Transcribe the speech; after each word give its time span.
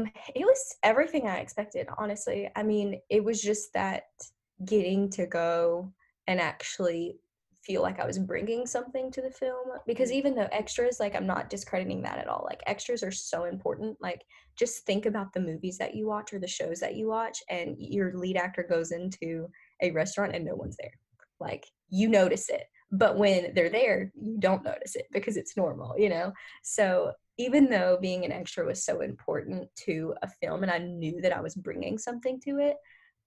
Um, 0.00 0.10
it 0.34 0.44
was 0.44 0.76
everything 0.82 1.26
I 1.26 1.38
expected, 1.38 1.88
honestly. 1.98 2.50
I 2.56 2.62
mean, 2.62 3.00
it 3.08 3.22
was 3.22 3.40
just 3.40 3.72
that 3.74 4.04
getting 4.64 5.10
to 5.10 5.26
go 5.26 5.92
and 6.26 6.40
actually 6.40 7.16
feel 7.64 7.82
like 7.82 8.00
I 8.00 8.06
was 8.06 8.18
bringing 8.18 8.66
something 8.66 9.10
to 9.12 9.20
the 9.20 9.30
film 9.30 9.68
because 9.86 10.10
even 10.10 10.34
though 10.34 10.48
extras 10.50 10.98
like 10.98 11.14
I'm 11.14 11.26
not 11.26 11.50
discrediting 11.50 12.02
that 12.02 12.18
at 12.18 12.26
all. 12.26 12.46
Like 12.48 12.62
extras 12.66 13.02
are 13.02 13.12
so 13.12 13.44
important. 13.44 13.98
Like 14.00 14.22
just 14.56 14.86
think 14.86 15.04
about 15.04 15.32
the 15.34 15.40
movies 15.40 15.76
that 15.78 15.94
you 15.94 16.06
watch 16.06 16.32
or 16.32 16.38
the 16.38 16.48
shows 16.48 16.80
that 16.80 16.96
you 16.96 17.08
watch 17.08 17.38
and 17.50 17.76
your 17.78 18.16
lead 18.16 18.36
actor 18.36 18.66
goes 18.68 18.92
into 18.92 19.46
a 19.82 19.90
restaurant 19.90 20.34
and 20.34 20.44
no 20.44 20.54
one's 20.54 20.76
there. 20.78 20.92
Like 21.38 21.66
you 21.90 22.08
notice 22.08 22.48
it 22.48 22.64
but 22.92 23.16
when 23.16 23.54
they're 23.54 23.70
there 23.70 24.10
you 24.20 24.36
don't 24.40 24.64
notice 24.64 24.96
it 24.96 25.06
because 25.12 25.36
it's 25.36 25.56
normal 25.56 25.94
you 25.98 26.08
know? 26.08 26.32
So 26.62 27.12
even 27.38 27.70
though 27.70 27.98
being 28.00 28.24
an 28.24 28.32
extra 28.32 28.66
was 28.66 28.84
so 28.84 29.00
important 29.00 29.68
to 29.84 30.14
a 30.22 30.28
film 30.42 30.62
and 30.62 30.70
I 30.70 30.78
knew 30.78 31.20
that 31.22 31.36
I 31.36 31.40
was 31.40 31.54
bringing 31.54 31.98
something 31.98 32.40
to 32.44 32.58
it 32.58 32.76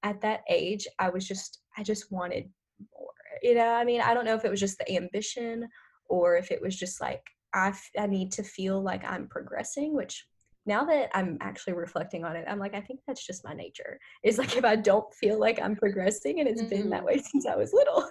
at 0.04 0.22
that 0.22 0.42
age 0.50 0.88
I 1.00 1.10
was 1.10 1.28
just 1.28 1.60
I 1.78 1.84
just 1.84 2.12
wanted 2.12 2.50
more 2.94 3.14
you 3.42 3.56
know 3.56 3.74
i 3.74 3.84
mean 3.84 4.02
i 4.02 4.14
don't 4.14 4.26
know 4.26 4.36
if 4.36 4.46
it 4.46 4.52
was 4.52 4.60
just 4.60 4.78
the 4.78 4.96
ambition 4.96 5.68
or 6.10 6.36
if 6.36 6.52
it 6.52 6.62
was 6.62 6.76
just 6.76 7.02
like 7.02 7.22
I, 7.54 7.68
f- 7.70 7.92
I 7.98 8.08
need 8.08 8.32
to 8.34 8.44
feel 8.44 8.82
like 8.82 9.04
i'm 9.06 9.28
progressing 9.28 9.94
which 9.94 10.26
now 10.66 10.86
that 10.86 11.10
i'm 11.14 11.38
actually 11.42 11.74
reflecting 11.74 12.26
on 12.26 12.36
it 12.36 12.46
i'm 12.48 12.60
like 12.60 12.74
i 12.74 12.82
think 12.82 13.02
that's 13.06 13.26
just 13.26 13.44
my 13.44 13.54
nature 13.54 14.00
is 14.24 14.38
like 14.38 14.56
if 14.56 14.66
i 14.66 14.76
don't 14.76 15.14
feel 15.14 15.40
like 15.40 15.62
i'm 15.62 15.76
progressing 15.76 16.40
and 16.40 16.50
it's 16.50 16.62
mm-hmm. 16.62 16.70
been 16.70 16.90
that 16.90 16.98
mm-hmm. 17.00 17.08
way 17.08 17.18
since 17.32 17.46
i 17.46 17.56
was 17.56 17.74
little 17.74 18.10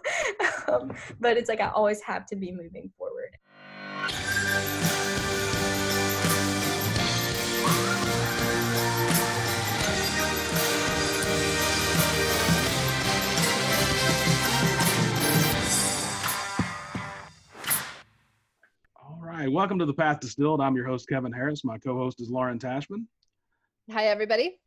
um, 0.68 0.92
but 1.20 1.36
it's 1.36 1.48
like 1.48 1.60
i 1.60 1.68
always 1.68 2.00
have 2.02 2.26
to 2.26 2.36
be 2.36 2.52
moving 2.52 2.90
forward 2.96 3.36
right, 19.38 19.50
welcome 19.50 19.78
to 19.78 19.86
the 19.86 19.94
Path 19.94 20.20
Distilled. 20.20 20.60
I'm 20.60 20.76
your 20.76 20.86
host, 20.86 21.08
Kevin 21.08 21.32
Harris. 21.32 21.64
My 21.64 21.78
co 21.78 21.96
host 21.96 22.20
is 22.20 22.28
Lauren 22.28 22.58
Tashman. 22.58 23.06
Hi, 23.90 24.08
everybody. 24.08 24.58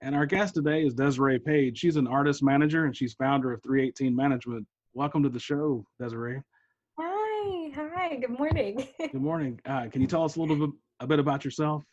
And 0.00 0.14
our 0.14 0.24
guest 0.24 0.54
today 0.54 0.82
is 0.82 0.94
Desiree 0.94 1.38
Page. 1.38 1.76
She's 1.78 1.96
an 1.96 2.06
artist 2.06 2.42
manager 2.42 2.86
and 2.86 2.96
she's 2.96 3.12
founder 3.12 3.52
of 3.52 3.62
318 3.62 4.16
Management. 4.16 4.66
Welcome 4.94 5.22
to 5.24 5.28
the 5.28 5.38
show, 5.38 5.84
Desiree. 6.00 6.40
Hi, 6.98 7.70
hi, 7.74 8.16
good 8.16 8.30
morning. 8.30 8.88
good 8.98 9.14
morning. 9.14 9.60
Uh, 9.66 9.88
can 9.92 10.00
you 10.00 10.06
tell 10.06 10.24
us 10.24 10.36
a 10.36 10.40
little 10.40 10.68
bit, 10.68 10.76
a 11.00 11.06
bit 11.06 11.18
about 11.18 11.44
yourself? 11.44 11.84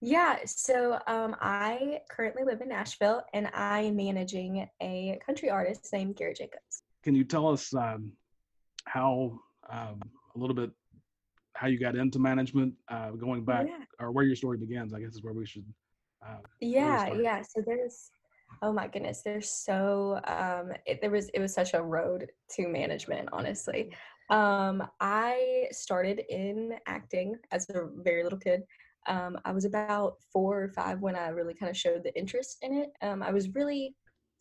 Yeah, 0.00 0.38
so 0.46 0.98
um, 1.06 1.36
I 1.40 2.00
currently 2.10 2.42
live 2.42 2.60
in 2.60 2.70
Nashville 2.70 3.22
and 3.34 3.48
I'm 3.54 3.94
managing 3.94 4.66
a 4.82 5.20
country 5.24 5.48
artist 5.48 5.92
named 5.92 6.16
Garrett 6.16 6.38
Jacobs. 6.38 6.82
Can 7.04 7.14
you 7.14 7.22
tell 7.22 7.46
us 7.46 7.72
um, 7.72 8.10
how 8.86 9.38
um, 9.70 10.00
a 10.34 10.38
little 10.38 10.56
bit 10.56 10.70
how 11.60 11.66
you 11.66 11.78
got 11.78 11.94
into 11.94 12.18
management, 12.18 12.72
uh, 12.88 13.10
going 13.10 13.44
back, 13.44 13.66
yeah. 13.68 13.84
or 13.98 14.12
where 14.12 14.24
your 14.24 14.34
story 14.34 14.56
begins. 14.56 14.94
I 14.94 15.00
guess 15.00 15.14
is 15.14 15.22
where 15.22 15.34
we 15.34 15.44
should. 15.44 15.66
Uh, 16.26 16.38
yeah, 16.60 17.12
yeah. 17.12 17.42
So 17.42 17.62
there's, 17.66 18.10
oh 18.62 18.72
my 18.72 18.88
goodness, 18.88 19.20
there's 19.22 19.50
so 19.50 20.20
um, 20.26 20.72
it, 20.86 21.02
there 21.02 21.10
was 21.10 21.28
it 21.34 21.38
was 21.38 21.52
such 21.52 21.74
a 21.74 21.82
road 21.82 22.26
to 22.52 22.66
management. 22.66 23.28
Honestly, 23.30 23.92
um, 24.30 24.82
I 25.00 25.66
started 25.70 26.22
in 26.30 26.78
acting 26.86 27.36
as 27.52 27.68
a 27.68 27.88
very 27.96 28.22
little 28.22 28.38
kid. 28.38 28.62
Um, 29.06 29.38
I 29.44 29.52
was 29.52 29.66
about 29.66 30.14
four 30.32 30.62
or 30.62 30.68
five 30.70 31.00
when 31.00 31.14
I 31.14 31.28
really 31.28 31.54
kind 31.54 31.68
of 31.68 31.76
showed 31.76 32.04
the 32.04 32.18
interest 32.18 32.56
in 32.62 32.72
it. 32.72 32.88
Um, 33.02 33.22
I 33.22 33.32
was 33.32 33.54
really 33.54 33.94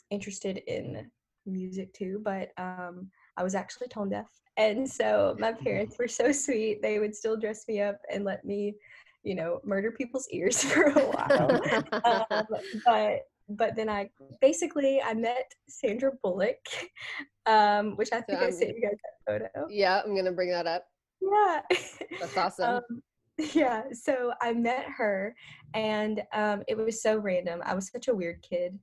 interested 0.10 0.62
in 0.68 1.12
music 1.46 1.94
too, 1.94 2.22
but 2.24 2.52
um, 2.58 3.10
I 3.36 3.44
was 3.44 3.56
actually 3.56 3.90
tone 3.90 4.10
deaf 4.10 4.30
and 4.60 4.88
so 4.88 5.36
my 5.40 5.54
parents 5.64 5.98
were 5.98 6.08
so 6.08 6.32
sweet. 6.32 6.82
They 6.84 7.00
would 7.00 7.16
still 7.16 7.38
dress 7.38 7.66
me 7.68 7.82
up 7.82 8.00
and 8.14 8.24
let 8.24 8.46
me, 8.46 8.76
you 9.24 9.34
know, 9.34 9.62
murder 9.64 9.92
people's 9.92 10.28
ears 10.32 10.64
for 10.72 10.84
a 10.84 11.00
while. 11.00 12.26
um, 12.30 12.46
but 12.86 13.22
but 13.52 13.76
then 13.76 13.90
I 13.90 14.12
basically 14.42 15.02
I 15.02 15.16
met 15.16 15.52
Sandra 15.68 16.12
Bullock, 16.22 16.64
um, 17.48 17.96
which 17.96 18.10
I 18.14 18.22
think 18.22 18.40
so 18.40 18.46
I 18.46 18.50
sent 18.52 18.76
you 18.76 18.82
guys 18.82 18.98
that 19.26 19.50
photo. 19.54 19.68
Yeah, 19.72 20.02
I'm 20.06 20.16
gonna 20.16 20.32
bring 20.32 20.52
that 20.52 20.68
up. 20.68 20.86
Yeah, 21.20 21.62
that's 22.20 22.38
awesome. 22.38 22.76
Um, 22.76 23.02
yeah, 23.54 23.84
so 23.92 24.34
I 24.42 24.54
met 24.54 24.86
her, 24.98 25.34
and 25.74 26.22
um, 26.32 26.62
it 26.68 26.78
was 26.78 27.02
so 27.02 27.18
random. 27.18 27.62
I 27.66 27.74
was 27.74 27.90
such 27.90 28.08
a 28.08 28.14
weird 28.14 28.44
kid, 28.44 28.78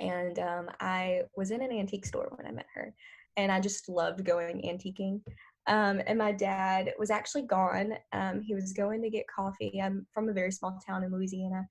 and 0.00 0.38
um, 0.38 0.70
I 0.80 1.22
was 1.36 1.50
in 1.50 1.60
an 1.60 1.70
antique 1.70 2.06
store 2.06 2.32
when 2.34 2.46
I 2.46 2.52
met 2.52 2.66
her 2.74 2.94
and 3.36 3.52
I 3.52 3.60
just 3.60 3.88
loved 3.88 4.24
going 4.24 4.62
antiquing. 4.62 5.20
Um, 5.66 6.00
and 6.06 6.18
my 6.18 6.32
dad 6.32 6.92
was 6.98 7.10
actually 7.10 7.42
gone. 7.42 7.94
Um, 8.12 8.40
he 8.40 8.54
was 8.54 8.72
going 8.72 9.02
to 9.02 9.10
get 9.10 9.26
coffee. 9.26 9.80
I'm 9.82 10.06
from 10.12 10.28
a 10.28 10.32
very 10.32 10.52
small 10.52 10.80
town 10.86 11.02
in 11.02 11.12
Louisiana, 11.12 11.68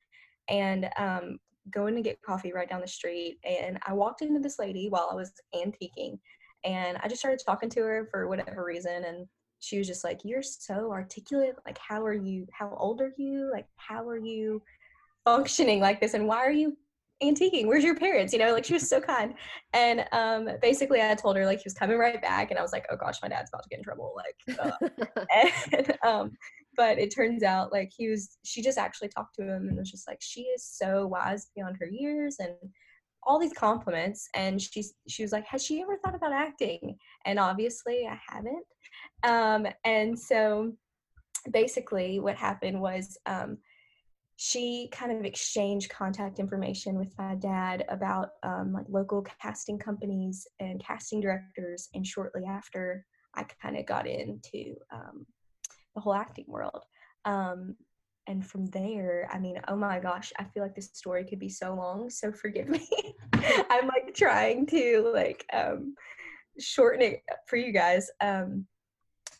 and 0.49 0.89
um, 0.97 1.39
going 1.71 1.95
to 1.95 2.01
get 2.01 2.21
coffee 2.21 2.51
right 2.53 2.69
down 2.69 2.81
the 2.81 2.87
street. 2.87 3.39
And 3.43 3.79
I 3.87 3.93
walked 3.93 4.21
into 4.21 4.39
this 4.39 4.59
lady 4.59 4.89
while 4.89 5.09
I 5.11 5.15
was 5.15 5.31
antiquing, 5.55 6.19
and 6.65 6.97
I 7.01 7.07
just 7.07 7.21
started 7.21 7.41
talking 7.45 7.69
to 7.69 7.81
her 7.81 8.07
for 8.11 8.27
whatever 8.27 8.65
reason. 8.65 9.05
And 9.05 9.27
she 9.59 9.77
was 9.77 9.87
just 9.87 10.03
like, 10.03 10.19
"You're 10.25 10.43
so 10.43 10.91
articulate. 10.91 11.55
Like, 11.65 11.77
how 11.77 12.05
are 12.05 12.13
you? 12.13 12.47
How 12.51 12.75
old 12.77 13.01
are 13.01 13.13
you? 13.17 13.49
Like, 13.51 13.67
how 13.77 14.07
are 14.07 14.19
you?" 14.19 14.61
functioning 15.25 15.79
like 15.79 15.99
this 15.99 16.13
and 16.13 16.27
why 16.27 16.37
are 16.37 16.51
you 16.51 16.77
antiquing 17.23 17.67
where's 17.67 17.83
your 17.83 17.95
parents? 17.95 18.33
You 18.33 18.39
know 18.39 18.53
like 18.53 18.65
she 18.65 18.73
was 18.73 18.89
so 18.89 18.99
kind. 18.99 19.33
And 19.73 20.05
um 20.11 20.49
basically 20.61 21.01
i 21.01 21.13
told 21.15 21.35
her 21.37 21.45
like 21.45 21.59
he 21.59 21.65
was 21.65 21.73
coming 21.73 21.97
right 21.97 22.21
back 22.21 22.49
and 22.49 22.59
i 22.59 22.61
was 22.61 22.71
like 22.71 22.85
oh 22.91 22.95
gosh 22.95 23.17
my 23.21 23.27
dad's 23.27 23.49
about 23.51 23.63
to 23.63 23.69
get 23.69 23.79
in 23.79 23.83
trouble 23.83 24.15
like 24.15 24.59
uh. 24.59 24.71
and 25.73 25.97
um 26.03 26.31
but 26.77 26.97
it 26.97 27.13
turns 27.13 27.43
out 27.43 27.71
like 27.71 27.91
he 27.95 28.09
was 28.09 28.37
she 28.43 28.61
just 28.61 28.77
actually 28.77 29.09
talked 29.09 29.35
to 29.35 29.43
him 29.43 29.67
and 29.67 29.77
was 29.77 29.91
just 29.91 30.07
like 30.07 30.19
she 30.21 30.41
is 30.41 30.63
so 30.63 31.07
wise 31.07 31.47
beyond 31.55 31.75
her 31.79 31.87
years 31.87 32.37
and 32.39 32.51
all 33.23 33.39
these 33.39 33.53
compliments 33.53 34.29
and 34.35 34.61
she 34.61 34.83
she 35.07 35.23
was 35.23 35.31
like 35.31 35.45
has 35.45 35.63
she 35.63 35.81
ever 35.81 35.97
thought 35.97 36.15
about 36.15 36.31
acting? 36.31 36.97
And 37.25 37.39
obviously 37.39 38.07
i 38.07 38.19
haven't. 38.27 38.65
Um 39.23 39.67
and 39.83 40.17
so 40.17 40.73
basically 41.51 42.19
what 42.19 42.35
happened 42.35 42.79
was 42.79 43.17
um 43.25 43.57
she 44.37 44.89
kind 44.91 45.11
of 45.11 45.23
exchanged 45.23 45.89
contact 45.89 46.39
information 46.39 46.97
with 46.97 47.13
my 47.17 47.35
dad 47.35 47.85
about 47.89 48.31
um, 48.43 48.73
like 48.73 48.85
local 48.89 49.25
casting 49.41 49.79
companies 49.79 50.45
and 50.59 50.83
casting 50.83 51.21
directors 51.21 51.89
and 51.93 52.05
shortly 52.05 52.43
after 52.45 53.05
i 53.35 53.43
kind 53.61 53.77
of 53.77 53.85
got 53.85 54.07
into 54.07 54.75
um, 54.91 55.25
the 55.95 56.01
whole 56.01 56.13
acting 56.13 56.45
world. 56.47 56.83
Um, 57.23 57.75
and 58.27 58.45
from 58.45 58.65
there 58.67 59.29
i 59.31 59.37
mean 59.37 59.59
oh 59.67 59.75
my 59.75 59.99
gosh 59.99 60.33
i 60.39 60.43
feel 60.43 60.63
like 60.63 60.73
this 60.73 60.89
story 60.93 61.23
could 61.23 61.37
be 61.37 61.49
so 61.49 61.75
long 61.75 62.09
so 62.09 62.31
forgive 62.31 62.67
me. 62.67 62.87
I'm 63.69 63.87
like 63.87 64.15
trying 64.15 64.65
to 64.67 65.11
like 65.13 65.45
um, 65.53 65.93
shorten 66.59 67.01
it 67.01 67.21
for 67.47 67.57
you 67.57 67.71
guys. 67.71 68.09
Um, 68.21 68.65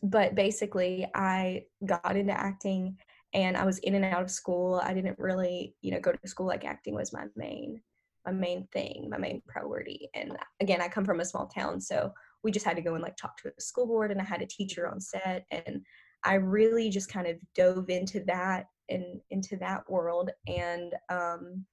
but 0.03 0.35
basically 0.35 1.07
i 1.16 1.63
got 1.85 2.16
into 2.16 2.34
acting 2.34 2.95
and 3.35 3.57
I 3.57 3.66
was 3.66 3.79
in 3.79 3.96
and 3.96 4.06
out 4.06 4.23
of 4.23 4.31
school. 4.31 4.81
I 4.84 4.94
didn't 4.94 5.19
really, 5.19 5.75
you 5.81 5.91
know, 5.91 6.00
go 6.00 6.13
to 6.13 6.28
school 6.28 6.47
like 6.47 6.66
acting 6.66 6.96
was 6.96 7.13
my 7.13 7.25
main 7.35 7.81
my 8.25 8.31
main 8.31 8.68
thing, 8.73 9.07
my 9.07 9.19
main 9.19 9.44
priority. 9.47 10.09
And 10.16 10.35
again, 10.59 10.81
I 10.81 10.88
come 10.88 11.06
from 11.06 11.19
a 11.19 11.25
small 11.25 11.46
town, 11.46 11.79
so 11.79 12.12
we 12.44 12.51
just 12.51 12.66
had 12.66 12.75
to 12.75 12.81
go 12.81 12.96
and 12.96 13.03
like 13.03 13.18
talk 13.18 13.38
to 13.38 13.51
a 13.56 13.62
school 13.62 13.85
board 13.85 14.12
and 14.12 14.19
I 14.19 14.23
had 14.23 14.41
a 14.41 14.47
teacher 14.47 14.88
on 14.88 15.00
set 15.00 15.46
and 15.51 15.81
I 16.23 16.35
really 16.35 16.90
just 16.90 17.12
kind 17.12 17.28
of 17.28 17.38
dove 17.53 17.90
into 17.90 18.23
that 18.25 18.66
and 18.90 19.19
into 19.31 19.57
that 19.57 19.90
world 19.90 20.31
and 20.47 20.94
um 21.09 21.66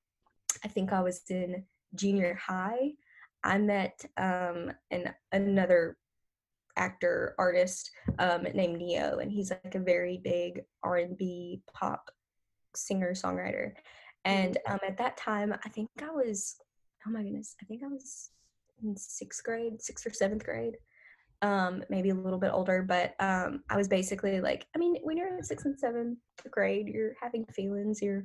I 0.64 0.68
think 0.68 0.92
I 0.92 1.00
was 1.02 1.22
in 1.28 1.64
junior 1.94 2.34
high. 2.34 2.92
I 3.44 3.58
met 3.58 4.04
um 4.16 4.72
an 4.90 5.14
another 5.32 5.96
actor 6.76 7.34
artist 7.38 7.90
um, 8.18 8.42
named 8.54 8.78
Ne-Yo, 8.78 9.18
and 9.18 9.30
he's 9.30 9.50
like 9.50 9.74
a 9.74 9.80
very 9.80 10.20
big 10.22 10.62
R 10.82 10.96
and 10.96 11.16
B 11.16 11.62
pop 11.72 12.10
singer 12.74 13.12
songwriter. 13.12 13.72
And 14.24 14.54
mm-hmm. 14.54 14.72
um, 14.72 14.80
at 14.86 14.98
that 14.98 15.16
time, 15.16 15.54
I 15.64 15.68
think 15.68 15.90
I 16.00 16.10
was 16.10 16.56
oh 17.06 17.10
my 17.10 17.22
goodness, 17.22 17.56
I 17.60 17.64
think 17.66 17.82
I 17.82 17.88
was 17.88 18.30
in 18.82 18.96
sixth 18.96 19.42
grade, 19.44 19.80
sixth 19.82 20.06
or 20.06 20.12
seventh 20.12 20.44
grade. 20.44 20.76
Um, 21.40 21.82
maybe 21.90 22.10
a 22.10 22.14
little 22.14 22.38
bit 22.38 22.52
older, 22.52 22.82
but 22.82 23.14
um, 23.18 23.64
I 23.68 23.76
was 23.76 23.88
basically 23.88 24.40
like, 24.40 24.64
I 24.76 24.78
mean, 24.78 24.98
when 25.02 25.16
you're 25.16 25.36
in 25.36 25.42
sixth 25.42 25.66
and 25.66 25.76
seventh 25.76 26.18
grade, 26.48 26.86
you're 26.86 27.14
having 27.20 27.44
feelings, 27.46 28.00
you're, 28.00 28.24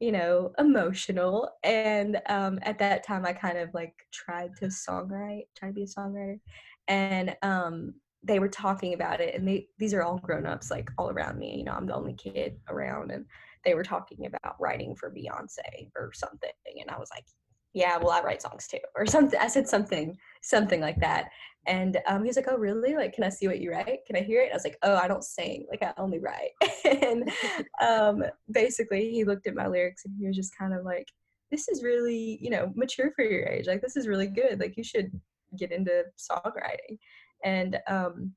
you 0.00 0.12
know, 0.12 0.50
emotional. 0.58 1.50
And 1.62 2.22
um, 2.30 2.58
at 2.62 2.78
that 2.78 3.04
time, 3.04 3.26
I 3.26 3.34
kind 3.34 3.58
of 3.58 3.68
like 3.74 3.92
tried 4.14 4.56
to 4.60 4.66
songwrite, 4.66 5.48
try 5.54 5.68
to 5.68 5.74
be 5.74 5.82
a 5.82 5.86
songwriter 5.86 6.40
and 6.88 7.36
um, 7.42 7.94
they 8.22 8.38
were 8.38 8.48
talking 8.48 8.94
about 8.94 9.20
it 9.20 9.34
and 9.34 9.46
they, 9.46 9.66
these 9.78 9.94
are 9.94 10.02
all 10.02 10.18
grown-ups 10.18 10.70
like 10.70 10.90
all 10.96 11.10
around 11.10 11.38
me 11.38 11.58
you 11.58 11.64
know 11.64 11.72
i'm 11.72 11.86
the 11.86 11.94
only 11.94 12.14
kid 12.14 12.58
around 12.68 13.10
and 13.10 13.26
they 13.64 13.74
were 13.74 13.82
talking 13.82 14.26
about 14.26 14.60
writing 14.60 14.94
for 14.94 15.10
Beyonce 15.10 15.90
or 15.96 16.12
something. 16.12 16.50
And 16.80 16.90
I 16.90 16.98
was 16.98 17.08
like, 17.14 17.24
yeah, 17.72 17.96
well, 17.96 18.10
I 18.10 18.20
write 18.20 18.42
songs 18.42 18.68
too, 18.68 18.78
or 18.94 19.06
something. 19.06 19.38
I 19.40 19.48
said 19.48 19.66
something, 19.66 20.16
something 20.42 20.80
like 20.80 21.00
that. 21.00 21.30
And 21.66 21.98
um, 22.06 22.22
he 22.22 22.28
was 22.28 22.36
like, 22.36 22.46
oh, 22.48 22.56
really? 22.56 22.94
Like, 22.94 23.14
can 23.14 23.24
I 23.24 23.30
see 23.30 23.48
what 23.48 23.58
you 23.58 23.72
write? 23.72 24.00
Can 24.06 24.16
I 24.16 24.20
hear 24.20 24.42
it? 24.42 24.50
I 24.52 24.54
was 24.54 24.64
like, 24.64 24.78
oh, 24.82 24.96
I 24.96 25.08
don't 25.08 25.24
sing. 25.24 25.66
Like, 25.70 25.82
I 25.82 25.92
only 25.96 26.20
write. 26.20 26.50
and 26.84 27.30
um, 27.82 28.22
basically, 28.50 29.10
he 29.10 29.24
looked 29.24 29.46
at 29.46 29.54
my 29.54 29.66
lyrics 29.66 30.04
and 30.04 30.14
he 30.18 30.26
was 30.26 30.36
just 30.36 30.56
kind 30.56 30.74
of 30.74 30.84
like, 30.84 31.08
this 31.50 31.68
is 31.68 31.82
really, 31.82 32.38
you 32.40 32.50
know, 32.50 32.72
mature 32.76 33.12
for 33.16 33.24
your 33.24 33.46
age. 33.46 33.66
Like, 33.66 33.80
this 33.80 33.96
is 33.96 34.06
really 34.06 34.26
good. 34.26 34.60
Like, 34.60 34.76
you 34.76 34.84
should 34.84 35.10
get 35.56 35.72
into 35.72 36.04
songwriting. 36.18 36.98
And 37.44 37.78
um, 37.88 38.32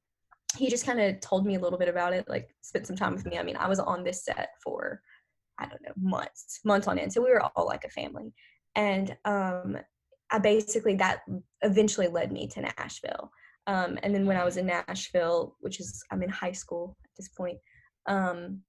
he 0.57 0.69
just 0.69 0.85
kind 0.85 0.99
of 0.99 1.19
told 1.19 1.45
me 1.45 1.55
a 1.55 1.59
little 1.59 1.79
bit 1.79 1.89
about 1.89 2.13
it, 2.13 2.27
like, 2.27 2.49
spent 2.61 2.87
some 2.87 2.95
time 2.95 3.13
with 3.13 3.25
me. 3.25 3.37
I 3.37 3.43
mean, 3.43 3.57
I 3.57 3.67
was 3.67 3.79
on 3.79 4.03
this 4.03 4.25
set 4.25 4.49
for, 4.63 5.01
I 5.59 5.65
don't 5.65 5.81
know, 5.81 5.93
months, 5.97 6.59
months 6.63 6.87
on 6.87 6.99
end. 6.99 7.13
So 7.13 7.21
we 7.21 7.29
were 7.29 7.41
all 7.41 7.65
like 7.65 7.83
a 7.83 7.89
family 7.89 8.33
and 8.77 9.17
um, 9.25 9.77
I 10.31 10.39
basically 10.39 10.95
that 10.95 11.21
eventually 11.61 12.07
led 12.07 12.31
me 12.31 12.47
to 12.49 12.61
Nashville. 12.61 13.31
Um, 13.65 13.97
and 14.03 14.15
then 14.15 14.25
when 14.25 14.37
I 14.37 14.45
was 14.45 14.55
in 14.55 14.67
Nashville, 14.67 15.57
which 15.59 15.81
is 15.81 16.05
I'm 16.11 16.23
in 16.23 16.29
high 16.29 16.53
school 16.53 16.95
at 17.03 17.09
this 17.17 17.27
point, 17.29 17.57
um, 18.05 18.61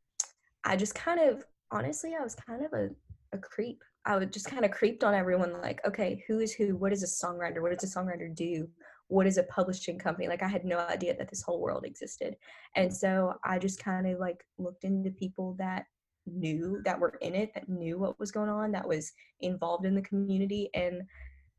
I 0.64 0.74
just 0.74 0.94
kind 0.94 1.20
of 1.20 1.44
honestly 1.70 2.14
I 2.18 2.24
was 2.24 2.34
kind 2.34 2.64
of 2.64 2.72
a, 2.72 2.88
a 3.32 3.38
creep. 3.38 3.84
I 4.08 4.16
would 4.16 4.32
just 4.32 4.50
kind 4.50 4.64
of 4.64 4.70
creeped 4.70 5.04
on 5.04 5.14
everyone 5.14 5.60
like, 5.60 5.80
okay, 5.86 6.24
who 6.26 6.40
is 6.40 6.52
who? 6.52 6.76
What 6.76 6.92
is 6.92 7.02
a 7.02 7.26
songwriter? 7.26 7.60
What 7.60 7.78
does 7.78 7.94
a 7.94 7.98
songwriter 7.98 8.34
do? 8.34 8.66
What 9.08 9.26
is 9.26 9.36
a 9.36 9.42
publishing 9.44 9.98
company? 9.98 10.28
Like 10.28 10.42
I 10.42 10.48
had 10.48 10.64
no 10.64 10.78
idea 10.78 11.14
that 11.16 11.28
this 11.28 11.42
whole 11.42 11.60
world 11.60 11.84
existed. 11.84 12.36
And 12.74 12.92
so 12.92 13.34
I 13.44 13.58
just 13.58 13.82
kind 13.82 14.06
of 14.06 14.18
like 14.18 14.42
looked 14.56 14.84
into 14.84 15.10
people 15.10 15.54
that 15.58 15.84
knew 16.26 16.80
that 16.84 16.98
were 16.98 17.14
in 17.20 17.34
it 17.34 17.52
that 17.54 17.68
knew 17.68 17.98
what 17.98 18.18
was 18.18 18.30
going 18.30 18.50
on 18.50 18.72
that 18.72 18.86
was 18.86 19.12
involved 19.40 19.84
in 19.86 19.94
the 19.94 20.02
community 20.02 20.68
and 20.74 21.02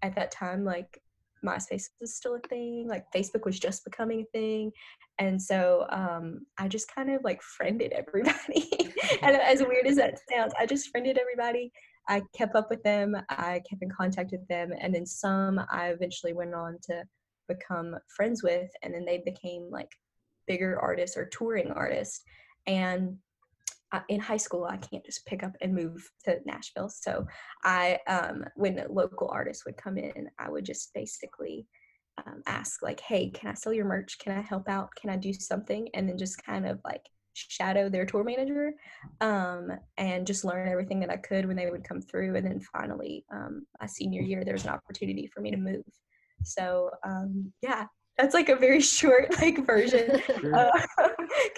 at 0.01 0.15
that 0.15 0.31
time 0.31 0.63
like 0.63 1.01
myspace 1.45 1.89
was 1.99 2.15
still 2.15 2.35
a 2.35 2.47
thing 2.47 2.87
like 2.87 3.05
facebook 3.15 3.45
was 3.45 3.59
just 3.59 3.83
becoming 3.83 4.21
a 4.21 4.37
thing 4.37 4.71
and 5.17 5.41
so 5.41 5.85
um, 5.89 6.45
i 6.57 6.67
just 6.67 6.93
kind 6.93 7.09
of 7.09 7.23
like 7.23 7.41
friended 7.41 7.91
everybody 7.93 8.69
and 9.21 9.35
as 9.41 9.61
weird 9.61 9.87
as 9.87 9.95
that 9.95 10.19
sounds 10.29 10.53
i 10.59 10.65
just 10.65 10.89
friended 10.89 11.17
everybody 11.17 11.71
i 12.09 12.21
kept 12.35 12.55
up 12.55 12.69
with 12.69 12.83
them 12.83 13.15
i 13.29 13.61
kept 13.69 13.81
in 13.81 13.89
contact 13.89 14.31
with 14.31 14.45
them 14.47 14.71
and 14.81 14.93
then 14.93 15.05
some 15.05 15.61
i 15.71 15.87
eventually 15.87 16.33
went 16.33 16.53
on 16.53 16.77
to 16.81 17.03
become 17.47 17.95
friends 18.15 18.43
with 18.43 18.69
and 18.83 18.93
then 18.93 19.05
they 19.05 19.21
became 19.25 19.69
like 19.71 19.89
bigger 20.49 20.79
artists 20.81 21.15
or 21.15 21.25
touring 21.27 21.71
artists. 21.71 22.21
And 22.67 23.17
in 24.07 24.19
high 24.19 24.37
school 24.37 24.65
i 24.65 24.77
can't 24.77 25.03
just 25.03 25.25
pick 25.25 25.41
up 25.41 25.53
and 25.61 25.73
move 25.73 26.07
to 26.25 26.37
nashville. 26.45 26.89
So 26.89 27.25
i 27.63 27.97
um, 28.07 28.43
when 28.55 28.83
local 28.89 29.29
artists 29.31 29.65
would 29.65 29.77
come 29.77 29.97
in 29.97 30.29
i 30.37 30.49
would 30.49 30.65
just 30.65 30.93
basically 30.93 31.65
um, 32.25 32.43
ask 32.45 32.83
like 32.83 32.99
hey 32.99 33.29
can 33.29 33.49
i 33.49 33.53
sell 33.53 33.73
your 33.73 33.85
merch? 33.85 34.19
Can 34.19 34.37
i 34.37 34.41
help 34.41 34.67
out? 34.69 34.89
Can 34.99 35.09
i 35.09 35.15
do 35.15 35.33
something? 35.33 35.87
And 35.93 36.07
then 36.07 36.17
just 36.17 36.43
kind 36.43 36.67
of 36.67 36.79
like 36.83 37.01
shadow 37.33 37.89
their 37.89 38.05
tour 38.05 38.23
manager 38.23 38.73
um, 39.21 39.71
and 39.97 40.27
just 40.27 40.43
learn 40.43 40.67
everything 40.67 40.99
that 40.99 41.09
i 41.09 41.17
could 41.17 41.45
when 41.45 41.55
they 41.55 41.69
would 41.69 41.83
come 41.83 42.01
through 42.01 42.35
and 42.35 42.45
then 42.45 42.59
finally 42.59 43.25
um, 43.31 43.65
my 43.79 43.87
senior 43.87 44.21
year 44.21 44.43
there 44.43 44.53
was 44.53 44.65
an 44.65 44.71
opportunity 44.71 45.27
for 45.27 45.41
me 45.41 45.51
to 45.51 45.57
move 45.57 45.83
so 46.43 46.89
um, 47.05 47.51
yeah 47.61 47.85
that's 48.17 48.33
like 48.33 48.49
a 48.49 48.55
very 48.55 48.81
short 48.97 49.35
like 49.41 49.65
version 49.65 50.11
because 50.11 50.41
sure. 50.41 50.55
uh, 50.55 50.71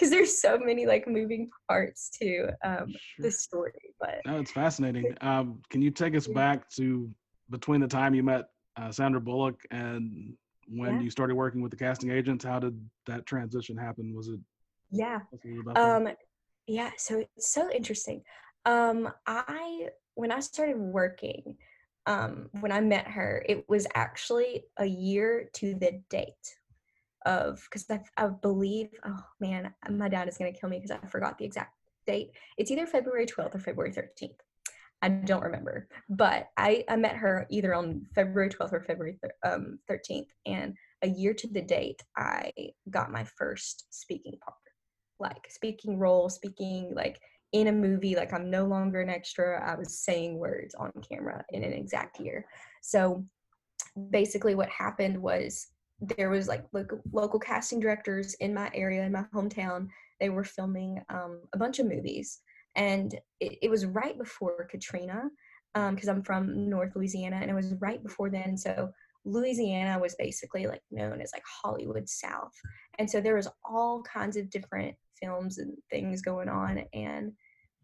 there's 0.10 0.40
so 0.40 0.58
many 0.58 0.86
like 0.86 1.06
moving 1.06 1.50
parts 1.68 2.10
to 2.20 2.48
um, 2.64 2.88
sure. 2.88 3.24
the 3.24 3.30
story 3.30 3.94
but 4.00 4.20
no 4.26 4.38
it's 4.38 4.52
fascinating 4.52 5.14
um, 5.20 5.60
can 5.70 5.82
you 5.82 5.90
take 5.90 6.14
us 6.14 6.26
back 6.26 6.68
to 6.70 7.10
between 7.50 7.80
the 7.80 7.88
time 7.88 8.14
you 8.14 8.22
met 8.22 8.46
uh, 8.76 8.90
sandra 8.90 9.20
bullock 9.20 9.60
and 9.70 10.34
when 10.68 10.96
yeah. 10.96 11.00
you 11.00 11.10
started 11.10 11.34
working 11.34 11.60
with 11.60 11.70
the 11.70 11.76
casting 11.76 12.10
agents 12.10 12.44
how 12.44 12.58
did 12.58 12.78
that 13.06 13.26
transition 13.26 13.76
happen 13.76 14.14
was 14.14 14.28
it 14.28 14.40
yeah 14.92 15.20
um 15.74 16.08
yeah 16.66 16.90
so 16.96 17.18
it's 17.18 17.52
so 17.52 17.70
interesting 17.70 18.22
um 18.66 19.10
i 19.26 19.88
when 20.14 20.30
i 20.30 20.40
started 20.40 20.78
working 20.78 21.56
um, 22.06 22.50
when 22.60 22.72
I 22.72 22.80
met 22.80 23.06
her, 23.08 23.44
it 23.48 23.68
was 23.68 23.86
actually 23.94 24.64
a 24.76 24.86
year 24.86 25.48
to 25.54 25.74
the 25.74 26.02
date 26.10 26.56
of 27.24 27.62
because 27.70 27.86
I, 27.88 28.00
I 28.16 28.26
believe 28.26 28.88
oh 29.06 29.22
man 29.38 29.72
my 29.88 30.08
dad 30.08 30.26
is 30.26 30.36
going 30.36 30.52
to 30.52 30.58
kill 30.58 30.68
me 30.68 30.80
because 30.80 30.90
I 30.90 31.06
forgot 31.06 31.38
the 31.38 31.44
exact 31.44 31.72
date. 32.04 32.32
It's 32.58 32.70
either 32.72 32.86
February 32.86 33.26
12th 33.26 33.54
or 33.54 33.60
February 33.60 33.92
13th. 33.92 34.40
I 35.02 35.08
don't 35.08 35.42
remember, 35.42 35.88
but 36.08 36.48
I, 36.56 36.84
I 36.88 36.96
met 36.96 37.16
her 37.16 37.46
either 37.50 37.74
on 37.74 38.06
February 38.14 38.50
12th 38.50 38.72
or 38.72 38.80
February 38.80 39.18
um, 39.44 39.78
13th, 39.90 40.26
and 40.46 40.74
a 41.02 41.08
year 41.08 41.34
to 41.34 41.48
the 41.48 41.62
date, 41.62 42.02
I 42.16 42.52
got 42.88 43.10
my 43.10 43.24
first 43.36 43.86
speaking 43.90 44.38
part, 44.44 44.56
like 45.22 45.46
speaking 45.48 45.98
role, 45.98 46.28
speaking 46.28 46.92
like 46.94 47.20
in 47.52 47.68
a 47.68 47.72
movie 47.72 48.16
like 48.16 48.32
i'm 48.32 48.50
no 48.50 48.64
longer 48.64 49.02
an 49.02 49.10
extra 49.10 49.62
i 49.70 49.74
was 49.74 49.98
saying 49.98 50.38
words 50.38 50.74
on 50.74 50.90
camera 51.06 51.44
in 51.50 51.62
an 51.62 51.72
exact 51.72 52.18
year. 52.18 52.46
So 52.80 53.24
basically 54.10 54.54
what 54.54 54.68
happened 54.68 55.20
was 55.20 55.68
there 56.00 56.30
was 56.30 56.48
like 56.48 56.64
local, 56.72 57.00
local 57.12 57.38
casting 57.38 57.78
directors 57.78 58.34
in 58.34 58.54
my 58.54 58.70
area 58.74 59.04
in 59.04 59.12
my 59.12 59.24
hometown 59.34 59.88
they 60.20 60.28
were 60.28 60.44
filming 60.44 61.00
um, 61.08 61.42
a 61.52 61.58
bunch 61.58 61.80
of 61.80 61.86
movies. 61.86 62.40
And 62.76 63.12
it, 63.40 63.58
it 63.62 63.70
was 63.70 63.86
right 63.86 64.16
before 64.16 64.66
katrina 64.70 65.28
because 65.74 66.08
um, 66.08 66.16
i'm 66.16 66.22
from 66.22 66.68
north 66.68 66.94
louisiana 66.94 67.36
and 67.40 67.50
it 67.50 67.54
was 67.54 67.74
right 67.80 68.02
before 68.02 68.30
then. 68.30 68.56
So 68.56 68.90
louisiana 69.24 69.98
was 69.98 70.14
basically 70.16 70.66
like 70.66 70.82
known 70.90 71.20
as 71.20 71.32
like 71.32 71.44
hollywood 71.62 72.08
south. 72.08 72.54
And 72.98 73.10
so 73.10 73.20
there 73.20 73.36
was 73.36 73.48
all 73.64 74.02
kinds 74.02 74.36
of 74.36 74.50
different 74.50 74.96
films 75.22 75.58
and 75.58 75.72
things 75.90 76.22
going 76.22 76.48
on 76.48 76.82
and 76.92 77.32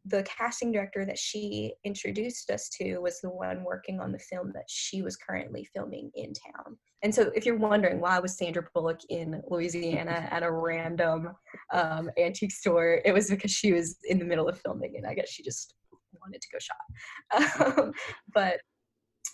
the 0.08 0.22
casting 0.24 0.72
director 0.72 1.04
that 1.04 1.18
she 1.18 1.72
introduced 1.84 2.50
us 2.50 2.68
to 2.68 2.98
was 2.98 3.20
the 3.20 3.28
one 3.28 3.64
working 3.64 4.00
on 4.00 4.12
the 4.12 4.18
film 4.18 4.52
that 4.54 4.64
she 4.68 5.02
was 5.02 5.16
currently 5.16 5.68
filming 5.74 6.10
in 6.14 6.32
town. 6.32 6.76
And 7.02 7.14
so, 7.14 7.30
if 7.34 7.44
you're 7.46 7.56
wondering 7.56 8.00
why 8.00 8.18
was 8.18 8.36
Sandra 8.36 8.66
Bullock 8.74 9.00
in 9.08 9.42
Louisiana 9.48 10.28
at 10.30 10.42
a 10.42 10.50
random 10.50 11.30
um, 11.72 12.10
antique 12.18 12.52
store, 12.52 13.00
it 13.04 13.12
was 13.12 13.28
because 13.28 13.50
she 13.50 13.72
was 13.72 13.98
in 14.08 14.18
the 14.18 14.24
middle 14.24 14.48
of 14.48 14.60
filming, 14.60 14.96
and 14.96 15.06
I 15.06 15.14
guess 15.14 15.28
she 15.28 15.42
just 15.42 15.74
wanted 16.20 16.40
to 16.40 16.48
go 16.52 16.58
shop. 16.58 17.76
Um, 17.78 17.92
but 18.32 18.60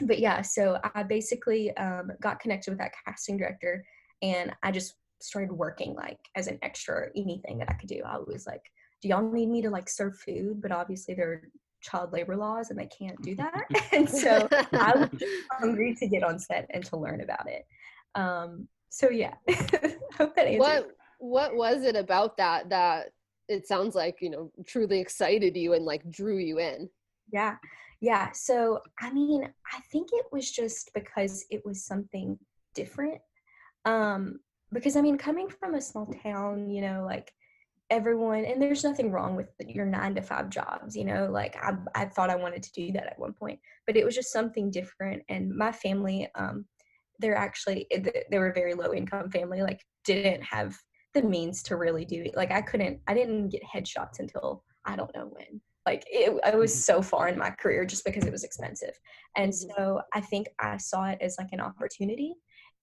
but 0.02 0.18
yeah, 0.18 0.42
so 0.42 0.78
I 0.94 1.04
basically 1.04 1.74
um, 1.76 2.10
got 2.20 2.40
connected 2.40 2.70
with 2.70 2.78
that 2.80 2.92
casting 3.06 3.36
director, 3.36 3.84
and 4.22 4.52
I 4.62 4.72
just 4.72 4.94
started 5.20 5.52
working 5.52 5.94
like 5.94 6.18
as 6.36 6.46
an 6.46 6.58
extra 6.62 7.08
anything 7.16 7.58
that 7.58 7.70
I 7.70 7.74
could 7.74 7.88
do. 7.88 8.02
I 8.06 8.18
was 8.18 8.46
like, 8.46 8.62
do 9.02 9.08
y'all 9.08 9.30
need 9.30 9.48
me 9.48 9.62
to 9.62 9.70
like 9.70 9.88
serve 9.88 10.18
food? 10.18 10.60
But 10.60 10.72
obviously 10.72 11.14
there 11.14 11.32
are 11.32 11.48
child 11.84 12.12
labor 12.12 12.36
laws 12.36 12.70
and 12.70 12.78
they 12.78 12.86
can't 12.86 13.20
do 13.22 13.34
that. 13.36 13.64
and 13.92 14.08
so 14.08 14.48
I 14.72 14.92
was 14.96 15.22
hungry 15.52 15.94
to 16.00 16.08
get 16.08 16.24
on 16.24 16.38
set 16.38 16.66
and 16.70 16.84
to 16.86 16.96
learn 16.96 17.20
about 17.20 17.48
it. 17.48 17.66
Um, 18.14 18.68
so 18.88 19.10
yeah, 19.10 19.34
hope 20.16 20.34
that. 20.36 20.56
What 20.56 20.88
what 21.18 21.56
was 21.56 21.82
it 21.82 21.96
about 21.96 22.36
that 22.36 22.68
that 22.70 23.08
it 23.48 23.66
sounds 23.66 23.94
like 23.94 24.18
you 24.20 24.30
know 24.30 24.52
truly 24.66 25.00
excited 25.00 25.56
you 25.56 25.74
and 25.74 25.84
like 25.84 26.08
drew 26.10 26.38
you 26.38 26.58
in? 26.58 26.88
Yeah, 27.32 27.56
yeah. 28.00 28.30
So 28.32 28.80
I 29.00 29.12
mean, 29.12 29.44
I 29.72 29.80
think 29.90 30.10
it 30.12 30.26
was 30.30 30.50
just 30.50 30.90
because 30.94 31.44
it 31.50 31.62
was 31.64 31.84
something 31.84 32.38
different. 32.74 33.20
Um, 33.84 34.38
because 34.74 34.96
I 34.96 35.00
mean, 35.00 35.16
coming 35.16 35.48
from 35.48 35.74
a 35.74 35.80
small 35.80 36.06
town, 36.22 36.68
you 36.68 36.82
know, 36.82 37.04
like 37.06 37.32
everyone, 37.90 38.44
and 38.44 38.60
there's 38.60 38.84
nothing 38.84 39.10
wrong 39.10 39.36
with 39.36 39.48
your 39.66 39.86
nine 39.86 40.14
to 40.16 40.22
five 40.22 40.50
jobs, 40.50 40.96
you 40.96 41.04
know, 41.04 41.28
like 41.30 41.56
I, 41.62 41.74
I 41.94 42.04
thought 42.06 42.30
I 42.30 42.36
wanted 42.36 42.62
to 42.64 42.72
do 42.72 42.92
that 42.92 43.06
at 43.06 43.18
one 43.18 43.32
point, 43.32 43.60
but 43.86 43.96
it 43.96 44.04
was 44.04 44.14
just 44.14 44.32
something 44.32 44.70
different. 44.70 45.22
And 45.28 45.54
my 45.54 45.72
family, 45.72 46.28
um, 46.34 46.66
they're 47.20 47.36
actually, 47.36 47.86
they 48.30 48.38
were 48.38 48.50
a 48.50 48.54
very 48.54 48.74
low 48.74 48.92
income 48.92 49.30
family, 49.30 49.62
like 49.62 49.80
didn't 50.04 50.42
have 50.42 50.76
the 51.14 51.22
means 51.22 51.62
to 51.64 51.76
really 51.76 52.04
do 52.04 52.22
it. 52.22 52.36
Like 52.36 52.50
I 52.50 52.60
couldn't, 52.60 53.00
I 53.06 53.14
didn't 53.14 53.50
get 53.50 53.62
headshots 53.62 54.18
until 54.18 54.64
I 54.84 54.96
don't 54.96 55.14
know 55.14 55.30
when 55.30 55.60
like 55.86 56.04
it, 56.10 56.34
I 56.44 56.56
was 56.56 56.72
mm-hmm. 56.72 56.80
so 56.80 57.02
far 57.02 57.28
in 57.28 57.38
my 57.38 57.50
career 57.50 57.84
just 57.84 58.04
because 58.04 58.24
it 58.24 58.32
was 58.32 58.44
expensive. 58.44 58.98
And 59.36 59.52
mm-hmm. 59.52 59.70
so 59.76 60.00
I 60.14 60.20
think 60.20 60.48
I 60.58 60.76
saw 60.78 61.04
it 61.04 61.18
as 61.20 61.36
like 61.38 61.50
an 61.52 61.60
opportunity 61.60 62.34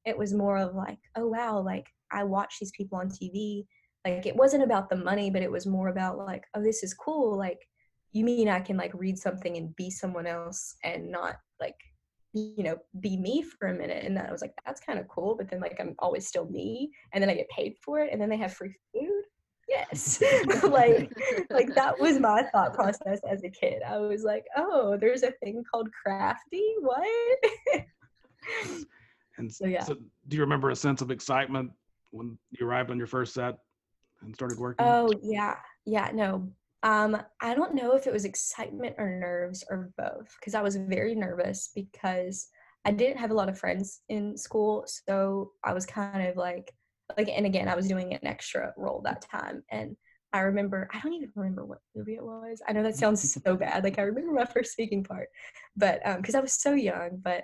it 0.05 0.17
was 0.17 0.33
more 0.33 0.57
of 0.57 0.75
like, 0.75 0.99
oh 1.15 1.27
wow, 1.27 1.59
like 1.61 1.87
I 2.11 2.23
watch 2.23 2.57
these 2.59 2.71
people 2.71 2.97
on 2.97 3.09
TV. 3.09 3.65
Like 4.05 4.25
it 4.25 4.35
wasn't 4.35 4.63
about 4.63 4.89
the 4.89 4.95
money, 4.95 5.29
but 5.29 5.43
it 5.43 5.51
was 5.51 5.67
more 5.67 5.89
about 5.89 6.17
like, 6.17 6.43
oh, 6.55 6.63
this 6.63 6.83
is 6.83 6.93
cool. 6.93 7.37
Like, 7.37 7.59
you 8.13 8.25
mean 8.25 8.49
I 8.49 8.59
can 8.59 8.77
like 8.77 8.91
read 8.93 9.17
something 9.17 9.57
and 9.57 9.75
be 9.75 9.89
someone 9.89 10.27
else 10.27 10.75
and 10.83 11.11
not 11.11 11.35
like, 11.59 11.75
you 12.33 12.63
know, 12.63 12.77
be 12.99 13.17
me 13.17 13.43
for 13.43 13.67
a 13.67 13.73
minute. 13.73 14.03
And 14.05 14.17
then 14.17 14.25
I 14.25 14.31
was 14.31 14.41
like, 14.41 14.53
that's 14.65 14.81
kind 14.81 14.99
of 14.99 15.07
cool. 15.07 15.35
But 15.37 15.49
then 15.49 15.59
like 15.59 15.77
I'm 15.79 15.95
always 15.99 16.27
still 16.27 16.49
me, 16.49 16.91
and 17.13 17.21
then 17.21 17.29
I 17.29 17.35
get 17.35 17.49
paid 17.49 17.75
for 17.83 17.99
it, 17.99 18.09
and 18.11 18.21
then 18.21 18.29
they 18.29 18.37
have 18.37 18.53
free 18.53 18.73
food. 18.93 19.23
yes 19.69 20.21
like 20.63 21.11
like 21.49 21.73
that 21.75 21.97
was 21.99 22.19
my 22.19 22.43
thought 22.51 22.73
process 22.73 23.19
as 23.29 23.43
a 23.43 23.49
kid 23.49 23.81
i 23.87 23.97
was 23.97 24.23
like 24.23 24.45
oh 24.57 24.97
there's 24.99 25.23
a 25.23 25.31
thing 25.43 25.63
called 25.69 25.87
crafty 25.91 26.73
what 26.81 27.07
and 29.41 29.51
so 29.51 29.65
yeah. 29.65 29.83
so 29.83 29.95
do 30.27 30.37
you 30.37 30.41
remember 30.41 30.69
a 30.69 30.75
sense 30.75 31.01
of 31.01 31.11
excitement 31.11 31.71
when 32.11 32.37
you 32.51 32.65
arrived 32.65 32.91
on 32.91 32.97
your 32.97 33.07
first 33.07 33.33
set 33.33 33.57
and 34.21 34.33
started 34.35 34.57
working? 34.57 34.85
Oh 34.85 35.11
yeah. 35.23 35.55
Yeah 35.85 36.11
no. 36.13 36.47
Um 36.83 37.21
i 37.41 37.53
don't 37.53 37.75
know 37.75 37.95
if 37.95 38.07
it 38.07 38.13
was 38.13 38.25
excitement 38.25 38.95
or 38.97 39.09
nerves 39.09 39.63
or 39.69 39.91
both 39.97 40.35
because 40.39 40.55
i 40.55 40.61
was 40.61 40.75
very 40.75 41.13
nervous 41.13 41.69
because 41.75 42.47
i 42.85 42.91
didn't 42.91 43.19
have 43.19 43.29
a 43.29 43.35
lot 43.35 43.49
of 43.49 43.59
friends 43.59 44.01
in 44.09 44.35
school 44.35 44.85
so 44.87 45.51
i 45.63 45.73
was 45.73 45.85
kind 45.85 46.27
of 46.27 46.37
like 46.37 46.73
like 47.17 47.29
and 47.29 47.45
again 47.45 47.67
i 47.67 47.75
was 47.75 47.87
doing 47.87 48.15
an 48.15 48.25
extra 48.25 48.73
role 48.77 48.99
that 49.05 49.21
time 49.21 49.61
and 49.69 49.95
i 50.33 50.39
remember 50.39 50.89
i 50.91 50.99
don't 51.01 51.13
even 51.13 51.29
remember 51.35 51.65
what 51.65 51.81
movie 51.95 52.15
it 52.15 52.23
was. 52.23 52.63
I 52.67 52.73
know 52.73 52.81
that 52.81 52.95
sounds 52.95 53.31
so 53.45 53.55
bad 53.55 53.83
like 53.83 53.99
i 53.99 54.01
remember 54.01 54.33
my 54.33 54.45
first 54.45 54.71
speaking 54.71 55.03
part 55.03 55.27
but 55.77 56.01
um 56.03 56.17
because 56.17 56.33
i 56.33 56.39
was 56.39 56.53
so 56.53 56.73
young 56.73 57.19
but 57.21 57.43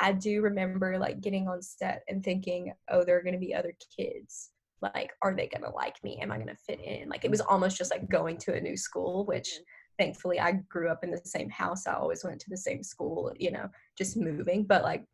i 0.00 0.12
do 0.12 0.42
remember 0.42 0.98
like 0.98 1.20
getting 1.20 1.48
on 1.48 1.62
set 1.62 2.02
and 2.08 2.22
thinking 2.22 2.72
oh 2.90 3.04
there 3.04 3.16
are 3.16 3.22
going 3.22 3.34
to 3.34 3.40
be 3.40 3.54
other 3.54 3.74
kids. 3.96 4.50
Like 4.80 5.10
are 5.22 5.34
they 5.34 5.48
going 5.48 5.64
to 5.64 5.70
like 5.70 6.02
me? 6.04 6.20
Am 6.22 6.30
i 6.30 6.36
going 6.36 6.48
to 6.48 6.54
fit 6.54 6.80
in? 6.80 7.08
Like 7.08 7.24
it 7.24 7.30
was 7.30 7.40
almost 7.40 7.76
just 7.76 7.90
like 7.90 8.08
going 8.08 8.36
to 8.38 8.54
a 8.54 8.60
new 8.60 8.76
school 8.76 9.24
which 9.26 9.48
mm-hmm. 9.48 10.04
thankfully 10.04 10.38
i 10.38 10.52
grew 10.68 10.88
up 10.88 11.02
in 11.02 11.10
the 11.10 11.20
same 11.24 11.50
house. 11.50 11.86
I 11.86 11.94
always 11.94 12.22
went 12.24 12.40
to 12.40 12.50
the 12.50 12.56
same 12.56 12.82
school 12.82 13.32
you 13.38 13.50
know 13.50 13.68
just 13.96 14.16
moving. 14.16 14.64
But 14.64 14.82
like 14.82 15.04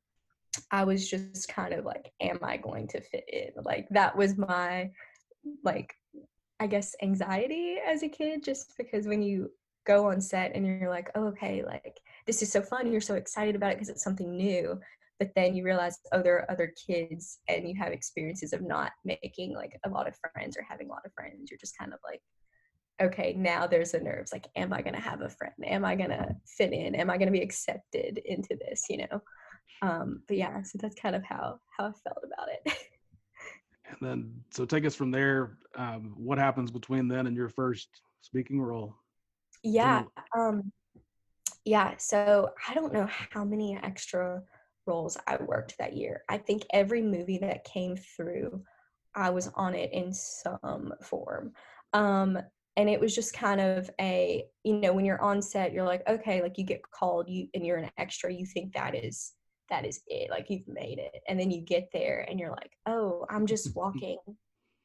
I 0.71 0.85
was 0.85 1.09
just 1.09 1.49
kind 1.49 1.75
of 1.75 1.85
like, 1.85 2.13
am 2.21 2.39
I 2.43 2.57
going 2.57 2.89
to 2.89 3.01
fit 3.01 3.25
in? 3.33 3.51
Like 3.63 3.89
that 3.91 4.17
was 4.17 4.37
my 4.37 4.91
like 5.63 5.95
I 6.61 6.67
guess 6.67 6.95
anxiety 7.03 7.77
as 7.85 8.03
a 8.03 8.09
kid, 8.09 8.45
just 8.45 8.77
because 8.79 9.07
when 9.07 9.23
you 9.23 9.51
go 9.87 10.11
on 10.11 10.21
set 10.21 10.53
and 10.55 10.67
you're 10.67 10.89
like, 10.89 11.11
oh, 11.15 11.27
okay, 11.27 11.65
like 11.65 12.01
this 12.27 12.43
is 12.43 12.51
so 12.51 12.63
fun, 12.63 12.91
you're 12.91 13.01
so 13.01 13.15
excited 13.15 13.55
about 13.55 13.73
it 13.73 13.77
because 13.77 13.89
it's 13.89 14.05
something 14.05 14.37
new. 14.37 14.81
But 15.19 15.31
then 15.37 15.55
you 15.55 15.65
realize, 15.65 15.99
oh, 16.13 16.23
there 16.23 16.39
are 16.39 16.51
other 16.51 16.73
kids 16.87 17.39
and 17.49 17.69
you 17.69 17.75
have 17.79 17.93
experiences 17.93 18.53
of 18.53 18.63
not 18.63 18.93
making 19.05 19.55
like 19.55 19.79
a 19.85 19.89
lot 19.89 20.09
of 20.09 20.17
friends 20.17 20.57
or 20.57 20.67
having 20.69 20.89
a 20.89 20.91
lot 20.91 21.07
of 21.07 21.13
friends. 21.13 21.51
You're 21.51 21.59
just 21.59 21.79
kind 21.79 21.93
of 21.93 22.01
like, 22.05 22.21
okay, 23.01 23.35
now 23.37 23.67
there's 23.67 23.93
the 23.93 24.01
nerves. 24.01 24.33
Like, 24.33 24.49
am 24.57 24.73
I 24.73 24.83
going 24.83 24.95
to 24.95 25.01
have 25.01 25.21
a 25.21 25.29
friend? 25.29 25.55
Am 25.65 25.85
I 25.85 25.95
going 25.95 26.11
to 26.11 26.35
fit 26.47 26.73
in? 26.73 26.97
Am 26.97 27.11
I 27.11 27.17
going 27.17 27.29
to 27.29 27.33
be 27.33 27.43
accepted 27.43 28.19
into 28.25 28.57
this, 28.61 28.85
you 28.91 28.99
know? 28.99 29.21
um, 29.83 30.23
but 30.29 30.37
yeah, 30.37 30.63
so 30.63 30.79
that's 30.81 30.95
kind 30.95 31.15
of 31.17 31.23
how 31.25 31.59
how 31.77 31.87
I 31.87 31.93
felt 31.93 32.25
about 32.25 32.49
it. 32.49 32.73
and 33.89 33.97
then, 34.01 34.33
so 34.51 34.65
take 34.65 34.85
us 34.87 34.95
from 34.95 35.11
there. 35.11 35.59
Um, 35.77 36.15
what 36.17 36.39
happens 36.39 36.71
between 36.71 37.09
then 37.09 37.27
and 37.27 37.37
your 37.37 37.49
first 37.49 37.89
speaking 38.21 38.61
role? 38.61 38.97
Yeah, 39.63 40.05
um, 40.37 40.73
yeah. 41.65 41.95
So 41.99 42.51
I 42.69 42.75
don't 42.75 42.93
know 42.93 43.09
how 43.31 43.45
many 43.45 43.79
extra 43.83 44.43
roles 44.87 45.17
I 45.27 45.37
worked 45.37 45.77
that 45.79 45.97
year. 45.97 46.23
I 46.29 46.39
think 46.39 46.67
every 46.73 47.03
movie 47.03 47.39
that 47.39 47.65
came 47.65 47.97
through, 47.97 48.63
I 49.15 49.31
was 49.31 49.51
on 49.55 49.75
it 49.75 49.93
in 49.93 50.13
some 50.13 50.93
form. 51.03 51.53
Um, 51.93 52.39
and 52.77 52.91
it 52.91 53.01
was 53.01 53.15
just 53.15 53.33
kind 53.33 53.61
of 53.61 53.89
a 54.01 54.45
you 54.65 54.75
know 54.75 54.93
when 54.93 55.05
you're 55.05 55.23
on 55.23 55.41
set 55.41 55.73
you're 55.73 55.85
like 55.85 56.03
okay 56.09 56.43
like 56.43 56.59
you 56.59 56.65
get 56.65 56.83
called 56.91 57.29
you 57.29 57.47
and 57.55 57.65
you're 57.65 57.77
an 57.77 57.91
extra 57.99 58.33
you 58.33 58.45
think 58.45 58.73
that 58.73 58.95
is 58.95 59.33
that 59.71 59.85
is 59.85 60.01
it 60.07 60.31
like 60.31 60.51
you've 60.51 60.67
made 60.67 60.99
it 60.99 61.23
and 61.29 61.39
then 61.39 61.51
you 61.51 61.61
get 61.61 61.89
there 61.93 62.27
and 62.29 62.39
you're 62.39 62.51
like 62.51 62.73
oh 62.87 63.25
i'm 63.31 63.47
just 63.47 63.75
walking 63.77 64.19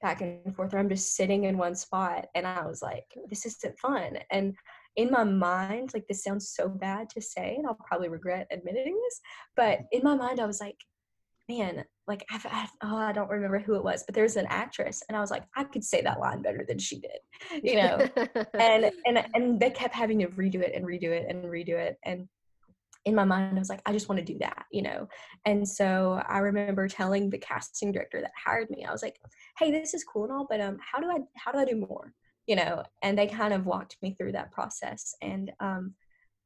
back 0.01 0.21
and 0.21 0.55
forth 0.55 0.74
or 0.74 0.77
i'm 0.77 0.89
just 0.89 1.15
sitting 1.15 1.45
in 1.45 1.57
one 1.57 1.75
spot 1.75 2.27
and 2.36 2.48
i 2.48 2.65
was 2.65 2.81
like 2.81 3.05
this 3.27 3.45
isn't 3.45 3.77
fun 3.79 4.17
and 4.31 4.55
in 5.00 5.10
my 5.10 5.24
mind 5.24 5.91
like 5.94 6.06
this 6.10 6.22
sounds 6.22 6.50
so 6.50 6.68
bad 6.68 7.10
to 7.10 7.22
say 7.22 7.56
and 7.58 7.65
i'll 7.65 7.79
probably 7.88 8.10
regret 8.10 8.46
admitting 8.51 9.00
this 9.01 9.22
but 9.56 9.79
in 9.94 10.03
my 10.03 10.13
mind 10.13 10.41
i 10.41 10.46
was 10.46 10.60
like 10.60 10.75
man 11.48 11.86
like 12.06 12.25
I've, 12.29 12.46
I've, 12.51 12.70
oh 12.84 12.98
i 12.98 13.13
don't 13.13 13.29
remember 13.29 13.60
who 13.60 13.75
it 13.75 13.84
was 13.84 14.03
but 14.03 14.13
there's 14.13 14.36
an 14.36 14.46
actress 14.50 15.01
and 15.08 15.15
i 15.15 15.22
was 15.22 15.32
like 15.32 15.46
i 15.56 15.63
could 15.63 15.86
say 15.86 16.01
that 16.01 16.20
line 16.20 16.41
better 16.41 16.65
than 16.68 16.79
she 16.79 17.00
did 17.00 17.20
you 17.63 17.75
know? 17.77 18.08
And 18.60 18.91
and 19.06 19.25
and 19.34 19.60
they 19.60 19.70
kept 19.70 19.96
having 19.96 20.20
to 20.20 20.27
redo 20.27 20.56
it 20.56 20.75
and 20.75 20.86
redo 20.86 21.06
it 21.06 21.27
and 21.29 21.46
redo 21.46 21.75
it 21.75 21.98
and 22.03 22.27
in 23.06 23.15
my 23.15 23.24
mind 23.24 23.56
i 23.56 23.60
was 23.60 23.70
like 23.70 23.82
i 23.86 23.94
just 23.94 24.10
want 24.10 24.20
to 24.20 24.34
do 24.34 24.38
that 24.39 24.65
you 24.70 24.82
know? 24.82 25.08
And 25.46 25.65
so 25.65 26.22
i 26.27 26.39
remember 26.39 26.89
telling 26.89 27.29
the 27.29 27.38
casting 27.38 27.94
director 27.94 28.20
that 28.20 28.32
hired 28.36 28.70
me 28.70 28.86
i 28.86 28.91
was 28.91 29.01
like 29.01 29.18
hey 29.58 29.72
this 29.72 29.94
is 29.94 30.03
cool 30.03 30.25
and 30.25 30.34
all 30.34 30.46
but 30.50 30.60
um 30.60 30.77
how 30.82 31.00
do 31.00 31.10
i 31.10 31.20
how 31.38 31.53
do 31.53 31.58
i 31.58 31.63
do 31.63 31.77
more 31.77 32.13
you 32.50 32.56
know 32.56 32.84
and 33.03 33.18
they 33.18 33.27
kind 33.27 33.53
of 33.53 33.68
walked 33.68 33.96
me 34.01 34.15
through 34.15 34.32
that 34.32 34.51
process 34.51 35.13
and 35.22 35.51
um 35.60 35.94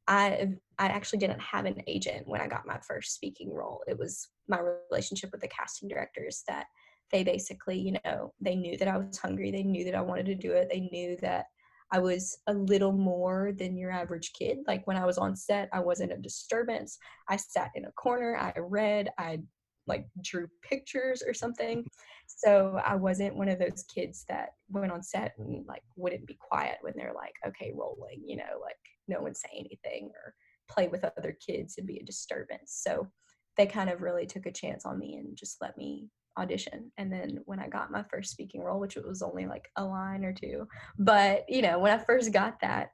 i 0.06 0.46
i 0.78 0.86
actually 0.86 1.18
didn't 1.18 1.40
have 1.40 1.64
an 1.64 1.82
agent 1.86 2.28
when 2.28 2.42
i 2.42 2.46
got 2.46 2.66
my 2.66 2.78
first 2.86 3.14
speaking 3.14 3.52
role 3.52 3.82
it 3.88 3.98
was 3.98 4.28
my 4.46 4.60
relationship 4.90 5.32
with 5.32 5.40
the 5.40 5.48
casting 5.48 5.88
directors 5.88 6.42
that 6.46 6.66
they 7.10 7.24
basically 7.24 7.78
you 7.78 7.96
know 8.04 8.32
they 8.38 8.54
knew 8.54 8.76
that 8.76 8.86
i 8.86 8.98
was 8.98 9.18
hungry 9.18 9.50
they 9.50 9.62
knew 9.62 9.84
that 9.84 9.94
i 9.94 10.00
wanted 10.00 10.26
to 10.26 10.34
do 10.34 10.52
it 10.52 10.68
they 10.70 10.88
knew 10.92 11.16
that 11.20 11.46
I 11.92 11.98
was 12.00 12.38
a 12.48 12.54
little 12.54 12.90
more 12.90 13.52
than 13.56 13.76
your 13.76 13.92
average 13.92 14.32
kid. 14.32 14.58
Like 14.66 14.84
when 14.86 14.96
I 14.96 15.04
was 15.04 15.16
on 15.16 15.36
set, 15.36 15.68
I 15.72 15.78
wasn't 15.78 16.12
a 16.12 16.16
disturbance. 16.16 16.98
I 17.28 17.36
sat 17.36 17.70
in 17.76 17.84
a 17.84 17.92
corner, 17.92 18.36
I 18.36 18.58
read, 18.58 19.10
I 19.16 19.40
like 19.86 20.06
drew 20.22 20.48
pictures 20.62 21.22
or 21.26 21.34
something. 21.34 21.78
Mm-hmm. 21.78 21.88
So 22.26 22.80
I 22.84 22.94
wasn't 22.94 23.36
one 23.36 23.48
of 23.48 23.58
those 23.58 23.84
kids 23.94 24.24
that 24.28 24.50
went 24.68 24.92
on 24.92 25.02
set 25.02 25.34
and 25.38 25.64
like 25.66 25.82
wouldn't 25.96 26.26
be 26.26 26.38
quiet 26.40 26.78
when 26.82 26.94
they're 26.96 27.14
like, 27.14 27.34
okay, 27.46 27.72
rolling, 27.76 28.22
you 28.24 28.36
know, 28.36 28.60
like 28.62 28.76
no 29.08 29.20
one 29.20 29.34
say 29.34 29.50
anything 29.52 30.10
or 30.14 30.34
play 30.68 30.88
with 30.88 31.04
other 31.04 31.36
kids 31.46 31.74
and 31.78 31.86
be 31.86 31.98
a 31.98 32.04
disturbance. 32.04 32.80
So 32.82 33.08
they 33.56 33.66
kind 33.66 33.90
of 33.90 34.02
really 34.02 34.26
took 34.26 34.46
a 34.46 34.52
chance 34.52 34.84
on 34.84 34.98
me 34.98 35.16
and 35.16 35.36
just 35.36 35.58
let 35.60 35.76
me 35.76 36.08
audition 36.36 36.90
and 36.98 37.12
then 37.12 37.38
when 37.44 37.60
i 37.60 37.68
got 37.68 37.92
my 37.92 38.02
first 38.10 38.32
speaking 38.32 38.60
role 38.60 38.80
which 38.80 38.96
was 38.96 39.22
only 39.22 39.46
like 39.46 39.70
a 39.76 39.84
line 39.84 40.24
or 40.24 40.32
two 40.32 40.66
but 40.98 41.44
you 41.48 41.62
know 41.62 41.78
when 41.78 41.92
i 41.92 41.98
first 42.02 42.32
got 42.32 42.60
that 42.60 42.90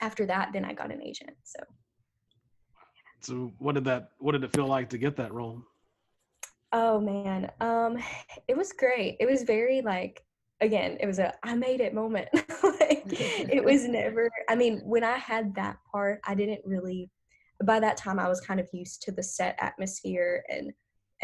after 0.00 0.24
that 0.24 0.50
then 0.52 0.64
i 0.64 0.72
got 0.72 0.92
an 0.92 1.02
agent 1.02 1.32
so 1.42 1.58
so 3.20 3.52
what 3.58 3.74
did 3.74 3.84
that 3.84 4.10
what 4.18 4.32
did 4.32 4.44
it 4.44 4.54
feel 4.54 4.68
like 4.68 4.88
to 4.88 4.98
get 4.98 5.16
that 5.16 5.32
role 5.32 5.64
oh 6.74 7.00
man 7.00 7.50
um 7.60 7.96
it 8.48 8.56
was 8.56 8.72
great 8.72 9.16
it 9.20 9.28
was 9.28 9.42
very 9.42 9.80
like 9.80 10.22
again 10.60 10.96
it 11.00 11.06
was 11.06 11.18
a 11.18 11.32
i 11.42 11.54
made 11.54 11.80
it 11.80 11.94
moment 11.94 12.28
like 12.62 13.02
it 13.06 13.64
was 13.64 13.86
never 13.86 14.30
i 14.48 14.54
mean 14.54 14.80
when 14.84 15.02
i 15.02 15.16
had 15.16 15.54
that 15.54 15.78
part 15.90 16.20
i 16.24 16.34
didn't 16.34 16.60
really 16.64 17.10
by 17.64 17.80
that 17.80 17.96
time 17.96 18.18
i 18.18 18.28
was 18.28 18.40
kind 18.40 18.60
of 18.60 18.68
used 18.72 19.02
to 19.02 19.10
the 19.10 19.22
set 19.22 19.56
atmosphere 19.58 20.44
and 20.48 20.72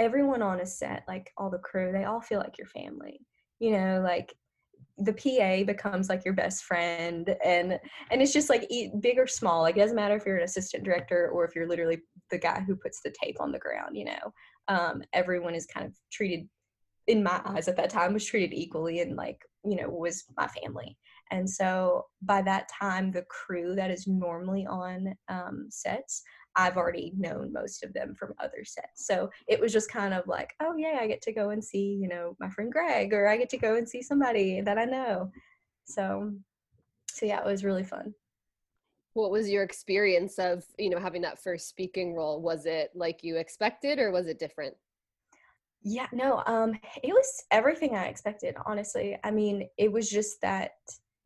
everyone 0.01 0.41
on 0.41 0.61
a 0.61 0.67
set, 0.67 1.05
like 1.07 1.31
all 1.37 1.51
the 1.51 1.59
crew, 1.59 1.93
they 1.93 2.05
all 2.05 2.21
feel 2.21 2.39
like 2.39 2.59
your 2.59 2.67
family. 2.67 3.21
You 3.59 3.73
know, 3.73 4.01
like 4.03 4.35
the 4.97 5.13
PA 5.13 5.65
becomes 5.65 6.09
like 6.09 6.25
your 6.25 6.35
best 6.35 6.65
friend, 6.65 7.37
and 7.45 7.79
and 8.11 8.23
it's 8.23 8.33
just 8.33 8.49
like 8.49 8.69
big 9.01 9.19
or 9.19 9.27
small. 9.27 9.61
Like 9.61 9.77
it 9.77 9.81
doesn't 9.81 9.97
matter 9.97 10.17
if 10.17 10.25
you're 10.25 10.39
an 10.39 10.45
assistant 10.45 10.85
director 10.85 11.31
or 11.33 11.45
if 11.45 11.55
you're 11.55 11.69
literally 11.69 12.01
the 12.31 12.39
guy 12.39 12.61
who 12.61 12.75
puts 12.75 13.01
the 13.03 13.15
tape 13.23 13.37
on 13.41 13.53
the 13.53 13.59
ground. 13.59 13.97
You 13.97 14.07
know, 14.07 14.33
um, 14.71 15.03
everyone 15.13 15.55
is 15.55 15.67
kind 15.67 15.87
of 15.87 15.93
treated, 16.11 16.49
in 17.07 17.23
my 17.23 17.43
eyes 17.45 17.69
at 17.69 17.77
that 17.77 17.91
time, 17.91 18.15
was 18.15 18.25
treated 18.25 18.55
equally 18.55 19.01
and 19.01 19.17
like 19.17 19.39
you 19.65 19.77
know 19.77 19.91
was 19.91 20.25
my 20.39 20.47
family. 20.47 20.97
And 21.31 21.49
so 21.49 22.07
by 22.23 22.43
that 22.43 22.69
time, 22.81 23.13
the 23.13 23.27
crew 23.29 23.75
that 23.75 23.91
is 23.91 24.07
normally 24.07 24.67
on 24.67 25.15
um, 25.29 25.67
sets 25.69 26.23
I've 26.57 26.77
already 26.77 27.13
known 27.17 27.53
most 27.53 27.85
of 27.85 27.93
them 27.93 28.15
from 28.15 28.35
other 28.39 28.65
sets. 28.65 29.07
So 29.07 29.31
it 29.47 29.61
was 29.61 29.73
just 29.73 29.91
kind 29.91 30.13
of 30.13 30.27
like, 30.27 30.55
oh 30.61 30.75
yeah, 30.77 30.99
I 31.01 31.07
get 31.07 31.23
to 31.23 31.33
go 31.33 31.51
and 31.51 31.65
see, 31.65 31.99
you 32.01 32.09
know, 32.09 32.37
my 32.41 32.51
friend 32.51 32.73
Greg, 32.73 33.13
or 33.13 33.29
I 33.29 33.37
get 33.37 33.49
to 33.51 33.59
go 33.59 33.77
and 33.77 33.89
see 33.89 34.03
somebody 34.03 34.61
that 34.61 34.79
I 34.79 34.85
know. 34.85 35.31
So 35.85 36.33
so 37.13 37.27
yeah, 37.27 37.41
it 37.41 37.47
was 37.47 37.65
really 37.65 37.85
fun. 37.85 38.15
What 39.15 39.31
was 39.31 39.51
your 39.51 39.63
experience 39.63 40.39
of, 40.39 40.65
you 40.79 40.91
know, 40.91 40.99
having 40.99 41.23
that 41.23 41.43
first 41.43 41.69
speaking 41.69 42.15
role? 42.15 42.41
Was 42.41 42.67
it 42.67 42.91
like 42.95 43.25
you 43.25 43.37
expected 43.37 43.99
or 43.99 44.13
was 44.13 44.27
it 44.27 44.39
different? 44.39 44.75
Yeah, 45.83 46.07
no, 46.13 46.43
um, 46.47 46.79
it 47.03 47.13
was 47.13 47.45
everything 47.51 47.97
I 47.97 48.07
expected, 48.07 48.55
honestly. 48.67 49.17
I 49.25 49.31
mean, 49.31 49.69
it 49.79 49.91
was 49.91 50.11
just 50.11 50.41
that 50.43 50.73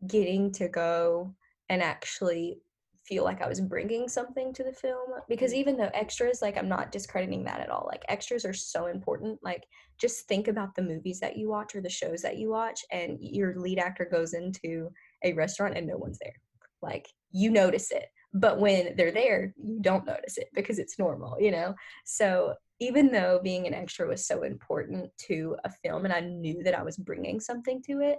getting 0.06 0.52
to 0.52 0.68
go 0.68 1.34
and 1.68 1.82
actually 1.82 2.58
feel 3.06 3.24
like 3.24 3.42
I 3.42 3.48
was 3.48 3.60
bringing 3.60 4.08
something 4.08 4.52
to 4.54 4.64
the 4.64 4.72
film 4.72 5.10
because 5.28 5.52
mm. 5.52 5.56
even 5.56 5.76
though 5.76 5.90
extras 5.92 6.40
like 6.40 6.56
I'm 6.56 6.68
not 6.68 6.90
discrediting 6.90 7.44
that 7.44 7.60
at 7.60 7.68
all 7.68 7.86
like 7.90 8.02
extras 8.08 8.44
are 8.46 8.54
so 8.54 8.86
important 8.86 9.38
like 9.42 9.64
just 9.98 10.26
think 10.26 10.48
about 10.48 10.74
the 10.74 10.82
movies 10.82 11.20
that 11.20 11.36
you 11.36 11.50
watch 11.50 11.74
or 11.74 11.82
the 11.82 11.90
shows 11.90 12.22
that 12.22 12.38
you 12.38 12.50
watch 12.50 12.80
and 12.90 13.18
your 13.20 13.56
lead 13.56 13.78
actor 13.78 14.08
goes 14.10 14.32
into 14.32 14.90
a 15.22 15.34
restaurant 15.34 15.76
and 15.76 15.86
no 15.86 15.98
one's 15.98 16.18
there 16.18 16.34
like 16.84 17.08
you 17.32 17.50
notice 17.50 17.90
it 17.90 18.06
but 18.32 18.60
when 18.60 18.94
they're 18.96 19.12
there 19.12 19.54
you 19.56 19.78
don't 19.80 20.06
notice 20.06 20.38
it 20.38 20.48
because 20.54 20.78
it's 20.78 20.98
normal 20.98 21.36
you 21.40 21.50
know 21.50 21.74
so 22.04 22.54
even 22.80 23.10
though 23.10 23.40
being 23.42 23.66
an 23.66 23.74
extra 23.74 24.06
was 24.06 24.26
so 24.26 24.42
important 24.42 25.10
to 25.26 25.56
a 25.64 25.70
film 25.70 26.04
and 26.04 26.12
I 26.12 26.20
knew 26.20 26.62
that 26.64 26.76
I 26.76 26.82
was 26.82 26.96
bringing 26.96 27.40
something 27.40 27.82
to 27.82 28.00
it 28.00 28.18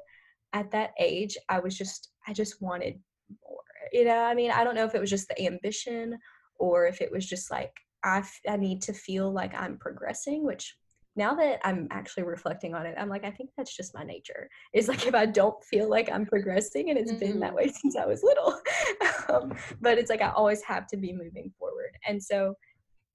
at 0.53 0.71
that 0.71 0.91
age, 0.99 1.37
I 1.49 1.59
was 1.59 1.77
just, 1.77 2.11
I 2.27 2.33
just 2.33 2.61
wanted 2.61 2.99
more. 3.43 3.59
You 3.91 4.05
know, 4.05 4.23
I 4.23 4.33
mean, 4.33 4.51
I 4.51 4.63
don't 4.63 4.75
know 4.75 4.85
if 4.85 4.95
it 4.95 5.01
was 5.01 5.09
just 5.09 5.27
the 5.27 5.45
ambition 5.45 6.17
or 6.57 6.87
if 6.87 7.01
it 7.01 7.11
was 7.11 7.25
just 7.25 7.51
like, 7.51 7.73
I, 8.03 8.19
f- 8.19 8.39
I 8.47 8.55
need 8.55 8.81
to 8.83 8.93
feel 8.93 9.31
like 9.31 9.53
I'm 9.53 9.77
progressing, 9.77 10.45
which 10.45 10.75
now 11.15 11.33
that 11.35 11.59
I'm 11.63 11.87
actually 11.91 12.23
reflecting 12.23 12.75
on 12.75 12.85
it, 12.85 12.95
I'm 12.97 13.09
like, 13.09 13.23
I 13.23 13.31
think 13.31 13.51
that's 13.55 13.75
just 13.75 13.93
my 13.93 14.03
nature. 14.03 14.49
It's 14.73 14.87
like 14.87 15.07
if 15.07 15.15
I 15.15 15.25
don't 15.25 15.63
feel 15.63 15.89
like 15.89 16.11
I'm 16.11 16.25
progressing, 16.25 16.89
and 16.89 16.99
it's 16.99 17.11
mm-hmm. 17.11 17.19
been 17.19 17.39
that 17.39 17.47
mm-hmm. 17.47 17.57
way 17.57 17.67
since 17.81 17.95
I 17.95 18.05
was 18.05 18.23
little. 18.23 18.59
um, 19.33 19.53
but 19.81 19.97
it's 19.97 20.09
like 20.09 20.21
I 20.21 20.31
always 20.31 20.61
have 20.63 20.87
to 20.87 20.97
be 20.97 21.13
moving 21.13 21.51
forward. 21.57 21.97
And 22.07 22.21
so 22.21 22.55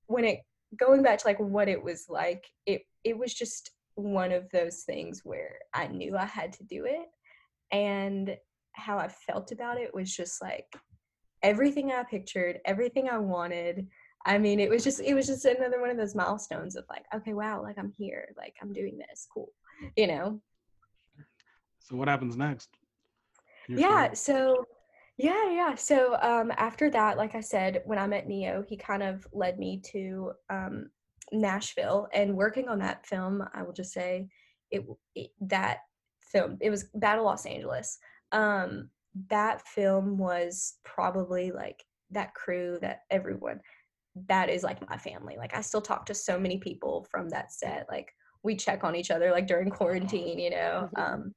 when 0.07 0.25
it 0.25 0.41
going 0.79 1.03
back 1.03 1.19
to 1.19 1.27
like 1.27 1.39
what 1.39 1.69
it 1.69 1.83
was 1.83 2.07
like, 2.09 2.45
it 2.67 2.83
it 3.05 3.19
was 3.19 3.35
just 3.35 3.71
one 3.95 4.33
of 4.33 4.51
those 4.51 4.83
things 4.83 5.21
where 5.25 5.59
I 5.75 5.87
knew 5.87 6.17
I 6.17 6.27
had 6.27 6.53
to 6.55 6.65
do 6.65 6.87
it. 6.87 7.07
And 7.73 8.37
how 8.73 8.99
I 8.99 9.09
felt 9.09 9.53
about 9.53 9.79
it 9.79 9.95
was 9.95 10.15
just 10.15 10.41
like 10.41 10.67
everything 11.43 11.93
I 11.93 12.03
pictured, 12.05 12.59
everything 12.65 13.09
I 13.09 13.19
wanted. 13.19 13.87
I 14.27 14.39
mean, 14.39 14.61
it 14.61 14.69
was 14.69 14.85
just 14.85 15.01
it 15.01 15.15
was 15.15 15.27
just 15.27 15.45
another 15.45 15.81
one 15.81 15.91
of 15.91 15.97
those 15.97 16.15
milestones 16.15 16.77
of 16.77 16.85
like, 16.91 17.05
okay, 17.15 17.33
wow, 17.33 17.63
like 17.63 17.79
I'm 17.79 17.93
here, 17.97 18.35
like 18.37 18.55
I'm 18.61 18.73
doing 18.73 18.99
this, 18.99 19.27
cool, 19.33 19.51
you 19.97 20.07
know. 20.07 20.41
So 21.81 21.97
what 21.97 22.09
happens 22.09 22.37
next? 22.37 22.69
Your 23.69 23.81
yeah, 23.81 24.13
story? 24.13 24.17
so 24.17 24.67
yeah, 25.17 25.51
yeah. 25.51 25.75
So 25.75 26.17
um, 26.21 26.53
after 26.57 26.91
that, 26.91 27.17
like 27.17 27.35
I 27.35 27.41
said, 27.41 27.83
when 27.85 27.99
I 27.99 28.07
met 28.07 28.27
Ne-Yo, 28.27 28.65
he 28.69 28.77
kind 28.77 29.03
of 29.03 29.27
led 29.33 29.59
me 29.59 29.81
to 29.93 30.33
um, 30.49 30.91
Nashville 31.33 32.09
and 32.13 32.37
working 32.37 32.69
on 32.69 32.79
that 32.81 33.07
film. 33.07 33.43
I 33.55 33.63
will 33.63 33.73
just 33.73 33.93
say 33.93 34.29
it, 34.71 34.85
it 35.15 35.31
that 35.41 35.79
film 36.21 36.59
it 36.61 36.71
was 36.71 36.85
Battle 36.95 37.25
Los 37.25 37.47
Angeles. 37.47 37.99
Um, 38.33 38.91
that 39.29 39.67
film 39.67 40.19
was 40.19 40.75
probably 40.85 41.53
like 41.53 41.85
that 42.11 42.35
crew 42.35 42.79
that 42.81 43.03
everyone 43.11 43.61
that 44.29 44.49
is 44.49 44.63
like 44.63 44.89
my 44.89 44.97
family. 44.97 45.37
Like 45.37 45.55
I 45.55 45.61
still 45.61 45.81
talk 45.81 46.07
to 46.07 46.15
so 46.15 46.39
many 46.39 46.59
people 46.59 47.07
from 47.11 47.29
that 47.31 47.53
set. 47.53 47.87
Like 47.89 48.13
we 48.43 48.57
check 48.57 48.85
on 48.85 48.97
each 48.97 49.11
other 49.11 49.31
like 49.31 49.47
during 49.47 49.71
quarantine, 49.71 50.39
you 50.39 50.51
know. 50.51 50.89
Mm-hmm. 50.97 51.01
Um, 51.01 51.35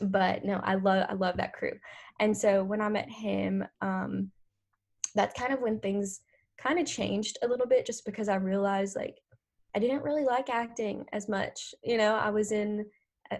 but 0.00 0.44
no, 0.44 0.60
I 0.64 0.74
love 0.74 1.06
I 1.08 1.14
love 1.14 1.36
that 1.36 1.52
crew. 1.52 1.72
And 2.20 2.36
so 2.36 2.62
when 2.62 2.80
I 2.80 2.88
met 2.88 3.10
him, 3.10 3.64
um, 3.80 4.30
that's 5.14 5.38
kind 5.38 5.52
of 5.52 5.60
when 5.60 5.80
things 5.80 6.20
kind 6.58 6.78
of 6.78 6.86
changed 6.86 7.38
a 7.42 7.48
little 7.48 7.66
bit, 7.66 7.86
just 7.86 8.04
because 8.04 8.28
I 8.28 8.36
realized 8.36 8.96
like 8.96 9.16
I 9.74 9.78
didn't 9.78 10.02
really 10.02 10.24
like 10.24 10.50
acting 10.50 11.04
as 11.12 11.28
much. 11.28 11.74
You 11.82 11.98
know, 11.98 12.14
I 12.16 12.30
was 12.30 12.52
in 12.52 12.86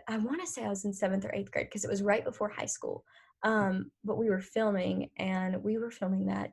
I 0.07 0.19
want 0.19 0.41
to 0.41 0.47
say 0.47 0.65
I 0.65 0.69
was 0.69 0.85
in 0.85 0.93
seventh 0.93 1.25
or 1.25 1.35
eighth 1.35 1.51
grade 1.51 1.67
because 1.67 1.85
it 1.85 1.91
was 1.91 2.03
right 2.03 2.25
before 2.25 2.49
high 2.49 2.67
school. 2.67 3.05
Um, 3.43 3.91
but 4.05 4.19
we 4.19 4.29
were 4.29 4.41
filming, 4.41 5.11
and 5.17 5.63
we 5.63 5.79
were 5.79 5.91
filming 5.91 6.27
that 6.27 6.53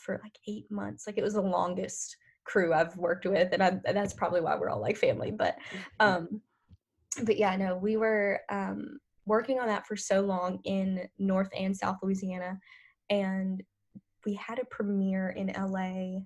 for 0.00 0.20
like 0.22 0.38
eight 0.46 0.70
months. 0.70 1.06
Like 1.06 1.18
it 1.18 1.24
was 1.24 1.34
the 1.34 1.40
longest 1.40 2.16
crew 2.44 2.72
I've 2.72 2.96
worked 2.96 3.26
with, 3.26 3.52
and 3.52 3.62
I, 3.62 3.78
that's 3.92 4.14
probably 4.14 4.40
why 4.40 4.56
we're 4.56 4.70
all 4.70 4.80
like 4.80 4.96
family. 4.96 5.30
But, 5.30 5.56
um, 6.00 6.40
but 7.22 7.36
yeah, 7.36 7.56
no, 7.56 7.76
we 7.76 7.96
were 7.96 8.40
um, 8.50 8.98
working 9.26 9.58
on 9.58 9.66
that 9.66 9.86
for 9.86 9.96
so 9.96 10.20
long 10.20 10.60
in 10.64 11.08
North 11.18 11.50
and 11.56 11.76
South 11.76 11.96
Louisiana, 12.02 12.58
and 13.10 13.62
we 14.24 14.34
had 14.34 14.58
a 14.58 14.64
premiere 14.66 15.30
in 15.30 15.48
LA. 15.48 16.20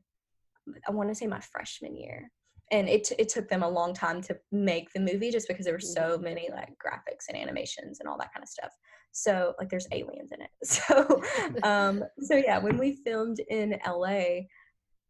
I 0.86 0.90
want 0.90 1.08
to 1.08 1.14
say 1.14 1.26
my 1.26 1.40
freshman 1.40 1.96
year, 1.96 2.30
and 2.70 2.88
it 2.88 3.04
t- 3.04 3.16
it 3.18 3.28
took 3.28 3.48
them 3.48 3.62
a 3.62 3.68
long 3.68 3.94
time 3.94 4.22
to 4.22 4.38
make 4.52 4.92
the 4.92 5.00
movie 5.00 5.30
just 5.30 5.48
because 5.48 5.64
there 5.64 5.74
were 5.74 5.80
so 5.80 6.14
mm-hmm. 6.14 6.24
many 6.24 6.48
like 6.50 6.74
graphics 6.84 7.28
and 7.28 7.36
animations 7.36 8.00
and 8.00 8.08
all 8.08 8.18
that 8.18 8.32
kind 8.32 8.42
of 8.42 8.48
stuff. 8.48 8.72
So 9.12 9.54
like 9.58 9.68
there's 9.68 9.88
aliens 9.92 10.30
in 10.32 10.40
it. 10.42 10.50
So 10.64 11.22
um 11.62 12.04
so 12.20 12.36
yeah, 12.36 12.58
when 12.58 12.78
we 12.78 13.00
filmed 13.04 13.40
in 13.48 13.78
LA, 13.86 14.42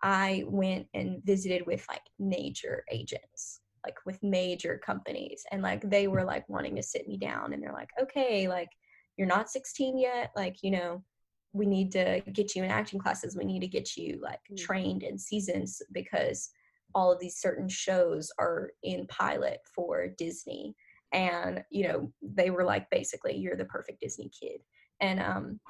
I 0.03 0.45
went 0.47 0.87
and 0.95 1.23
visited 1.25 1.67
with 1.67 1.85
like 1.89 2.03
major 2.19 2.85
agents, 2.91 3.61
like 3.85 3.97
with 4.07 4.23
major 4.23 4.81
companies 4.85 5.45
and 5.53 5.63
like 5.63 5.89
they 5.89 6.09
were 6.09 6.25
like 6.25 6.49
wanting 6.49 6.77
to 6.77 6.83
sit 6.83 7.07
me 7.07 7.17
down 7.19 7.53
and 7.53 7.63
they're 7.63 7.73
like, 7.73 7.91
"Okay, 8.01 8.49
like 8.49 8.71
you're 9.21 9.29
not 9.29 9.51
16 9.51 9.99
yet, 9.99 10.31
like, 10.35 10.63
you 10.63 10.71
know, 10.71 11.03
we 11.53 11.67
need 11.67 11.93
to 11.93 12.23
get 12.33 12.55
you 12.55 12.65
in 12.65 12.71
acting 12.71 12.99
classes. 12.99 13.37
We 13.37 13.45
need 13.45 13.61
to 13.61 13.69
get 13.69 13.95
you 13.95 14.19
like 14.23 14.41
mm. 14.51 14.57
trained 14.57 15.03
in 15.03 15.19
seasons 15.19 15.83
because 15.93 16.49
all 16.95 17.13
of 17.13 17.21
these 17.21 17.37
certain 17.37 17.69
shows 17.69 18.33
are 18.39 18.71
in 18.83 19.07
pilot 19.09 19.59
for 19.75 20.09
Disney 20.17 20.75
and 21.13 21.65
you 21.71 21.89
know 21.89 22.13
they 22.23 22.51
were 22.51 22.65
like 22.65 22.89
basically 22.91 23.37
you're 23.37 23.57
the 23.57 23.65
perfect 23.65 24.01
disney 24.01 24.31
kid. 24.39 24.61
And 25.01 25.21
um 25.21 25.61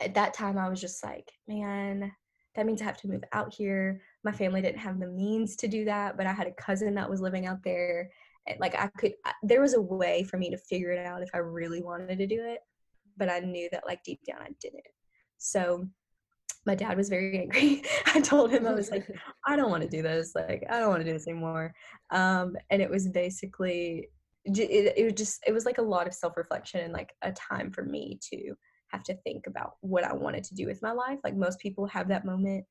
at 0.00 0.14
that 0.14 0.34
time 0.34 0.58
i 0.58 0.68
was 0.68 0.80
just 0.80 1.02
like 1.02 1.30
man 1.48 2.12
that 2.54 2.66
means 2.66 2.80
i 2.82 2.84
have 2.84 2.96
to 2.98 3.08
move 3.08 3.22
out 3.32 3.54
here. 3.54 4.02
My 4.24 4.32
family 4.32 4.60
didn't 4.60 4.80
have 4.80 4.98
the 4.98 5.06
means 5.06 5.56
to 5.56 5.68
do 5.68 5.84
that 5.86 6.16
but 6.16 6.26
i 6.26 6.32
had 6.32 6.46
a 6.46 6.62
cousin 6.62 6.94
that 6.94 7.10
was 7.10 7.20
living 7.20 7.46
out 7.46 7.62
there. 7.64 8.10
And 8.46 8.58
like 8.60 8.74
i 8.74 8.88
could 8.98 9.12
I, 9.24 9.32
there 9.42 9.60
was 9.60 9.74
a 9.74 9.80
way 9.80 10.24
for 10.24 10.38
me 10.38 10.50
to 10.50 10.58
figure 10.58 10.92
it 10.92 11.04
out 11.04 11.22
if 11.22 11.30
i 11.34 11.38
really 11.38 11.82
wanted 11.82 12.18
to 12.18 12.26
do 12.26 12.40
it 12.44 12.60
but 13.16 13.30
i 13.30 13.40
knew 13.40 13.68
that 13.72 13.86
like 13.86 14.02
deep 14.04 14.20
down 14.26 14.42
i 14.42 14.50
didn't. 14.60 14.86
So 15.38 15.86
my 16.66 16.74
dad 16.74 16.96
was 16.96 17.08
very 17.08 17.38
angry. 17.42 17.82
I 18.06 18.20
told 18.20 18.50
him 18.50 18.66
i 18.66 18.74
was 18.74 18.90
like 18.90 19.08
i 19.46 19.56
don't 19.56 19.70
want 19.70 19.82
to 19.82 19.88
do 19.88 20.02
this. 20.02 20.34
Like 20.34 20.64
i 20.70 20.78
don't 20.78 20.90
want 20.90 21.00
to 21.00 21.06
do 21.06 21.12
this 21.12 21.26
anymore. 21.26 21.74
Um 22.10 22.56
and 22.70 22.80
it 22.82 22.90
was 22.90 23.08
basically 23.08 24.08
it, 24.48 24.94
it 24.96 25.04
was 25.04 25.14
just 25.14 25.42
it 25.46 25.52
was 25.52 25.64
like 25.64 25.78
a 25.78 25.82
lot 25.82 26.06
of 26.06 26.14
self-reflection 26.14 26.80
and 26.80 26.92
like 26.92 27.14
a 27.22 27.32
time 27.32 27.70
for 27.70 27.82
me 27.82 28.18
to 28.32 28.54
have 28.88 29.02
to 29.02 29.14
think 29.16 29.46
about 29.46 29.72
what 29.80 30.04
i 30.04 30.12
wanted 30.12 30.42
to 30.44 30.54
do 30.54 30.66
with 30.66 30.82
my 30.82 30.92
life. 30.92 31.18
Like 31.22 31.36
most 31.36 31.58
people 31.58 31.86
have 31.86 32.08
that 32.08 32.24
moment 32.24 32.64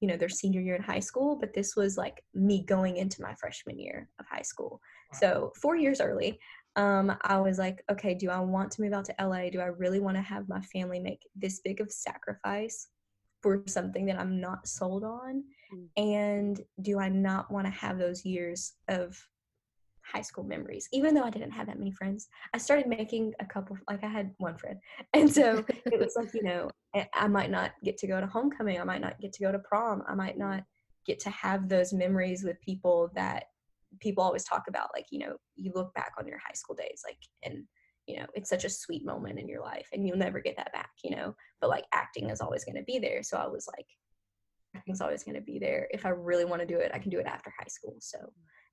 you 0.00 0.08
know 0.08 0.16
their 0.16 0.28
senior 0.28 0.60
year 0.60 0.74
in 0.74 0.82
high 0.82 1.00
school 1.00 1.36
but 1.40 1.54
this 1.54 1.76
was 1.76 1.96
like 1.96 2.22
me 2.34 2.64
going 2.64 2.96
into 2.96 3.22
my 3.22 3.34
freshman 3.34 3.78
year 3.78 4.08
of 4.18 4.26
high 4.26 4.42
school. 4.42 4.80
So 5.12 5.52
four 5.60 5.76
years 5.76 6.00
early 6.00 6.38
um, 6.76 7.16
i 7.22 7.38
was 7.38 7.58
like 7.58 7.82
okay 7.90 8.14
do 8.14 8.30
i 8.30 8.38
want 8.38 8.70
to 8.72 8.82
move 8.82 8.92
out 8.92 9.04
to 9.04 9.14
la 9.20 9.48
do 9.50 9.60
i 9.60 9.66
really 9.66 10.00
want 10.00 10.16
to 10.16 10.22
have 10.22 10.48
my 10.48 10.60
family 10.60 10.98
make 10.98 11.20
this 11.34 11.60
big 11.60 11.80
of 11.80 11.90
sacrifice 11.90 12.88
for 13.42 13.62
something 13.66 14.06
that 14.06 14.18
i'm 14.18 14.40
not 14.40 14.66
sold 14.66 15.04
on? 15.04 15.44
Mm. 15.72 15.88
and 15.96 16.60
do 16.82 16.98
i 16.98 17.08
not 17.08 17.50
want 17.50 17.66
to 17.66 17.72
have 17.72 17.98
those 17.98 18.24
years 18.24 18.72
of 18.88 19.16
high 20.12 20.22
school 20.22 20.44
memories 20.44 20.88
even 20.92 21.14
though 21.14 21.22
i 21.22 21.30
didn't 21.30 21.50
have 21.50 21.66
that 21.66 21.78
many 21.78 21.90
friends 21.90 22.28
i 22.52 22.58
started 22.58 22.86
making 22.86 23.32
a 23.40 23.46
couple 23.46 23.76
like 23.88 24.04
i 24.04 24.08
had 24.08 24.30
one 24.38 24.56
friend. 24.56 24.78
And 25.14 25.32
so 25.32 25.64
it 25.68 25.98
was 25.98 26.14
like 26.16 26.34
you 26.34 26.42
know 26.42 26.70
i 27.14 27.28
might 27.28 27.50
not 27.50 27.72
get 27.82 27.96
to 27.98 28.06
go 28.06 28.20
to 28.20 28.26
homecoming 28.26 28.80
i 28.80 28.84
might 28.84 29.00
not 29.00 29.20
get 29.20 29.32
to 29.32 29.42
go 29.42 29.52
to 29.52 29.58
prom 29.58 30.02
i 30.08 30.14
might 30.14 30.38
not 30.38 30.62
get 31.06 31.18
to 31.20 31.30
have 31.30 31.68
those 31.68 31.92
memories 31.92 32.42
with 32.44 32.60
people 32.60 33.10
that 33.14 33.44
people 34.00 34.24
always 34.24 34.44
talk 34.44 34.64
about 34.68 34.90
like 34.94 35.06
you 35.10 35.18
know 35.18 35.36
you 35.56 35.72
look 35.74 35.92
back 35.94 36.12
on 36.18 36.26
your 36.26 36.38
high 36.38 36.54
school 36.54 36.74
days 36.74 37.02
like 37.06 37.18
and 37.44 37.64
you 38.06 38.18
know 38.18 38.26
it's 38.34 38.50
such 38.50 38.64
a 38.64 38.70
sweet 38.70 39.04
moment 39.04 39.38
in 39.38 39.48
your 39.48 39.60
life 39.60 39.88
and 39.92 40.06
you'll 40.06 40.16
never 40.16 40.40
get 40.40 40.56
that 40.56 40.72
back 40.72 40.90
you 41.02 41.14
know? 41.14 41.34
But 41.60 41.70
like 41.70 41.84
acting 41.92 42.30
is 42.30 42.40
always 42.40 42.64
going 42.64 42.76
to 42.76 42.82
be 42.82 42.98
there 42.98 43.22
so 43.22 43.36
i 43.36 43.46
was 43.46 43.66
like 43.76 43.86
acting's 44.76 45.00
always 45.00 45.22
going 45.22 45.36
to 45.36 45.40
be 45.40 45.58
there. 45.58 45.86
If 45.92 46.04
i 46.04 46.08
really 46.08 46.44
want 46.44 46.60
to 46.60 46.66
do 46.66 46.78
it 46.78 46.90
i 46.94 46.98
can 46.98 47.10
do 47.10 47.20
it 47.20 47.26
after 47.26 47.52
high 47.58 47.68
school 47.68 47.96
so 48.00 48.18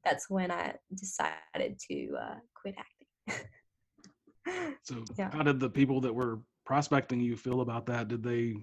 that's 0.04 0.30
when 0.30 0.52
I 0.52 0.74
decided 0.94 1.80
to 1.90 2.16
uh, 2.20 2.36
quit 2.56 2.76
acting. 2.78 3.46
so, 4.84 5.04
yeah. 5.18 5.30
how 5.32 5.44
did 5.44 5.60
the 5.60 5.70
people 5.70 6.02
that 6.02 6.14
were 6.14 6.40
prospecting 6.66 7.20
you 7.20 7.36
feel 7.36 7.62
about 7.62 7.86
that? 7.88 8.08
Did 8.08 8.24
they 8.24 8.56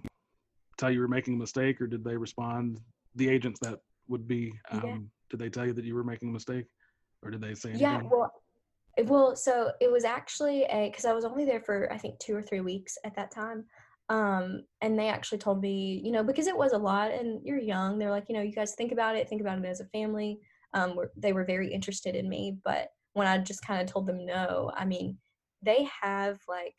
tell 0.77 0.91
you 0.91 1.01
were 1.01 1.09
making 1.09 1.35
a 1.35 1.39
mistake, 1.39 1.81
or 1.81 1.87
did 1.87 2.05
they 2.05 2.17
respond? 2.17 2.81
The 3.15 3.29
agents 3.29 3.61
that 3.61 3.79
would 4.09 4.27
be, 4.27 4.53
um, 4.71 4.83
yeah. 4.85 4.97
did 5.31 5.41
they 5.41 5.51
tell 5.51 5.67
you 5.67 5.73
that 5.73 5.85
you 5.85 5.95
were 5.95 6.05
making 6.05 6.31
a 6.31 6.33
mistake, 6.33 6.67
or 7.23 7.31
did 7.31 7.41
they 7.41 7.55
say 7.55 7.71
anything? 7.71 7.87
Yeah, 7.87 8.03
well, 8.03 8.33
well, 9.05 9.37
so 9.37 9.71
it 9.81 9.91
was 9.91 10.05
actually 10.05 10.65
a 10.65 10.89
because 10.91 11.05
I 11.05 11.13
was 11.13 11.25
only 11.25 11.45
there 11.45 11.61
for 11.61 11.93
I 11.93 11.99
think 11.99 12.19
two 12.19 12.35
or 12.35 12.43
three 12.43 12.61
weeks 12.61 12.97
at 13.05 13.15
that 13.17 13.31
time. 13.31 13.65
Um, 14.11 14.63
and 14.81 14.99
they 14.99 15.09
actually 15.09 15.37
told 15.37 15.61
me, 15.61 16.01
you 16.03 16.13
know, 16.13 16.25
because 16.25 16.47
it 16.47 16.57
was 16.57 16.73
a 16.73 16.79
lot 16.79 17.13
and 17.13 17.45
you're 17.45 17.59
young, 17.59 17.99
they're 17.99 18.11
like, 18.11 18.25
you 18.31 18.35
know, 18.35 18.41
you 18.41 18.55
guys 18.55 18.75
think 18.75 18.91
about 18.91 19.17
it, 19.17 19.29
think 19.29 19.43
about 19.43 19.59
it 19.59 19.67
as 19.67 19.81
a 19.81 19.85
family 19.87 20.41
um, 20.75 20.97
were, 20.97 21.13
they 21.17 21.33
were 21.33 21.45
very 21.45 21.73
interested 21.73 22.15
in 22.15 22.29
me. 22.29 22.59
But 22.65 22.89
when 23.13 23.27
I 23.27 23.39
just 23.39 23.63
kind 23.63 23.81
of 23.81 23.87
told 23.87 24.07
them 24.07 24.25
no, 24.25 24.71
I 24.77 24.85
mean, 24.85 25.19
they 25.63 25.89
have 26.03 26.39
like 26.49 26.75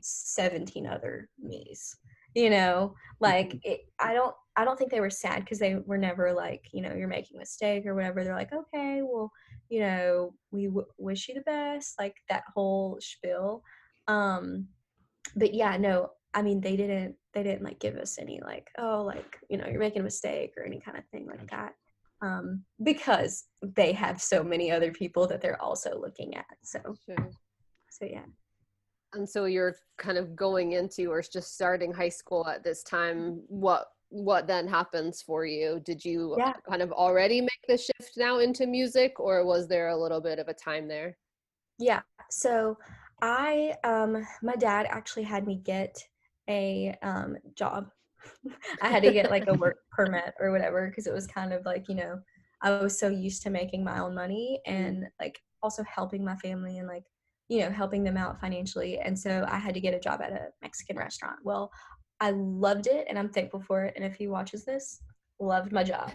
17 0.00 0.86
other 0.86 1.28
me's 1.38 1.96
you 2.34 2.50
know 2.50 2.94
like 3.20 3.48
mm-hmm. 3.48 3.58
it, 3.72 3.80
i 3.98 4.14
don't 4.14 4.34
i 4.56 4.64
don't 4.64 4.78
think 4.78 4.90
they 4.90 5.00
were 5.00 5.10
sad 5.10 5.40
because 5.40 5.58
they 5.58 5.76
were 5.86 5.98
never 5.98 6.32
like 6.32 6.68
you 6.72 6.80
know 6.80 6.94
you're 6.94 7.08
making 7.08 7.36
a 7.36 7.40
mistake 7.40 7.84
or 7.86 7.94
whatever 7.94 8.24
they're 8.24 8.34
like 8.34 8.52
okay 8.52 9.00
well 9.02 9.30
you 9.68 9.80
know 9.80 10.34
we 10.50 10.66
w- 10.66 10.86
wish 10.98 11.28
you 11.28 11.34
the 11.34 11.40
best 11.42 11.94
like 11.98 12.16
that 12.28 12.44
whole 12.54 12.98
spiel 13.00 13.62
um 14.08 14.66
but 15.36 15.54
yeah 15.54 15.76
no 15.76 16.08
i 16.34 16.42
mean 16.42 16.60
they 16.60 16.76
didn't 16.76 17.14
they 17.34 17.42
didn't 17.42 17.62
like 17.62 17.78
give 17.78 17.96
us 17.96 18.18
any 18.18 18.40
like 18.42 18.68
oh 18.78 19.02
like 19.02 19.36
you 19.48 19.56
know 19.56 19.66
you're 19.66 19.78
making 19.78 20.00
a 20.00 20.04
mistake 20.04 20.52
or 20.56 20.64
any 20.64 20.80
kind 20.80 20.96
of 20.96 21.04
thing 21.06 21.26
like 21.26 21.50
that 21.50 21.74
um, 22.22 22.64
because 22.82 23.44
they 23.62 23.92
have 23.92 24.20
so 24.22 24.42
many 24.42 24.70
other 24.70 24.92
people 24.92 25.26
that 25.26 25.40
they're 25.40 25.60
also 25.60 25.98
looking 26.00 26.36
at. 26.36 26.46
So, 26.62 26.78
sure. 27.04 27.30
so 27.90 28.06
yeah. 28.06 28.24
And 29.14 29.28
so 29.28 29.44
you're 29.44 29.76
kind 29.98 30.16
of 30.16 30.34
going 30.34 30.72
into 30.72 31.10
or 31.10 31.20
just 31.20 31.54
starting 31.54 31.92
high 31.92 32.08
school 32.08 32.46
at 32.48 32.64
this 32.64 32.82
time. 32.82 33.42
What 33.48 33.86
what 34.08 34.46
then 34.46 34.68
happens 34.68 35.22
for 35.22 35.46
you? 35.46 35.80
Did 35.84 36.04
you 36.04 36.34
yeah. 36.38 36.52
kind 36.68 36.82
of 36.82 36.92
already 36.92 37.40
make 37.40 37.50
the 37.66 37.78
shift 37.78 38.12
now 38.16 38.40
into 38.40 38.66
music 38.66 39.18
or 39.18 39.44
was 39.44 39.68
there 39.68 39.88
a 39.88 39.96
little 39.96 40.20
bit 40.20 40.38
of 40.38 40.48
a 40.48 40.54
time 40.54 40.86
there? 40.86 41.16
Yeah. 41.78 42.02
So 42.30 42.78
I 43.22 43.74
um 43.84 44.26
my 44.42 44.54
dad 44.56 44.86
actually 44.88 45.22
had 45.24 45.46
me 45.46 45.56
get 45.56 45.96
a 46.48 46.96
um 47.02 47.36
job. 47.54 47.88
I 48.82 48.88
had 48.88 49.02
to 49.02 49.12
get 49.12 49.30
like 49.30 49.46
a 49.46 49.54
work 49.54 49.78
permit 49.92 50.34
or 50.40 50.50
whatever 50.50 50.88
because 50.88 51.06
it 51.06 51.14
was 51.14 51.26
kind 51.26 51.52
of 51.52 51.64
like, 51.64 51.88
you 51.88 51.94
know, 51.94 52.18
I 52.62 52.70
was 52.70 52.98
so 52.98 53.08
used 53.08 53.42
to 53.42 53.50
making 53.50 53.84
my 53.84 54.00
own 54.00 54.14
money 54.14 54.60
and 54.66 55.06
like 55.20 55.40
also 55.62 55.82
helping 55.84 56.24
my 56.24 56.36
family 56.36 56.78
and 56.78 56.88
like 56.88 57.04
you 57.48 57.60
know 57.60 57.70
helping 57.70 58.02
them 58.02 58.16
out 58.16 58.40
financially 58.40 58.98
and 58.98 59.18
so 59.18 59.44
i 59.48 59.58
had 59.58 59.74
to 59.74 59.80
get 59.80 59.94
a 59.94 60.00
job 60.00 60.20
at 60.22 60.32
a 60.32 60.48
mexican 60.62 60.96
restaurant 60.96 61.36
well 61.44 61.70
i 62.20 62.30
loved 62.30 62.86
it 62.86 63.06
and 63.08 63.18
i'm 63.18 63.28
thankful 63.28 63.60
for 63.60 63.84
it 63.84 63.92
and 63.96 64.04
if 64.04 64.14
he 64.14 64.26
watches 64.26 64.64
this 64.64 65.02
loved 65.40 65.72
my 65.72 65.82
job 65.82 66.10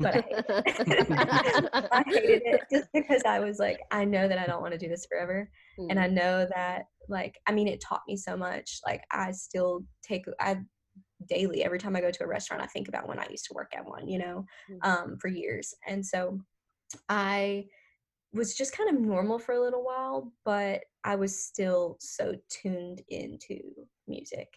but 0.00 0.16
i 0.16 0.20
hated 0.20 0.44
it, 0.48 1.06
I 1.92 2.04
hated 2.06 2.42
it 2.44 2.60
just 2.70 2.88
because 2.92 3.22
i 3.26 3.38
was 3.38 3.58
like 3.58 3.80
i 3.90 4.04
know 4.04 4.26
that 4.28 4.38
i 4.38 4.46
don't 4.46 4.60
want 4.60 4.72
to 4.72 4.78
do 4.78 4.88
this 4.88 5.06
forever 5.06 5.48
mm. 5.78 5.86
and 5.88 6.00
i 6.00 6.08
mm. 6.08 6.12
know 6.12 6.46
that 6.54 6.86
like 7.08 7.38
i 7.46 7.52
mean 7.52 7.68
it 7.68 7.80
taught 7.80 8.02
me 8.08 8.16
so 8.16 8.36
much 8.36 8.80
like 8.84 9.02
i 9.12 9.30
still 9.30 9.84
take 10.02 10.24
i 10.40 10.56
daily 11.28 11.64
every 11.64 11.78
time 11.78 11.96
i 11.96 12.00
go 12.00 12.10
to 12.10 12.24
a 12.24 12.26
restaurant 12.26 12.62
i 12.62 12.66
think 12.66 12.88
about 12.88 13.08
when 13.08 13.18
i 13.18 13.26
used 13.30 13.44
to 13.44 13.54
work 13.54 13.72
at 13.76 13.84
one 13.84 14.08
you 14.08 14.18
know 14.18 14.44
mm. 14.70 14.78
um, 14.86 15.16
for 15.20 15.28
years 15.28 15.74
and 15.86 16.04
so 16.04 16.38
i 17.08 17.64
was 18.32 18.54
just 18.54 18.76
kind 18.76 18.88
of 18.88 19.00
normal 19.00 19.38
for 19.38 19.52
a 19.52 19.60
little 19.60 19.84
while, 19.84 20.32
but 20.44 20.80
I 21.04 21.16
was 21.16 21.44
still 21.44 21.96
so 22.00 22.34
tuned 22.48 23.02
into 23.08 23.60
music. 24.08 24.48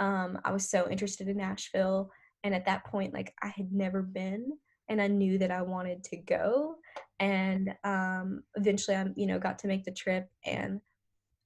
Um, 0.00 0.38
I 0.44 0.52
was 0.52 0.70
so 0.70 0.88
interested 0.90 1.28
in 1.28 1.36
Nashville. 1.36 2.10
And 2.44 2.54
at 2.54 2.64
that 2.66 2.86
point, 2.86 3.12
like 3.12 3.34
I 3.42 3.48
had 3.48 3.72
never 3.72 4.00
been 4.00 4.52
and 4.88 5.02
I 5.02 5.08
knew 5.08 5.36
that 5.38 5.50
I 5.50 5.60
wanted 5.60 6.04
to 6.04 6.16
go. 6.16 6.76
And 7.20 7.74
um, 7.84 8.42
eventually 8.54 8.96
I, 8.96 9.06
you 9.16 9.26
know, 9.26 9.38
got 9.38 9.58
to 9.60 9.66
make 9.66 9.84
the 9.84 9.92
trip 9.92 10.28
and 10.46 10.80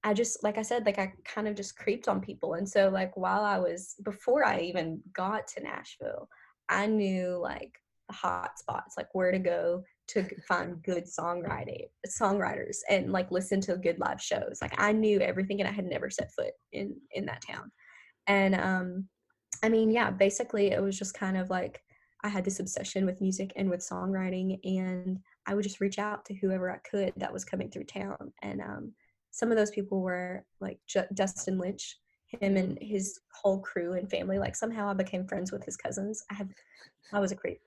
I 0.03 0.13
just, 0.13 0.43
like 0.43 0.57
I 0.57 0.63
said, 0.63 0.85
like 0.85 0.99
I 0.99 1.13
kind 1.23 1.47
of 1.47 1.55
just 1.55 1.77
creeped 1.77 2.07
on 2.07 2.19
people. 2.19 2.55
And 2.55 2.67
so 2.67 2.89
like 2.89 3.15
while 3.15 3.43
I 3.43 3.57
was, 3.57 3.95
before 4.03 4.45
I 4.45 4.59
even 4.59 5.01
got 5.13 5.47
to 5.49 5.63
Nashville, 5.63 6.27
I 6.67 6.87
knew 6.87 7.39
like 7.41 7.79
the 8.09 8.15
hot 8.15 8.59
spots, 8.59 8.95
like 8.97 9.13
where 9.13 9.31
to 9.31 9.39
go 9.39 9.83
to 10.07 10.25
find 10.47 10.83
good 10.83 11.05
songwriting 11.05 11.87
songwriters 12.07 12.77
and 12.89 13.11
like 13.11 13.31
listen 13.31 13.61
to 13.61 13.77
good 13.77 13.99
live 13.99 14.21
shows 14.21 14.59
like 14.61 14.73
i 14.77 14.91
knew 14.91 15.19
everything 15.19 15.61
and 15.61 15.67
i 15.67 15.71
had 15.71 15.85
never 15.85 16.09
set 16.09 16.31
foot 16.33 16.51
in 16.71 16.95
in 17.11 17.25
that 17.25 17.41
town 17.41 17.71
and 18.27 18.55
um 18.55 19.05
i 19.63 19.69
mean 19.69 19.89
yeah 19.89 20.11
basically 20.11 20.71
it 20.71 20.81
was 20.81 20.97
just 20.97 21.13
kind 21.13 21.37
of 21.37 21.49
like 21.49 21.81
i 22.23 22.27
had 22.27 22.43
this 22.43 22.59
obsession 22.59 23.05
with 23.05 23.21
music 23.21 23.53
and 23.55 23.69
with 23.69 23.79
songwriting 23.79 24.59
and 24.65 25.19
i 25.47 25.55
would 25.55 25.63
just 25.63 25.79
reach 25.79 25.99
out 25.99 26.25
to 26.25 26.33
whoever 26.35 26.69
i 26.69 26.77
could 26.79 27.13
that 27.15 27.33
was 27.33 27.45
coming 27.45 27.69
through 27.69 27.85
town 27.85 28.31
and 28.41 28.61
um 28.61 28.91
some 29.33 29.51
of 29.51 29.57
those 29.57 29.71
people 29.71 30.01
were 30.01 30.45
like 30.61 30.79
J- 30.87 31.07
dustin 31.13 31.57
lynch 31.57 31.97
him 32.27 32.55
and 32.57 32.77
his 32.81 33.19
whole 33.33 33.59
crew 33.59 33.93
and 33.93 34.09
family 34.09 34.39
like 34.39 34.55
somehow 34.55 34.89
i 34.89 34.93
became 34.93 35.27
friends 35.27 35.51
with 35.51 35.63
his 35.65 35.75
cousins 35.77 36.23
i 36.31 36.35
have 36.35 36.47
i 37.11 37.19
was 37.19 37.31
a 37.31 37.35
creep 37.35 37.59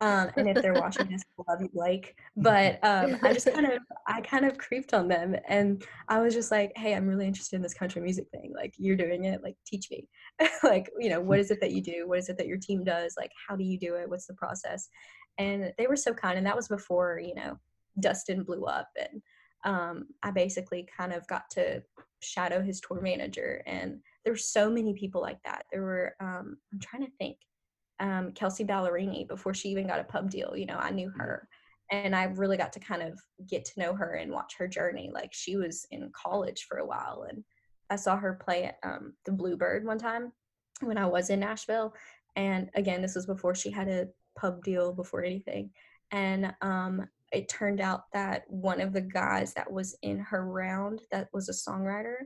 um, 0.00 0.30
and 0.36 0.48
if 0.48 0.60
they're 0.62 0.74
watching 0.74 1.08
this, 1.08 1.22
love 1.48 1.60
you, 1.60 1.68
Blake. 1.72 2.16
But 2.36 2.82
um, 2.82 3.18
I 3.22 3.32
just 3.32 3.52
kind 3.52 3.66
of, 3.66 3.80
I 4.06 4.20
kind 4.20 4.44
of 4.44 4.58
creeped 4.58 4.94
on 4.94 5.08
them, 5.08 5.36
and 5.48 5.84
I 6.08 6.20
was 6.20 6.34
just 6.34 6.50
like, 6.50 6.72
"Hey, 6.76 6.94
I'm 6.94 7.06
really 7.06 7.26
interested 7.26 7.56
in 7.56 7.62
this 7.62 7.74
country 7.74 8.02
music 8.02 8.26
thing. 8.30 8.52
Like, 8.54 8.74
you're 8.76 8.96
doing 8.96 9.24
it. 9.24 9.42
Like, 9.42 9.56
teach 9.66 9.90
me. 9.90 10.08
like, 10.62 10.90
you 10.98 11.08
know, 11.08 11.20
what 11.20 11.38
is 11.38 11.50
it 11.50 11.60
that 11.60 11.72
you 11.72 11.82
do? 11.82 12.04
What 12.06 12.18
is 12.18 12.28
it 12.28 12.36
that 12.38 12.46
your 12.46 12.58
team 12.58 12.84
does? 12.84 13.14
Like, 13.16 13.30
how 13.48 13.56
do 13.56 13.64
you 13.64 13.78
do 13.78 13.94
it? 13.94 14.08
What's 14.08 14.26
the 14.26 14.34
process?" 14.34 14.88
And 15.38 15.72
they 15.78 15.86
were 15.86 15.96
so 15.96 16.12
kind, 16.12 16.36
and 16.36 16.46
that 16.46 16.56
was 16.56 16.68
before 16.68 17.20
you 17.22 17.34
know 17.34 17.58
Dustin 18.00 18.42
blew 18.42 18.64
up, 18.64 18.88
and 18.98 19.22
um, 19.64 20.06
I 20.22 20.30
basically 20.30 20.88
kind 20.96 21.12
of 21.12 21.26
got 21.26 21.50
to 21.50 21.82
shadow 22.22 22.62
his 22.62 22.80
tour 22.80 23.00
manager, 23.00 23.62
and 23.66 24.00
there 24.24 24.32
were 24.32 24.38
so 24.38 24.70
many 24.70 24.94
people 24.94 25.20
like 25.20 25.42
that. 25.44 25.64
There 25.70 25.82
were, 25.82 26.14
um, 26.20 26.58
I'm 26.72 26.80
trying 26.80 27.04
to 27.04 27.12
think 27.18 27.36
um, 28.00 28.32
Kelsea 28.32 28.64
Ballerini 28.64 29.28
before 29.28 29.54
she 29.54 29.68
even 29.68 29.86
got 29.86 30.00
a 30.00 30.04
pub 30.04 30.30
deal. 30.30 30.56
You 30.56 30.66
know, 30.66 30.78
I 30.78 30.90
knew 30.90 31.08
mm-hmm. 31.08 31.20
her 31.20 31.48
and 31.90 32.14
I 32.14 32.24
really 32.24 32.56
got 32.56 32.72
to 32.74 32.80
kind 32.80 33.02
of 33.02 33.18
get 33.48 33.64
to 33.66 33.80
know 33.80 33.94
her 33.94 34.14
and 34.14 34.30
watch 34.30 34.54
her 34.58 34.68
journey. 34.68 35.10
Like 35.12 35.32
she 35.32 35.56
was 35.56 35.86
in 35.90 36.10
college 36.12 36.66
for 36.68 36.78
a 36.78 36.86
while 36.86 37.26
and 37.28 37.42
I 37.90 37.96
saw 37.96 38.16
her 38.16 38.34
play 38.34 38.64
at 38.64 38.78
um, 38.84 39.14
the 39.24 39.32
Bluebird 39.32 39.84
one 39.84 39.98
time 39.98 40.32
when 40.80 40.96
I 40.96 41.06
was 41.06 41.30
in 41.30 41.40
Nashville. 41.40 41.92
And 42.36 42.70
again, 42.74 43.02
this 43.02 43.16
was 43.16 43.26
before 43.26 43.54
she 43.54 43.70
had 43.70 43.88
a 43.88 44.08
pub 44.38 44.62
deal, 44.62 44.92
before 44.92 45.24
anything. 45.24 45.70
And 46.12 46.54
um, 46.62 47.08
it 47.32 47.48
turned 47.48 47.80
out 47.80 48.04
that 48.12 48.44
one 48.48 48.80
of 48.80 48.92
the 48.92 49.00
guys 49.00 49.54
that 49.54 49.70
was 49.70 49.96
in 50.02 50.18
her 50.18 50.46
round 50.46 51.02
that 51.12 51.28
was 51.32 51.48
a 51.48 51.52
songwriter 51.52 52.16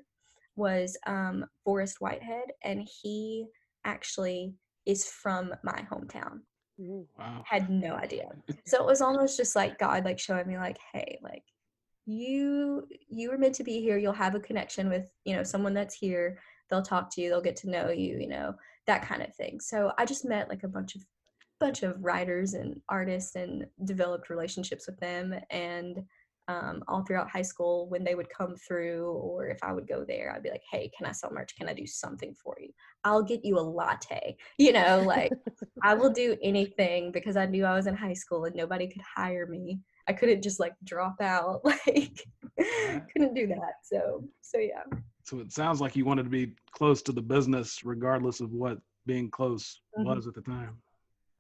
was 0.57 0.97
um, 1.07 1.45
Forest 1.65 2.01
Whitehead. 2.01 2.53
And 2.63 2.89
he 3.03 3.47
actually 3.85 4.55
is 4.87 5.07
from 5.07 5.53
my 5.63 5.85
hometown. 5.91 6.41
Wow. 6.79 7.45
Had 7.47 7.71
no 7.71 7.95
idea. 7.95 8.29
So 8.67 8.79
it 8.79 8.87
was 8.87 9.01
almost 9.01 9.37
just 9.37 9.55
like 9.55 9.79
God 9.79 10.05
like 10.05 10.19
showing 10.19 10.47
me 10.47 10.57
like, 10.57 10.79
hey, 10.93 11.19
like 11.23 11.45
you 12.07 12.87
you 13.09 13.31
were 13.31 13.39
meant 13.39 13.55
to 13.57 13.65
be 13.65 13.81
here. 13.81 13.97
You'll 13.97 14.13
have 14.13 14.35
a 14.35 14.41
connection 14.41 14.89
with, 14.89 15.11
you 15.25 15.37
know, 15.37 15.43
someone 15.43 15.75
that's 15.75 15.95
here. 15.95 16.39
They'll 16.69 16.83
talk 16.83 17.11
to 17.15 17.21
you, 17.21 17.29
they'll 17.29 17.41
get 17.41 17.57
to 17.57 17.71
know 17.71 17.91
you, 17.91 18.19
you 18.19 18.27
know, 18.27 18.55
that 18.87 19.03
kind 19.03 19.23
of 19.23 19.35
thing. 19.35 19.61
So 19.61 19.93
I 19.99 20.05
just 20.05 20.25
met 20.25 20.49
like 20.49 20.65
a 20.65 20.69
bunch 20.69 20.97
of 20.97 21.05
bunch 21.65 21.83
of 21.83 21.97
writers 22.05 22.53
and 22.53 22.79
artists 22.91 23.37
and 23.37 23.67
developed 23.87 24.29
relationships 24.29 24.87
with 24.87 25.01
them 25.01 25.35
and 25.49 26.03
um, 26.47 26.83
all 26.89 27.03
throughout 27.03 27.31
high 27.31 27.41
school 27.41 27.89
when 27.89 28.05
they 28.05 28.15
would 28.15 28.29
come 28.29 28.55
through 28.55 29.13
or 29.13 29.49
if 29.49 29.57
I 29.63 29.73
would 29.73 29.89
go 29.89 30.05
there, 30.07 30.31
I'd 30.31 30.43
be 30.43 30.51
like, 30.51 30.61
hey, 30.71 30.91
can 30.95 31.07
I 31.07 31.13
sell 31.13 31.31
merch? 31.33 31.57
Can 31.57 31.71
I 31.71 31.73
do 31.73 31.87
something 31.87 32.35
for 32.35 32.55
you? 32.61 32.69
I'll 33.03 33.23
get 33.23 33.47
you 33.47 33.59
a 33.59 33.63
latte. 33.63 34.37
You 34.59 34.73
know, 34.73 35.03
like 35.07 35.33
I 35.83 35.95
will 35.95 36.11
do 36.11 36.37
anything 36.43 37.13
because 37.13 37.35
I 37.39 37.47
knew 37.47 37.65
I 37.65 37.75
was 37.75 37.87
in 37.87 37.97
high 37.97 38.13
school 38.13 38.45
and 38.45 38.55
nobody 38.55 38.87
could 38.87 39.01
hire 39.03 39.47
me. 39.47 39.81
I 40.07 40.13
couldn't 40.13 40.43
just 40.43 40.61
like 40.61 40.75
drop 40.85 41.17
out. 41.23 41.63
Like 41.87 42.27
couldn't 43.11 43.35
do 43.35 43.47
that. 43.47 43.77
So 43.83 44.23
so 44.43 44.59
yeah. 44.59 44.85
So 45.23 45.41
it 45.41 45.51
sounds 45.51 45.81
like 45.81 45.97
you 45.97 46.05
wanted 46.05 46.25
to 46.25 46.31
be 46.31 46.53
close 46.73 47.01
to 47.03 47.13
the 47.13 47.23
business 47.23 47.81
regardless 47.85 48.41
of 48.41 48.53
what 48.53 48.79
being 49.07 49.31
close 49.31 49.81
mm-hmm. 49.99 50.09
was 50.09 50.27
at 50.27 50.35
the 50.35 50.43
time. 50.43 50.77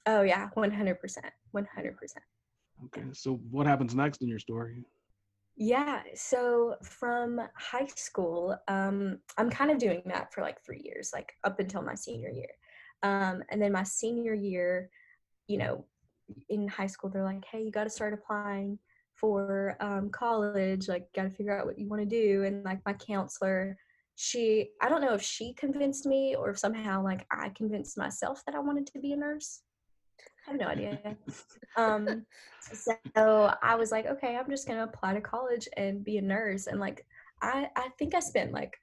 Oh 0.06 0.22
yeah, 0.22 0.48
one 0.54 0.70
hundred 0.70 1.00
percent. 1.00 1.32
One 1.52 1.66
hundred 1.74 1.96
percent. 1.96 2.24
Okay. 2.86 3.04
So 3.12 3.40
what 3.50 3.66
happens 3.66 3.94
next 3.94 4.22
in 4.22 4.28
your 4.28 4.38
story? 4.38 4.84
Yeah, 5.56 6.02
so 6.14 6.74
from 6.82 7.40
high 7.56 7.86
school, 7.94 8.58
um, 8.66 9.20
I'm 9.38 9.50
kind 9.50 9.70
of 9.70 9.78
doing 9.78 10.02
that 10.06 10.34
for 10.34 10.40
like 10.40 10.60
three 10.64 10.82
years, 10.84 11.12
like 11.14 11.32
up 11.44 11.60
until 11.60 11.80
my 11.80 11.94
senior 11.94 12.28
year. 12.28 12.50
Um, 13.04 13.44
and 13.50 13.62
then 13.62 13.70
my 13.70 13.84
senior 13.84 14.34
year, 14.34 14.90
you 15.46 15.58
know, 15.58 15.84
in 16.48 16.66
high 16.66 16.88
school, 16.88 17.08
they're 17.08 17.22
like, 17.22 17.44
hey, 17.44 17.62
you 17.62 17.70
got 17.70 17.84
to 17.84 17.90
start 17.90 18.12
applying 18.12 18.80
for 19.14 19.76
um, 19.78 20.10
college, 20.10 20.88
like, 20.88 21.06
got 21.14 21.22
to 21.22 21.30
figure 21.30 21.56
out 21.56 21.66
what 21.66 21.78
you 21.78 21.86
want 21.86 22.02
to 22.02 22.08
do. 22.08 22.42
And 22.42 22.64
like, 22.64 22.80
my 22.84 22.94
counselor, 22.94 23.76
she, 24.16 24.70
I 24.82 24.88
don't 24.88 25.02
know 25.02 25.14
if 25.14 25.22
she 25.22 25.52
convinced 25.52 26.04
me 26.04 26.34
or 26.34 26.50
if 26.50 26.58
somehow 26.58 27.02
like 27.04 27.26
I 27.30 27.50
convinced 27.50 27.96
myself 27.96 28.42
that 28.46 28.56
I 28.56 28.58
wanted 28.58 28.88
to 28.88 28.98
be 28.98 29.12
a 29.12 29.16
nurse. 29.16 29.60
I 30.46 30.50
have 30.50 30.60
no 30.60 30.66
idea. 30.66 31.16
um, 31.76 32.26
so 32.60 33.54
I 33.62 33.74
was 33.76 33.90
like, 33.90 34.06
okay, 34.06 34.36
I'm 34.36 34.50
just 34.50 34.66
gonna 34.66 34.84
apply 34.84 35.14
to 35.14 35.20
college 35.20 35.68
and 35.76 36.04
be 36.04 36.18
a 36.18 36.22
nurse. 36.22 36.66
And 36.66 36.80
like, 36.80 37.06
I 37.42 37.68
I 37.76 37.88
think 37.98 38.14
I 38.14 38.20
spent 38.20 38.52
like 38.52 38.78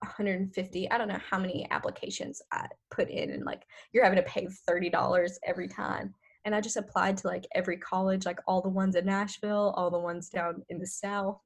150. 0.00 0.90
I 0.90 0.98
don't 0.98 1.08
know 1.08 1.20
how 1.28 1.38
many 1.38 1.66
applications 1.70 2.42
I 2.52 2.66
put 2.90 3.08
in, 3.08 3.30
and 3.30 3.44
like 3.44 3.64
you're 3.92 4.04
having 4.04 4.18
to 4.18 4.30
pay 4.30 4.46
thirty 4.66 4.90
dollars 4.90 5.38
every 5.44 5.68
time. 5.68 6.14
And 6.44 6.54
I 6.54 6.60
just 6.60 6.76
applied 6.76 7.16
to 7.18 7.26
like 7.26 7.44
every 7.56 7.76
college, 7.76 8.24
like 8.24 8.38
all 8.46 8.62
the 8.62 8.68
ones 8.68 8.94
in 8.94 9.04
Nashville, 9.04 9.74
all 9.76 9.90
the 9.90 9.98
ones 9.98 10.28
down 10.28 10.62
in 10.68 10.78
the 10.78 10.86
South, 10.86 11.40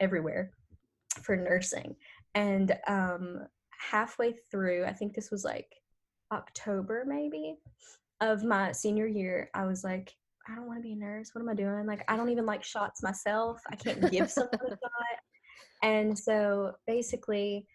everywhere 0.00 0.50
for 1.22 1.36
nursing. 1.36 1.94
And 2.34 2.76
um, 2.88 3.46
halfway 3.70 4.34
through, 4.50 4.84
I 4.84 4.92
think 4.92 5.14
this 5.14 5.30
was 5.30 5.44
like 5.44 5.68
October 6.32 7.04
maybe, 7.06 7.56
of 8.20 8.44
my 8.44 8.72
senior 8.72 9.06
year, 9.06 9.50
I 9.54 9.66
was 9.66 9.84
like, 9.84 10.14
I 10.48 10.54
don't 10.54 10.66
want 10.66 10.78
to 10.78 10.82
be 10.82 10.92
a 10.92 10.96
nurse. 10.96 11.30
What 11.32 11.42
am 11.42 11.48
I 11.48 11.54
doing? 11.54 11.86
Like, 11.86 12.04
I 12.08 12.16
don't 12.16 12.30
even 12.30 12.46
like 12.46 12.64
shots 12.64 13.02
myself. 13.02 13.60
I 13.70 13.76
can't 13.76 14.10
give 14.10 14.30
someone 14.30 14.58
a 14.64 14.68
shot. 14.70 15.20
And 15.82 16.18
so 16.18 16.72
basically, 16.86 17.66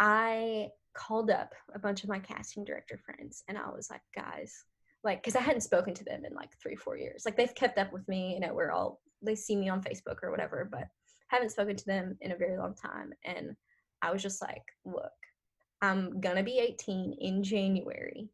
I 0.00 0.68
called 0.94 1.30
up 1.30 1.54
a 1.74 1.78
bunch 1.78 2.02
of 2.02 2.08
my 2.08 2.18
casting 2.18 2.64
director 2.64 2.98
friends 2.98 3.44
and 3.48 3.56
I 3.56 3.70
was 3.70 3.88
like, 3.90 4.02
guys, 4.14 4.64
like, 5.04 5.22
because 5.22 5.36
I 5.36 5.40
hadn't 5.40 5.62
spoken 5.62 5.94
to 5.94 6.04
them 6.04 6.24
in 6.24 6.34
like 6.34 6.50
three, 6.60 6.76
four 6.76 6.96
years. 6.96 7.22
Like, 7.24 7.36
they've 7.36 7.54
kept 7.54 7.78
up 7.78 7.92
with 7.92 8.06
me, 8.08 8.34
you 8.34 8.40
know, 8.40 8.54
we're 8.54 8.72
all, 8.72 9.00
they 9.22 9.34
see 9.34 9.56
me 9.56 9.68
on 9.68 9.82
Facebook 9.82 10.16
or 10.22 10.30
whatever, 10.30 10.68
but 10.70 10.88
haven't 11.28 11.50
spoken 11.50 11.76
to 11.76 11.86
them 11.86 12.16
in 12.20 12.32
a 12.32 12.36
very 12.36 12.56
long 12.58 12.74
time. 12.74 13.12
And 13.24 13.56
I 14.02 14.12
was 14.12 14.22
just 14.22 14.42
like, 14.42 14.64
look, 14.84 15.12
I'm 15.80 16.20
gonna 16.20 16.42
be 16.42 16.58
18 16.58 17.16
in 17.20 17.42
January 17.42 18.28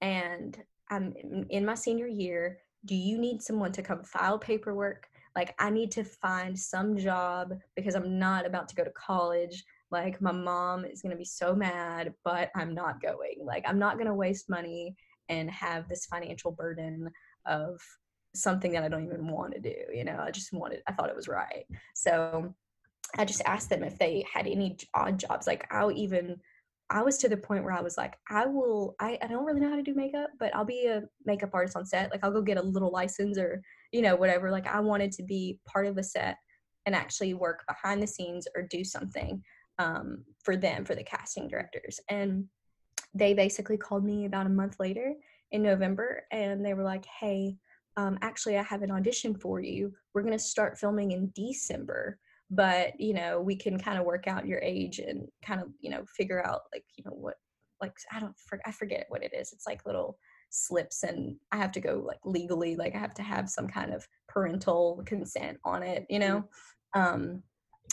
and 0.00 0.56
I'm 0.92 1.14
in 1.48 1.64
my 1.64 1.74
senior 1.74 2.06
year. 2.06 2.58
Do 2.84 2.94
you 2.94 3.16
need 3.16 3.42
someone 3.42 3.72
to 3.72 3.82
come 3.82 4.04
file 4.04 4.38
paperwork? 4.38 5.08
Like, 5.34 5.54
I 5.58 5.70
need 5.70 5.90
to 5.92 6.04
find 6.04 6.58
some 6.58 6.98
job 6.98 7.54
because 7.74 7.94
I'm 7.94 8.18
not 8.18 8.44
about 8.44 8.68
to 8.68 8.74
go 8.74 8.84
to 8.84 8.90
college. 8.90 9.64
Like, 9.90 10.20
my 10.20 10.32
mom 10.32 10.84
is 10.84 11.00
gonna 11.00 11.16
be 11.16 11.24
so 11.24 11.54
mad, 11.54 12.12
but 12.24 12.50
I'm 12.54 12.74
not 12.74 13.00
going. 13.00 13.36
Like, 13.42 13.64
I'm 13.66 13.78
not 13.78 13.96
gonna 13.96 14.14
waste 14.14 14.50
money 14.50 14.94
and 15.30 15.50
have 15.50 15.88
this 15.88 16.04
financial 16.06 16.50
burden 16.52 17.10
of 17.46 17.80
something 18.34 18.72
that 18.72 18.82
I 18.82 18.88
don't 18.88 19.06
even 19.06 19.28
want 19.28 19.54
to 19.54 19.60
do. 19.60 19.74
You 19.94 20.04
know, 20.04 20.18
I 20.18 20.30
just 20.30 20.52
wanted, 20.52 20.82
I 20.86 20.92
thought 20.92 21.08
it 21.08 21.16
was 21.16 21.28
right. 21.28 21.64
So 21.94 22.54
I 23.16 23.24
just 23.24 23.42
asked 23.46 23.70
them 23.70 23.82
if 23.82 23.98
they 23.98 24.24
had 24.32 24.46
any 24.46 24.76
odd 24.94 25.18
jobs. 25.18 25.46
Like 25.46 25.66
I'll 25.70 25.92
even, 25.92 26.40
I 26.92 27.02
was 27.02 27.16
to 27.18 27.28
the 27.28 27.36
point 27.36 27.64
where 27.64 27.72
I 27.72 27.80
was 27.80 27.96
like, 27.96 28.18
I 28.30 28.46
will, 28.46 28.94
I, 29.00 29.18
I 29.22 29.26
don't 29.26 29.44
really 29.44 29.60
know 29.60 29.70
how 29.70 29.76
to 29.76 29.82
do 29.82 29.94
makeup, 29.94 30.30
but 30.38 30.54
I'll 30.54 30.64
be 30.64 30.86
a 30.86 31.02
makeup 31.24 31.50
artist 31.54 31.76
on 31.76 31.86
set. 31.86 32.10
Like 32.10 32.20
I'll 32.22 32.30
go 32.30 32.42
get 32.42 32.58
a 32.58 32.62
little 32.62 32.90
license 32.90 33.38
or, 33.38 33.62
you 33.92 34.02
know, 34.02 34.14
whatever. 34.14 34.50
Like 34.50 34.66
I 34.66 34.78
wanted 34.80 35.10
to 35.12 35.22
be 35.22 35.58
part 35.66 35.86
of 35.86 35.96
the 35.96 36.04
set 36.04 36.36
and 36.84 36.94
actually 36.94 37.32
work 37.32 37.64
behind 37.66 38.02
the 38.02 38.06
scenes 38.06 38.46
or 38.54 38.62
do 38.62 38.84
something 38.84 39.42
um, 39.78 40.22
for 40.44 40.56
them, 40.56 40.84
for 40.84 40.94
the 40.94 41.02
casting 41.02 41.48
directors. 41.48 41.98
And 42.10 42.44
they 43.14 43.32
basically 43.32 43.78
called 43.78 44.04
me 44.04 44.26
about 44.26 44.46
a 44.46 44.50
month 44.50 44.76
later 44.78 45.14
in 45.50 45.62
November 45.62 46.24
and 46.30 46.64
they 46.64 46.74
were 46.74 46.82
like, 46.82 47.06
hey, 47.20 47.56
um, 47.96 48.18
actually, 48.22 48.58
I 48.58 48.62
have 48.62 48.82
an 48.82 48.90
audition 48.90 49.34
for 49.34 49.60
you. 49.60 49.92
We're 50.14 50.22
going 50.22 50.32
to 50.32 50.38
start 50.38 50.78
filming 50.78 51.12
in 51.12 51.30
December, 51.34 52.18
but 52.52 53.00
you 53.00 53.14
know, 53.14 53.40
we 53.40 53.56
can 53.56 53.78
kind 53.78 53.98
of 53.98 54.04
work 54.04 54.28
out 54.28 54.46
your 54.46 54.60
age 54.60 54.98
and 54.98 55.26
kind 55.44 55.60
of, 55.60 55.68
you 55.80 55.90
know, 55.90 56.04
figure 56.16 56.46
out 56.46 56.60
like, 56.72 56.84
you 56.96 57.02
know, 57.04 57.12
what, 57.12 57.36
like, 57.80 57.94
I 58.12 58.20
don't, 58.20 58.34
I 58.66 58.70
forget 58.70 59.06
what 59.08 59.24
it 59.24 59.32
is. 59.34 59.52
It's 59.52 59.66
like 59.66 59.86
little 59.86 60.18
slips 60.50 61.02
and 61.02 61.36
I 61.50 61.56
have 61.56 61.72
to 61.72 61.80
go 61.80 62.04
like 62.06 62.20
legally, 62.26 62.76
like 62.76 62.94
I 62.94 62.98
have 62.98 63.14
to 63.14 63.22
have 63.22 63.48
some 63.48 63.66
kind 63.66 63.92
of 63.92 64.06
parental 64.28 65.02
consent 65.06 65.58
on 65.64 65.82
it, 65.82 66.04
you 66.10 66.18
know, 66.18 66.44
um, 66.94 67.42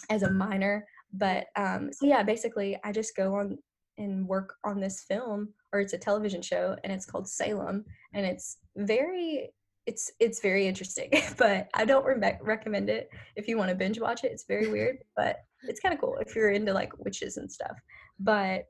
as 0.09 0.23
a 0.23 0.31
minor. 0.31 0.85
But 1.13 1.47
um, 1.55 1.91
so 1.93 2.05
yeah, 2.05 2.21
basically, 2.21 2.77
I 2.83 2.91
just 2.91 3.15
go 3.15 3.35
on 3.35 3.57
and 3.97 4.27
work 4.27 4.55
on 4.65 4.81
this 4.81 5.03
film 5.07 5.53
or 5.71 5.79
it's 5.79 5.93
a 5.93 5.97
television 5.97 6.41
show 6.41 6.75
and 6.83 6.91
it's 6.91 7.05
called 7.05 7.29
Salem 7.29 7.85
and 8.13 8.25
it's 8.25 8.57
very 8.75 9.51
it's 9.89 10.11
it's 10.19 10.39
very 10.39 10.67
interesting 10.67 11.09
but 11.37 11.67
i 11.73 11.83
don't 11.83 12.05
re- 12.05 12.37
recommend 12.41 12.89
it. 12.89 13.09
If 13.35 13.47
you 13.47 13.57
want 13.57 13.69
to 13.69 13.75
binge 13.75 13.99
watch 13.99 14.23
it 14.23 14.31
it's 14.31 14.45
very 14.47 14.67
weird 14.67 14.97
but 15.15 15.37
it's 15.63 15.79
kind 15.79 15.93
of 15.93 15.99
cool 15.99 16.17
if 16.25 16.35
you're 16.35 16.51
into 16.51 16.73
like 16.73 16.93
witches 17.03 17.37
and 17.37 17.51
stuff. 17.51 17.77
But 18.19 18.65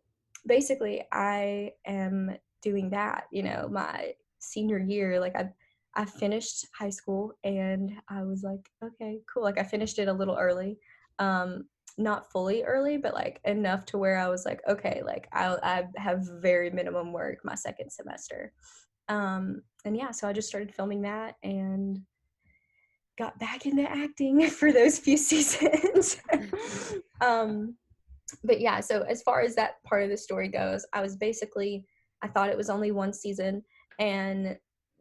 basically 0.47 1.03
i 1.11 1.71
am 1.85 2.35
doing 2.61 2.89
that 2.89 3.25
you 3.31 3.43
know 3.43 3.67
my 3.69 4.13
senior 4.39 4.79
year 4.79 5.19
like 5.19 5.35
i 5.35 5.49
i 5.95 6.05
finished 6.05 6.65
high 6.77 6.89
school 6.89 7.33
and 7.43 7.91
i 8.09 8.23
was 8.23 8.41
like 8.43 8.65
okay 8.83 9.19
cool 9.31 9.43
like 9.43 9.59
i 9.59 9.63
finished 9.63 9.99
it 9.99 10.07
a 10.07 10.13
little 10.13 10.37
early 10.37 10.77
um 11.19 11.65
not 11.97 12.31
fully 12.31 12.63
early 12.63 12.95
but 12.95 13.13
like 13.13 13.41
enough 13.43 13.85
to 13.85 13.97
where 13.97 14.17
i 14.17 14.29
was 14.29 14.45
like 14.45 14.61
okay 14.69 15.01
like 15.05 15.27
i 15.33 15.57
i 15.63 15.83
have 15.97 16.25
very 16.41 16.69
minimum 16.69 17.11
work 17.11 17.39
my 17.43 17.55
second 17.55 17.91
semester 17.91 18.53
um, 19.09 19.63
and 19.85 19.97
yeah, 19.97 20.11
so 20.11 20.27
I 20.27 20.33
just 20.33 20.47
started 20.47 20.73
filming 20.73 21.01
that 21.01 21.35
and 21.43 21.99
got 23.17 23.37
back 23.39 23.65
into 23.65 23.89
acting 23.89 24.47
for 24.49 24.71
those 24.71 24.99
few 24.99 25.17
seasons. 25.31 26.17
um, 27.21 27.75
but 28.43 28.61
yeah, 28.61 28.79
so 28.79 29.01
as 29.01 29.23
far 29.23 29.41
as 29.41 29.55
that 29.55 29.83
part 29.83 30.03
of 30.03 30.09
the 30.09 30.17
story 30.17 30.47
goes, 30.47 30.85
I 30.93 31.01
was 31.01 31.15
basically, 31.15 31.85
I 32.21 32.27
thought 32.27 32.49
it 32.49 32.57
was 32.57 32.69
only 32.69 32.91
one 32.91 33.11
season 33.11 33.63
and 33.99 34.57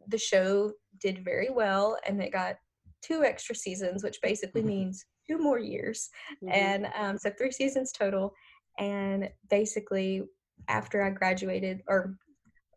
the 0.07 0.17
show 0.17 0.73
did 0.99 1.23
very 1.23 1.49
well 1.51 1.97
and 2.07 2.21
it 2.21 2.33
got 2.33 2.55
two 3.03 3.23
extra 3.23 3.55
seasons, 3.55 4.03
which 4.03 4.17
basically 4.23 4.61
mm-hmm. 4.61 4.69
means 4.69 5.05
two 5.29 5.37
more 5.37 5.59
years. 5.59 6.09
Mm-hmm. 6.43 6.53
And 6.53 6.87
um, 6.97 7.17
so 7.19 7.31
three 7.37 7.51
seasons 7.51 7.91
total. 7.91 8.33
And 8.79 9.29
basically, 9.49 10.23
after 10.67 11.03
I 11.03 11.11
graduated, 11.11 11.83
or 11.87 12.15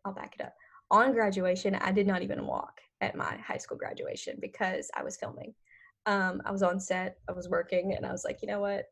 I'll 0.05 0.13
back 0.13 0.35
it 0.37 0.45
up 0.45 0.53
on 0.93 1.11
graduation, 1.11 1.75
I 1.75 1.91
did 1.91 2.05
not 2.05 2.21
even 2.21 2.45
walk 2.45 2.79
at 3.01 3.15
my 3.15 3.35
high 3.37 3.57
school 3.57 3.77
graduation 3.77 4.37
because 4.39 4.89
I 4.95 5.03
was 5.03 5.17
filming. 5.17 5.53
Um, 6.05 6.41
I 6.45 6.51
was 6.51 6.61
on 6.61 6.79
set, 6.79 7.17
I 7.27 7.31
was 7.33 7.49
working, 7.49 7.95
and 7.95 8.05
I 8.05 8.11
was 8.11 8.23
like, 8.23 8.41
you 8.41 8.47
know 8.47 8.59
what? 8.59 8.85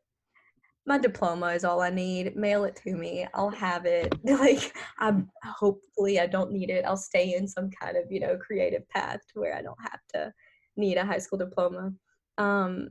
My 0.84 0.98
diploma 0.98 1.52
is 1.52 1.64
all 1.64 1.80
I 1.80 1.90
need. 1.90 2.34
Mail 2.34 2.64
it 2.64 2.74
to 2.84 2.96
me. 2.96 3.24
I'll 3.34 3.50
have 3.50 3.86
it. 3.86 4.12
like, 4.24 4.74
I 4.98 5.14
hopefully 5.44 6.18
I 6.18 6.26
don't 6.26 6.50
need 6.50 6.70
it. 6.70 6.84
I'll 6.84 6.96
stay 6.96 7.34
in 7.34 7.46
some 7.46 7.70
kind 7.70 7.96
of 7.96 8.10
you 8.10 8.18
know 8.18 8.36
creative 8.36 8.86
path 8.88 9.20
to 9.32 9.40
where 9.40 9.56
I 9.56 9.62
don't 9.62 9.80
have 9.80 10.00
to 10.14 10.32
need 10.76 10.96
a 10.96 11.06
high 11.06 11.18
school 11.18 11.38
diploma. 11.38 11.92
Um, 12.36 12.88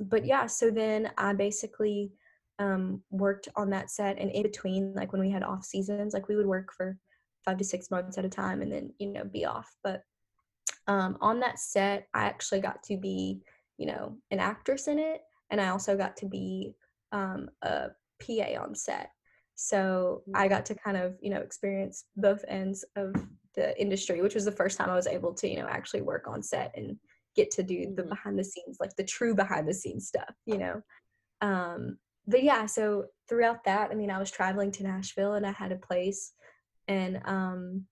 but 0.00 0.26
yeah, 0.26 0.46
so 0.46 0.70
then 0.70 1.10
I 1.16 1.32
basically 1.32 2.12
um, 2.58 3.02
worked 3.10 3.48
on 3.56 3.70
that 3.70 3.90
set, 3.90 4.18
and 4.18 4.30
in 4.30 4.42
between, 4.42 4.92
like 4.94 5.12
when 5.12 5.22
we 5.22 5.30
had 5.30 5.42
off 5.42 5.64
seasons, 5.64 6.12
like 6.12 6.28
we 6.28 6.36
would 6.36 6.46
work 6.46 6.74
for 6.76 6.98
five 7.44 7.58
to 7.58 7.64
six 7.64 7.90
months 7.90 8.18
at 8.18 8.24
a 8.24 8.28
time 8.28 8.62
and 8.62 8.72
then 8.72 8.92
you 8.98 9.12
know 9.12 9.24
be 9.24 9.44
off. 9.44 9.74
But 9.82 10.02
um, 10.86 11.16
on 11.20 11.40
that 11.40 11.58
set 11.58 12.08
i 12.14 12.24
actually 12.24 12.60
got 12.60 12.82
to 12.82 12.96
be 12.96 13.40
you 13.78 13.86
know 13.86 14.16
an 14.30 14.40
actress 14.40 14.88
in 14.88 14.98
it 14.98 15.20
and 15.50 15.60
i 15.60 15.68
also 15.68 15.96
got 15.96 16.16
to 16.16 16.26
be 16.26 16.74
um, 17.12 17.48
a 17.62 17.88
pa 18.20 18.62
on 18.62 18.74
set. 18.74 19.10
So 19.54 20.22
i 20.34 20.48
got 20.48 20.66
to 20.66 20.74
kind 20.74 20.96
of 20.96 21.16
you 21.20 21.30
know 21.30 21.40
experience 21.40 22.04
both 22.16 22.44
ends 22.48 22.84
of 22.96 23.14
the 23.54 23.78
industry 23.80 24.22
which 24.22 24.34
was 24.34 24.44
the 24.44 24.52
first 24.52 24.78
time 24.78 24.88
i 24.88 24.94
was 24.94 25.08
able 25.08 25.34
to 25.34 25.48
you 25.48 25.56
know 25.56 25.66
actually 25.68 26.02
work 26.02 26.26
on 26.28 26.42
set 26.42 26.72
and 26.76 26.96
get 27.36 27.50
to 27.50 27.62
do 27.62 27.80
the 27.80 28.02
mm-hmm. 28.02 28.08
behind 28.08 28.38
the 28.38 28.44
scenes 28.44 28.78
like 28.80 28.94
the 28.96 29.04
true 29.04 29.34
behind 29.34 29.68
the 29.68 29.74
scenes 29.74 30.08
stuff 30.08 30.34
you 30.46 30.58
know? 30.58 30.80
Um 31.40 31.98
but 32.26 32.42
yeah 32.42 32.66
so 32.66 33.06
throughout 33.28 33.64
that 33.64 33.90
i 33.90 33.94
mean 33.94 34.10
i 34.10 34.18
was 34.18 34.30
traveling 34.30 34.70
to 34.70 34.82
nashville 34.82 35.34
and 35.34 35.46
i 35.46 35.52
had 35.52 35.72
a 35.72 35.76
place 35.76 36.32
and 36.90 37.20
um, 37.24 37.86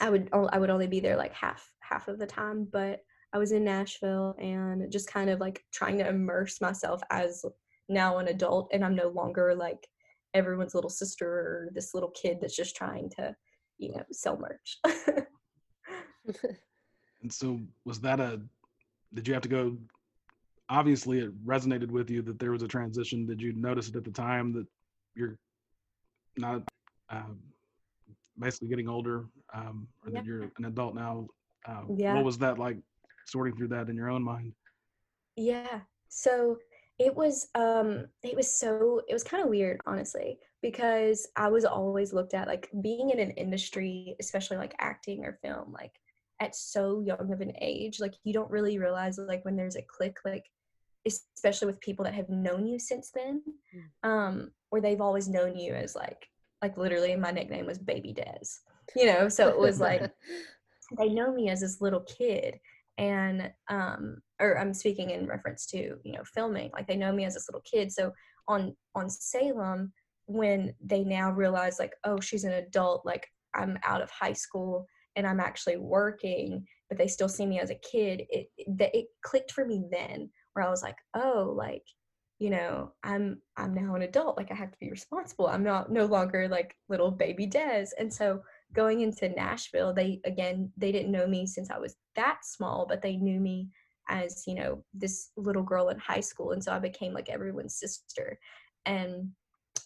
I 0.00 0.08
would 0.08 0.30
I 0.32 0.58
would 0.58 0.70
only 0.70 0.86
be 0.86 0.98
there 0.98 1.16
like 1.16 1.34
half 1.34 1.70
half 1.80 2.08
of 2.08 2.18
the 2.18 2.26
time, 2.26 2.66
but 2.72 3.00
I 3.34 3.38
was 3.38 3.52
in 3.52 3.62
Nashville 3.62 4.34
and 4.40 4.90
just 4.90 5.12
kind 5.12 5.28
of 5.30 5.38
like 5.40 5.62
trying 5.72 5.98
to 5.98 6.08
immerse 6.08 6.60
myself 6.60 7.02
as 7.10 7.44
now 7.88 8.18
an 8.18 8.28
adult, 8.28 8.70
and 8.72 8.84
I'm 8.84 8.96
no 8.96 9.08
longer 9.08 9.54
like 9.54 9.86
everyone's 10.32 10.74
little 10.74 10.90
sister 10.90 11.28
or 11.28 11.70
this 11.74 11.92
little 11.92 12.10
kid 12.10 12.38
that's 12.40 12.56
just 12.56 12.74
trying 12.74 13.10
to 13.18 13.36
you 13.78 13.92
know 13.92 14.04
sell 14.10 14.38
merch. 14.38 14.78
and 17.22 17.30
so 17.30 17.60
was 17.84 18.00
that 18.00 18.20
a 18.20 18.40
did 19.12 19.28
you 19.28 19.34
have 19.34 19.42
to 19.42 19.48
go 19.48 19.76
obviously 20.70 21.18
it 21.18 21.46
resonated 21.46 21.90
with 21.90 22.08
you 22.08 22.22
that 22.22 22.38
there 22.38 22.52
was 22.52 22.62
a 22.62 22.68
transition 22.68 23.26
did 23.26 23.42
you 23.42 23.52
notice 23.54 23.88
it 23.88 23.96
at 23.96 24.04
the 24.04 24.10
time 24.10 24.52
that 24.52 24.66
you're 25.16 25.36
not 26.36 26.62
um, 27.08 27.40
basically 28.38 28.68
getting 28.68 28.88
older, 28.88 29.26
um, 29.54 29.86
or 30.04 30.12
that 30.12 30.24
you're 30.24 30.50
an 30.58 30.64
adult 30.66 30.94
now. 30.94 31.26
Uh, 31.66 31.82
yeah. 31.96 32.14
What 32.14 32.24
was 32.24 32.38
that 32.38 32.58
like, 32.58 32.78
sorting 33.26 33.56
through 33.56 33.68
that 33.68 33.88
in 33.88 33.96
your 33.96 34.10
own 34.10 34.22
mind? 34.22 34.52
Yeah. 35.36 35.80
So 36.08 36.58
it 37.00 37.16
was 37.16 37.48
um 37.54 38.06
it 38.22 38.36
was 38.36 38.54
so 38.54 39.00
it 39.08 39.12
was 39.12 39.24
kind 39.24 39.42
of 39.42 39.48
weird 39.48 39.80
honestly 39.86 40.38
because 40.60 41.26
i 41.34 41.48
was 41.48 41.64
always 41.64 42.12
looked 42.12 42.34
at 42.34 42.46
like 42.46 42.68
being 42.82 43.08
in 43.08 43.18
an 43.18 43.30
industry 43.32 44.14
especially 44.20 44.58
like 44.58 44.74
acting 44.78 45.24
or 45.24 45.38
film 45.42 45.72
like 45.72 45.94
at 46.40 46.54
so 46.54 47.00
young 47.00 47.32
of 47.32 47.40
an 47.40 47.52
age 47.60 48.00
like 48.00 48.14
you 48.24 48.34
don't 48.34 48.50
really 48.50 48.78
realize 48.78 49.18
like 49.18 49.44
when 49.46 49.56
there's 49.56 49.76
a 49.76 49.82
click 49.82 50.18
like 50.26 50.44
especially 51.06 51.66
with 51.66 51.80
people 51.80 52.04
that 52.04 52.14
have 52.14 52.28
known 52.28 52.66
you 52.66 52.78
since 52.78 53.10
then 53.14 53.42
mm. 53.74 54.08
um 54.08 54.50
where 54.68 54.82
they've 54.82 55.00
always 55.00 55.26
known 55.26 55.56
you 55.56 55.72
as 55.72 55.96
like 55.96 56.28
like 56.62 56.76
literally 56.76 57.14
my 57.16 57.30
nickname 57.30 57.66
was 57.66 57.78
baby 57.78 58.12
Des. 58.12 58.46
You 58.96 59.06
know, 59.06 59.28
so 59.28 59.48
it 59.48 59.58
was 59.58 59.80
like 59.80 60.10
they 60.98 61.08
know 61.08 61.32
me 61.32 61.48
as 61.48 61.60
this 61.60 61.80
little 61.80 62.00
kid 62.00 62.58
and 62.98 63.50
um 63.68 64.18
or 64.40 64.58
I'm 64.58 64.74
speaking 64.74 65.10
in 65.10 65.26
reference 65.26 65.66
to, 65.66 65.96
you 66.02 66.12
know, 66.12 66.22
filming. 66.24 66.70
Like 66.72 66.86
they 66.86 66.96
know 66.96 67.12
me 67.12 67.24
as 67.24 67.34
this 67.34 67.48
little 67.48 67.62
kid. 67.62 67.92
So 67.92 68.12
on 68.48 68.74
on 68.94 69.08
Salem 69.08 69.92
when 70.26 70.72
they 70.84 71.02
now 71.02 71.30
realize 71.30 71.78
like, 71.78 71.92
oh, 72.04 72.20
she's 72.20 72.44
an 72.44 72.52
adult, 72.52 73.04
like 73.04 73.26
I'm 73.54 73.78
out 73.84 74.02
of 74.02 74.10
high 74.10 74.32
school 74.32 74.86
and 75.16 75.26
I'm 75.26 75.40
actually 75.40 75.76
working, 75.76 76.64
but 76.88 76.98
they 76.98 77.08
still 77.08 77.28
see 77.28 77.46
me 77.46 77.58
as 77.58 77.70
a 77.70 77.74
kid, 77.76 78.22
it 78.28 78.48
it, 78.56 78.90
it 78.94 79.06
clicked 79.22 79.52
for 79.52 79.64
me 79.64 79.82
then 79.90 80.30
where 80.52 80.66
I 80.66 80.70
was 80.70 80.82
like, 80.82 80.96
oh, 81.14 81.52
like 81.56 81.82
you 82.40 82.50
know 82.50 82.90
i'm 83.04 83.40
i'm 83.56 83.74
now 83.74 83.94
an 83.94 84.02
adult 84.02 84.36
like 84.36 84.50
i 84.50 84.54
have 84.54 84.72
to 84.72 84.78
be 84.80 84.90
responsible. 84.90 85.46
I'm 85.46 85.62
not 85.62 85.92
no 85.92 86.06
longer 86.06 86.48
like 86.48 86.74
little 86.88 87.10
baby 87.10 87.46
des. 87.46 87.86
And 87.98 88.12
so 88.12 88.42
going 88.72 89.02
into 89.02 89.28
nashville 89.28 89.92
they 89.92 90.20
again 90.24 90.72
they 90.76 90.90
didn't 90.90 91.12
know 91.12 91.26
me 91.26 91.46
since 91.46 91.70
i 91.70 91.78
was 91.78 91.96
that 92.16 92.38
small 92.44 92.86
but 92.88 93.02
they 93.02 93.16
knew 93.16 93.40
me 93.40 93.68
as 94.08 94.44
you 94.46 94.54
know 94.54 94.82
this 94.94 95.30
little 95.36 95.62
girl 95.62 95.88
in 95.90 95.98
high 95.98 96.20
school. 96.20 96.52
And 96.52 96.62
so 96.62 96.72
i 96.72 96.78
became 96.78 97.14
like 97.14 97.28
everyone's 97.28 97.76
sister. 97.78 98.38
And 98.86 99.30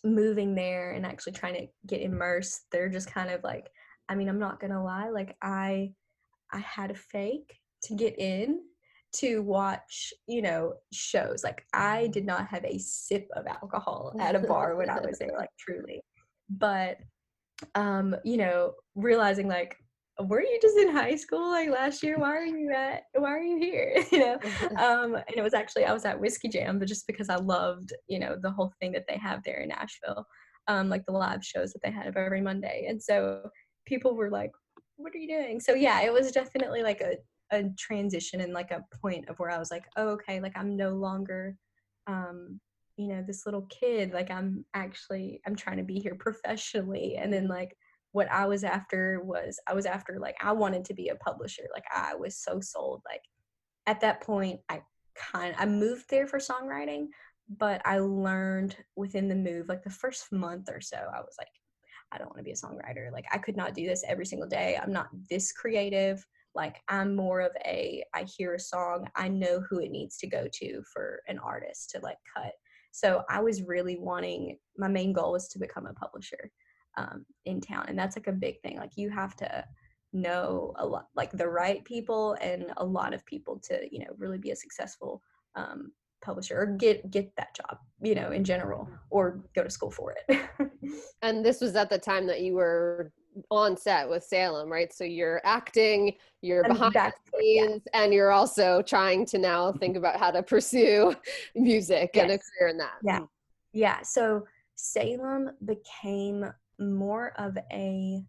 moving 0.05 0.55
there 0.55 0.93
and 0.93 1.05
actually 1.05 1.33
trying 1.33 1.55
to 1.55 1.67
get 1.87 2.03
immersed, 2.03 2.67
they're 2.71 2.88
just 2.88 3.11
kind 3.11 3.31
of 3.31 3.43
like, 3.43 3.71
I 4.09 4.14
mean, 4.14 4.29
I'm 4.29 4.38
not 4.38 4.61
gonna 4.61 4.83
lie, 4.83 5.09
like 5.11 5.37
I 5.43 5.93
I 6.53 6.59
had 6.59 6.90
a 6.90 6.95
fake 6.95 7.59
to 7.85 7.95
get 7.95 8.19
in 8.19 8.61
to 9.14 9.42
watch, 9.42 10.12
you 10.27 10.42
know, 10.42 10.74
shows. 10.92 11.44
Like 11.44 11.64
I 11.72 12.09
did 12.09 12.27
not 12.27 12.46
have 12.48 12.64
a 12.64 12.79
sip 12.79 13.29
of 13.37 13.46
alcohol 13.46 14.14
at 14.20 14.35
a 14.35 14.40
bar 14.40 14.77
when 14.77 14.90
I 14.90 15.00
was 15.00 15.18
there, 15.18 15.33
like 15.37 15.50
truly. 15.59 16.03
But 16.50 16.98
um, 17.74 18.16
you 18.24 18.37
know, 18.37 18.72
realizing 18.94 19.48
like 19.48 19.77
were 20.20 20.40
you 20.40 20.59
just 20.62 20.79
in 20.79 20.94
high 20.94 21.16
school 21.16 21.50
like 21.50 21.68
last 21.68 22.03
year? 22.03 22.18
Why 22.18 22.37
are 22.37 22.44
you 22.44 22.70
at 22.70 23.03
why 23.14 23.31
are 23.31 23.42
you 23.42 23.59
here? 23.59 24.05
you 24.12 24.18
know? 24.18 24.38
Um 24.79 25.14
and 25.14 25.37
it 25.37 25.42
was 25.42 25.55
actually 25.55 25.85
I 25.85 25.92
was 25.92 26.05
at 26.05 26.20
Whiskey 26.20 26.48
Jam, 26.48 26.79
but 26.79 26.88
just 26.88 27.07
because 27.07 27.29
I 27.29 27.37
loved, 27.37 27.92
you 28.09 28.18
know, 28.18 28.37
the 28.40 28.50
whole 28.50 28.72
thing 28.81 28.92
that 28.92 29.07
they 29.09 29.18
have 29.18 29.42
there 29.42 29.61
in 29.61 29.68
Nashville. 29.68 30.24
Um, 30.66 30.88
like 30.88 31.05
the 31.05 31.12
live 31.12 31.44
shows 31.44 31.74
that 31.74 31.83
they 31.83 31.90
had 31.90 32.07
every 32.16 32.40
Monday. 32.40 32.87
And 32.88 33.03
so 33.03 33.50
people 33.85 34.16
were 34.16 34.31
like, 34.31 34.50
What 34.96 35.14
are 35.14 35.18
you 35.18 35.29
doing? 35.29 35.61
So 35.61 35.74
yeah, 35.74 36.00
it 36.00 36.12
was 36.12 36.33
definitely 36.33 36.83
like 36.83 37.03
a 37.03 37.16
a 37.50 37.64
transition 37.78 38.40
and 38.40 38.52
like 38.52 38.70
a 38.70 38.85
point 39.00 39.28
of 39.28 39.38
where 39.38 39.50
I 39.50 39.59
was 39.59 39.70
like, 39.70 39.85
oh, 39.96 40.09
okay, 40.11 40.40
like 40.40 40.57
I'm 40.57 40.76
no 40.76 40.90
longer, 40.90 41.57
um, 42.07 42.61
you 42.96 43.09
know, 43.09 43.22
this 43.26 43.44
little 43.44 43.66
kid. 43.70 44.12
Like 44.12 44.30
I'm 44.30 44.64
actually, 44.74 45.40
I'm 45.46 45.57
trying 45.57 45.78
to 45.78 45.85
be 45.85 45.98
here 45.98 46.14
professionally. 46.14 47.16
And 47.18 47.33
then 47.33 47.48
like 47.48 47.76
what 48.12 48.30
I 48.30 48.46
was 48.46 48.64
after 48.64 49.20
was, 49.22 49.59
I 49.66 49.74
was 49.74 49.87
after 49.87 50.18
like 50.18 50.37
I 50.42 50.52
wanted 50.52 50.85
to 50.87 50.94
be 50.94 51.09
a 51.09 51.16
publisher. 51.16 51.64
Like 51.72 51.85
I 51.92 52.14
was 52.14 52.37
so 52.37 52.61
sold. 52.61 53.02
Like 53.09 53.22
at 53.87 54.00
that 54.00 54.20
point, 54.20 54.61
I 54.68 54.80
kind, 55.14 55.54
I 55.59 55.66
moved 55.66 56.09
there 56.09 56.26
for 56.26 56.38
songwriting, 56.38 57.07
but 57.48 57.83
I 57.85 57.98
learned 57.98 58.76
within 58.96 59.28
the 59.28 59.35
move, 59.35 59.68
like 59.68 59.83
the 59.83 59.90
first 59.90 60.33
month 60.33 60.68
or 60.70 60.80
so, 60.80 60.96
I 60.96 61.20
was 61.20 61.35
like, 61.38 61.48
I 62.12 62.18
don't 62.18 62.28
want 62.28 62.38
to 62.38 62.44
be 62.44 62.52
a 62.52 62.54
songwriter. 62.54 63.12
Like 63.12 63.26
I 63.33 63.38
could 63.38 63.57
not 63.57 63.74
do 63.74 63.87
this 63.87 64.04
every 64.07 64.26
single 64.26 64.48
day. 64.48 64.78
I'm 64.80 64.92
not 64.92 65.09
this 65.28 65.52
creative 65.52 66.24
like 66.55 66.81
i'm 66.88 67.14
more 67.14 67.40
of 67.40 67.53
a 67.67 68.03
i 68.14 68.25
hear 68.25 68.55
a 68.55 68.61
song 68.61 69.07
i 69.17 69.29
know 69.29 69.62
who 69.69 69.79
it 69.79 69.90
needs 69.90 70.17
to 70.17 70.27
go 70.27 70.47
to 70.53 70.83
for 70.93 71.21
an 71.29 71.38
artist 71.38 71.90
to 71.90 72.01
like 72.01 72.19
cut. 72.37 72.53
So 72.93 73.23
i 73.29 73.40
was 73.40 73.62
really 73.62 73.99
wanting 73.99 74.59
my 74.79 74.88
main 74.88 75.12
goal 75.12 75.33
was 75.33 75.49
to 75.49 75.59
become 75.59 75.87
a 75.87 75.95
publisher 75.95 76.51
um, 76.97 77.25
in 77.45 77.61
town 77.61 77.87
and 77.88 77.99
that's 77.99 78.17
like 78.17 78.29
a 78.29 78.33
big 78.33 78.61
thing 78.61 78.79
like 78.79 78.93
you 78.97 79.11
have 79.11 79.35
to 79.37 79.64
know 80.12 80.73
a 80.77 80.87
lot 80.87 81.09
like 81.17 81.33
the 81.33 81.49
right 81.49 81.85
people 81.85 82.37
and 82.40 82.67
a 82.77 82.85
lot 82.85 83.12
of 83.12 83.27
people 83.27 83.59
to 83.59 83.81
you 83.90 83.99
know 83.99 84.14
really 84.17 84.38
be 84.38 84.53
a 84.53 84.57
successful 84.57 85.21
um, 85.57 85.90
publisher 86.25 86.57
or 86.61 86.67
get 86.67 87.11
get 87.11 87.35
that 87.37 87.55
job 87.55 87.79
you 88.01 88.14
know 88.14 88.31
in 88.31 88.45
general 88.45 88.88
or 89.11 89.40
go 89.55 89.64
to 89.64 89.71
school 89.71 89.90
for 89.90 90.14
it. 90.29 90.40
And 91.25 91.43
this 91.43 91.62
was 91.62 91.75
at 91.75 91.88
the 91.88 91.99
time 91.99 92.27
that 92.27 92.43
you 92.43 92.53
were 92.53 93.11
on 93.51 93.77
set 93.77 94.09
with 94.09 94.25
Salem, 94.25 94.70
right? 94.70 94.92
So 94.92 95.05
you're 95.05 95.40
acting, 95.44 96.14
you're 96.40 96.64
behind 96.64 96.94
the 96.94 97.12
scenes, 97.38 97.83
yeah. 97.92 98.03
and 98.03 98.12
you're 98.12 98.33
also 98.33 98.83
trying 98.83 99.27
to 99.27 99.38
now 99.38 99.73
think 99.73 99.97
about 99.97 100.18
how 100.18 100.31
to 100.31 100.42
pursue 100.42 101.14
music 101.55 102.11
yes. 102.14 102.23
and 102.23 102.33
a 102.33 102.38
career 102.38 102.70
in 102.70 102.79
that. 102.79 102.94
Yeah. 103.03 103.20
Yeah. 103.73 104.03
So 104.03 104.47
Salem 104.77 105.51
became 105.64 106.47
more 106.79 107.33
of 107.38 107.57
a 107.73 108.23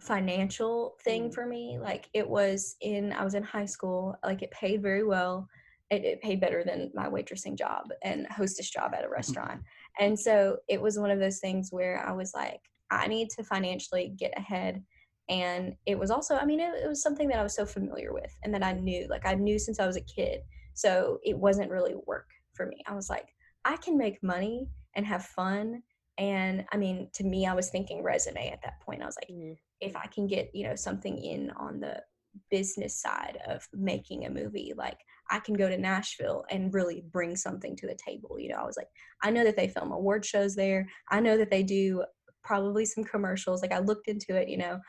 financial 0.00 0.96
thing 1.04 1.28
mm. 1.28 1.34
for 1.34 1.46
me. 1.46 1.78
Like 1.80 2.08
it 2.14 2.28
was 2.28 2.76
in, 2.80 3.12
I 3.12 3.24
was 3.24 3.34
in 3.34 3.42
high 3.42 3.66
school, 3.66 4.16
like 4.24 4.42
it 4.42 4.50
paid 4.50 4.82
very 4.82 5.04
well. 5.04 5.48
It, 5.90 6.04
it 6.04 6.22
paid 6.22 6.40
better 6.40 6.62
than 6.64 6.90
my 6.94 7.08
waitressing 7.08 7.58
job 7.58 7.90
and 8.02 8.26
hostess 8.28 8.70
job 8.70 8.92
at 8.94 9.04
a 9.04 9.08
restaurant. 9.08 9.60
And 9.98 10.18
so 10.18 10.58
it 10.68 10.80
was 10.80 10.98
one 10.98 11.10
of 11.10 11.18
those 11.18 11.40
things 11.40 11.70
where 11.72 12.06
I 12.06 12.12
was 12.12 12.32
like, 12.32 12.60
I 12.90 13.06
need 13.06 13.30
to 13.30 13.44
financially 13.44 14.12
get 14.16 14.32
ahead. 14.36 14.82
And 15.28 15.74
it 15.86 15.98
was 15.98 16.10
also, 16.10 16.36
I 16.36 16.44
mean, 16.44 16.60
it, 16.60 16.72
it 16.84 16.88
was 16.88 17.02
something 17.02 17.28
that 17.28 17.38
I 17.38 17.42
was 17.42 17.54
so 17.54 17.64
familiar 17.64 18.12
with 18.12 18.34
and 18.42 18.52
that 18.52 18.64
I 18.64 18.72
knew, 18.72 19.06
like 19.08 19.26
I 19.26 19.34
knew 19.34 19.58
since 19.58 19.78
I 19.78 19.86
was 19.86 19.96
a 19.96 20.00
kid. 20.00 20.40
So 20.74 21.18
it 21.24 21.38
wasn't 21.38 21.70
really 21.70 21.94
work 22.06 22.26
for 22.54 22.66
me. 22.66 22.82
I 22.86 22.94
was 22.94 23.08
like, 23.08 23.28
I 23.64 23.76
can 23.76 23.96
make 23.96 24.22
money 24.22 24.68
and 24.96 25.06
have 25.06 25.26
fun. 25.26 25.82
And 26.18 26.64
I 26.72 26.76
mean, 26.76 27.08
to 27.14 27.24
me, 27.24 27.46
I 27.46 27.54
was 27.54 27.70
thinking 27.70 28.02
resume 28.02 28.50
at 28.50 28.62
that 28.62 28.80
point. 28.80 29.02
I 29.02 29.06
was 29.06 29.16
like, 29.16 29.34
mm-hmm. 29.34 29.52
if 29.80 29.96
I 29.96 30.06
can 30.06 30.26
get, 30.26 30.50
you 30.54 30.66
know, 30.66 30.74
something 30.74 31.16
in 31.18 31.50
on 31.52 31.80
the 31.80 32.02
business 32.50 33.00
side 33.00 33.38
of 33.48 33.66
making 33.72 34.24
a 34.24 34.30
movie, 34.30 34.72
like 34.76 34.98
I 35.30 35.38
can 35.38 35.54
go 35.54 35.68
to 35.68 35.78
Nashville 35.78 36.44
and 36.50 36.74
really 36.74 37.04
bring 37.12 37.36
something 37.36 37.76
to 37.76 37.86
the 37.86 37.96
table. 38.04 38.38
You 38.38 38.50
know, 38.50 38.56
I 38.56 38.64
was 38.64 38.76
like, 38.76 38.88
I 39.22 39.30
know 39.30 39.44
that 39.44 39.56
they 39.56 39.68
film 39.68 39.92
award 39.92 40.24
shows 40.24 40.54
there. 40.54 40.88
I 41.08 41.20
know 41.20 41.36
that 41.36 41.50
they 41.50 41.62
do 41.62 42.04
probably 42.42 42.84
some 42.84 43.04
commercials. 43.04 43.62
Like 43.62 43.72
I 43.72 43.78
looked 43.78 44.08
into 44.08 44.36
it, 44.36 44.48
you 44.48 44.56
know, 44.56 44.80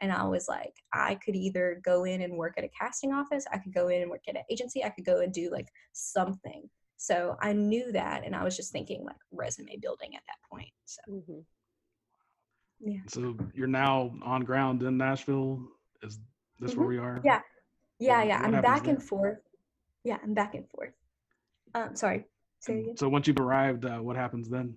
and 0.00 0.12
I 0.12 0.24
was 0.24 0.48
like, 0.48 0.72
I 0.92 1.16
could 1.16 1.36
either 1.36 1.80
go 1.84 2.04
in 2.04 2.22
and 2.22 2.36
work 2.36 2.54
at 2.56 2.64
a 2.64 2.68
casting 2.68 3.12
office, 3.12 3.44
I 3.52 3.58
could 3.58 3.74
go 3.74 3.88
in 3.88 4.02
and 4.02 4.10
work 4.10 4.22
at 4.28 4.36
an 4.36 4.42
agency, 4.50 4.84
I 4.84 4.90
could 4.90 5.04
go 5.04 5.20
and 5.20 5.32
do 5.32 5.50
like 5.50 5.68
something. 5.92 6.68
So 6.96 7.36
I 7.40 7.52
knew 7.52 7.92
that, 7.92 8.24
and 8.24 8.36
I 8.36 8.44
was 8.44 8.56
just 8.56 8.72
thinking 8.72 9.04
like 9.04 9.16
resume 9.32 9.76
building 9.80 10.14
at 10.14 10.22
that 10.26 10.36
point. 10.50 10.70
So, 10.84 11.00
mm-hmm. 11.10 11.40
yeah. 12.80 13.00
So 13.08 13.36
you're 13.54 13.66
now 13.66 14.12
on 14.22 14.42
ground 14.42 14.82
in 14.82 14.98
Nashville. 14.98 15.62
Is 16.02 16.18
this 16.58 16.72
mm-hmm. 16.72 16.80
where 16.80 16.88
we 16.88 16.98
are? 16.98 17.20
Yeah, 17.24 17.40
yeah, 17.98 18.22
yeah. 18.22 18.40
I'm 18.42 18.60
back 18.60 18.84
there? 18.84 18.94
and 18.94 19.02
forth. 19.02 19.38
Yeah, 20.04 20.18
I'm 20.22 20.34
back 20.34 20.54
and 20.54 20.68
forth. 20.68 20.92
Um, 21.74 21.96
sorry. 21.96 22.24
So 22.60 23.08
once 23.08 23.26
you've 23.26 23.40
arrived, 23.40 23.86
uh, 23.86 23.98
what 23.98 24.16
happens 24.16 24.50
then? 24.50 24.76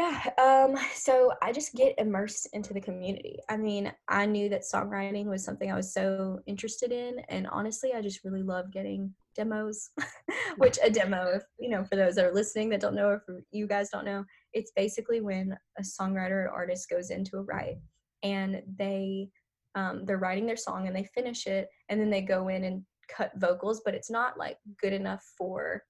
Yeah, 0.00 0.30
um, 0.38 0.78
so 0.94 1.30
I 1.42 1.52
just 1.52 1.74
get 1.74 1.94
immersed 1.98 2.48
into 2.54 2.72
the 2.72 2.80
community. 2.80 3.38
I 3.50 3.58
mean, 3.58 3.92
I 4.08 4.24
knew 4.24 4.48
that 4.48 4.62
songwriting 4.62 5.26
was 5.26 5.44
something 5.44 5.70
I 5.70 5.76
was 5.76 5.92
so 5.92 6.40
interested 6.46 6.90
in, 6.90 7.18
and 7.28 7.46
honestly, 7.48 7.92
I 7.92 8.00
just 8.00 8.24
really 8.24 8.42
love 8.42 8.72
getting 8.72 9.12
demos. 9.36 9.90
Which 10.56 10.78
a 10.82 10.88
demo, 10.88 11.26
if 11.34 11.42
you 11.58 11.68
know, 11.68 11.84
for 11.84 11.96
those 11.96 12.14
that 12.14 12.24
are 12.24 12.32
listening 12.32 12.70
that 12.70 12.80
don't 12.80 12.94
know, 12.94 13.08
or 13.08 13.20
for 13.26 13.42
you 13.50 13.66
guys 13.66 13.90
don't 13.90 14.06
know, 14.06 14.24
it's 14.54 14.72
basically 14.74 15.20
when 15.20 15.54
a 15.78 15.82
songwriter 15.82 16.46
or 16.46 16.48
artist 16.48 16.88
goes 16.88 17.10
into 17.10 17.36
a 17.36 17.42
write 17.42 17.76
and 18.22 18.62
they 18.78 19.28
um, 19.74 20.06
they're 20.06 20.16
writing 20.16 20.46
their 20.46 20.56
song 20.56 20.86
and 20.86 20.96
they 20.96 21.04
finish 21.14 21.46
it, 21.46 21.68
and 21.90 22.00
then 22.00 22.08
they 22.08 22.22
go 22.22 22.48
in 22.48 22.64
and 22.64 22.82
cut 23.14 23.32
vocals, 23.36 23.82
but 23.84 23.94
it's 23.94 24.10
not 24.10 24.38
like 24.38 24.56
good 24.80 24.94
enough 24.94 25.22
for 25.36 25.82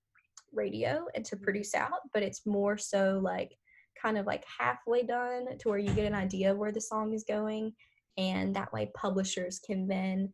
radio 0.52 1.06
and 1.14 1.24
to 1.26 1.36
produce 1.36 1.76
out, 1.76 2.00
but 2.12 2.24
it's 2.24 2.44
more 2.44 2.76
so 2.76 3.20
like 3.22 3.52
kind 4.00 4.18
of 4.18 4.26
like 4.26 4.44
halfway 4.58 5.02
done 5.02 5.46
to 5.58 5.68
where 5.68 5.78
you 5.78 5.92
get 5.92 6.06
an 6.06 6.14
idea 6.14 6.52
of 6.52 6.58
where 6.58 6.72
the 6.72 6.80
song 6.80 7.12
is 7.12 7.24
going 7.24 7.72
and 8.16 8.54
that 8.54 8.72
way 8.72 8.90
publishers 8.94 9.60
can 9.64 9.86
then 9.86 10.32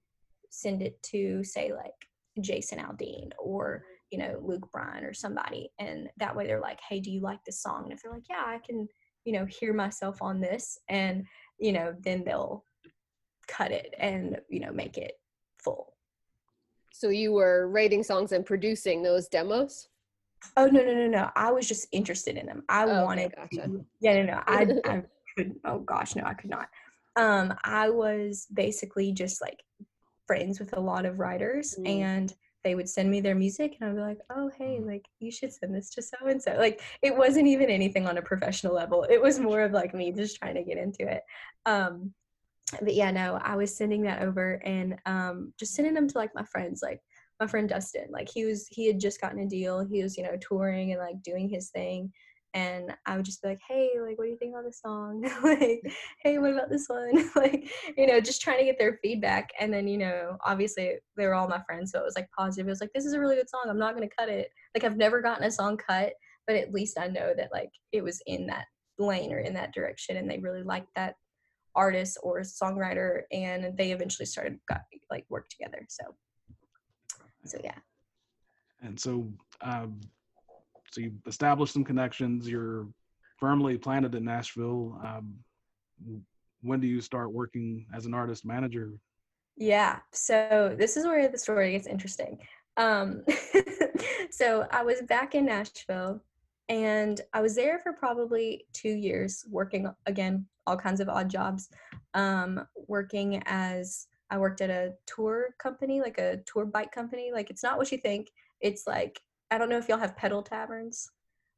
send 0.50 0.83
it 0.83 1.02
to 1.02 1.42
say 1.42 1.72
like 1.72 1.92
jason 2.40 2.79
aldean 2.79 3.31
or 3.38 3.85
you 4.11 4.18
know 4.18 4.38
luke 4.42 4.70
bryan 4.72 5.05
or 5.05 5.12
somebody 5.12 5.70
and 5.79 6.09
that 6.18 6.35
way 6.35 6.46
they're 6.46 6.61
like 6.61 6.79
hey 6.88 7.00
do 7.00 7.11
you 7.11 7.20
like 7.20 7.42
this 7.44 7.61
song? 7.62 7.85
And 7.85 7.92
if 7.92 8.02
they're 8.02 8.12
like 8.12 8.29
yeah 8.29 8.44
i 8.46 8.59
can 8.64 8.88
you 9.24 9.33
know 9.33 9.44
hear 9.46 9.72
myself 9.72 10.22
on 10.22 10.40
this 10.40 10.79
and 10.88 11.24
you 11.59 11.72
know 11.72 11.94
then 12.00 12.22
they'll 12.24 12.64
cut 13.46 13.72
it 13.72 13.94
and 13.98 14.38
you 14.48 14.61
know 14.61 14.72
make 14.72 14.98
it 14.98 15.14
full. 15.59 15.94
So 16.92 17.11
you 17.11 17.33
were 17.33 17.68
writing 17.68 18.02
songs 18.02 18.33
and 18.33 18.44
producing 18.44 19.02
those 19.02 19.29
demos 19.29 19.88
Oh 20.57 20.66
no 20.66 20.83
no 20.83 20.92
no 20.92 21.07
no! 21.09 21.31
I 21.35 21.51
was 21.51 21.68
just 21.68 21.88
interested 21.92 22.37
in 22.37 22.46
them. 22.46 22.62
I 22.68 22.85
oh, 22.85 23.05
wanted. 23.05 23.35
Okay, 23.38 23.57
gotcha. 23.57 23.68
to, 23.68 23.85
yeah 24.01 24.22
no 24.22 24.33
no 24.33 24.42
I 24.46 24.66
I 24.85 25.03
couldn't. 25.37 25.59
Oh 25.64 25.79
gosh 25.81 26.16
no 26.16 26.25
I 26.25 26.35
could 26.35 26.51
not. 26.51 26.68
Um 27.16 27.55
I 27.64 27.90
was 27.90 28.46
basically 28.53 29.12
just 29.12 29.40
like 29.40 29.62
friends 30.27 30.59
with 30.59 30.77
a 30.77 30.81
lot 30.81 31.07
of 31.07 31.18
writers 31.18 31.77
mm. 31.79 31.88
and 31.88 32.35
they 32.64 32.75
would 32.75 32.88
send 32.88 33.09
me 33.09 33.20
their 33.20 33.37
music 33.37 33.77
and 33.81 33.88
I'd 33.88 33.94
be 33.94 34.03
like, 34.03 34.18
oh 34.31 34.51
hey, 34.59 34.79
mm. 34.81 34.87
like 34.87 35.05
you 35.20 35.31
should 35.31 35.53
send 35.53 35.75
this 35.75 35.90
to 35.90 36.03
so 36.03 36.16
and 36.27 36.42
so. 36.42 36.55
Like 36.59 36.83
it 37.03 37.17
wasn't 37.17 37.46
even 37.46 37.71
anything 37.71 38.06
on 38.06 38.19
a 38.19 38.23
professional 38.23 38.75
level. 38.75 39.06
It 39.08 39.21
was 39.21 39.38
more 39.38 39.63
of 39.63 39.73
like 39.73 39.94
me 39.94 40.13
just 40.13 40.37
trying 40.37 40.56
to 40.56 40.65
get 40.65 40.79
into 40.79 41.10
it. 41.10 41.23
Um 41.65 42.13
but 42.83 42.94
yeah, 42.94 43.13
no, 43.13 43.38
I 43.42 43.54
was 43.54 43.77
sending 43.77 44.02
that 44.02 44.23
over 44.23 44.60
and 44.65 44.96
um 45.06 45.52
just 45.58 45.75
sending 45.75 45.94
them 45.94 46.08
to 46.08 46.19
like 46.19 46.35
my 46.35 46.44
friends, 46.44 46.83
like 46.83 47.00
my 47.40 47.46
friend 47.46 47.68
Dustin. 47.68 48.06
Like 48.10 48.28
he 48.32 48.44
was 48.44 48.66
he 48.70 48.87
had 48.87 49.00
just 49.00 49.20
gotten 49.20 49.40
a 49.40 49.46
deal. 49.46 49.84
He 49.84 50.02
was, 50.02 50.16
you 50.16 50.24
know, 50.24 50.37
touring 50.40 50.92
and 50.92 51.00
like 51.00 51.22
doing 51.22 51.48
his 51.48 51.70
thing. 51.70 52.12
And 52.54 52.94
I 53.04 53.16
would 53.16 53.26
just 53.26 53.42
be 53.42 53.48
like, 53.48 53.60
hey, 53.68 53.90
like, 54.00 54.16
what 54.16 54.24
do 54.24 54.30
you 54.30 54.38
think 54.38 54.54
about 54.54 54.64
this 54.64 54.80
song? 54.80 55.20
like, 55.44 55.82
hey, 56.22 56.38
what 56.38 56.54
about 56.54 56.70
this 56.70 56.87
one? 56.88 57.30
like, 57.37 57.70
you 57.98 58.06
know, 58.06 58.18
just 58.18 58.40
trying 58.40 58.58
to 58.58 58.64
get 58.64 58.78
their 58.78 58.98
feedback. 59.02 59.50
And 59.60 59.70
then, 59.70 59.87
you 59.87 59.98
know, 59.98 60.38
obviously 60.42 60.94
they 61.18 61.26
were 61.26 61.34
all 61.34 61.48
my 61.48 61.60
friends, 61.66 61.92
so 61.92 62.00
it 62.00 62.04
was 62.04 62.16
like 62.16 62.30
positive. 62.37 62.66
It 62.66 62.70
was 62.70 62.80
like, 62.80 62.92
this 62.94 63.04
is 63.04 63.12
a 63.12 63.20
really 63.20 63.37
good 63.37 63.50
song. 63.50 63.64
I'm 63.68 63.78
not 63.78 63.94
gonna 63.94 64.08
cut 64.18 64.30
it. 64.30 64.48
Like, 64.74 64.84
I've 64.84 64.96
never 64.96 65.20
gotten 65.20 65.44
a 65.44 65.50
song 65.50 65.76
cut, 65.76 66.14
but 66.46 66.56
at 66.56 66.72
least 66.72 66.98
I 66.98 67.08
know 67.08 67.34
that 67.37 67.50
like 67.52 67.70
it 67.92 68.02
was 68.02 68.22
in 68.26 68.46
that 68.46 68.64
lane 68.98 69.34
or 69.34 69.40
in 69.40 69.52
that 69.52 69.74
direction, 69.74 70.16
and 70.16 70.30
they 70.30 70.38
really 70.38 70.62
liked 70.62 70.88
that 70.96 71.16
artist 71.74 72.16
or 72.22 72.40
songwriter, 72.40 73.22
and 73.32 73.76
they 73.76 73.92
eventually 73.92 74.24
started 74.24 74.58
got 74.66 74.80
like 75.10 75.26
work 75.28 75.50
together. 75.50 75.84
So 75.90 76.04
so 77.47 77.59
yeah 77.65 77.79
and 78.83 78.99
so 78.99 79.33
um, 79.63 80.01
so 80.90 81.01
you 81.01 81.13
established 81.27 81.73
some 81.73 81.85
connections 81.85 82.49
you're 82.49 82.87
firmly 83.38 83.79
planted 83.79 84.15
in 84.15 84.25
Nashville. 84.25 84.99
Um, 85.05 85.35
when 86.63 86.81
do 86.81 86.87
you 86.87 87.01
start 87.01 87.33
working 87.33 87.87
as 87.94 88.07
an 88.07 88.15
artist 88.15 88.44
manager? 88.44 88.92
Yeah, 89.57 90.01
so 90.13 90.75
this 90.77 90.97
is 90.97 91.07
where 91.07 91.29
the 91.29 91.38
story 91.38 91.73
gets 91.73 91.87
interesting. 91.87 92.38
Um, 92.77 93.23
so 94.31 94.67
I 94.71 94.83
was 94.83 95.03
back 95.03 95.35
in 95.35 95.47
Nashville 95.47 96.21
and 96.69 97.21
I 97.33 97.40
was 97.40 97.55
there 97.55 97.79
for 97.79 97.92
probably 97.92 98.67
two 98.73 98.90
years 98.90 99.44
working 99.49 99.88
again, 100.07 100.47
all 100.67 100.77
kinds 100.77 101.01
of 101.01 101.09
odd 101.09 101.31
jobs. 101.31 101.69
Um, 102.15 102.67
working 102.88 103.42
as 103.47 104.07
I 104.31 104.38
worked 104.38 104.60
at 104.60 104.70
a 104.70 104.94
tour 105.06 105.54
company, 105.58 106.00
like 106.00 106.18
a 106.18 106.38
tour 106.46 106.64
bike 106.66 106.92
company. 106.92 107.31
Like 107.33 107.50
it's 107.50 107.62
not 107.62 107.79
what 107.79 107.90
you 107.92 107.98
think. 107.98 108.31
It's 108.60 108.87
like 108.87 109.20
I 109.50 109.58
don't 109.58 109.68
know 109.68 109.79
if 109.79 109.88
y'all 109.88 109.98
have 109.98 110.16
pedal 110.16 110.42
taverns, 110.42 111.10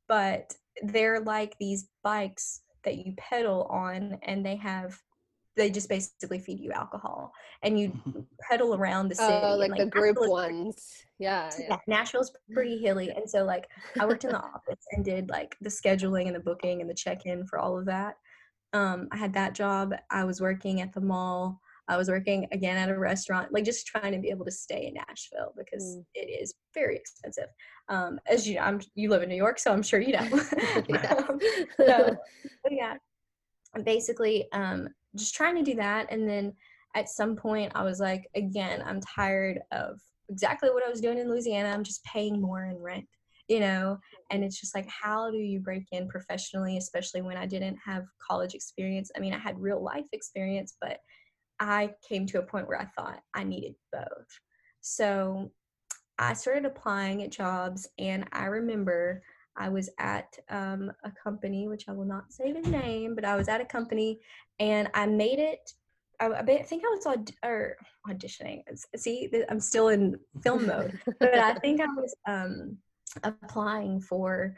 but 0.09 0.55
they're 0.83 1.21
like 1.21 1.57
these 1.59 1.89
bikes 2.03 2.63
that 2.85 2.99
you 2.99 3.15
pedal 3.17 3.65
on 3.71 4.19
and 4.23 4.45
they 4.45 4.57
have 4.57 5.01
they 5.57 5.71
just 5.71 5.89
basically 5.89 6.39
feed 6.39 6.61
you 6.61 6.71
alcohol 6.71 7.33
and 7.63 7.79
you 7.79 7.93
pedal 8.49 8.75
around 8.75 9.09
the 9.09 9.17
city. 9.17 9.41
Oh, 9.43 9.57
like, 9.57 9.71
like 9.71 9.81
the 9.81 9.87
group 9.87 10.17
ones. 10.21 11.03
Yeah, 11.19 11.51
yeah. 11.59 11.77
Nashville's 11.89 12.33
pretty 12.53 12.79
hilly. 12.79 13.11
And 13.11 13.29
so 13.29 13.45
like 13.45 13.69
I 13.99 14.07
worked 14.07 14.25
in 14.25 14.31
the 14.31 14.39
office 14.55 14.87
and 14.93 15.05
did 15.05 15.29
like 15.29 15.57
the 15.61 15.69
scheduling 15.69 16.27
and 16.27 16.35
the 16.37 16.41
booking 16.41 16.81
and 16.81 16.89
the 16.89 16.95
check-in 16.95 17.45
for 17.45 17.59
all 17.59 17.77
of 17.77 17.87
that. 17.87 18.17
Um, 18.73 19.09
I 19.11 19.17
had 19.17 19.33
that 19.35 19.55
job. 19.55 19.95
I 20.11 20.25
was 20.25 20.41
working 20.41 20.81
at 20.81 20.93
the 20.93 21.01
mall. 21.01 21.61
I 21.89 21.97
was 21.97 22.09
working 22.09 22.47
again 22.53 22.77
at 22.77 22.91
a 22.91 22.99
restaurant, 22.99 23.53
like 23.53 23.65
just 23.65 23.87
trying 23.87 24.13
to 24.13 24.19
be 24.19 24.31
able 24.31 24.45
to 24.45 24.51
stay 24.51 24.87
in 24.87 24.95
Nashville 24.95 25.55
because 25.57 25.97
mm. 25.97 26.05
it 26.15 26.29
is 26.29 26.55
very 26.75 26.97
expensive. 26.97 27.49
Um, 27.89 28.21
as 28.27 28.47
you 28.47 28.59
I'm, 28.59 28.81
you 28.95 29.09
live 29.09 29.23
in 29.23 29.29
New 29.29 29.37
York, 29.37 29.59
so 29.59 29.73
I'm 29.73 29.83
sure 29.83 30.01
you 30.01 30.13
know. 30.13 30.19
um, 31.29 31.41
so, 31.79 32.17
yeah, 32.71 32.95
basically, 33.85 34.47
um, 34.53 34.89
just 35.17 35.35
trying 35.35 35.57
to 35.57 35.63
do 35.63 35.77
that. 35.77 36.07
And 36.11 36.29
then 36.29 36.53
at 36.95 37.09
some 37.09 37.37
point, 37.37 37.73
I 37.75 37.85
was 37.85 38.01
like, 38.01 38.29
again, 38.35 38.83
I'm 38.85 39.01
tired 39.01 39.61
of 39.73 39.99
exactly 40.29 40.71
what 40.71 40.87
I 40.87 40.91
was 40.91 41.01
doing 41.01 41.19
in 41.19 41.31
Louisiana. 41.31 41.71
I'm 41.71 41.85
just 41.85 42.05
paying 42.05 42.41
more 42.41 42.65
in 42.65 42.77
rent, 42.77 43.07
you 43.49 43.61
know? 43.61 43.99
And 44.31 44.45
it's 44.45 44.61
just 44.61 44.75
like, 44.75 44.89
how 44.89 45.31
do 45.31 45.39
you 45.39 45.61
break 45.61 45.85
in 45.93 46.09
professionally, 46.09 46.77
especially 46.77 47.23
when 47.23 47.37
I 47.37 47.47
didn't 47.47 47.79
have 47.85 48.05
college 48.27 48.55
experience? 48.55 49.11
I 49.17 49.21
mean, 49.21 49.33
I 49.33 49.39
had 49.39 49.59
real 49.59 49.83
life 49.83 50.07
experience, 50.13 50.77
but 50.81 50.99
I 51.61 51.95
came 52.07 52.27
to 52.27 52.39
a 52.39 52.43
point 52.43 52.69
where 52.69 52.81
I 52.81 52.87
thought 52.87 53.21
I 53.35 53.45
needed 53.45 53.75
both. 53.93 54.41
So 54.81 55.51
I 56.19 56.35
started 56.35 56.65
applying 56.65 57.23
at 57.23 57.31
jobs, 57.31 57.89
and 57.99 58.27
I 58.33 58.47
remember 58.47 59.23
I 59.57 59.69
was 59.69 59.91
at 59.99 60.39
um, 60.49 60.93
a 61.05 61.11
company, 61.11 61.69
which 61.69 61.89
I 61.89 61.93
will 61.93 62.05
not 62.05 62.33
say 62.33 62.53
the 62.53 62.69
name, 62.71 63.15
but 63.15 63.25
I 63.25 63.37
was 63.37 63.49
at 63.49 63.61
a 63.61 63.65
company 63.65 64.21
and 64.61 64.89
I 64.95 65.07
made 65.07 65.41
it. 65.41 65.73
I, 66.21 66.29
I 66.29 66.63
think 66.63 66.85
I 66.85 66.95
was 66.95 67.07
aud- 67.07 67.35
or 67.45 67.77
auditioning. 68.09 68.63
See, 68.97 69.31
I'm 69.49 69.61
still 69.61 69.89
in 69.89 70.17
film 70.43 70.67
mode, 70.67 70.99
but 71.21 71.35
I 71.35 71.55
think 71.55 71.81
I 71.81 71.87
was 71.87 72.15
um, 72.29 72.79
applying 73.25 74.01
for 74.01 74.57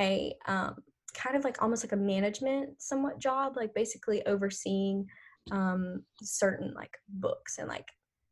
a 0.00 0.34
um, 0.46 0.76
kind 1.14 1.36
of 1.36 1.44
like 1.44 1.62
almost 1.62 1.84
like 1.84 1.92
a 1.92 1.96
management 1.96 2.80
somewhat 2.82 3.20
job, 3.20 3.56
like 3.56 3.74
basically 3.74 4.24
overseeing 4.26 5.06
um, 5.50 6.04
certain 6.22 6.72
like 6.74 6.96
books 7.08 7.58
and 7.58 7.68
like 7.68 7.88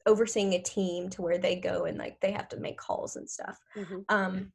overseeing 0.06 0.54
a 0.54 0.62
team 0.62 1.10
to 1.10 1.22
where 1.22 1.38
they 1.38 1.56
go 1.56 1.84
and 1.84 1.98
like 1.98 2.18
they 2.20 2.32
have 2.32 2.48
to 2.48 2.58
make 2.58 2.78
calls 2.78 3.16
and 3.16 3.28
stuff. 3.28 3.58
Mm-hmm. 3.76 4.00
Um, 4.08 4.52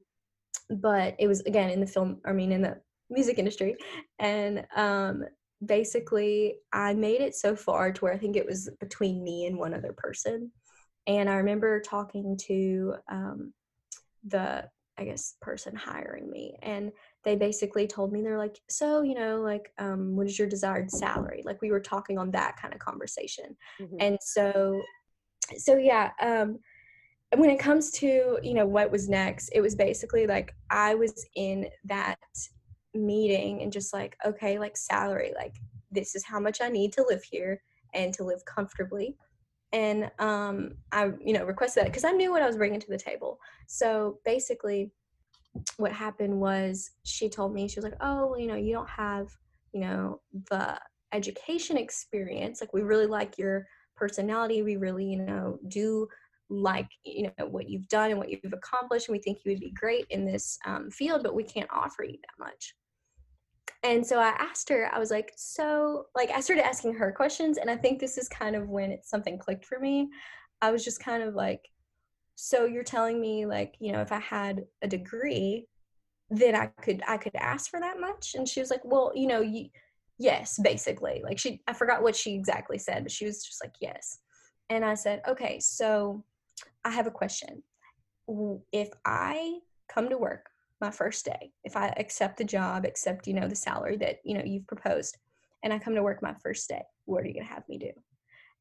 but 0.70 1.16
it 1.20 1.28
was 1.28 1.42
again 1.42 1.70
in 1.70 1.80
the 1.80 1.88
film 1.88 2.20
i 2.26 2.32
mean 2.32 2.52
in 2.52 2.62
the 2.62 2.80
music 3.10 3.38
industry 3.38 3.76
and 4.20 4.66
um 4.76 5.24
basically 5.66 6.56
i 6.72 6.94
made 6.94 7.22
it 7.22 7.36
so 7.36 7.56
far 7.56 7.92
to 7.92 8.02
where 8.02 8.14
i 8.14 8.18
think 8.18 8.36
it 8.36 8.46
was 8.46 8.70
between 8.80 9.24
me 9.24 9.46
and 9.46 9.58
one 9.58 9.74
other 9.74 9.94
person 9.96 10.52
and 11.08 11.30
i 11.30 11.36
remember 11.36 11.80
talking 11.82 12.38
to 12.38 12.94
um 13.10 13.54
the 14.28 14.64
i 14.98 15.04
guess 15.04 15.36
person 15.42 15.76
hiring 15.76 16.30
me 16.30 16.56
and 16.62 16.92
they 17.24 17.36
basically 17.36 17.88
told 17.88 18.12
me 18.12 18.22
they're 18.22 18.38
like 18.38 18.60
so 18.70 19.02
you 19.02 19.16
know 19.16 19.42
like 19.42 19.72
um 19.80 20.16
what 20.16 20.28
is 20.28 20.38
your 20.38 20.48
desired 20.48 20.90
salary 20.90 21.42
like 21.46 21.62
we 21.62 21.72
were 21.72 21.80
talking 21.80 22.18
on 22.18 22.32
that 22.32 22.56
kind 22.58 22.74
of 22.74 22.80
conversation 22.80 23.56
mm-hmm. 23.80 23.96
and 24.00 24.18
so 24.22 24.80
so 25.58 25.78
yeah 25.78 26.12
um 26.22 26.60
when 27.36 27.50
it 27.50 27.60
comes 27.60 27.92
to 27.92 28.38
you 28.44 28.54
know 28.54 28.66
what 28.66 28.92
was 28.92 29.10
next 29.10 29.50
it 29.54 29.62
was 29.62 29.76
basically 29.76 30.28
like 30.28 30.54
i 30.70 30.94
was 30.94 31.26
in 31.36 31.68
that 31.84 32.20
meeting 32.94 33.62
and 33.62 33.72
just 33.72 33.94
like 33.94 34.16
okay 34.26 34.60
like 34.60 34.78
salary 34.78 35.34
like 35.36 35.56
this 35.92 36.16
is 36.16 36.24
how 36.24 36.40
much 36.40 36.62
i 36.62 36.70
need 36.70 36.94
to 36.94 37.04
live 37.10 37.24
here 37.24 37.62
and 37.94 38.14
to 38.14 38.24
live 38.24 38.44
comfortably 38.46 39.16
and 39.74 40.10
um 40.20 40.72
i 40.92 41.10
you 41.20 41.34
know 41.34 41.44
requested 41.44 41.84
that 41.84 41.90
because 41.90 42.06
i 42.06 42.12
knew 42.12 42.32
what 42.32 42.42
i 42.42 42.48
was 42.48 42.58
bringing 42.58 42.80
to 42.80 42.90
the 42.90 42.98
table. 42.98 43.40
So 43.68 44.20
basically 44.24 44.92
what 45.78 45.92
happened 45.92 46.40
was 46.40 46.92
she 47.04 47.30
told 47.30 47.54
me 47.54 47.68
she 47.68 47.80
was 47.80 47.84
like 47.84 47.98
oh 48.02 48.28
well, 48.28 48.40
you 48.40 48.48
know 48.48 48.56
you 48.56 48.74
don't 48.74 48.90
have 48.90 49.28
you 49.74 49.82
know 49.82 50.22
the 50.50 50.80
education 51.12 51.78
experience. 51.78 52.62
Like 52.62 52.74
we 52.74 52.82
really 52.82 53.06
like 53.06 53.38
your 53.38 53.68
personality. 53.96 54.62
We 54.62 54.78
really 54.78 55.06
you 55.06 55.18
know 55.18 55.60
do 55.68 56.08
like 56.50 56.90
you 57.04 57.32
know 57.38 57.46
what 57.48 57.70
you've 57.70 57.88
done 57.88 58.12
and 58.12 58.20
what 58.20 58.30
you've 58.30 58.54
accomplished 58.54 59.08
and 59.08 59.14
we 59.14 59.22
think 59.22 59.40
you 59.44 59.52
would 59.52 59.60
be 59.60 59.72
great 59.72 60.06
in 60.10 60.26
this 60.26 60.60
um, 60.66 60.92
field 60.92 61.24
but 61.24 61.34
we 61.34 61.44
can't 61.44 61.70
offer 61.72 62.04
you 62.04 62.18
that 62.22 62.46
much 62.46 62.76
and 63.84 64.06
so 64.06 64.18
i 64.18 64.30
asked 64.40 64.70
her 64.70 64.90
i 64.94 65.00
was 65.00 65.12
like 65.12 65.32
so 65.36 66.06
like 66.16 66.30
i 66.32 66.40
started 66.40 66.66
asking 66.66 66.94
her 66.94 67.12
questions 67.12 67.58
and 67.58 67.70
i 67.70 67.76
think 67.76 68.00
this 68.00 68.18
is 68.18 68.28
kind 68.30 68.56
of 68.56 68.70
when 68.70 68.92
it, 68.92 69.06
something 69.06 69.38
clicked 69.38 69.66
for 69.66 69.80
me. 69.80 70.10
I 70.62 70.72
was 70.72 70.86
just 70.86 71.02
kind 71.02 71.22
of 71.22 71.36
like 71.36 71.68
so 72.36 72.66
you're 72.66 72.84
telling 72.84 73.20
me 73.20 73.46
like 73.46 73.76
you 73.80 73.92
know 73.92 74.02
if 74.02 74.12
i 74.12 74.20
had 74.20 74.64
a 74.82 74.88
degree 74.88 75.68
then 76.30 76.56
i 76.56 76.68
could 76.68 77.02
i 77.08 77.18
could 77.18 77.36
ask 77.36 77.70
for 77.70 77.80
that 77.80 78.00
much? 78.00 78.36
And 78.36 78.48
she 78.48 78.60
was 78.62 78.72
like 78.72 78.84
well 78.86 79.12
you 79.14 79.28
know 79.28 79.42
you 79.42 79.68
yes 80.20 80.60
basically. 80.64 81.22
Like 81.24 81.38
she 81.38 81.62
i 81.68 81.74
forgot 81.74 82.02
what 82.02 82.16
she 82.16 82.34
exactly 82.34 82.78
said 82.78 83.04
but 83.04 83.12
she 83.12 83.26
was 83.26 83.44
just 83.44 83.64
like 83.64 83.76
yes. 83.82 84.20
And 84.70 84.86
i 84.86 84.94
said 84.94 85.22
okay 85.28 85.60
so 85.60 86.24
I 86.86 86.92
have 86.92 87.08
a 87.08 87.12
question. 87.12 87.64
If 88.72 88.90
I 89.06 89.60
come 89.90 90.10
to 90.10 90.18
work 90.18 90.50
my 90.84 90.92
first 90.92 91.24
day, 91.26 91.52
if 91.64 91.78
I 91.78 91.88
accept 91.98 92.38
the 92.38 92.44
job, 92.44 92.86
accept, 92.86 93.26
you 93.26 93.34
know, 93.34 93.48
the 93.48 93.56
salary 93.56 93.96
that, 93.98 94.18
you 94.26 94.38
know, 94.38 94.44
you've 94.44 94.68
proposed, 94.68 95.18
and 95.64 95.72
I 95.72 95.80
come 95.80 95.96
to 95.96 96.04
work 96.04 96.22
my 96.22 96.36
first 96.44 96.68
day, 96.68 96.82
what 97.06 97.24
are 97.24 97.28
you 97.28 97.34
going 97.34 97.48
to 97.48 97.54
have 97.54 97.68
me 97.70 97.78
do? 97.78 97.92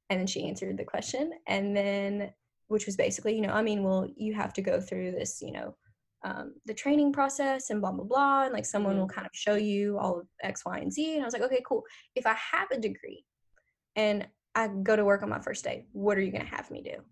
And 0.09 0.21
then 0.21 0.27
she 0.29 0.47
answered 0.47 0.79
the 0.79 0.85
question. 0.85 1.33
And 1.49 1.77
then, 1.77 2.31
which 2.69 2.87
was 2.87 2.97
basically, 2.97 3.35
you 3.35 3.43
know, 3.43 3.53
I 3.53 3.63
mean, 3.63 3.83
well, 3.83 4.07
you 4.17 4.35
have 4.35 4.53
to 4.55 4.63
go 4.63 4.81
through 4.81 5.13
this, 5.13 5.43
you 5.43 5.53
know, 5.53 5.75
um, 6.25 6.55
the 6.65 6.75
training 6.75 7.13
process 7.13 7.71
and 7.71 7.81
blah, 7.81 7.91
blah, 7.91 8.05
blah. 8.05 8.45
And 8.45 8.53
like 8.53 8.67
someone 8.67 8.97
will 8.97 9.07
mm-hmm. 9.07 9.15
kind 9.15 9.27
of 9.27 9.33
show 9.35 9.57
you 9.57 9.99
all 9.99 10.21
of 10.21 10.27
X, 10.43 10.65
Y, 10.65 10.79
and 10.79 10.93
Z. 10.93 11.15
And 11.15 11.23
I 11.23 11.25
was 11.25 11.35
like, 11.35 11.43
okay, 11.43 11.63
cool. 11.67 11.83
If 12.15 12.27
I 12.27 12.35
have 12.35 12.71
a 12.71 12.79
degree 12.79 13.25
and 13.97 14.29
I 14.55 14.69
go 14.69 14.95
to 14.95 15.05
work 15.05 15.25
on 15.25 15.29
my 15.29 15.41
first 15.41 15.65
day, 15.65 15.87
what 15.93 16.17
are 16.17 16.23
you 16.23 16.31
going 16.31 16.45
to 16.45 16.55
have 16.55 16.71
me 16.71 16.83
do? 16.83 17.03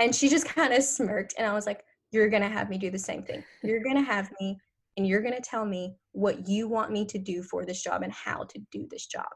And 0.00 0.14
she 0.14 0.28
just 0.28 0.46
kind 0.54 0.72
of 0.74 0.82
smirked. 0.82 1.34
And 1.38 1.46
I 1.46 1.52
was 1.52 1.66
like, 1.66 1.84
You're 2.16 2.30
going 2.30 2.42
to 2.42 2.48
have 2.48 2.70
me 2.70 2.78
do 2.78 2.90
the 2.90 2.98
same 2.98 3.22
thing. 3.22 3.44
You're 3.62 3.82
going 3.82 3.96
to 3.96 4.02
have 4.02 4.32
me 4.40 4.58
and 4.96 5.06
you're 5.06 5.20
going 5.20 5.34
to 5.34 5.40
tell 5.42 5.66
me 5.66 5.94
what 6.12 6.48
you 6.48 6.66
want 6.66 6.90
me 6.90 7.04
to 7.04 7.18
do 7.18 7.42
for 7.42 7.66
this 7.66 7.82
job 7.82 8.02
and 8.02 8.12
how 8.12 8.44
to 8.44 8.58
do 8.72 8.88
this 8.90 9.04
job. 9.04 9.28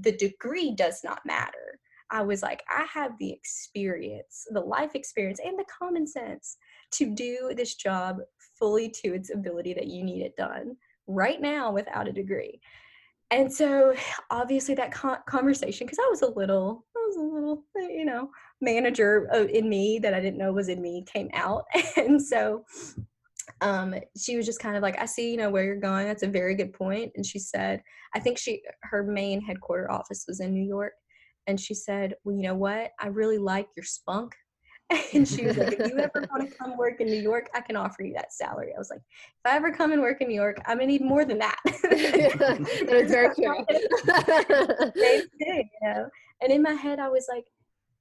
The 0.00 0.16
degree 0.16 0.74
does 0.74 1.02
not 1.04 1.20
matter. 1.26 1.78
I 2.10 2.22
was 2.22 2.42
like, 2.42 2.62
I 2.70 2.86
have 2.90 3.12
the 3.18 3.30
experience, 3.30 4.46
the 4.50 4.60
life 4.60 4.94
experience, 4.94 5.38
and 5.44 5.58
the 5.58 5.66
common 5.66 6.06
sense 6.06 6.56
to 6.92 7.14
do 7.14 7.52
this 7.54 7.74
job 7.74 8.16
fully 8.58 8.88
to 9.02 9.08
its 9.08 9.30
ability 9.30 9.74
that 9.74 9.88
you 9.88 10.02
need 10.02 10.22
it 10.22 10.34
done 10.36 10.76
right 11.06 11.42
now 11.42 11.70
without 11.70 12.08
a 12.08 12.12
degree. 12.12 12.58
And 13.30 13.52
so, 13.52 13.94
obviously, 14.30 14.74
that 14.76 14.92
conversation, 14.92 15.86
because 15.86 15.98
I 15.98 16.08
was 16.08 16.22
a 16.22 16.30
little, 16.30 16.86
I 16.96 17.00
was 17.06 17.16
a 17.16 17.20
little, 17.20 17.64
you 17.76 18.06
know, 18.06 18.30
manager 18.60 19.28
in 19.52 19.68
me 19.68 19.98
that 20.00 20.14
I 20.14 20.20
didn't 20.20 20.38
know 20.38 20.52
was 20.52 20.68
in 20.68 20.82
me 20.82 21.04
came 21.06 21.30
out. 21.32 21.64
And 21.96 22.20
so 22.22 22.64
um, 23.60 23.94
she 24.16 24.36
was 24.36 24.46
just 24.46 24.60
kind 24.60 24.76
of 24.76 24.82
like, 24.82 24.98
I 25.00 25.06
see, 25.06 25.30
you 25.30 25.36
know, 25.36 25.50
where 25.50 25.64
you're 25.64 25.80
going. 25.80 26.06
That's 26.06 26.22
a 26.22 26.28
very 26.28 26.54
good 26.54 26.72
point. 26.72 27.12
And 27.16 27.24
she 27.24 27.38
said, 27.38 27.82
I 28.14 28.20
think 28.20 28.38
she, 28.38 28.62
her 28.82 29.02
main 29.02 29.40
headquarter 29.40 29.90
office 29.90 30.24
was 30.28 30.40
in 30.40 30.52
New 30.52 30.64
York. 30.64 30.92
And 31.46 31.58
she 31.58 31.74
said, 31.74 32.14
well, 32.24 32.36
you 32.36 32.42
know 32.42 32.54
what? 32.54 32.92
I 33.00 33.08
really 33.08 33.38
like 33.38 33.68
your 33.76 33.84
spunk. 33.84 34.34
And 35.12 35.28
she 35.28 35.44
was 35.44 35.58
like, 35.58 35.74
if 35.78 35.90
you 35.90 35.98
ever 35.98 36.26
want 36.30 36.48
to 36.48 36.56
come 36.56 36.78
work 36.78 37.00
in 37.00 37.08
New 37.08 37.20
York, 37.20 37.50
I 37.54 37.60
can 37.60 37.76
offer 37.76 38.02
you 38.02 38.14
that 38.14 38.32
salary. 38.32 38.72
I 38.74 38.78
was 38.78 38.88
like, 38.88 39.00
if 39.00 39.52
I 39.52 39.54
ever 39.54 39.70
come 39.70 39.92
and 39.92 40.00
work 40.00 40.22
in 40.22 40.28
New 40.28 40.34
York, 40.34 40.62
I'm 40.66 40.78
gonna 40.78 40.86
need 40.86 41.02
more 41.02 41.26
than 41.26 41.38
that. 41.38 41.58
that 41.64 42.88
is 42.90 43.10
very 43.10 43.34
true. 43.34 43.64
Same 44.96 45.28
thing, 45.38 45.70
you 45.82 45.88
know. 45.88 46.08
And 46.40 46.50
in 46.50 46.62
my 46.62 46.72
head, 46.72 47.00
I 47.00 47.08
was 47.08 47.26
like, 47.28 47.44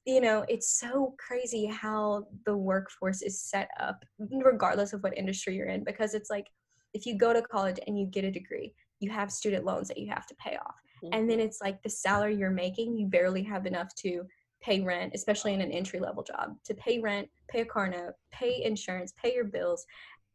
you 0.08 0.22
know, 0.22 0.46
it's 0.48 0.80
so 0.80 1.14
crazy 1.20 1.66
how 1.66 2.26
the 2.46 2.56
workforce 2.56 3.22
is 3.22 3.42
set 3.42 3.70
up, 3.78 4.06
regardless 4.18 4.94
of 4.94 5.04
what 5.04 5.18
industry 5.18 5.58
you're 5.58 5.68
in, 5.68 5.84
because 5.84 6.14
it's 6.14 6.30
like 6.30 6.48
if 6.94 7.06
you 7.06 7.18
go 7.18 7.34
to 7.34 7.42
college 7.42 7.78
and 7.86 8.00
you 8.00 8.06
get 8.06 8.24
a 8.24 8.32
degree, 8.32 8.74
you 9.02 9.12
have 9.12 9.30
student 9.30 9.66
loans 9.66 9.90
that 9.90 9.98
you 9.98 10.08
have 10.10 10.26
to 10.26 10.36
pay 10.36 10.56
off. 10.56 10.76
Mm-hmm. 11.04 11.14
And 11.14 11.30
then 11.30 11.42
it's 11.42 11.60
like 11.62 11.84
the 11.84 11.90
salary 11.90 12.38
you're 12.38 12.50
making, 12.50 12.98
you 12.98 13.08
barely 13.08 13.44
have 13.44 13.66
enough 13.66 13.94
to 13.96 14.24
pay 14.62 14.80
rent, 14.80 15.12
especially 15.14 15.54
in 15.54 15.60
an 15.60 15.74
entry 15.74 16.00
level 16.00 16.24
job, 16.24 16.56
to 16.64 16.74
pay 16.74 17.00
rent, 17.00 17.28
pay 17.50 17.62
a 17.62 17.66
car 17.66 17.90
note, 17.90 18.14
pay 18.32 18.64
insurance, 18.64 19.14
pay 19.22 19.34
your 19.36 19.44
bills, 19.44 19.86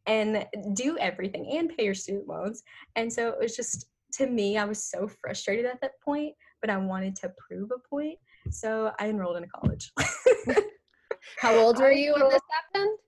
and 0.04 0.44
do 0.74 0.98
everything 0.98 1.48
and 1.56 1.74
pay 1.74 1.84
your 1.84 1.94
student 1.94 2.28
loans. 2.28 2.62
And 2.94 3.10
so 3.10 3.28
it 3.28 3.38
was 3.40 3.56
just, 3.56 3.86
to 4.14 4.26
me, 4.26 4.58
I 4.58 4.66
was 4.66 4.84
so 4.84 5.08
frustrated 5.22 5.64
at 5.64 5.80
that 5.80 5.98
point, 6.04 6.34
but 6.60 6.68
I 6.68 6.76
wanted 6.76 7.16
to 7.16 7.32
prove 7.48 7.70
a 7.74 7.88
point. 7.88 8.18
So 8.51 8.93
I 8.99 9.09
enrolled 9.09 9.36
in 9.36 9.45
a 9.45 9.49
college. 9.49 9.93
How 11.38 11.55
old 11.57 11.78
were 11.78 11.93
you 11.93 12.12
when 12.14 12.28
this 12.28 12.40
happened? 12.51 12.99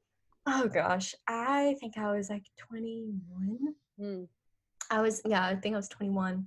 Oh 0.47 0.68
gosh, 0.68 1.14
I 1.28 1.76
think 1.80 1.97
I 1.97 2.12
was 2.12 2.30
like 2.30 2.45
21. 2.68 3.74
Mm. 4.01 4.28
I 4.91 5.01
was, 5.01 5.22
yeah, 5.24 5.45
I 5.45 5.57
think 5.57 5.74
I 5.74 5.78
was 5.78 5.89
21. 5.89 6.47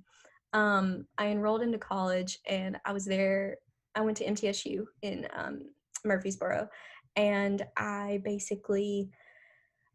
Um, 0.52 1.06
I 1.18 1.28
enrolled 1.28 1.62
into 1.62 1.78
college 1.78 2.38
and 2.46 2.78
I 2.84 2.92
was 2.92 3.04
there. 3.04 3.56
I 3.94 4.00
went 4.00 4.16
to 4.18 4.24
MTSU 4.24 4.84
in 5.02 5.26
um, 5.36 5.62
Murfreesboro, 6.04 6.68
and 7.16 7.64
I 7.76 8.20
basically, 8.24 9.10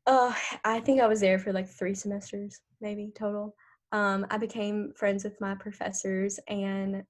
uh, 0.06 0.34
I 0.66 0.82
think 0.82 1.00
I 1.00 1.08
was 1.08 1.22
there 1.22 1.40
for 1.40 1.54
like 1.54 1.70
three 1.70 1.96
semesters, 1.96 2.60
maybe 2.82 3.12
total. 3.16 3.56
Um, 3.92 4.26
I 4.30 4.38
became 4.38 4.92
friends 4.96 5.24
with 5.24 5.40
my 5.40 5.56
professors, 5.56 6.40
and 6.48 7.04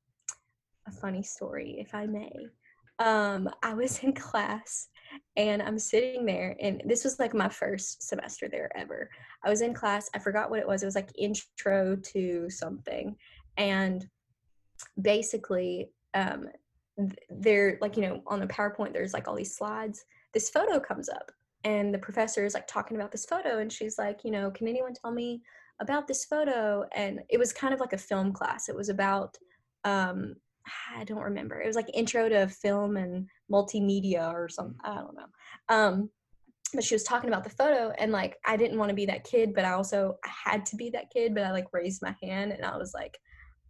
a 0.88 0.92
funny 0.92 1.24
story, 1.24 1.78
if 1.80 1.94
I 1.94 2.06
may. 2.06 2.48
Um, 3.00 3.50
I 3.64 3.74
was 3.74 4.00
in 4.00 4.14
class 4.14 4.90
and 5.38 5.62
I'm 5.62 5.80
sitting 5.80 6.26
there, 6.26 6.56
and 6.60 6.82
this 6.86 7.04
was 7.04 7.20
like 7.20 7.34
my 7.34 7.50
first 7.50 8.08
semester 8.08 8.48
there 8.50 8.70
ever. 8.76 9.10
I 9.44 9.50
was 9.50 9.62
in 9.62 9.74
class, 9.74 10.10
I 10.14 10.20
forgot 10.20 10.50
what 10.50 10.60
it 10.60 10.68
was. 10.68 10.84
It 10.84 10.88
was 10.88 10.96
like 10.96 11.10
intro 11.18 11.96
to 11.96 12.50
something. 12.50 13.16
And 13.58 14.08
basically, 15.02 15.90
um, 16.14 16.48
they're 17.30 17.78
like, 17.82 17.96
you 17.98 18.04
know, 18.04 18.22
on 18.28 18.40
the 18.40 18.48
PowerPoint, 18.48 18.94
there's 18.94 19.14
like 19.14 19.28
all 19.28 19.36
these 19.36 19.56
slides. 19.56 20.06
This 20.34 20.50
photo 20.50 20.80
comes 20.80 21.10
up, 21.10 21.32
and 21.64 21.94
the 21.94 22.00
professor 22.00 22.46
is 22.46 22.54
like 22.54 22.68
talking 22.68 22.98
about 22.98 23.12
this 23.12 23.26
photo, 23.26 23.60
and 23.60 23.72
she's 23.72 23.98
like, 23.98 24.22
you 24.24 24.32
know, 24.32 24.52
can 24.52 24.68
anyone 24.68 24.94
tell 24.94 25.12
me 25.12 25.42
about 25.80 26.08
this 26.08 26.26
photo? 26.26 26.86
And 26.96 27.20
it 27.30 27.38
was 27.38 27.54
kind 27.54 27.74
of 27.74 27.80
like 27.80 27.94
a 27.94 27.98
film 27.98 28.34
class. 28.34 28.70
It 28.70 28.76
was 28.76 28.90
about 28.90 29.38
um, 29.84 30.36
I 30.95 31.03
don't 31.03 31.20
remember. 31.20 31.61
It 31.61 31.68
was 31.68 31.76
like 31.76 31.89
intro 31.93 32.30
to 32.30 32.47
film 32.47 32.97
and 32.97 33.28
multimedia 33.51 34.32
or 34.34 34.49
something. 34.49 34.78
I 34.84 34.95
don't 34.95 35.16
know. 35.16 35.26
Um, 35.70 36.09
but 36.74 36.84
she 36.84 36.95
was 36.95 37.03
talking 37.03 37.30
about 37.30 37.43
the 37.43 37.49
photo 37.49 37.91
and 37.99 38.11
like 38.11 38.38
I 38.45 38.57
didn't 38.57 38.80
want 38.80 38.89
to 38.89 38.95
be 38.95 39.05
that 39.05 39.24
kid, 39.24 39.53
but 39.53 39.66
I 39.66 39.74
also 39.74 40.18
I 40.26 40.30
had 40.51 40.66
to 40.68 40.76
be 40.76 40.89
that 40.91 41.11
kid. 41.11 41.36
But 41.36 41.43
I 41.43 41.51
like 41.51 41.68
raised 41.72 42.01
my 42.01 42.16
hand 42.22 42.51
and 42.51 42.66
I 42.66 42.78
was 42.78 42.93
like, 42.93 43.18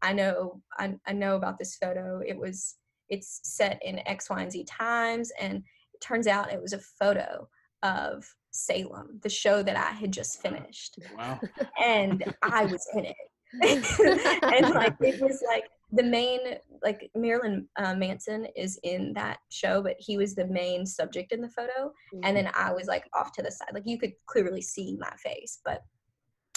I 0.01 0.13
know 0.13 0.61
I, 0.77 0.95
I 1.07 1.13
know 1.13 1.35
about 1.35 1.57
this 1.57 1.75
photo. 1.75 2.21
It 2.25 2.37
was 2.37 2.75
it's 3.09 3.41
set 3.43 3.79
in 3.83 4.05
X, 4.07 4.29
Y, 4.29 4.41
and 4.41 4.51
Z 4.51 4.65
times, 4.65 5.31
and 5.39 5.57
it 5.57 6.01
turns 6.01 6.27
out 6.27 6.51
it 6.51 6.61
was 6.61 6.73
a 6.73 6.79
photo 6.79 7.47
of 7.83 8.25
Salem, 8.51 9.19
the 9.21 9.29
show 9.29 9.61
that 9.63 9.75
I 9.75 9.91
had 9.91 10.11
just 10.11 10.41
finished. 10.41 10.99
Wow. 11.17 11.39
And 11.83 12.23
I 12.41 12.65
was 12.65 12.87
in 12.95 13.05
it. 13.05 13.15
and 14.43 14.73
like 14.73 14.95
it 15.01 15.21
was 15.21 15.43
like 15.47 15.65
the 15.93 16.03
main 16.03 16.39
like 16.81 17.09
Marilyn 17.15 17.67
uh, 17.77 17.95
Manson 17.95 18.47
is 18.55 18.79
in 18.83 19.13
that 19.13 19.37
show, 19.49 19.81
but 19.81 19.95
he 19.99 20.17
was 20.17 20.33
the 20.33 20.47
main 20.47 20.85
subject 20.85 21.31
in 21.31 21.39
the 21.39 21.49
photo, 21.49 21.93
mm-hmm. 22.13 22.19
and 22.23 22.35
then 22.35 22.49
I 22.55 22.73
was 22.73 22.87
like 22.87 23.07
off 23.13 23.31
to 23.33 23.43
the 23.43 23.51
side. 23.51 23.69
Like 23.73 23.83
you 23.85 23.99
could 23.99 24.13
clearly 24.25 24.61
see 24.61 24.97
my 24.99 25.11
face, 25.17 25.59
but 25.63 25.83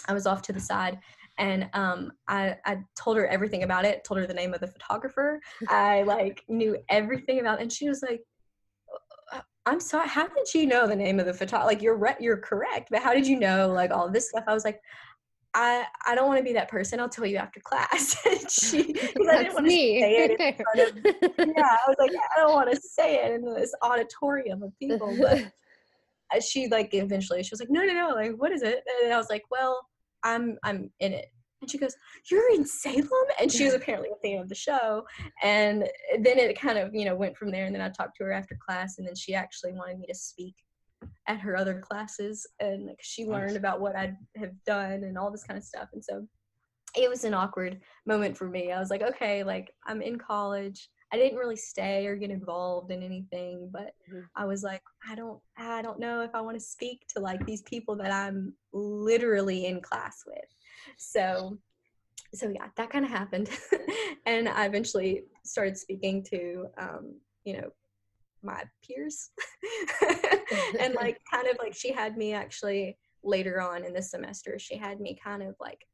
I 0.09 0.15
was 0.15 0.27
off 0.27 0.41
to 0.43 0.53
the 0.53 0.61
side, 0.61 0.99
and 1.39 1.69
um, 1.75 2.13
I 2.29 2.57
I 2.65 2.79
told 2.99 3.19
her 3.19 3.27
everything 3.27 3.63
about 3.63 3.85
it. 3.85 4.05
Told 4.05 4.19
her 4.19 4.27
the 4.27 4.35
name 4.35 4.55
of 4.55 4.61
the 4.61 4.69
photographer. 4.69 5.39
I 5.69 6.03
like 6.03 6.43
knew 6.49 6.79
everything 6.89 7.41
about, 7.41 7.59
it, 7.59 7.63
and 7.63 7.73
she 7.73 7.89
was 7.89 8.03
like. 8.03 8.23
Uh, 9.33 9.41
I'm 9.67 9.81
sorry. 9.81 10.09
How 10.09 10.29
did 10.29 10.55
you 10.55 10.67
know 10.67 10.87
the 10.87 10.95
name 10.95 11.19
of 11.19 11.27
the 11.27 11.35
photographer? 11.35 11.67
Like 11.67 11.83
you're 11.83 11.97
re- 11.97 12.17
you're 12.21 12.39
correct, 12.39 12.89
but 12.91 13.03
how 13.03 13.13
did 13.13 13.27
you 13.27 13.39
know 13.39 13.69
like 13.69 13.91
all 13.91 14.09
this 14.09 14.31
stuff? 14.31 14.45
I 14.47 14.55
was 14.55 14.65
like, 14.65 14.81
I 15.57 15.87
I 16.07 16.15
don't 16.15 16.29
want 16.29 16.39
to 16.39 16.45
be 16.45 16.53
that 16.53 16.69
person. 16.69 17.01
I'll 17.01 17.09
tell 17.09 17.25
you 17.25 17.39
after 17.39 17.61
class. 17.61 18.15
she, 18.51 18.81
I 18.81 19.43
didn't 19.43 19.55
want 19.55 19.67
to 19.67 19.71
say 19.71 20.25
it 20.25 20.31
in 20.33 20.55
front 20.75 20.91
of, 20.91 21.49
yeah, 21.57 21.63
I 21.63 21.89
was 21.89 21.97
like, 21.99 22.11
I 22.11 22.41
don't 22.43 22.53
want 22.53 22.71
to 22.71 22.79
say 22.79 23.25
it 23.25 23.33
in 23.33 23.55
this 23.55 23.75
auditorium 23.83 24.63
of 24.63 24.79
people. 24.79 25.17
But 25.19 26.43
she 26.43 26.69
like 26.69 26.93
eventually 26.93 27.43
she 27.43 27.51
was 27.53 27.61
like, 27.61 27.71
no, 27.71 27.85
no, 27.85 27.95
no, 27.95 28.15
like 28.15 28.33
what 28.37 28.53
is 28.53 28.63
it? 28.63 28.85
And 29.03 29.15
I 29.15 29.17
was 29.17 29.31
like, 29.31 29.45
well, 29.51 29.81
I'm 30.23 30.59
I'm 30.63 30.91
in 31.01 31.15
it. 31.15 31.27
And 31.63 31.71
she 31.71 31.79
goes, 31.79 31.95
You're 32.31 32.53
in 32.53 32.67
Salem? 32.67 33.09
And 33.41 33.51
she 33.51 33.65
was 33.65 33.73
apparently 33.73 34.11
a 34.11 34.21
fan 34.21 34.43
of 34.43 34.51
the 34.51 34.55
show. 34.55 35.05
And 35.43 35.89
then 36.21 36.39
it 36.39 36.61
kind 36.61 36.79
of, 36.79 36.95
you 36.95 37.07
know, 37.07 37.17
went 37.17 37.35
from 37.35 37.51
there. 37.51 37.65
And 37.65 37.75
then 37.75 37.81
I 37.81 37.89
talked 37.89 38.19
to 38.19 38.25
her 38.25 38.33
after 38.33 38.59
class. 38.61 38.99
And 38.99 39.07
then 39.07 39.15
she 39.15 39.35
actually 39.35 39.73
wanted 39.73 39.99
me 39.99 40.07
to 40.07 40.15
speak 40.15 40.55
at 41.29 41.41
her 41.41 41.57
other 41.57 41.81
classes 41.81 42.47
and 42.61 42.87
like 42.87 43.01
she 43.01 43.27
learned 43.27 43.57
about 43.57 43.81
what 43.81 43.97
I'd 43.97 44.17
have 44.37 44.53
done 44.65 45.05
and 45.05 45.19
all 45.19 45.31
this 45.31 45.45
kind 45.45 45.59
of 45.59 45.65
stuff. 45.65 45.89
And 45.93 46.05
so 46.05 46.27
it 46.97 47.11
was 47.11 47.25
an 47.25 47.35
awkward 47.35 47.81
moment 48.07 48.37
for 48.37 48.49
me. 48.49 48.73
I 48.73 48.79
was 48.79 48.91
like, 48.91 49.03
okay, 49.03 49.43
like 49.43 49.71
I'm 49.87 50.01
in 50.03 50.19
college. 50.19 50.89
I 51.13 51.17
didn't 51.17 51.39
really 51.39 51.57
stay 51.57 52.07
or 52.07 52.17
get 52.17 52.31
involved 52.31 52.91
in 52.91 53.03
anything, 53.03 53.71
but 53.73 53.93
mm-hmm. 54.11 54.21
I 54.35 54.45
was 54.45 54.63
like, 54.63 54.83
I 55.09 55.15
don't 55.15 55.41
I 55.57 55.83
don't 55.83 56.01
know 56.01 56.23
if 56.23 56.35
I 56.35 56.41
want 56.41 56.57
to 56.57 56.65
speak 56.65 57.07
to 57.15 57.21
like 57.21 57.45
these 57.45 57.63
people 57.63 57.97
that 57.97 58.13
I'm 58.13 58.55
literally 58.73 59.67
in 59.67 59.81
class 59.81 60.25
with. 60.27 60.49
So 60.97 61.59
so 62.35 62.49
yeah, 62.49 62.69
that 62.77 62.91
kind 62.91 63.05
of 63.05 63.11
happened. 63.11 63.51
and 64.27 64.49
I 64.49 64.67
eventually 64.67 65.25
started 65.45 65.77
speaking 65.77 66.25
to 66.31 66.67
um, 66.79 67.15
you 67.45 67.59
know, 67.59 67.71
my 68.43 68.63
peers. 68.87 69.31
And 70.79 70.95
like 70.95 71.21
kind 71.33 71.49
of 71.49 71.57
like 71.59 71.75
she 71.75 71.93
had 71.93 72.17
me 72.17 72.33
actually 72.33 72.97
later 73.23 73.61
on 73.61 73.85
in 73.85 73.93
the 73.93 74.03
semester 74.03 74.59
she 74.59 74.77
had 74.77 75.01
me 75.01 75.19
kind 75.23 75.43
of 75.43 75.57
like 75.59 75.85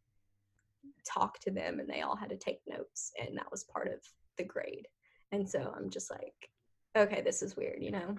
talk 1.08 1.38
to 1.40 1.50
them 1.50 1.80
and 1.80 1.88
they 1.88 2.02
all 2.02 2.16
had 2.16 2.28
to 2.30 2.36
take 2.36 2.60
notes 2.68 3.12
and 3.18 3.36
that 3.36 3.50
was 3.50 3.64
part 3.64 3.88
of 3.88 4.00
the 4.36 4.44
grade. 4.44 4.86
And 5.32 5.48
so 5.48 5.72
i'm 5.76 5.88
just 5.88 6.10
like 6.10 6.34
okay 6.96 7.22
this 7.22 7.42
is 7.42 7.56
weird 7.56 7.82
you 7.82 7.92
know? 7.92 8.16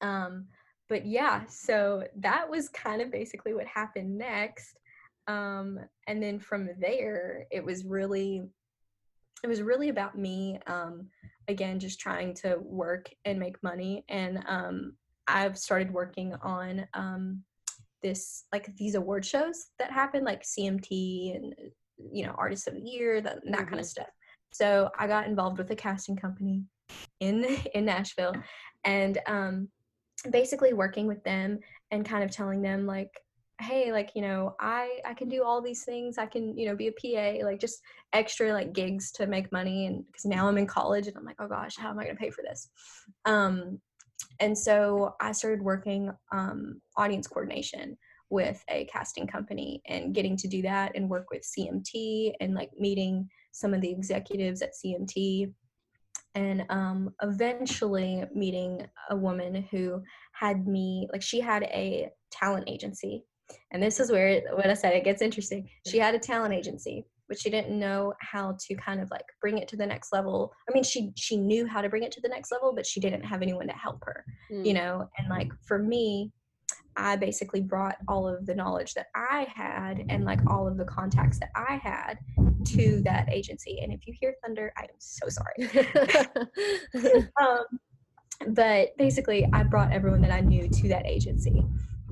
Um 0.00 0.46
but 0.88 1.06
yeah 1.06 1.44
so 1.48 2.04
that 2.16 2.48
was 2.48 2.68
kind 2.70 3.02
of 3.02 3.12
basically 3.12 3.54
what 3.54 3.66
happened 3.66 4.16
next. 4.16 4.78
Um 5.26 5.78
and 6.06 6.22
then 6.22 6.38
from 6.38 6.70
there 6.78 7.46
it 7.50 7.64
was 7.64 7.84
really 7.84 8.42
it 9.44 9.48
was 9.48 9.62
really 9.62 9.88
about 9.90 10.16
me 10.16 10.58
um 10.66 11.08
again 11.48 11.78
just 11.78 12.00
trying 12.00 12.34
to 12.34 12.56
work 12.60 13.08
and 13.24 13.38
make 13.38 13.62
money 13.62 14.04
and 14.08 14.42
um, 14.46 14.96
i've 15.28 15.58
started 15.58 15.92
working 15.92 16.34
on 16.42 16.86
um, 16.94 17.42
this 18.02 18.44
like 18.52 18.74
these 18.76 18.94
award 18.94 19.24
shows 19.24 19.66
that 19.78 19.90
happen 19.90 20.24
like 20.24 20.42
cmt 20.42 21.36
and 21.36 21.54
you 22.12 22.26
know 22.26 22.34
artist 22.36 22.68
of 22.68 22.74
the 22.74 22.80
year 22.80 23.20
that, 23.20 23.36
that 23.44 23.52
mm-hmm. 23.52 23.64
kind 23.68 23.80
of 23.80 23.86
stuff 23.86 24.08
so 24.52 24.90
i 24.98 25.06
got 25.06 25.26
involved 25.26 25.58
with 25.58 25.70
a 25.70 25.76
casting 25.76 26.16
company 26.16 26.64
in 27.20 27.44
in 27.74 27.84
nashville 27.84 28.34
and 28.84 29.18
um, 29.26 29.68
basically 30.30 30.72
working 30.72 31.06
with 31.06 31.22
them 31.24 31.58
and 31.90 32.04
kind 32.04 32.24
of 32.24 32.30
telling 32.30 32.62
them 32.62 32.86
like 32.86 33.10
hey 33.62 33.92
like 33.92 34.10
you 34.14 34.22
know 34.22 34.54
i 34.60 34.98
i 35.06 35.14
can 35.14 35.28
do 35.28 35.42
all 35.44 35.62
these 35.62 35.84
things 35.84 36.18
i 36.18 36.26
can 36.26 36.56
you 36.58 36.66
know 36.66 36.76
be 36.76 36.88
a 36.88 36.92
pa 36.92 37.44
like 37.44 37.60
just 37.60 37.80
extra 38.12 38.52
like 38.52 38.72
gigs 38.72 39.10
to 39.12 39.26
make 39.26 39.50
money 39.52 39.86
and 39.86 40.04
because 40.06 40.24
now 40.24 40.48
i'm 40.48 40.58
in 40.58 40.66
college 40.66 41.06
and 41.06 41.16
i'm 41.16 41.24
like 41.24 41.36
oh 41.38 41.48
gosh 41.48 41.76
how 41.76 41.88
am 41.88 41.98
i 41.98 42.04
going 42.04 42.16
to 42.16 42.20
pay 42.20 42.30
for 42.30 42.42
this? 42.42 42.68
Um 43.24 43.80
and 44.40 44.56
so 44.56 45.14
i 45.20 45.32
started 45.32 45.62
working 45.62 46.10
um 46.32 46.80
audience 46.96 47.26
coordination 47.26 47.96
with 48.30 48.64
a 48.68 48.86
casting 48.86 49.26
company 49.26 49.82
and 49.86 50.14
getting 50.14 50.36
to 50.36 50.48
do 50.48 50.62
that 50.62 50.92
and 50.94 51.08
work 51.08 51.26
with 51.30 51.46
cmt 51.56 52.32
and 52.40 52.54
like 52.54 52.70
meeting 52.78 53.28
some 53.52 53.74
of 53.74 53.80
the 53.80 53.90
executives 53.90 54.62
at 54.62 54.72
cmt 54.84 55.52
and 56.34 56.64
um, 56.70 57.10
eventually 57.20 58.24
meeting 58.34 58.86
a 59.10 59.16
woman 59.16 59.66
who 59.70 60.02
had 60.32 60.66
me 60.66 61.06
like 61.12 61.20
she 61.20 61.40
had 61.40 61.64
a 61.64 62.08
talent 62.30 62.66
agency 62.68 63.22
and 63.70 63.82
this 63.82 64.00
is 64.00 64.10
where 64.10 64.42
what 64.54 64.68
I 64.68 64.74
said 64.74 64.94
it 64.94 65.04
gets 65.04 65.22
interesting. 65.22 65.68
She 65.86 65.98
had 65.98 66.14
a 66.14 66.18
talent 66.18 66.54
agency, 66.54 67.04
but 67.28 67.38
she 67.38 67.50
didn't 67.50 67.78
know 67.78 68.14
how 68.20 68.56
to 68.66 68.74
kind 68.74 69.00
of 69.00 69.10
like 69.10 69.24
bring 69.40 69.58
it 69.58 69.68
to 69.68 69.76
the 69.76 69.86
next 69.86 70.12
level. 70.12 70.52
I 70.68 70.72
mean, 70.72 70.84
she 70.84 71.12
she 71.16 71.36
knew 71.36 71.66
how 71.66 71.80
to 71.80 71.88
bring 71.88 72.02
it 72.02 72.12
to 72.12 72.20
the 72.20 72.28
next 72.28 72.52
level, 72.52 72.74
but 72.74 72.86
she 72.86 73.00
didn't 73.00 73.24
have 73.24 73.42
anyone 73.42 73.66
to 73.66 73.72
help 73.72 74.02
her, 74.04 74.24
mm. 74.50 74.64
you 74.64 74.74
know. 74.74 75.08
And 75.18 75.28
like 75.28 75.50
for 75.66 75.78
me, 75.78 76.32
I 76.96 77.16
basically 77.16 77.60
brought 77.60 77.96
all 78.06 78.28
of 78.28 78.46
the 78.46 78.54
knowledge 78.54 78.94
that 78.94 79.06
I 79.14 79.46
had 79.54 80.04
and 80.08 80.24
like 80.24 80.40
all 80.46 80.68
of 80.68 80.76
the 80.76 80.84
contacts 80.84 81.38
that 81.40 81.50
I 81.56 81.76
had 81.82 82.18
to 82.66 83.00
that 83.04 83.28
agency. 83.32 83.80
And 83.82 83.92
if 83.92 84.06
you 84.06 84.14
hear 84.18 84.34
thunder, 84.44 84.72
I 84.76 84.82
am 84.82 84.88
so 84.98 85.28
sorry. 85.28 85.70
um, 87.40 87.64
but 88.48 88.96
basically, 88.98 89.48
I 89.52 89.62
brought 89.62 89.92
everyone 89.92 90.20
that 90.22 90.32
I 90.32 90.40
knew 90.40 90.68
to 90.68 90.88
that 90.88 91.06
agency. 91.06 91.64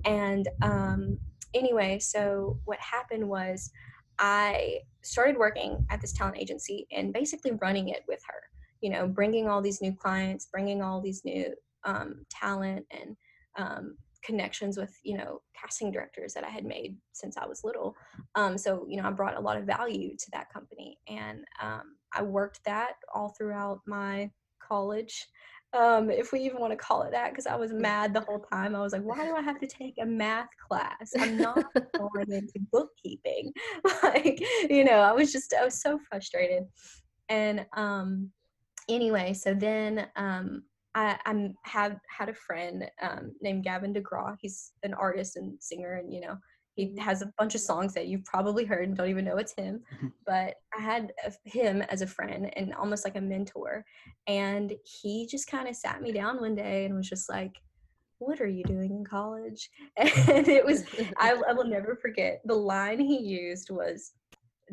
And 0.05 0.49
um, 0.63 1.19
anyway, 1.55 1.99
so 1.99 2.59
what 2.65 2.79
happened 2.79 3.29
was 3.29 3.71
I 4.19 4.81
started 5.03 5.39
working 5.39 5.85
at 5.91 6.01
this 6.01 6.13
talent 6.13 6.39
agency 6.39 6.87
and 6.93 7.13
basically 7.13 7.53
running 7.53 7.89
it 7.89 8.03
with 8.07 8.21
her. 8.29 8.43
You 8.81 8.91
know, 8.91 9.07
bringing 9.07 9.49
all 9.49 9.61
these 9.61 9.83
new 9.83 9.95
clients, 9.95 10.47
bringing 10.47 10.83
all 10.83 11.01
these 11.01 11.23
new 11.25 11.55
um, 11.85 12.25
talent 12.31 12.87
and 12.91 13.17
um, 13.57 13.97
connections 14.23 14.77
with 14.77 14.95
you 15.03 15.17
know 15.17 15.41
casting 15.59 15.91
directors 15.91 16.35
that 16.35 16.45
I 16.45 16.49
had 16.49 16.65
made 16.65 16.97
since 17.13 17.37
I 17.37 17.47
was 17.47 17.65
little. 17.65 17.97
Um, 18.35 18.57
so 18.57 18.87
you 18.89 18.97
know, 18.97 19.07
I 19.07 19.11
brought 19.11 19.37
a 19.37 19.41
lot 19.41 19.57
of 19.57 19.65
value 19.65 20.17
to 20.17 20.31
that 20.33 20.53
company, 20.53 20.99
and 21.09 21.45
um, 21.63 21.97
I 22.15 22.23
worked 22.23 22.61
that 22.65 22.95
all 23.15 23.35
throughout 23.37 23.81
my 23.87 24.31
college 24.67 25.27
um, 25.73 26.11
if 26.11 26.33
we 26.33 26.41
even 26.41 26.61
want 26.61 26.73
to 26.73 26.77
call 26.77 27.03
it 27.03 27.13
that, 27.13 27.31
because 27.31 27.47
I 27.47 27.55
was 27.55 27.73
mad 27.73 28.13
the 28.13 28.21
whole 28.21 28.41
time. 28.41 28.75
I 28.75 28.81
was 28.81 28.93
like, 28.93 29.03
why 29.03 29.25
do 29.25 29.35
I 29.37 29.43
have 29.43 29.61
to 29.61 29.67
take 29.67 29.95
a 30.01 30.07
math 30.07 30.49
class? 30.69 31.13
I'm 31.19 31.37
not 31.37 31.65
going 31.97 32.33
into 32.33 32.61
bookkeeping. 32.73 33.53
like, 34.03 34.43
you 34.69 34.85
know, 34.85 35.01
I 35.01 35.13
was 35.13 35.33
just, 35.33 35.55
I 35.55 35.65
was 35.65 35.81
so 35.81 35.99
frustrated. 36.09 36.65
And 37.29 37.65
um, 37.75 38.31
anyway, 38.89 39.33
so 39.33 39.55
then 39.55 40.09
um, 40.17 40.65
I, 40.95 41.17
I 41.25 41.51
have 41.63 41.99
had 42.09 42.29
a 42.29 42.35
friend 42.35 42.91
um, 43.01 43.33
named 43.41 43.65
Gavin 43.65 43.95
DeGraw. 43.95 44.37
He's 44.41 44.73
an 44.83 44.95
artist 44.95 45.37
and 45.37 45.57
singer, 45.63 45.95
and 45.95 46.13
you 46.13 46.21
know, 46.21 46.37
he 46.81 46.97
has 46.99 47.21
a 47.21 47.33
bunch 47.39 47.55
of 47.55 47.61
songs 47.61 47.93
that 47.95 48.07
you've 48.07 48.25
probably 48.25 48.65
heard 48.65 48.89
and 48.89 48.97
don't 48.97 49.11
even 49.11 49.25
know 49.25 49.37
it's 49.37 49.53
him. 49.53 49.83
Mm-hmm. 49.95 50.09
But 50.27 50.55
I 50.77 50.83
had 50.83 51.13
a, 51.27 51.33
him 51.49 51.83
as 51.83 52.01
a 52.01 52.07
friend 52.07 52.51
and 52.57 52.75
almost 52.75 53.05
like 53.05 53.17
a 53.17 53.21
mentor. 53.21 53.85
And 54.27 54.73
he 54.85 55.27
just 55.31 55.47
kind 55.47 55.69
of 55.69 55.77
sat 55.77 56.01
me 56.01 56.13
down 56.13 56.41
one 56.41 56.55
day 56.55 56.87
and 56.87 56.97
was 56.97 57.09
just 57.09 57.29
like, 57.29 57.57
what 58.19 58.41
are 58.41 58.49
you 58.49 58.65
doing 58.65 58.91
in 58.91 59.05
college? 59.05 59.69
And 59.97 60.49
it 60.49 60.65
was, 60.65 60.85
I, 61.19 61.35
I 61.49 61.53
will 61.53 61.67
never 61.67 61.97
forget, 61.97 62.41
the 62.45 62.55
line 62.55 63.01
he 63.01 63.19
used 63.19 63.71
was, 63.71 64.13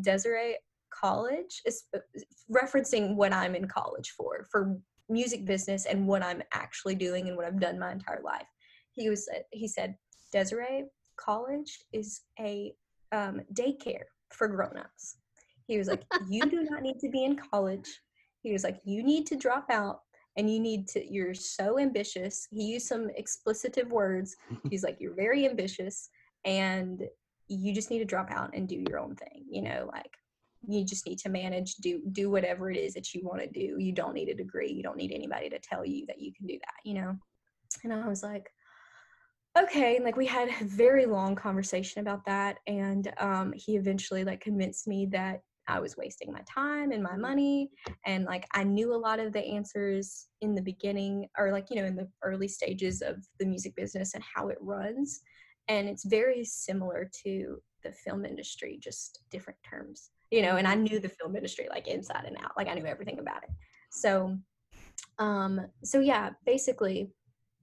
Desiree, 0.02 0.58
college 0.94 1.62
is 1.66 1.84
referencing 2.54 3.16
what 3.16 3.34
I'm 3.34 3.56
in 3.56 3.68
college 3.68 4.12
for, 4.12 4.48
for 4.52 4.78
music 5.10 5.46
business 5.46 5.86
and 5.86 6.08
what 6.08 6.24
I'm 6.24 6.42
actually 6.54 6.96
doing 6.96 7.28
and 7.28 7.36
what 7.36 7.46
I've 7.46 7.60
done 7.60 7.80
my 7.80 7.92
entire 7.92 8.22
life. 8.24 8.48
He 8.94 9.10
was, 9.10 9.28
he 9.52 9.68
said, 9.68 9.96
Desiree, 10.32 10.86
college 11.18 11.80
is 11.94 12.22
a 12.40 12.74
um, 13.12 13.42
daycare 13.54 14.06
for 14.32 14.48
grown-ups. 14.48 15.18
He 15.68 15.78
was 15.78 15.88
like 15.88 16.04
you 16.30 16.42
do 16.44 16.64
not 16.70 16.82
need 16.82 17.00
to 17.00 17.10
be 17.10 17.24
in 17.24 17.38
college. 17.52 18.02
He 18.42 18.54
was 18.54 18.64
like 18.64 18.80
you 18.86 19.04
need 19.04 19.26
to 19.28 19.36
drop 19.36 19.70
out 19.70 20.00
and 20.38 20.52
you 20.52 20.60
need 20.60 20.88
to 20.90 21.12
you're 21.12 21.34
so 21.34 21.80
ambitious. 21.80 22.48
He 22.52 22.64
used 22.64 22.88
some 22.88 23.10
explicitive 23.18 23.90
words. 23.90 24.36
He's 24.70 24.84
like 24.84 24.98
you're 25.00 25.16
very 25.16 25.48
ambitious 25.48 26.10
and 26.46 27.04
you 27.48 27.74
just 27.74 27.90
need 27.90 28.00
to 28.00 28.06
drop 28.06 28.30
out 28.32 28.52
and 28.54 28.68
do 28.68 28.84
your 28.90 29.00
own 29.00 29.16
thing 29.16 29.46
you 29.50 29.62
know 29.62 29.90
like 29.94 30.12
you 30.68 30.84
just 30.84 31.06
need 31.06 31.18
to 31.18 31.30
manage 31.30 31.76
do 31.76 32.02
do 32.12 32.30
whatever 32.30 32.70
it 32.70 32.76
is 32.78 32.94
that 32.94 33.14
you 33.14 33.24
want 33.24 33.42
to 33.42 33.48
do. 33.48 33.78
You 33.80 33.94
don't 33.94 34.14
need 34.14 34.30
a 34.30 34.34
degree. 34.34 34.72
You 34.72 34.84
don't 34.84 34.98
need 34.98 35.14
anybody 35.14 35.50
to 35.50 35.60
tell 35.60 35.86
you 35.86 36.06
that 36.08 36.20
you 36.20 36.34
can 36.34 36.46
do 36.46 36.56
that 36.60 36.82
you 36.84 36.94
know? 36.96 37.16
And 37.84 37.94
i 37.94 38.08
was 38.08 38.24
like 38.24 38.50
okay 39.58 39.96
and 39.96 40.06
like 40.06 40.16
we 40.16 40.26
had 40.26 40.50
a 40.50 40.66
very 40.66 41.06
long 41.06 41.36
conversation 41.36 42.02
about 42.02 42.24
that 42.26 42.58
and 42.68 43.12
um, 43.20 43.54
he 43.56 43.76
eventually 43.76 44.24
like 44.24 44.40
convinced 44.40 44.88
me 44.88 45.06
that 45.06 45.42
i 45.68 45.80
was 45.80 45.98
wasting 45.98 46.32
my 46.32 46.42
time 46.48 46.92
and 46.92 47.02
my 47.02 47.16
money 47.16 47.70
and 48.06 48.26
like 48.26 48.46
i 48.54 48.64
knew 48.64 48.94
a 48.94 48.96
lot 48.96 49.20
of 49.20 49.34
the 49.34 49.44
answers 49.44 50.28
in 50.42 50.54
the 50.54 50.62
beginning 50.62 51.28
or 51.38 51.52
like 51.52 51.70
you 51.70 51.76
know 51.76 51.86
in 51.86 51.96
the 51.96 52.08
early 52.24 52.48
stages 52.48 53.02
of 53.02 53.16
the 53.40 53.46
music 53.46 53.76
business 53.76 54.14
and 54.14 54.24
how 54.24 54.50
it 54.50 54.58
runs 54.62 55.22
and 55.68 55.88
it's 55.90 56.06
very 56.06 56.44
similar 56.44 57.10
to 57.24 57.58
the 57.84 57.92
film 57.92 58.26
industry 58.26 58.78
just 58.82 59.24
different 59.32 59.60
terms 59.68 60.12
you 60.32 60.42
know 60.42 60.58
and 60.58 60.68
i 60.68 60.76
knew 60.76 61.00
the 61.00 61.10
film 61.10 61.36
industry 61.36 61.68
like 61.70 61.88
inside 61.88 62.26
and 62.26 62.38
out 62.38 62.52
like 62.58 62.68
i 62.68 62.74
knew 62.74 62.86
everything 62.86 63.20
about 63.20 63.44
it. 63.44 63.50
So 63.90 64.38
um 65.20 65.62
so 65.84 66.00
yeah 66.00 66.32
basically 66.46 67.10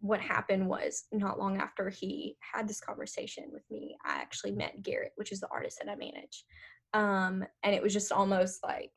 what 0.04 0.20
happened 0.20 0.68
was 0.68 1.04
not 1.12 1.38
long 1.38 1.56
after 1.56 1.88
he 1.88 2.36
had 2.40 2.68
this 2.68 2.78
conversation 2.78 3.44
with 3.50 3.62
me, 3.70 3.96
I 4.04 4.16
actually 4.16 4.52
met 4.52 4.82
Garrett, 4.82 5.12
which 5.16 5.32
is 5.32 5.40
the 5.40 5.48
artist 5.50 5.78
that 5.80 5.90
I 5.90 5.96
manage. 5.96 6.44
Um, 6.92 7.42
and 7.62 7.74
it 7.74 7.82
was 7.82 7.94
just 7.94 8.12
almost 8.12 8.62
like 8.62 8.92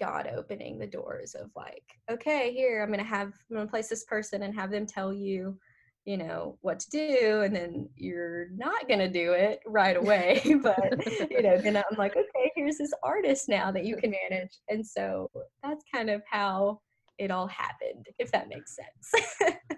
God 0.00 0.26
opening 0.34 0.78
the 0.78 0.86
doors 0.86 1.34
of 1.34 1.50
like, 1.54 1.84
okay, 2.10 2.54
here 2.54 2.82
I'm 2.82 2.90
gonna 2.90 3.04
have 3.04 3.34
I'm 3.50 3.58
gonna 3.58 3.68
place 3.68 3.88
this 3.88 4.04
person 4.04 4.42
and 4.42 4.54
have 4.54 4.70
them 4.70 4.86
tell 4.86 5.12
you, 5.12 5.58
you 6.06 6.16
know, 6.16 6.56
what 6.62 6.80
to 6.80 6.90
do, 6.92 7.42
and 7.42 7.54
then 7.54 7.90
you're 7.94 8.46
not 8.56 8.88
gonna 8.88 9.10
do 9.10 9.32
it 9.32 9.60
right 9.66 9.98
away. 9.98 10.40
but 10.62 11.30
you 11.30 11.42
know, 11.42 11.58
then 11.58 11.76
I'm 11.76 11.98
like, 11.98 12.12
okay, 12.12 12.52
here's 12.56 12.78
this 12.78 12.94
artist 13.02 13.50
now 13.50 13.70
that 13.70 13.84
you 13.84 13.98
can 13.98 14.14
manage. 14.30 14.56
And 14.70 14.86
so 14.86 15.30
that's 15.62 15.84
kind 15.94 16.08
of 16.08 16.22
how 16.26 16.80
it 17.18 17.30
all 17.30 17.48
happened, 17.48 18.06
if 18.18 18.32
that 18.32 18.48
makes 18.48 18.74
sense. 18.76 19.58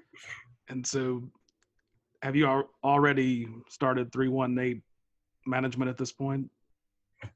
And 0.71 0.87
so, 0.87 1.23
have 2.23 2.37
you 2.37 2.47
already 2.85 3.49
started 3.69 4.13
318 4.13 4.81
management 5.47 5.91
at 5.91 5.99
this 5.99 6.13
point? 6.13 6.49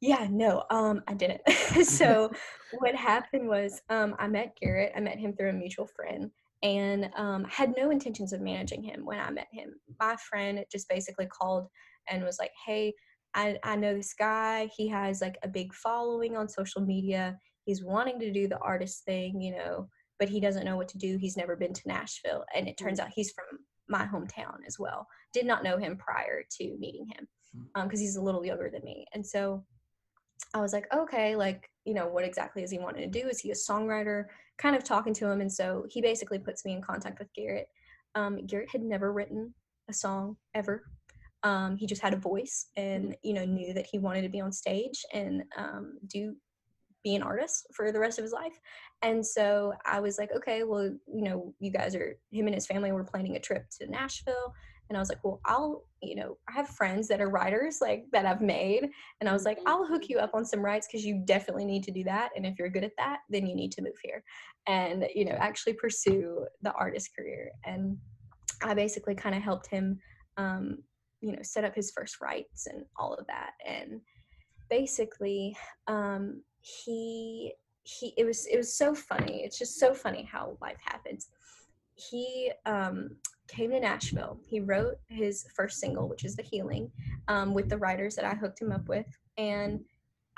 Yeah, 0.01 0.29
no, 0.31 0.65
um, 0.71 1.03
I 1.09 1.15
didn't. 1.15 1.43
so, 1.85 2.31
what 2.79 2.95
happened 2.95 3.49
was 3.49 3.83
um, 3.91 4.15
I 4.19 4.29
met 4.29 4.57
Garrett. 4.61 4.93
I 4.97 5.01
met 5.01 5.19
him 5.19 5.35
through 5.35 5.51
a 5.51 5.53
mutual 5.55 5.87
friend 5.87 6.31
and 6.63 7.11
um, 7.17 7.45
had 7.45 7.75
no 7.77 7.91
intentions 7.91 8.33
of 8.33 8.41
managing 8.41 8.83
him 8.83 9.05
when 9.05 9.19
I 9.19 9.31
met 9.31 9.49
him. 9.53 9.75
My 10.01 10.17
friend 10.17 10.65
just 10.71 10.89
basically 10.89 11.27
called 11.27 11.67
and 12.09 12.25
was 12.25 12.39
like, 12.39 12.53
hey, 12.65 12.95
I, 13.35 13.59
I 13.65 13.75
know 13.75 13.95
this 13.95 14.15
guy. 14.15 14.71
He 14.77 14.89
has 14.89 15.21
like 15.21 15.37
a 15.43 15.49
big 15.49 15.75
following 15.75 16.37
on 16.37 16.49
social 16.49 16.81
media. 16.81 17.37
He's 17.65 17.85
wanting 17.85 18.21
to 18.21 18.33
do 18.33 18.47
the 18.47 18.59
artist 18.59 19.05
thing, 19.05 19.41
you 19.41 19.57
know 19.57 19.89
but 20.19 20.29
he 20.29 20.41
doesn't 20.41 20.65
know 20.65 20.77
what 20.77 20.89
to 20.89 20.99
do. 20.99 21.17
He's 21.19 21.37
never 21.37 21.57
been 21.57 21.73
to 21.73 21.89
Nashville. 21.89 22.45
And 22.55 22.69
it 22.69 22.79
turns 22.79 23.01
mm. 23.01 23.05
out 23.05 23.13
he's 23.15 23.33
from 23.33 23.59
my 23.89 24.07
hometown 24.07 24.59
as 24.67 24.79
well. 24.79 25.07
Did 25.33 25.47
not 25.47 25.65
know 25.65 25.77
him 25.77 25.97
prior 25.97 26.43
to 26.59 26.77
meeting 26.79 27.07
him 27.07 27.29
because 27.75 27.77
mm. 27.77 27.83
um, 27.83 27.91
he's 27.91 28.17
a 28.17 28.23
little 28.23 28.45
younger 28.45 28.71
than 28.71 28.85
me. 28.85 29.07
And 29.13 29.27
so 29.27 29.65
I 30.53 30.61
was 30.61 30.73
like, 30.73 30.87
okay, 30.95 31.37
like, 31.37 31.69
you 31.85 31.95
know, 31.95 32.07
what 32.07 32.25
exactly 32.25 32.63
is 32.63 32.71
he 32.71 32.79
wanting 32.79 33.11
to 33.11 33.21
do? 33.21 33.29
Is 33.29 33.41
he 33.41 33.51
a 33.51 33.55
songwriter? 33.55 34.25
Kind 34.59 34.77
of 34.77 34.85
talking 34.85 35.15
to 35.15 35.31
him. 35.31 35.41
And 35.41 35.53
so 35.53 35.85
he 35.89 36.01
basically 36.01 36.39
puts 36.39 36.65
me 36.65 36.73
in 36.73 36.83
contact 36.83 37.19
with 37.19 37.33
Garrett. 37.35 37.69
Um, 38.15 38.47
Garrett 38.47 38.71
had 38.71 38.83
never 38.83 39.13
written 39.13 39.55
a 39.89 39.93
song 39.93 40.37
ever. 40.55 40.85
Um, 41.43 41.77
he 41.77 41.87
just 41.87 42.01
had 42.01 42.15
a 42.15 42.19
voice 42.19 42.69
and, 42.77 43.11
mm. 43.11 43.15
you 43.23 43.35
know, 43.35 43.45
knew 43.45 43.75
that 43.75 43.87
he 43.87 43.99
wanted 43.99 44.23
to 44.23 44.29
be 44.29 44.41
on 44.41 44.53
stage 44.53 45.05
and 45.13 45.43
um, 45.59 45.99
do 46.07 46.35
be 47.05 47.15
an 47.15 47.23
artist 47.23 47.67
for 47.73 47.93
the 47.93 48.01
rest 48.01 48.19
of 48.19 48.25
his 48.25 48.33
life. 48.33 48.59
And 49.03 49.25
so 49.25 49.75
I 49.85 50.01
was 50.01 50.19
like, 50.19 50.31
okay, 50.35 50.65
well, 50.65 50.91
you 51.07 51.23
know, 51.23 51.55
you 51.61 51.71
guys 51.71 51.95
are, 51.95 52.19
him 52.33 52.47
and 52.47 52.55
his 52.55 52.67
family 52.67 52.91
were 52.91 53.05
planning 53.05 53.37
a 53.37 53.41
trip 53.41 53.67
to 53.79 53.87
Nashville. 53.87 54.55
And 54.89 54.97
I 54.97 55.01
was 55.01 55.09
like, 55.09 55.23
well, 55.23 55.41
I'll, 55.47 55.85
you 56.03 56.15
know, 56.15 56.37
I 56.49 56.53
have 56.53 56.69
friends 56.69 57.09
that 57.09 57.21
are 57.21 57.31
writers 57.31 57.79
like 57.81 58.05
that 58.13 58.27
I've 58.27 58.43
made. 58.43 58.91
And 59.21 59.29
I 59.29 59.33
was 59.33 59.45
like, 59.45 59.59
I'll 59.67 59.87
hook 59.87 60.09
you 60.09 60.19
up 60.19 60.35
on 60.35 60.45
some 60.45 60.65
writes 60.65 60.87
because 60.87 61.05
you 61.05 61.23
definitely 61.25 61.65
need 61.65 61.85
to 61.85 61.91
do 61.91 62.05
that. 62.05 62.31
And 62.37 62.45
if 62.45 62.59
you're 62.59 62.69
good 62.69 62.85
at 62.85 62.97
that, 62.99 63.21
then 63.31 63.47
you 63.47 63.55
need 63.55 63.73
to 63.73 63.83
move 63.83 63.97
here 64.03 64.23
and, 64.67 65.07
you 65.15 65.25
know, 65.25 65.37
actually 65.39 65.75
pursue 65.75 66.47
the 66.63 66.73
artist 66.73 67.11
career. 67.17 67.51
And 67.65 67.97
I 68.63 68.75
basically 68.75 69.15
kind 69.15 69.35
of 69.35 69.43
helped 69.43 69.69
him, 69.69 69.99
um, 70.37 70.79
you 71.21 71.33
know, 71.33 71.43
set 71.43 71.65
up 71.65 71.75
his 71.75 71.91
first 71.91 72.21
writes 72.21 72.67
and 72.67 72.85
all 72.99 73.15
of 73.15 73.27
that. 73.27 73.53
And 73.67 74.01
basically, 74.69 75.57
um, 75.87 76.43
he 76.65 77.53
he 77.83 78.15
it 78.17 78.25
was 78.25 78.47
it 78.47 78.57
was 78.57 78.77
so 78.77 78.95
funny. 78.95 79.43
It's 79.45 79.59
just 79.59 79.79
so 79.79 79.93
funny 79.93 80.29
how 80.31 80.57
life 80.61 80.79
happens. 80.83 81.29
He 81.95 82.51
um 82.65 83.11
came 83.49 83.71
to 83.71 83.81
nashville. 83.81 84.41
He 84.47 84.61
wrote 84.61 84.97
his 85.09 85.47
first 85.55 85.79
single 85.79 86.09
which 86.09 86.25
is 86.25 86.35
the 86.35 86.43
healing 86.43 86.91
um, 87.29 87.53
with 87.53 87.69
the 87.69 87.77
writers 87.77 88.17
that 88.17 88.25
i 88.25 88.35
hooked 88.35 88.61
him 88.61 88.73
up 88.73 88.89
with. 88.89 89.07
And 89.37 89.85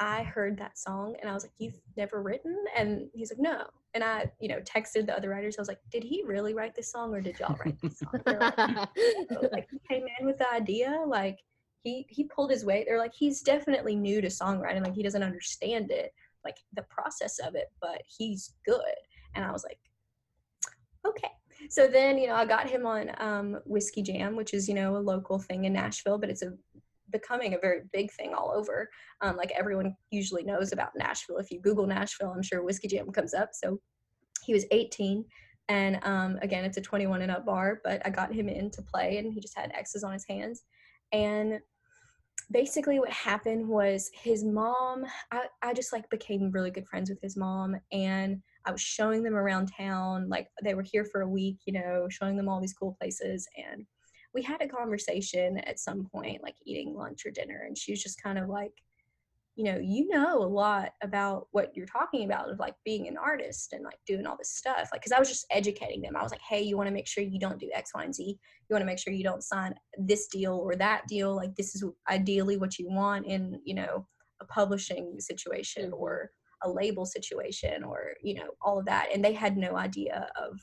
i 0.01 0.25
heard 0.25 0.59
that 0.59 0.77
song 0.77 1.17
and 1.21 1.31
i 1.31 1.33
was 1.33 1.45
like 1.45 1.53
you've 1.59 1.81
never 1.97 2.21
written? 2.21 2.57
And 2.77 3.09
he's 3.15 3.31
like 3.31 3.39
no. 3.39 3.65
And 3.95 4.03
i 4.03 4.29
you 4.41 4.49
know 4.49 4.59
texted 4.61 5.07
the 5.07 5.17
other 5.17 5.31
writers. 5.31 5.57
I 5.57 5.61
was 5.61 5.69
like 5.69 5.81
did 5.93 6.03
he 6.03 6.25
really 6.27 6.55
write 6.55 6.75
this 6.75 6.91
song 6.91 7.15
or 7.15 7.21
did 7.21 7.39
y'all 7.39 7.57
write 7.65 7.81
this 7.81 8.01
song? 8.01 8.21
Like, 8.27 8.59
like 9.53 9.69
he 9.71 9.79
came 9.89 10.07
in 10.19 10.27
with 10.27 10.39
the 10.39 10.53
idea 10.53 11.05
like 11.07 11.39
he 11.87 12.05
he 12.09 12.25
pulled 12.25 12.51
his 12.51 12.65
weight. 12.65 12.85
They're 12.87 12.99
like 12.99 13.15
he's 13.15 13.43
definitely 13.43 13.95
new 13.95 14.21
to 14.21 14.27
songwriting, 14.27 14.83
like 14.83 14.95
he 14.95 15.05
doesn't 15.05 15.23
understand 15.23 15.93
it, 15.93 16.13
like 16.45 16.57
the 16.75 16.83
process 16.83 17.39
of 17.39 17.55
it, 17.55 17.69
but 17.81 18.03
he's 18.07 18.55
good. 18.65 18.81
And 19.37 19.45
I 19.45 19.53
was 19.53 19.63
like, 19.63 19.79
okay. 21.07 21.31
So 21.71 21.87
then 21.87 22.19
you 22.19 22.27
know 22.27 22.35
I 22.35 22.45
got 22.45 22.69
him 22.69 22.87
on 22.87 23.13
um, 23.19 23.61
Whiskey 23.65 24.03
Jam, 24.03 24.35
which 24.35 24.53
is 24.53 24.69
you 24.69 24.75
know 24.75 24.97
a 24.97 24.99
local 24.99 25.39
thing 25.39 25.65
in 25.65 25.73
Nashville, 25.73 26.19
but 26.19 26.29
it's 26.29 26.43
a 26.43 26.55
becoming 27.11 27.55
a 27.55 27.59
very 27.59 27.83
big 27.93 28.11
thing 28.11 28.35
all 28.35 28.53
over. 28.53 28.91
Um, 29.21 29.37
like 29.37 29.53
everyone 29.57 29.95
usually 30.11 30.43
knows 30.43 30.73
about 30.73 30.97
Nashville. 30.97 31.39
If 31.39 31.53
you 31.53 31.61
Google 31.61 31.87
Nashville, 31.87 32.33
I'm 32.35 32.43
sure 32.43 32.65
Whiskey 32.65 32.89
Jam 32.89 33.13
comes 33.13 33.33
up. 33.33 33.51
So 33.53 33.79
he 34.45 34.53
was 34.53 34.65
18 34.73 35.25
and 35.69 35.99
um, 36.03 36.39
again 36.43 36.65
it's 36.65 36.77
a 36.77 36.81
21 36.81 37.23
and 37.23 37.33
up 37.33 37.45
bar 37.45 37.81
but 37.83 38.01
i 38.05 38.11
got 38.11 38.33
him 38.33 38.49
in 38.49 38.71
to 38.71 38.83
play 38.83 39.19
and 39.19 39.33
he 39.33 39.41
just 39.41 39.59
had 39.59 39.73
x's 39.75 40.05
on 40.05 40.13
his 40.13 40.25
hands 40.29 40.63
and 41.13 41.59
basically 42.51 43.01
what 43.01 43.11
happened 43.11 43.67
was 43.67 44.11
his 44.13 44.45
mom 44.45 45.05
I, 45.33 45.47
I 45.63 45.75
just 45.75 45.93
like 45.93 46.09
became 46.11 46.51
really 46.53 46.71
good 46.71 46.87
friends 46.87 47.11
with 47.11 47.21
his 47.21 47.37
mom 47.37 47.75
and 47.91 48.41
i 48.65 48.71
was 48.71 48.81
showing 48.81 49.23
them 49.23 49.35
around 49.35 49.73
town 49.77 50.29
like 50.29 50.49
they 50.63 50.75
were 50.75 50.83
here 50.83 51.05
for 51.05 51.23
a 51.23 51.29
week 51.29 51.59
you 51.67 51.73
know 51.73 52.07
showing 52.09 52.37
them 52.37 52.49
all 52.49 52.61
these 52.61 52.75
cool 52.75 52.97
places 53.01 53.49
and 53.57 53.85
we 54.33 54.43
had 54.43 54.63
a 54.63 54.69
conversation 54.69 55.59
at 55.61 55.81
some 55.81 56.07
point 56.13 56.43
like 56.43 56.55
eating 56.65 56.95
lunch 56.95 57.27
or 57.27 57.31
dinner 57.31 57.65
and 57.67 57.77
she 57.77 57.91
was 57.93 58.03
just 58.03 58.23
kind 58.23 58.39
of 58.39 58.49
like 58.49 58.73
you 59.57 59.65
know 59.65 59.79
you 59.83 60.07
know 60.09 60.43
a 60.43 60.45
lot 60.45 60.91
about 61.03 61.49
what 61.51 61.73
you're 61.75 61.87
talking 61.87 62.27
about 62.27 62.51
of 62.51 62.59
like 62.59 62.75
being 62.85 63.09
an 63.09 63.17
artist 63.17 63.73
and 63.73 63.83
like 63.83 63.99
doing 64.07 64.27
all 64.27 64.37
this 64.37 64.55
stuff 64.55 64.89
like 64.93 65.01
because 65.01 65.13
i 65.13 65.19
was 65.19 65.29
just 65.29 65.47
educating 65.51 66.03
them. 66.03 66.15
I 66.15 66.23
was 66.23 66.31
like 66.31 66.43
hey 66.43 66.61
you 66.63 66.77
want 66.77 66.89
to 66.89 66.95
make 66.95 67.07
sure 67.07 67.25
you 67.25 67.41
don't 67.41 67.59
do 67.59 67.71
x 67.75 67.93
y 67.95 68.05
and 68.05 68.15
z. 68.15 68.23
You 68.25 68.75
want 68.75 68.83
to 68.83 68.87
make 68.87 68.99
sure 68.99 69.13
you 69.13 69.25
don't 69.25 69.43
sign 69.43 69.75
this 69.99 70.29
deal 70.29 70.55
or 70.55 70.77
that 70.77 71.07
deal. 71.09 71.35
Like 71.35 71.55
this 71.57 71.75
is 71.75 71.85
ideally 72.11 72.59
what 72.59 72.79
you 72.79 72.89
want 72.89 73.27
in 73.27 73.61
you 73.65 73.75
know 73.75 74.07
a 74.41 74.45
publishing 74.45 75.19
situation 75.19 75.93
or 75.93 76.31
a 76.63 76.71
label 76.71 77.07
situation 77.07 77.83
or 77.83 78.13
you 78.23 78.35
know 78.35 78.51
all 78.61 78.79
of 78.79 78.87
that. 78.87 79.09
And 79.13 79.25
they 79.25 79.33
had 79.33 79.57
no 79.57 79.77
idea 79.77 80.29
of 80.41 80.61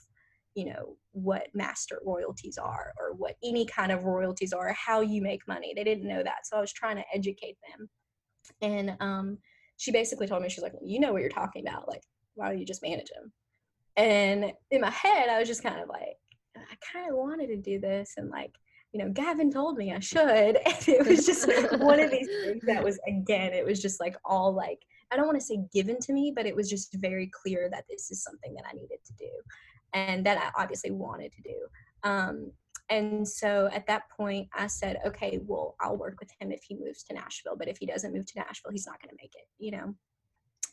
you 0.54 0.66
know 0.66 0.98
what 1.14 1.48
master 1.56 2.00
royalties 2.06 2.60
are 2.60 2.94
or 3.00 3.14
what 3.14 3.38
any 3.44 3.66
kind 3.66 3.91
of 3.91 4.04
royalties 4.04 4.54
are 4.54 4.72
how 4.74 5.02
you 5.02 5.22
make 5.22 5.48
money. 5.48 5.74
They 5.76 5.84
didn't 5.84 6.08
know 6.08 6.22
that. 6.22 6.46
So 6.46 6.58
i 6.58 6.62
was 6.62 6.72
trying 6.72 6.98
to 6.98 7.06
educate 7.12 7.58
them 7.68 7.89
and 8.62 8.96
um, 9.00 9.38
she 9.78 9.91
basically 9.91 10.28
told 10.28 10.41
me, 10.44 10.50
she's 10.50 10.64
like, 10.64 10.74
you 10.84 11.00
know 11.00 11.14
what 11.14 11.22
you're 11.22 11.30
talking 11.30 11.66
about. 11.68 11.88
Like, 11.88 12.04
why 12.36 12.50
don't 12.50 12.60
you 12.60 12.66
just 12.66 12.82
manage 12.82 13.10
him? 13.12 13.32
And 13.96 14.54
in 14.72 14.82
my 14.82 14.89
head, 14.89 15.30
I 15.30 15.39
was 15.39 15.48
just 15.48 15.64
kind 15.64 15.80
of 15.80 15.88
like, 15.88 16.18
I 16.56 16.76
kind 16.94 17.10
of 17.10 17.18
wanted 17.18 17.48
to 17.48 17.58
do 17.58 17.80
this. 17.80 18.14
And 18.18 18.30
like, 18.30 18.54
you 18.91 19.04
know, 19.04 19.12
Gavin 19.12 19.52
told 19.52 19.78
me 19.78 19.94
I 19.94 20.00
should. 20.00 20.58
And 20.66 20.88
it 20.88 21.08
was 21.08 21.26
just 21.26 21.48
one 21.80 22.00
of 22.00 22.12
these 22.12 22.28
things 22.28 22.64
that 22.66 22.84
was, 22.84 23.00
again, 23.08 23.54
it 23.54 23.66
was 23.66 23.82
just 23.82 24.00
like 24.00 24.16
all 24.26 24.54
like, 24.54 24.80
I 25.12 25.16
don't 25.16 25.28
want 25.28 25.39
to 25.39 25.46
say 25.46 25.60
given 25.74 26.00
to 26.02 26.14
me, 26.14 26.34
but 26.36 26.46
it 26.46 26.56
was 26.56 26.70
just 26.70 26.96
very 26.96 27.30
clear 27.30 27.70
that 27.72 27.86
this 27.89 28.10
is 28.10 28.24
something 28.24 28.54
that 28.56 28.66
I 28.70 28.74
needed 28.74 29.00
to 29.06 29.14
do 29.20 29.30
and 29.94 30.26
that 30.26 30.38
I 30.38 30.62
obviously 30.62 30.91
wanted 30.91 31.32
to 31.34 31.41
do. 31.41 31.56
Um, 32.04 32.52
and 32.89 33.27
so 33.27 33.69
at 33.71 33.88
that 33.88 34.09
point, 34.09 34.49
I 34.53 34.67
said, 34.67 34.97
okay, 35.05 35.39
well, 35.45 35.75
I'll 35.79 35.97
work 35.97 36.17
with 36.19 36.29
him 36.39 36.51
if 36.51 36.63
he 36.63 36.75
moves 36.75 37.03
to 37.03 37.13
Nashville. 37.13 37.55
But 37.57 37.67
if 37.67 37.77
he 37.77 37.86
doesn't 37.86 38.13
move 38.13 38.25
to 38.27 38.39
Nashville, 38.39 38.71
he's 38.71 38.88
not 38.88 39.01
going 39.01 39.09
to 39.09 39.21
make 39.21 39.34
it, 39.36 39.47
you 39.57 39.71
know? 39.71 39.95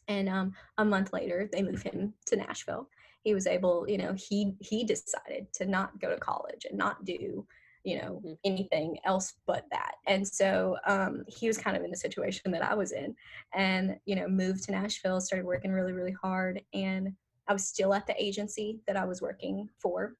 And 0.08 0.28
um, 0.28 0.52
a 0.78 0.84
month 0.84 1.12
later, 1.12 1.48
they 1.52 1.62
moved 1.62 1.84
him 1.84 2.14
to 2.26 2.36
Nashville. 2.36 2.88
He 3.22 3.32
was 3.32 3.46
able, 3.46 3.88
you 3.88 3.98
know, 3.98 4.14
he 4.16 4.54
he 4.60 4.82
decided 4.84 5.52
to 5.54 5.66
not 5.66 6.00
go 6.00 6.10
to 6.10 6.16
college 6.16 6.66
and 6.68 6.76
not 6.76 7.04
do, 7.04 7.46
you 7.84 7.98
know, 7.98 8.20
mm-hmm. 8.24 8.32
anything 8.44 8.96
else 9.04 9.34
but 9.46 9.66
that. 9.70 9.92
And 10.06 10.26
so 10.26 10.78
um, 10.86 11.22
he 11.28 11.46
was 11.46 11.58
kind 11.58 11.76
of 11.76 11.84
in 11.84 11.90
the 11.90 11.96
situation 11.96 12.50
that 12.50 12.64
I 12.64 12.74
was 12.74 12.92
in, 12.92 13.14
and 13.54 13.98
you 14.04 14.16
know, 14.16 14.26
moved 14.26 14.64
to 14.64 14.72
Nashville, 14.72 15.20
started 15.20 15.46
working 15.46 15.70
really, 15.70 15.92
really 15.92 16.16
hard, 16.20 16.60
and 16.72 17.12
I 17.46 17.52
was 17.52 17.66
still 17.66 17.94
at 17.94 18.06
the 18.06 18.20
agency 18.20 18.80
that 18.86 18.96
I 18.96 19.04
was 19.04 19.22
working 19.22 19.68
for, 19.80 20.14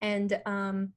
and 0.00 0.40
um, 0.46 0.92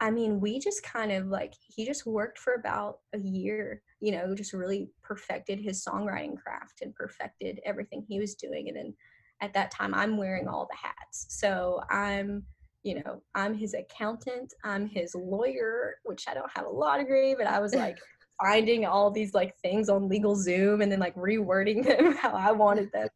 I 0.00 0.10
mean, 0.10 0.40
we 0.40 0.58
just 0.58 0.82
kind 0.82 1.12
of 1.12 1.28
like, 1.28 1.54
he 1.66 1.86
just 1.86 2.04
worked 2.04 2.38
for 2.38 2.54
about 2.54 2.98
a 3.14 3.18
year, 3.18 3.82
you 4.00 4.12
know, 4.12 4.34
just 4.34 4.52
really 4.52 4.90
perfected 5.02 5.60
his 5.60 5.84
songwriting 5.84 6.36
craft 6.36 6.82
and 6.82 6.94
perfected 6.94 7.60
everything 7.64 8.04
he 8.06 8.18
was 8.18 8.34
doing. 8.34 8.68
And 8.68 8.76
then 8.76 8.94
at 9.40 9.54
that 9.54 9.70
time, 9.70 9.94
I'm 9.94 10.16
wearing 10.16 10.48
all 10.48 10.68
the 10.70 10.76
hats. 10.76 11.26
So 11.30 11.80
I'm, 11.90 12.42
you 12.82 12.96
know, 12.96 13.22
I'm 13.34 13.54
his 13.54 13.74
accountant, 13.74 14.52
I'm 14.64 14.86
his 14.86 15.14
lawyer, 15.14 15.96
which 16.04 16.26
I 16.28 16.34
don't 16.34 16.50
have 16.54 16.66
a 16.66 16.70
law 16.70 16.98
degree, 16.98 17.34
but 17.34 17.46
I 17.46 17.60
was 17.60 17.74
like, 17.74 17.96
finding 18.42 18.84
all 18.84 19.12
these 19.12 19.32
like 19.32 19.56
things 19.58 19.88
on 19.88 20.10
LegalZoom 20.10 20.82
and 20.82 20.90
then 20.90 20.98
like 20.98 21.14
rewording 21.14 21.86
them 21.86 22.16
how 22.16 22.32
I 22.32 22.50
wanted 22.50 22.90
them. 22.92 23.08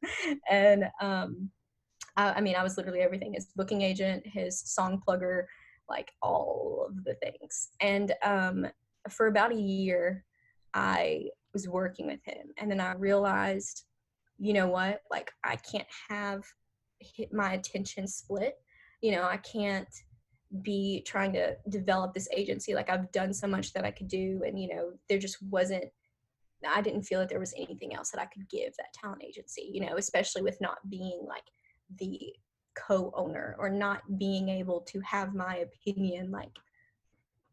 And 0.49 0.84
um, 1.01 1.51
I, 2.19 2.33
I 2.35 2.41
mean, 2.43 2.57
I 2.57 2.62
was 2.62 2.77
literally 2.77 3.01
everything 3.01 3.33
his 3.33 3.47
booking 3.57 3.81
agent, 3.81 4.27
his 4.27 4.61
song 4.61 5.01
plugger, 5.07 5.45
like 5.89 6.12
all 6.21 6.87
of 6.89 7.05
the 7.05 7.14
things. 7.14 7.71
And 7.81 8.12
um, 8.23 8.66
for 9.09 9.29
about 9.29 9.53
a 9.53 9.61
year, 9.61 10.25
I 10.75 11.29
was 11.55 11.66
working 11.66 12.07
with 12.07 12.21
him. 12.25 12.49
And 12.59 12.71
then 12.71 12.81
I 12.81 12.93
realized, 12.93 13.85
you 14.39 14.53
know 14.53 14.69
what? 14.69 15.01
Like, 15.11 15.33
I 15.45 15.57
can't 15.57 15.87
have 16.11 16.45
my 17.33 17.55
attention 17.55 18.07
split. 18.07 18.57
You 19.01 19.12
know, 19.12 19.23
I 19.23 19.39
can't 19.39 19.89
be 20.62 21.03
trying 21.07 21.33
to 21.35 21.57
develop 21.69 22.12
this 22.12 22.29
agency. 22.37 22.75
Like, 22.75 22.91
I've 22.91 23.11
done 23.12 23.33
so 23.33 23.47
much 23.47 23.73
that 23.73 23.85
I 23.85 23.91
could 23.91 24.09
do. 24.09 24.43
And, 24.47 24.61
you 24.61 24.69
know, 24.75 24.93
there 25.09 25.19
just 25.19 25.39
wasn't, 25.51 25.85
I 26.69 26.83
didn't 26.83 27.03
feel 27.03 27.21
that 27.21 27.29
there 27.29 27.41
was 27.41 27.55
anything 27.57 27.95
else 27.95 28.11
that 28.11 28.21
I 28.21 28.27
could 28.27 28.49
give 28.51 28.77
that 28.77 28.93
talent 28.93 29.23
agency, 29.25 29.71
you 29.73 29.81
know, 29.81 29.97
especially 29.97 30.43
with 30.43 30.61
not 30.61 30.79
being 30.91 31.25
like 31.27 31.45
the 31.97 32.34
co-owner 32.74 33.57
or 33.59 33.68
not 33.68 34.18
being 34.18 34.49
able 34.49 34.80
to 34.82 35.01
have 35.01 35.34
my 35.34 35.57
opinion 35.57 36.30
like 36.30 36.57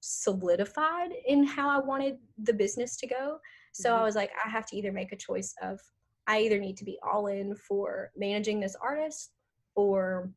solidified 0.01 1.11
in 1.27 1.43
how 1.43 1.69
I 1.69 1.83
wanted 1.83 2.17
the 2.37 2.53
business 2.53 2.95
to 2.97 3.07
go. 3.07 3.39
So 3.73 3.89
mm-hmm. 3.89 4.01
I 4.01 4.03
was 4.03 4.15
like, 4.15 4.31
I 4.43 4.49
have 4.49 4.65
to 4.67 4.77
either 4.77 4.91
make 4.91 5.11
a 5.11 5.17
choice 5.17 5.53
of 5.61 5.79
I 6.27 6.41
either 6.41 6.59
need 6.59 6.77
to 6.77 6.85
be 6.85 6.99
all 7.03 7.27
in 7.27 7.55
for 7.55 8.11
managing 8.15 8.59
this 8.59 8.75
artist 8.81 9.31
or 9.75 10.31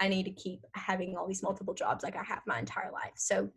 I 0.00 0.08
need 0.08 0.24
to 0.24 0.32
keep 0.32 0.64
having 0.72 1.16
all 1.16 1.26
these 1.26 1.42
multiple 1.42 1.74
jobs 1.74 2.02
like 2.02 2.16
I 2.16 2.22
have 2.24 2.40
my 2.46 2.58
entire 2.58 2.90
life. 2.92 3.12
So 3.16 3.50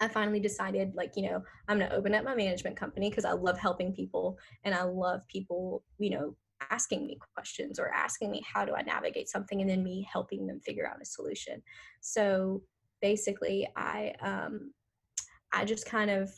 I 0.00 0.08
finally 0.08 0.40
decided, 0.40 0.94
like, 0.94 1.12
you 1.16 1.30
know, 1.30 1.42
I'm 1.68 1.78
going 1.78 1.90
to 1.90 1.96
open 1.96 2.14
up 2.14 2.24
my 2.24 2.34
management 2.34 2.76
company 2.76 3.08
because 3.08 3.24
I 3.24 3.32
love 3.32 3.58
helping 3.58 3.92
people 3.92 4.38
and 4.64 4.74
I 4.74 4.82
love 4.82 5.20
people, 5.28 5.84
you 5.98 6.10
know, 6.10 6.36
asking 6.70 7.06
me 7.06 7.18
questions 7.34 7.78
or 7.78 7.88
asking 7.88 8.30
me 8.30 8.42
how 8.50 8.64
do 8.64 8.74
I 8.74 8.82
navigate 8.82 9.28
something? 9.28 9.60
and 9.60 9.70
then 9.70 9.82
me 9.82 10.06
helping 10.10 10.46
them 10.46 10.60
figure 10.60 10.86
out 10.86 11.00
a 11.00 11.04
solution. 11.04 11.62
So 12.00 12.62
basically 13.00 13.68
I 13.76 14.14
um 14.22 14.72
I 15.52 15.64
just 15.64 15.84
kind 15.84 16.10
of 16.10 16.30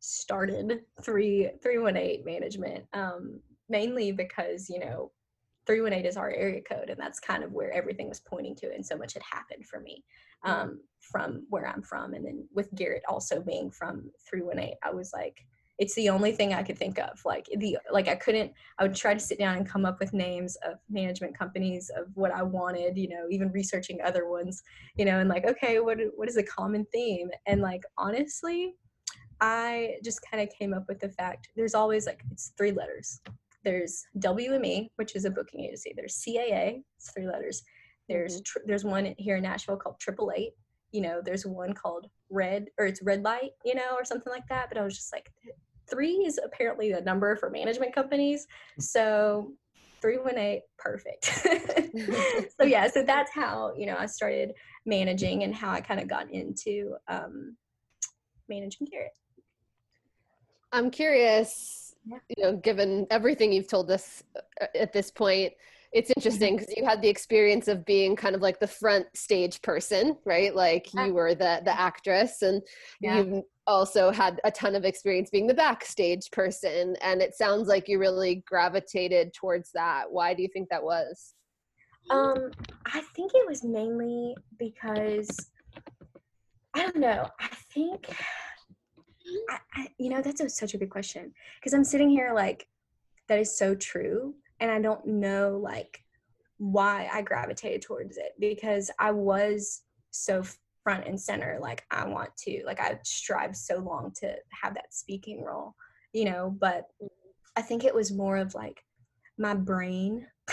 started 0.00 0.80
three 1.02 1.50
three 1.62 1.78
one 1.78 1.96
eight 1.96 2.24
management 2.24 2.84
um 2.92 3.40
mainly 3.68 4.12
because 4.12 4.68
you 4.68 4.78
know 4.78 5.10
318 5.66 6.06
is 6.06 6.16
our 6.16 6.30
area 6.30 6.60
code 6.60 6.90
and 6.90 7.00
that's 7.00 7.18
kind 7.18 7.42
of 7.42 7.52
where 7.52 7.72
everything 7.72 8.08
was 8.08 8.20
pointing 8.20 8.54
to 8.54 8.72
and 8.74 8.84
so 8.84 8.96
much 8.96 9.14
had 9.14 9.22
happened 9.22 9.64
for 9.66 9.80
me 9.80 10.04
um, 10.44 10.80
from 11.00 11.46
where 11.48 11.66
i'm 11.66 11.82
from. 11.82 12.14
And 12.14 12.24
then 12.24 12.46
with 12.54 12.74
garrett 12.74 13.02
also 13.08 13.40
being 13.40 13.70
from 13.70 14.10
318 14.28 14.74
i 14.82 14.90
was 14.90 15.12
like 15.12 15.38
it's 15.78 15.94
the 15.94 16.08
only 16.08 16.32
thing 16.32 16.54
I 16.54 16.62
could 16.62 16.78
think 16.78 16.98
of. 16.98 17.20
Like 17.24 17.46
the 17.56 17.78
like 17.90 18.08
I 18.08 18.14
couldn't 18.14 18.52
I 18.78 18.84
would 18.84 18.94
try 18.94 19.14
to 19.14 19.20
sit 19.20 19.38
down 19.38 19.56
and 19.56 19.68
come 19.68 19.84
up 19.84 19.98
with 19.98 20.12
names 20.12 20.56
of 20.66 20.78
management 20.88 21.36
companies 21.36 21.90
of 21.96 22.06
what 22.14 22.32
I 22.32 22.42
wanted, 22.42 22.96
you 22.96 23.08
know, 23.08 23.26
even 23.30 23.50
researching 23.50 23.98
other 24.02 24.28
ones, 24.28 24.62
you 24.96 25.04
know, 25.04 25.18
and 25.18 25.28
like, 25.28 25.44
okay, 25.46 25.80
what 25.80 25.98
what 26.16 26.28
is 26.28 26.36
a 26.36 26.42
common 26.42 26.86
theme? 26.92 27.30
And 27.46 27.60
like 27.60 27.82
honestly, 27.98 28.74
I 29.40 29.96
just 30.04 30.20
kind 30.30 30.42
of 30.42 30.54
came 30.56 30.72
up 30.72 30.84
with 30.88 31.00
the 31.00 31.08
fact 31.08 31.48
there's 31.56 31.74
always 31.74 32.06
like 32.06 32.22
it's 32.30 32.52
three 32.56 32.72
letters. 32.72 33.20
There's 33.64 34.04
WME, 34.18 34.88
which 34.96 35.16
is 35.16 35.24
a 35.24 35.30
booking 35.30 35.64
agency. 35.64 35.94
There's 35.96 36.22
CAA, 36.22 36.82
it's 36.96 37.10
three 37.12 37.26
letters. 37.26 37.62
There's 38.08 38.36
mm-hmm. 38.36 38.42
tr- 38.44 38.66
there's 38.66 38.84
one 38.84 39.14
here 39.18 39.36
in 39.36 39.42
Nashville 39.42 39.76
called 39.76 39.98
Triple 39.98 40.32
Eight. 40.36 40.52
You 40.94 41.00
know, 41.00 41.20
there's 41.24 41.44
one 41.44 41.72
called 41.72 42.06
Red 42.30 42.68
or 42.78 42.86
it's 42.86 43.02
Red 43.02 43.22
Light, 43.22 43.50
you 43.64 43.74
know, 43.74 43.94
or 43.96 44.04
something 44.04 44.32
like 44.32 44.46
that. 44.48 44.68
But 44.68 44.78
I 44.78 44.84
was 44.84 44.94
just 44.94 45.12
like, 45.12 45.28
three 45.90 46.24
is 46.24 46.38
apparently 46.42 46.92
the 46.92 47.00
number 47.00 47.34
for 47.36 47.50
management 47.50 47.94
companies. 47.94 48.46
So 48.78 49.52
318, 50.00 50.60
perfect. 50.78 51.24
so 52.60 52.66
yeah, 52.66 52.88
so 52.88 53.02
that's 53.02 53.32
how, 53.32 53.72
you 53.76 53.86
know, 53.86 53.96
I 53.98 54.06
started 54.06 54.52
managing 54.86 55.42
and 55.42 55.54
how 55.54 55.70
I 55.70 55.80
kind 55.80 55.98
of 55.98 56.08
got 56.08 56.30
into 56.30 56.94
um, 57.08 57.56
managing 58.48 58.86
Garrett. 58.90 59.12
I'm 60.72 60.90
curious, 60.90 61.94
yeah. 62.04 62.18
you 62.36 62.44
know, 62.44 62.56
given 62.56 63.06
everything 63.10 63.52
you've 63.52 63.68
told 63.68 63.90
us 63.90 64.22
uh, 64.36 64.66
at 64.78 64.92
this 64.92 65.10
point, 65.10 65.54
it's 65.94 66.10
interesting 66.16 66.56
because 66.56 66.74
you 66.76 66.84
had 66.84 67.00
the 67.00 67.08
experience 67.08 67.68
of 67.68 67.84
being 67.84 68.16
kind 68.16 68.34
of 68.34 68.42
like 68.42 68.58
the 68.58 68.66
front 68.66 69.06
stage 69.14 69.62
person 69.62 70.16
right? 70.24 70.54
Like 70.54 70.92
you 70.92 71.14
were 71.14 71.34
the 71.34 71.62
the 71.64 71.80
actress 71.80 72.42
and 72.42 72.60
yeah. 73.00 73.18
you've 73.18 73.44
also 73.66 74.10
had 74.10 74.40
a 74.44 74.50
ton 74.50 74.74
of 74.74 74.84
experience 74.84 75.30
being 75.30 75.46
the 75.46 75.54
backstage 75.54 76.30
person 76.32 76.96
and 77.00 77.22
it 77.22 77.34
sounds 77.34 77.68
like 77.68 77.88
you 77.88 77.98
really 77.98 78.42
gravitated 78.46 79.32
towards 79.32 79.70
that. 79.72 80.10
Why 80.10 80.34
do 80.34 80.42
you 80.42 80.48
think 80.52 80.68
that 80.68 80.82
was? 80.82 81.34
Um 82.10 82.50
i 82.86 83.00
think 83.16 83.32
it 83.34 83.46
was 83.48 83.64
mainly 83.64 84.34
because 84.58 85.30
i 86.74 86.82
don't 86.82 86.96
know 86.96 87.26
i 87.40 87.48
think 87.72 88.14
I, 89.48 89.58
I 89.74 89.88
you 89.98 90.10
know 90.10 90.20
that's 90.20 90.42
a, 90.42 90.50
such 90.50 90.74
a 90.74 90.78
good 90.78 90.90
question 90.90 91.32
because 91.58 91.72
i'm 91.72 91.82
sitting 91.82 92.10
here 92.10 92.32
like 92.34 92.66
that 93.28 93.38
is 93.38 93.56
so 93.56 93.74
true 93.74 94.34
and 94.60 94.70
I 94.70 94.80
don't 94.80 95.06
know 95.06 95.60
like 95.62 96.00
why 96.58 97.08
I 97.12 97.22
gravitated 97.22 97.82
towards 97.82 98.16
it 98.16 98.32
because 98.38 98.90
I 98.98 99.10
was 99.10 99.82
so 100.10 100.44
front 100.82 101.06
and 101.06 101.18
center 101.18 101.58
like 101.62 101.82
i 101.90 102.06
want 102.06 102.28
to 102.36 102.62
like 102.66 102.78
i 102.78 102.96
strive 103.04 103.56
so 103.56 103.78
long 103.78 104.12
to 104.14 104.36
have 104.62 104.74
that 104.74 104.92
speaking 104.92 105.42
role 105.42 105.74
you 106.12 106.26
know 106.26 106.54
but 106.60 106.82
mm-hmm. 107.02 107.06
i 107.56 107.62
think 107.62 107.84
it 107.84 107.94
was 107.94 108.12
more 108.12 108.36
of 108.36 108.54
like 108.54 108.84
my 109.38 109.54
brain. 109.54 110.26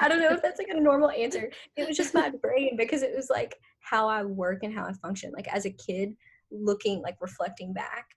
I 0.00 0.08
don't 0.08 0.20
know 0.20 0.32
if 0.32 0.42
that's 0.42 0.58
like 0.58 0.68
a 0.70 0.80
normal 0.80 1.10
answer. 1.10 1.50
It 1.76 1.86
was 1.86 1.96
just 1.96 2.14
my 2.14 2.30
brain 2.30 2.76
because 2.76 3.02
it 3.02 3.14
was 3.14 3.28
like 3.30 3.56
how 3.80 4.08
i 4.08 4.24
work 4.24 4.60
and 4.62 4.74
how 4.74 4.84
i 4.84 4.92
function 4.94 5.32
like 5.32 5.46
as 5.48 5.64
a 5.64 5.70
kid 5.70 6.12
looking 6.50 7.00
like 7.02 7.16
reflecting 7.20 7.72
back 7.72 8.08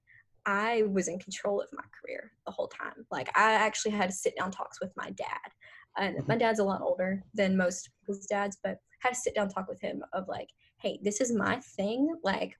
I 0.46 0.84
was 0.84 1.08
in 1.08 1.20
control 1.20 1.62
of 1.62 1.68
my 1.74 1.84
career 2.02 2.32
the 2.46 2.52
whole 2.52 2.68
time. 2.68 3.06
Like 3.12 3.30
I 3.38 3.54
actually 3.54 3.92
had 3.92 4.10
to 4.10 4.16
sit 4.16 4.36
down 4.38 4.52
talks 4.52 4.80
with 4.82 4.92
my 4.96 5.10
dad. 5.12 5.28
And 5.98 6.16
my 6.28 6.36
mm-hmm. 6.36 6.40
dad's 6.40 6.60
a 6.60 6.64
lot 6.64 6.82
older 6.82 7.24
than 7.34 7.58
most 7.58 7.90
people's 8.00 8.26
dads, 8.28 8.58
but 8.64 8.78
had 9.00 9.10
to 9.10 9.16
sit 9.16 9.36
down 9.36 9.50
talk 9.50 9.68
with 9.68 9.82
him 9.82 10.04
of 10.14 10.28
like, 10.28 10.50
hey, 10.82 11.00
this 11.04 11.22
is 11.22 11.34
my 11.34 11.60
thing. 11.76 12.16
Like 12.24 12.56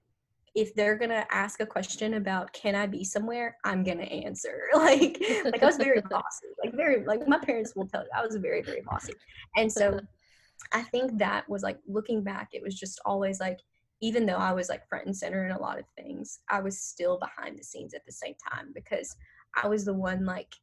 if 0.54 0.74
they're 0.74 0.96
gonna 0.96 1.26
ask 1.30 1.60
a 1.60 1.66
question 1.66 2.14
about 2.14 2.52
can 2.52 2.74
I 2.74 2.86
be 2.86 3.04
somewhere, 3.04 3.56
I'm 3.64 3.84
gonna 3.84 4.02
answer. 4.02 4.62
Like 4.74 5.20
like 5.44 5.62
I 5.62 5.66
was 5.66 5.76
very 5.76 6.00
bossy. 6.10 6.46
Like 6.62 6.74
very 6.74 7.04
like 7.04 7.26
my 7.28 7.38
parents 7.38 7.74
will 7.76 7.86
tell 7.86 8.02
you 8.02 8.10
I 8.16 8.24
was 8.24 8.36
very, 8.36 8.62
very 8.62 8.82
bossy. 8.82 9.14
And 9.56 9.70
so 9.70 10.00
I 10.72 10.82
think 10.82 11.18
that 11.18 11.48
was 11.48 11.62
like 11.62 11.78
looking 11.86 12.22
back, 12.22 12.48
it 12.52 12.62
was 12.62 12.78
just 12.78 13.00
always 13.04 13.40
like 13.40 13.58
even 14.00 14.26
though 14.26 14.36
I 14.36 14.52
was 14.52 14.68
like 14.68 14.88
front 14.88 15.06
and 15.06 15.16
center 15.16 15.44
in 15.44 15.52
a 15.52 15.60
lot 15.60 15.78
of 15.78 15.84
things, 15.96 16.40
I 16.48 16.60
was 16.60 16.78
still 16.78 17.18
behind 17.18 17.58
the 17.58 17.64
scenes 17.64 17.94
at 17.94 18.04
the 18.06 18.12
same 18.12 18.34
time 18.50 18.72
because 18.74 19.14
I 19.60 19.68
was 19.68 19.84
the 19.84 19.94
one 19.94 20.24
like 20.24 20.54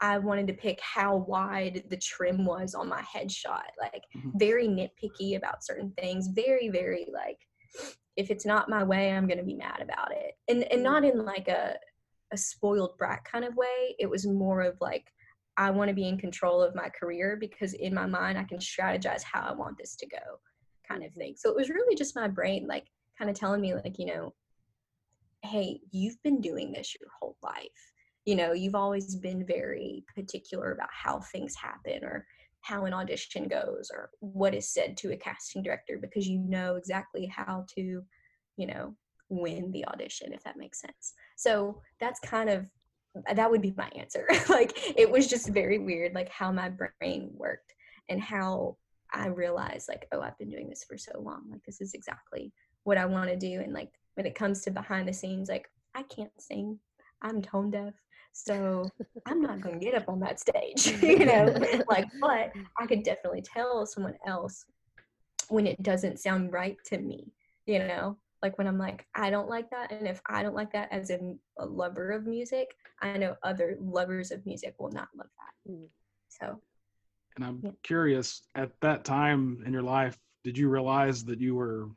I 0.00 0.18
wanted 0.18 0.46
to 0.48 0.52
pick 0.52 0.80
how 0.80 1.16
wide 1.16 1.84
the 1.88 1.96
trim 1.96 2.44
was 2.44 2.74
on 2.74 2.88
my 2.88 3.02
headshot. 3.02 3.68
Like 3.80 4.02
mm-hmm. 4.16 4.30
very 4.36 4.68
nitpicky 4.68 5.36
about 5.36 5.64
certain 5.64 5.92
things, 5.98 6.28
very, 6.28 6.68
very 6.68 7.06
like 7.12 7.38
if 8.16 8.30
it's 8.30 8.46
not 8.46 8.70
my 8.70 8.82
way, 8.82 9.12
I'm 9.12 9.26
gonna 9.26 9.42
be 9.42 9.54
mad 9.54 9.80
about 9.80 10.12
it. 10.12 10.34
And 10.48 10.64
and 10.64 10.82
not 10.82 11.04
in 11.04 11.24
like 11.24 11.48
a 11.48 11.76
a 12.32 12.36
spoiled 12.36 12.96
brat 12.98 13.24
kind 13.24 13.44
of 13.44 13.56
way. 13.56 13.94
It 13.98 14.08
was 14.08 14.26
more 14.26 14.62
of 14.62 14.76
like 14.80 15.12
I 15.58 15.70
want 15.70 15.88
to 15.88 15.94
be 15.94 16.08
in 16.08 16.18
control 16.18 16.60
of 16.62 16.74
my 16.74 16.88
career 16.88 17.36
because 17.38 17.72
in 17.72 17.94
my 17.94 18.06
mind 18.06 18.38
I 18.38 18.44
can 18.44 18.58
strategize 18.58 19.22
how 19.22 19.40
I 19.40 19.52
want 19.52 19.78
this 19.78 19.96
to 19.96 20.06
go 20.06 20.40
kind 20.88 21.04
of 21.04 21.12
thing. 21.12 21.34
So 21.36 21.50
it 21.50 21.56
was 21.56 21.70
really 21.70 21.96
just 21.96 22.16
my 22.16 22.28
brain 22.28 22.66
like 22.66 22.86
kind 23.18 23.30
of 23.30 23.36
telling 23.38 23.60
me 23.60 23.74
like, 23.74 23.98
you 23.98 24.06
know, 24.06 24.34
hey, 25.42 25.80
you've 25.90 26.20
been 26.22 26.40
doing 26.40 26.72
this 26.72 26.94
your 26.98 27.08
whole 27.20 27.36
life. 27.42 27.92
You 28.24 28.34
know, 28.34 28.52
you've 28.52 28.74
always 28.74 29.14
been 29.16 29.46
very 29.46 30.04
particular 30.14 30.72
about 30.72 30.88
how 30.92 31.20
things 31.20 31.54
happen 31.54 32.04
or 32.04 32.26
how 32.62 32.84
an 32.84 32.92
audition 32.92 33.46
goes 33.46 33.90
or 33.94 34.10
what 34.18 34.54
is 34.54 34.68
said 34.68 34.96
to 34.96 35.12
a 35.12 35.16
casting 35.16 35.62
director 35.62 35.98
because 36.00 36.26
you 36.26 36.38
know 36.40 36.74
exactly 36.74 37.26
how 37.26 37.64
to, 37.76 38.02
you 38.56 38.66
know, 38.66 38.96
win 39.28 39.70
the 39.72 39.86
audition 39.86 40.32
if 40.32 40.42
that 40.42 40.56
makes 40.56 40.80
sense. 40.80 41.14
So 41.36 41.80
that's 42.00 42.20
kind 42.20 42.50
of 42.50 42.68
uh, 43.28 43.34
that 43.34 43.50
would 43.50 43.62
be 43.62 43.74
my 43.76 43.88
answer. 43.96 44.26
like 44.48 44.72
it 44.98 45.10
was 45.10 45.28
just 45.28 45.48
very 45.48 45.78
weird 45.78 46.14
like 46.14 46.28
how 46.28 46.50
my 46.50 46.70
brain 46.70 47.30
worked 47.34 47.74
and 48.08 48.20
how 48.20 48.76
I 49.12 49.28
realized 49.28 49.88
like, 49.88 50.08
oh, 50.12 50.20
I've 50.20 50.38
been 50.38 50.50
doing 50.50 50.68
this 50.68 50.84
for 50.84 50.98
so 50.98 51.20
long. 51.20 51.44
Like 51.50 51.64
this 51.64 51.80
is 51.80 51.94
exactly 51.94 52.52
what 52.84 52.98
I 52.98 53.06
want 53.06 53.30
to 53.30 53.36
do. 53.36 53.60
And 53.60 53.72
like 53.72 53.90
when 54.14 54.26
it 54.26 54.34
comes 54.34 54.62
to 54.62 54.70
behind 54.70 55.08
the 55.08 55.12
scenes, 55.12 55.48
like 55.48 55.68
I 55.94 56.02
can't 56.04 56.30
sing. 56.38 56.78
I'm 57.22 57.42
tone 57.42 57.70
deaf. 57.70 57.94
So 58.32 58.90
I'm 59.26 59.40
not 59.40 59.62
gonna 59.62 59.78
get 59.78 59.94
up 59.94 60.08
on 60.08 60.20
that 60.20 60.38
stage, 60.38 60.86
you 61.02 61.24
know. 61.24 61.46
like, 61.88 62.06
but 62.20 62.52
I 62.78 62.86
could 62.86 63.02
definitely 63.02 63.42
tell 63.42 63.86
someone 63.86 64.16
else 64.26 64.64
when 65.48 65.66
it 65.66 65.82
doesn't 65.82 66.20
sound 66.20 66.52
right 66.52 66.76
to 66.86 66.98
me, 66.98 67.32
you 67.66 67.78
know. 67.78 68.18
Like 68.42 68.58
when 68.58 68.66
I'm 68.66 68.78
like, 68.78 69.06
I 69.14 69.30
don't 69.30 69.48
like 69.48 69.70
that, 69.70 69.90
and 69.90 70.06
if 70.06 70.20
I 70.28 70.42
don't 70.42 70.54
like 70.54 70.70
that 70.72 70.92
as 70.92 71.10
a, 71.10 71.18
a 71.58 71.64
lover 71.64 72.10
of 72.10 72.26
music, 72.26 72.68
I 73.00 73.16
know 73.16 73.36
other 73.42 73.78
lovers 73.80 74.30
of 74.30 74.44
music 74.44 74.74
will 74.78 74.92
not 74.92 75.08
love 75.16 75.30
that. 75.38 75.72
Mm. 75.72 75.86
So 76.28 76.60
and 77.36 77.44
I'm 77.44 77.60
yeah. 77.62 77.70
curious, 77.82 78.42
at 78.54 78.72
that 78.80 79.04
time 79.04 79.62
in 79.66 79.72
your 79.72 79.82
life, 79.82 80.18
did 80.44 80.56
you 80.56 80.68
realize 80.68 81.24
that 81.24 81.40
you 81.40 81.54
were 81.54 81.88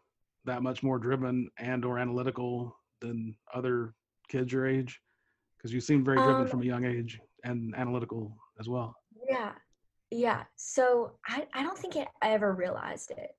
that 0.45 0.63
much 0.63 0.83
more 0.83 0.99
driven 0.99 1.49
and 1.57 1.85
or 1.85 1.97
analytical 1.97 2.75
than 3.01 3.35
other 3.53 3.93
kids 4.27 4.51
your 4.51 4.67
age? 4.67 4.99
Because 5.57 5.73
you 5.73 5.81
seemed 5.81 6.05
very 6.05 6.17
driven 6.17 6.43
um, 6.43 6.47
from 6.47 6.61
a 6.61 6.65
young 6.65 6.85
age 6.85 7.19
and 7.43 7.75
analytical 7.75 8.35
as 8.59 8.69
well. 8.69 8.95
Yeah. 9.29 9.51
Yeah. 10.11 10.43
So 10.55 11.13
I, 11.27 11.47
I 11.53 11.63
don't 11.63 11.77
think 11.77 11.95
it, 11.95 12.07
I 12.21 12.31
ever 12.31 12.53
realized 12.53 13.11
it. 13.11 13.35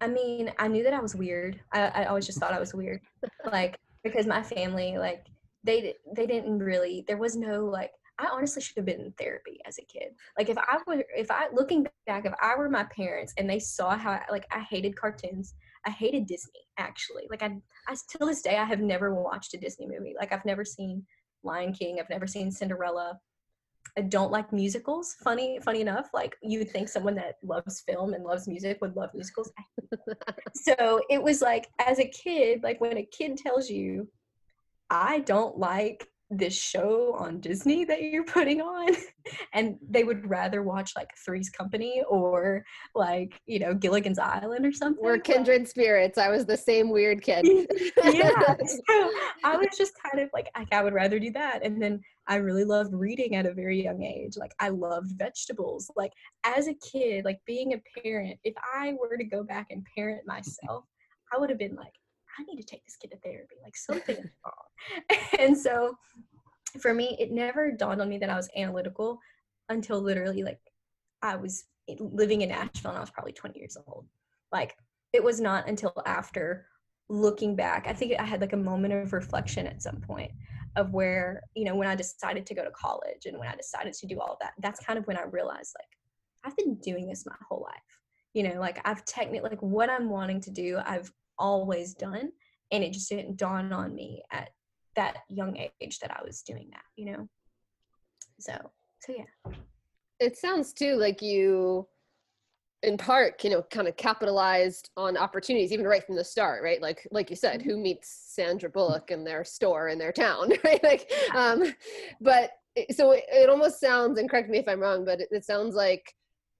I 0.00 0.08
mean, 0.08 0.52
I 0.58 0.68
knew 0.68 0.82
that 0.82 0.92
I 0.92 1.00
was 1.00 1.14
weird. 1.14 1.60
I, 1.72 1.86
I 1.86 2.04
always 2.06 2.26
just 2.26 2.38
thought 2.38 2.52
I 2.52 2.60
was 2.60 2.74
weird. 2.74 3.00
like, 3.52 3.78
because 4.02 4.26
my 4.26 4.42
family, 4.42 4.98
like, 4.98 5.26
they 5.64 5.94
they 6.14 6.26
didn't 6.26 6.58
really 6.58 7.04
there 7.08 7.16
was 7.16 7.36
no 7.36 7.64
like 7.64 7.92
I 8.18 8.28
honestly 8.32 8.62
should 8.62 8.76
have 8.76 8.84
been 8.84 9.00
in 9.00 9.12
therapy 9.12 9.58
as 9.66 9.78
a 9.78 9.82
kid. 9.82 10.14
Like 10.38 10.48
if 10.48 10.56
I 10.58 10.78
were, 10.86 11.04
if 11.16 11.30
I 11.30 11.46
looking 11.52 11.86
back, 12.06 12.24
if 12.26 12.32
I 12.40 12.54
were 12.56 12.68
my 12.68 12.84
parents 12.84 13.34
and 13.36 13.48
they 13.50 13.58
saw 13.58 13.96
how 13.96 14.20
like 14.30 14.46
I 14.52 14.60
hated 14.60 14.96
cartoons, 14.96 15.54
I 15.86 15.90
hated 15.90 16.26
Disney 16.26 16.60
actually. 16.78 17.26
Like 17.28 17.42
I, 17.42 17.56
I 17.88 17.96
till 18.08 18.28
this 18.28 18.42
day 18.42 18.56
I 18.56 18.64
have 18.64 18.80
never 18.80 19.14
watched 19.14 19.54
a 19.54 19.58
Disney 19.58 19.86
movie. 19.86 20.14
Like 20.18 20.32
I've 20.32 20.44
never 20.44 20.64
seen 20.64 21.04
Lion 21.42 21.72
King. 21.72 21.98
I've 21.98 22.10
never 22.10 22.26
seen 22.26 22.50
Cinderella. 22.50 23.18
I 23.98 24.02
don't 24.02 24.32
like 24.32 24.52
musicals. 24.52 25.16
Funny, 25.22 25.58
funny 25.62 25.80
enough, 25.80 26.08
like 26.14 26.36
you 26.42 26.58
would 26.58 26.70
think 26.70 26.88
someone 26.88 27.14
that 27.16 27.36
loves 27.42 27.82
film 27.86 28.14
and 28.14 28.24
loves 28.24 28.48
music 28.48 28.78
would 28.80 28.96
love 28.96 29.10
musicals. 29.12 29.52
so 30.54 31.00
it 31.10 31.22
was 31.22 31.42
like 31.42 31.68
as 31.84 31.98
a 31.98 32.08
kid, 32.08 32.62
like 32.62 32.80
when 32.80 32.96
a 32.96 33.04
kid 33.04 33.36
tells 33.36 33.68
you, 33.68 34.08
I 34.90 35.20
don't 35.20 35.58
like 35.58 36.08
this 36.38 36.54
show 36.54 37.14
on 37.18 37.40
Disney 37.40 37.84
that 37.84 38.02
you're 38.02 38.24
putting 38.24 38.60
on 38.60 38.94
and 39.52 39.76
they 39.88 40.04
would 40.04 40.28
rather 40.28 40.62
watch 40.62 40.92
like 40.96 41.10
Three's 41.24 41.50
Company 41.50 42.02
or 42.08 42.64
like, 42.94 43.40
you 43.46 43.58
know, 43.58 43.74
Gilligan's 43.74 44.18
Island 44.18 44.66
or 44.66 44.72
something. 44.72 45.02
We're 45.02 45.18
kindred 45.18 45.68
spirits. 45.68 46.18
I 46.18 46.28
was 46.28 46.46
the 46.46 46.56
same 46.56 46.90
weird 46.90 47.22
kid. 47.22 47.46
yeah. 48.04 48.30
So 48.88 49.10
I 49.44 49.56
was 49.56 49.68
just 49.76 49.92
kind 50.02 50.22
of 50.22 50.30
like, 50.32 50.48
I 50.72 50.82
would 50.82 50.92
rather 50.92 51.18
do 51.18 51.30
that. 51.32 51.64
And 51.64 51.80
then 51.80 52.00
I 52.26 52.36
really 52.36 52.64
loved 52.64 52.92
reading 52.92 53.36
at 53.36 53.46
a 53.46 53.54
very 53.54 53.82
young 53.82 54.02
age. 54.02 54.36
Like 54.36 54.52
I 54.60 54.68
loved 54.68 55.12
vegetables. 55.16 55.90
Like 55.96 56.12
as 56.44 56.68
a 56.68 56.74
kid, 56.74 57.24
like 57.24 57.38
being 57.46 57.74
a 57.74 58.00
parent, 58.00 58.38
if 58.44 58.54
I 58.74 58.94
were 58.94 59.16
to 59.16 59.24
go 59.24 59.42
back 59.42 59.68
and 59.70 59.86
parent 59.96 60.22
myself, 60.26 60.84
I 61.32 61.38
would 61.38 61.50
have 61.50 61.58
been 61.58 61.76
like, 61.76 61.94
I 62.38 62.42
need 62.44 62.56
to 62.56 62.66
take 62.66 62.84
this 62.84 62.96
kid 62.96 63.10
to 63.12 63.18
therapy. 63.18 63.56
Like 63.62 63.76
something 63.76 64.16
is 64.16 64.30
wrong. 64.44 65.28
and 65.38 65.56
so 65.56 65.96
for 66.80 66.92
me, 66.92 67.16
it 67.20 67.30
never 67.30 67.70
dawned 67.70 68.00
on 68.00 68.08
me 68.08 68.18
that 68.18 68.30
I 68.30 68.36
was 68.36 68.48
analytical 68.56 69.18
until 69.68 70.00
literally 70.00 70.42
like 70.42 70.60
I 71.22 71.36
was 71.36 71.64
living 71.98 72.42
in 72.42 72.48
Nashville 72.48 72.90
and 72.90 72.98
I 72.98 73.00
was 73.00 73.10
probably 73.10 73.32
20 73.32 73.58
years 73.58 73.76
old. 73.86 74.06
Like 74.52 74.74
it 75.12 75.22
was 75.22 75.40
not 75.40 75.68
until 75.68 75.92
after 76.06 76.66
looking 77.08 77.54
back, 77.54 77.86
I 77.86 77.92
think 77.92 78.18
I 78.18 78.24
had 78.24 78.40
like 78.40 78.52
a 78.52 78.58
moment 78.58 78.94
of 78.94 79.12
reflection 79.12 79.66
at 79.66 79.82
some 79.82 80.00
point 80.00 80.32
of 80.76 80.92
where, 80.92 81.42
you 81.54 81.64
know, 81.64 81.76
when 81.76 81.86
I 81.86 81.94
decided 81.94 82.46
to 82.46 82.54
go 82.54 82.64
to 82.64 82.70
college 82.70 83.26
and 83.26 83.38
when 83.38 83.48
I 83.48 83.54
decided 83.54 83.92
to 83.94 84.06
do 84.06 84.20
all 84.20 84.32
of 84.32 84.38
that, 84.40 84.54
that's 84.60 84.84
kind 84.84 84.98
of 84.98 85.06
when 85.06 85.16
I 85.16 85.24
realized 85.24 85.74
like 85.78 85.88
I've 86.44 86.56
been 86.56 86.76
doing 86.76 87.06
this 87.06 87.24
my 87.26 87.36
whole 87.48 87.62
life. 87.62 87.74
You 88.32 88.42
know, 88.42 88.58
like 88.60 88.80
I've 88.84 89.04
technically 89.04 89.50
like 89.50 89.62
what 89.62 89.88
I'm 89.88 90.10
wanting 90.10 90.40
to 90.42 90.50
do, 90.50 90.80
I've 90.84 91.12
always 91.38 91.94
done 91.94 92.30
and 92.72 92.82
it 92.82 92.92
just 92.92 93.08
didn't 93.08 93.36
dawn 93.36 93.72
on 93.72 93.94
me 93.94 94.22
at 94.30 94.50
that 94.96 95.18
young 95.28 95.56
age 95.80 95.98
that 96.00 96.10
I 96.10 96.22
was 96.24 96.42
doing 96.42 96.68
that, 96.70 96.84
you 96.96 97.06
know. 97.06 97.28
So, 98.38 98.52
so 99.00 99.14
yeah. 99.16 99.52
It 100.20 100.36
sounds 100.36 100.72
too 100.72 100.96
like 100.96 101.22
you 101.22 101.86
in 102.82 102.98
part, 102.98 103.42
you 103.42 103.50
know, 103.50 103.62
kind 103.70 103.88
of 103.88 103.96
capitalized 103.96 104.90
on 104.96 105.16
opportunities 105.16 105.72
even 105.72 105.86
right 105.86 106.04
from 106.04 106.16
the 106.16 106.24
start, 106.24 106.62
right? 106.62 106.80
Like 106.82 107.06
like 107.10 107.30
you 107.30 107.36
said, 107.36 107.62
who 107.62 107.72
mm-hmm. 107.72 107.82
meets 107.82 108.24
Sandra 108.26 108.68
Bullock 108.68 109.10
in 109.10 109.24
their 109.24 109.44
store 109.44 109.88
in 109.88 109.98
their 109.98 110.12
town, 110.12 110.52
right? 110.64 110.82
Like 110.82 111.10
um 111.34 111.74
but 112.20 112.50
so 112.94 113.12
it, 113.12 113.24
it 113.28 113.48
almost 113.48 113.80
sounds 113.80 114.18
and 114.18 114.28
correct 114.28 114.50
me 114.50 114.58
if 114.58 114.68
I'm 114.68 114.80
wrong, 114.80 115.04
but 115.04 115.20
it, 115.20 115.28
it 115.30 115.44
sounds 115.44 115.74
like 115.74 116.14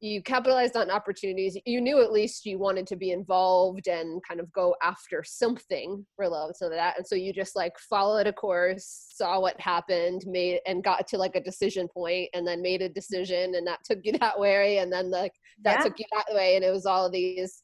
you 0.04 0.22
capitalized 0.22 0.76
on 0.76 0.90
opportunities 0.90 1.56
you 1.64 1.80
knew 1.80 2.02
at 2.02 2.12
least 2.12 2.44
you 2.44 2.58
wanted 2.58 2.86
to 2.86 2.94
be 2.94 3.10
involved 3.10 3.88
and 3.88 4.22
kind 4.28 4.38
of 4.38 4.52
go 4.52 4.74
after 4.82 5.24
something 5.24 6.04
related 6.18 6.54
to 6.54 6.68
that 6.68 6.96
and 6.98 7.06
so 7.06 7.14
you 7.14 7.32
just 7.32 7.56
like 7.56 7.72
followed 7.78 8.26
a 8.26 8.32
course 8.32 9.08
saw 9.14 9.40
what 9.40 9.58
happened 9.58 10.22
made 10.26 10.60
and 10.66 10.84
got 10.84 11.06
to 11.06 11.16
like 11.16 11.36
a 11.36 11.40
decision 11.40 11.88
point 11.88 12.28
and 12.34 12.46
then 12.46 12.60
made 12.60 12.82
a 12.82 12.88
decision 12.88 13.54
and 13.54 13.66
that 13.66 13.78
took 13.82 13.98
you 14.02 14.12
that 14.20 14.38
way 14.38 14.78
and 14.78 14.92
then 14.92 15.10
like 15.10 15.32
that 15.62 15.78
yeah. 15.78 15.84
took 15.84 15.98
you 15.98 16.04
that 16.12 16.34
way 16.34 16.54
and 16.56 16.64
it 16.64 16.70
was 16.70 16.84
all 16.84 17.06
of 17.06 17.12
these 17.12 17.62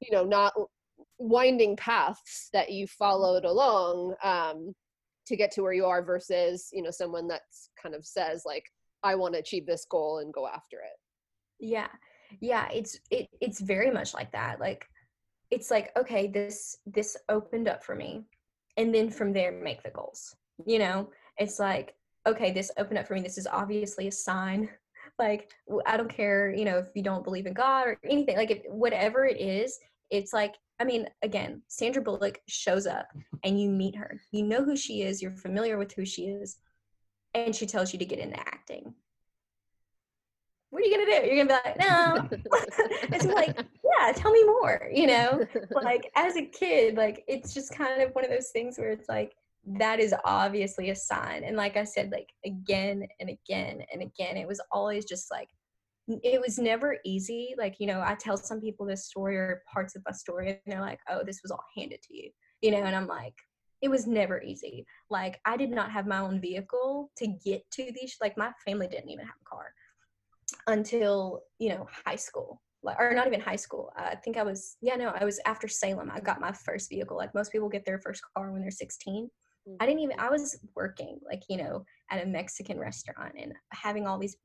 you 0.00 0.12
know 0.12 0.24
not 0.24 0.52
winding 1.18 1.74
paths 1.76 2.50
that 2.52 2.70
you 2.70 2.86
followed 2.86 3.44
along 3.44 4.14
um, 4.22 4.72
to 5.26 5.36
get 5.36 5.50
to 5.50 5.62
where 5.62 5.72
you 5.72 5.84
are 5.84 6.04
versus 6.04 6.68
you 6.72 6.82
know 6.82 6.90
someone 6.92 7.26
that's 7.26 7.70
kind 7.82 7.96
of 7.96 8.06
says 8.06 8.42
like 8.46 8.64
i 9.02 9.16
want 9.16 9.34
to 9.34 9.40
achieve 9.40 9.66
this 9.66 9.84
goal 9.90 10.18
and 10.18 10.32
go 10.32 10.46
after 10.46 10.76
it 10.76 10.98
yeah. 11.64 11.88
Yeah, 12.40 12.68
it's 12.72 12.98
it 13.10 13.28
it's 13.40 13.60
very 13.60 13.90
much 13.90 14.12
like 14.12 14.32
that. 14.32 14.60
Like 14.60 14.86
it's 15.50 15.70
like 15.70 15.90
okay 15.96 16.26
this 16.26 16.78
this 16.84 17.16
opened 17.28 17.68
up 17.68 17.84
for 17.84 17.94
me 17.94 18.24
and 18.76 18.94
then 18.94 19.08
from 19.08 19.32
there 19.32 19.52
make 19.52 19.82
the 19.82 19.90
goals 19.90 20.34
you 20.66 20.78
know 20.78 21.08
it's 21.38 21.58
like 21.58 21.94
okay 22.26 22.50
this 22.50 22.72
opened 22.76 22.98
up 22.98 23.06
for 23.06 23.14
me 23.14 23.20
this 23.20 23.38
is 23.38 23.46
obviously 23.46 24.08
a 24.08 24.12
sign 24.12 24.68
like 25.18 25.50
i 25.86 25.96
don't 25.96 26.10
care 26.14 26.52
you 26.52 26.64
know 26.64 26.78
if 26.78 26.88
you 26.94 27.02
don't 27.02 27.24
believe 27.24 27.46
in 27.46 27.52
god 27.52 27.86
or 27.86 27.98
anything 28.04 28.36
like 28.36 28.50
if, 28.50 28.62
whatever 28.68 29.24
it 29.24 29.40
is 29.40 29.78
it's 30.10 30.32
like 30.32 30.54
i 30.80 30.84
mean 30.84 31.06
again 31.22 31.62
sandra 31.68 32.02
bullock 32.02 32.40
shows 32.48 32.86
up 32.86 33.06
and 33.44 33.60
you 33.60 33.70
meet 33.70 33.94
her 33.94 34.20
you 34.32 34.42
know 34.42 34.64
who 34.64 34.76
she 34.76 35.02
is 35.02 35.22
you're 35.22 35.36
familiar 35.36 35.78
with 35.78 35.92
who 35.92 36.04
she 36.04 36.26
is 36.26 36.56
and 37.34 37.54
she 37.54 37.66
tells 37.66 37.92
you 37.92 37.98
to 37.98 38.04
get 38.04 38.18
into 38.18 38.38
acting 38.40 38.92
what 40.74 40.82
are 40.82 40.86
you 40.86 40.98
gonna 40.98 41.20
do? 41.20 41.26
You're 41.28 41.44
gonna 41.44 41.60
be 41.62 41.68
like, 41.68 41.78
no. 41.78 42.28
it's 43.16 43.26
like, 43.26 43.56
yeah, 43.56 44.12
tell 44.12 44.32
me 44.32 44.42
more. 44.42 44.88
You 44.92 45.06
know, 45.06 45.46
like 45.70 46.10
as 46.16 46.34
a 46.34 46.44
kid, 46.44 46.96
like 46.96 47.22
it's 47.28 47.54
just 47.54 47.72
kind 47.72 48.02
of 48.02 48.12
one 48.12 48.24
of 48.24 48.30
those 48.30 48.48
things 48.48 48.76
where 48.76 48.90
it's 48.90 49.08
like 49.08 49.36
that 49.78 50.00
is 50.00 50.12
obviously 50.24 50.90
a 50.90 50.96
sign. 50.96 51.44
And 51.44 51.56
like 51.56 51.76
I 51.76 51.84
said, 51.84 52.10
like 52.10 52.28
again 52.44 53.06
and 53.20 53.30
again 53.30 53.84
and 53.92 54.02
again, 54.02 54.36
it 54.36 54.48
was 54.48 54.60
always 54.72 55.04
just 55.04 55.30
like 55.30 55.48
it 56.08 56.40
was 56.40 56.58
never 56.58 56.98
easy. 57.04 57.54
Like, 57.56 57.76
you 57.78 57.86
know, 57.86 58.02
I 58.04 58.16
tell 58.16 58.36
some 58.36 58.60
people 58.60 58.84
this 58.84 59.06
story 59.06 59.36
or 59.36 59.62
parts 59.72 59.94
of 59.94 60.02
a 60.08 60.12
story 60.12 60.48
and 60.48 60.58
they're 60.66 60.80
like, 60.80 60.98
oh, 61.08 61.22
this 61.24 61.38
was 61.44 61.52
all 61.52 61.64
handed 61.76 62.02
to 62.02 62.16
you. 62.16 62.30
You 62.62 62.72
know, 62.72 62.82
and 62.82 62.96
I'm 62.96 63.06
like, 63.06 63.34
it 63.80 63.88
was 63.88 64.08
never 64.08 64.42
easy. 64.42 64.86
Like 65.08 65.38
I 65.44 65.56
did 65.56 65.70
not 65.70 65.92
have 65.92 66.08
my 66.08 66.18
own 66.18 66.40
vehicle 66.40 67.12
to 67.18 67.28
get 67.28 67.62
to 67.74 67.92
these 67.94 68.16
like 68.20 68.36
my 68.36 68.50
family 68.66 68.88
didn't 68.88 69.10
even 69.10 69.24
have 69.24 69.36
a 69.40 69.48
car 69.48 69.72
until 70.66 71.42
you 71.58 71.68
know 71.68 71.86
high 72.06 72.16
school 72.16 72.60
or 72.98 73.14
not 73.14 73.26
even 73.26 73.40
high 73.40 73.56
school 73.56 73.90
i 73.96 74.14
think 74.14 74.36
i 74.36 74.42
was 74.42 74.76
yeah 74.82 74.96
no 74.96 75.08
i 75.18 75.24
was 75.24 75.40
after 75.46 75.68
salem 75.68 76.10
i 76.12 76.20
got 76.20 76.40
my 76.40 76.52
first 76.52 76.90
vehicle 76.90 77.16
like 77.16 77.34
most 77.34 77.52
people 77.52 77.68
get 77.68 77.84
their 77.84 77.98
first 77.98 78.22
car 78.36 78.52
when 78.52 78.60
they're 78.60 78.70
16 78.70 79.24
mm-hmm. 79.24 79.76
i 79.80 79.86
didn't 79.86 80.00
even 80.00 80.18
i 80.18 80.28
was 80.28 80.58
working 80.74 81.18
like 81.26 81.42
you 81.48 81.56
know 81.56 81.84
at 82.10 82.22
a 82.22 82.26
mexican 82.26 82.78
restaurant 82.78 83.34
and 83.40 83.52
having 83.70 84.06
all 84.06 84.18
these 84.18 84.36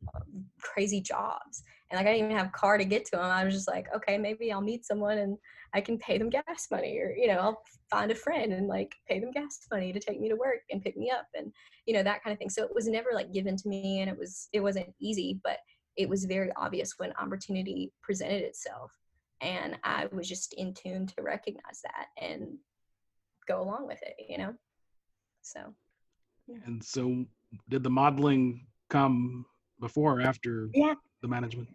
crazy 0.61 1.01
jobs 1.01 1.63
and 1.91 1.97
like 1.97 2.07
i 2.07 2.13
didn't 2.13 2.25
even 2.25 2.37
have 2.37 2.47
a 2.47 2.57
car 2.57 2.77
to 2.77 2.85
get 2.85 3.05
to 3.05 3.11
them 3.11 3.25
i 3.25 3.43
was 3.43 3.53
just 3.53 3.67
like 3.67 3.87
okay 3.93 4.17
maybe 4.17 4.51
i'll 4.51 4.61
meet 4.61 4.85
someone 4.85 5.17
and 5.17 5.37
i 5.73 5.81
can 5.81 5.97
pay 5.97 6.17
them 6.17 6.29
gas 6.29 6.67
money 6.71 6.97
or 6.97 7.13
you 7.17 7.27
know 7.27 7.39
i'll 7.39 7.61
find 7.89 8.11
a 8.11 8.15
friend 8.15 8.53
and 8.53 8.67
like 8.67 8.93
pay 9.07 9.19
them 9.19 9.31
gas 9.31 9.59
money 9.71 9.91
to 9.91 9.99
take 9.99 10.19
me 10.19 10.29
to 10.29 10.35
work 10.35 10.61
and 10.71 10.81
pick 10.81 10.95
me 10.95 11.11
up 11.11 11.27
and 11.35 11.51
you 11.85 11.93
know 11.93 12.03
that 12.03 12.23
kind 12.23 12.31
of 12.31 12.39
thing 12.39 12.49
so 12.49 12.63
it 12.63 12.73
was 12.73 12.87
never 12.87 13.09
like 13.13 13.33
given 13.33 13.57
to 13.57 13.67
me 13.67 13.99
and 13.99 14.09
it 14.09 14.17
was 14.17 14.47
it 14.53 14.61
wasn't 14.61 14.87
easy 15.01 15.39
but 15.43 15.57
it 15.99 16.07
was 16.07 16.23
very 16.23 16.49
obvious 16.55 16.93
when 16.97 17.11
opportunity 17.21 17.91
presented 18.01 18.41
itself 18.41 18.91
and 19.41 19.77
i 19.83 20.07
was 20.11 20.27
just 20.27 20.53
in 20.53 20.73
tune 20.73 21.05
to 21.05 21.21
recognize 21.21 21.81
that 21.83 22.07
and 22.19 22.57
go 23.47 23.61
along 23.61 23.85
with 23.85 24.01
it 24.01 24.15
you 24.27 24.37
know 24.37 24.53
so 25.41 25.59
yeah. 26.47 26.57
and 26.65 26.83
so 26.83 27.25
did 27.67 27.83
the 27.83 27.89
modeling 27.89 28.65
come 28.89 29.45
before 29.79 30.19
or 30.19 30.21
after 30.21 30.69
yeah. 30.73 30.93
the 31.21 31.27
management 31.27 31.67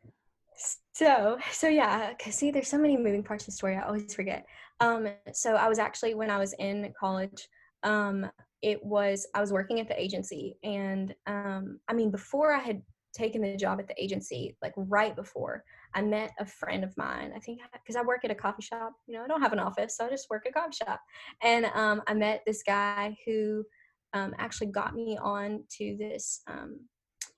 so 0.92 1.38
so 1.52 1.68
yeah 1.68 2.12
because 2.16 2.34
see 2.34 2.50
there's 2.50 2.68
so 2.68 2.78
many 2.78 2.96
moving 2.96 3.22
parts 3.22 3.44
of 3.44 3.46
the 3.46 3.52
story 3.52 3.76
i 3.76 3.82
always 3.82 4.14
forget 4.14 4.46
um 4.80 5.06
so 5.32 5.54
i 5.54 5.68
was 5.68 5.78
actually 5.78 6.14
when 6.14 6.30
i 6.30 6.38
was 6.38 6.54
in 6.58 6.92
college 6.98 7.48
um 7.82 8.26
it 8.62 8.82
was 8.84 9.26
i 9.34 9.40
was 9.40 9.52
working 9.52 9.80
at 9.80 9.88
the 9.88 10.00
agency 10.00 10.56
and 10.62 11.14
um 11.26 11.78
i 11.88 11.92
mean 11.92 12.10
before 12.10 12.52
i 12.52 12.60
had 12.60 12.80
taken 13.14 13.40
the 13.40 13.56
job 13.56 13.80
at 13.80 13.88
the 13.88 14.02
agency 14.02 14.56
like 14.62 14.72
right 14.76 15.16
before 15.16 15.62
i 15.94 16.02
met 16.02 16.32
a 16.38 16.46
friend 16.46 16.84
of 16.84 16.96
mine 16.96 17.32
i 17.34 17.38
think 17.38 17.60
because 17.72 17.96
i 17.96 18.02
work 18.02 18.24
at 18.24 18.30
a 18.30 18.34
coffee 18.34 18.62
shop 18.62 18.92
you 19.06 19.16
know 19.16 19.24
i 19.24 19.26
don't 19.26 19.42
have 19.42 19.52
an 19.52 19.58
office 19.58 19.96
so 19.96 20.06
i 20.06 20.10
just 20.10 20.28
work 20.30 20.44
at 20.46 20.50
a 20.50 20.52
coffee 20.52 20.76
shop. 20.84 21.00
And 21.42 21.66
um, 21.74 22.02
i 22.06 22.14
met 22.14 22.42
this 22.46 22.62
guy 22.62 23.16
who 23.24 23.64
um, 24.12 24.34
actually 24.38 24.68
got 24.68 24.94
me 24.94 25.18
on 25.20 25.64
to 25.78 25.96
this 25.98 26.42
um, 26.48 26.78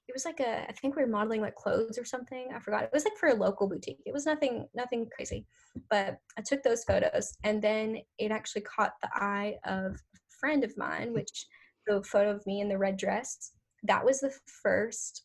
it 0.08 0.14
was 0.14 0.24
like 0.24 0.40
a 0.40 0.68
i 0.68 0.72
think 0.72 0.96
we 0.96 1.02
were 1.02 1.08
modeling 1.08 1.40
like 1.40 1.54
clothes 1.54 1.98
or 1.98 2.04
something 2.04 2.48
i 2.54 2.58
forgot 2.58 2.84
it 2.84 2.90
was 2.92 3.04
like 3.04 3.16
for 3.18 3.28
a 3.28 3.34
local 3.34 3.68
boutique 3.68 4.00
it 4.06 4.12
was 4.12 4.26
nothing 4.26 4.66
nothing 4.74 5.06
crazy. 5.14 5.44
But 5.90 6.18
i 6.38 6.42
took 6.42 6.62
those 6.62 6.84
photos 6.84 7.34
and 7.44 7.60
then 7.62 7.98
it 8.18 8.30
actually 8.30 8.62
caught 8.62 8.92
the 9.02 9.10
eye 9.14 9.56
of 9.64 9.92
a 9.92 10.18
friend 10.40 10.64
of 10.64 10.76
mine 10.76 11.12
which 11.12 11.46
the 11.86 12.02
photo 12.02 12.30
of 12.30 12.46
me 12.46 12.60
in 12.60 12.68
the 12.68 12.78
red 12.78 12.96
dress 12.96 13.52
that 13.82 14.04
was 14.04 14.20
the 14.20 14.32
first 14.62 15.24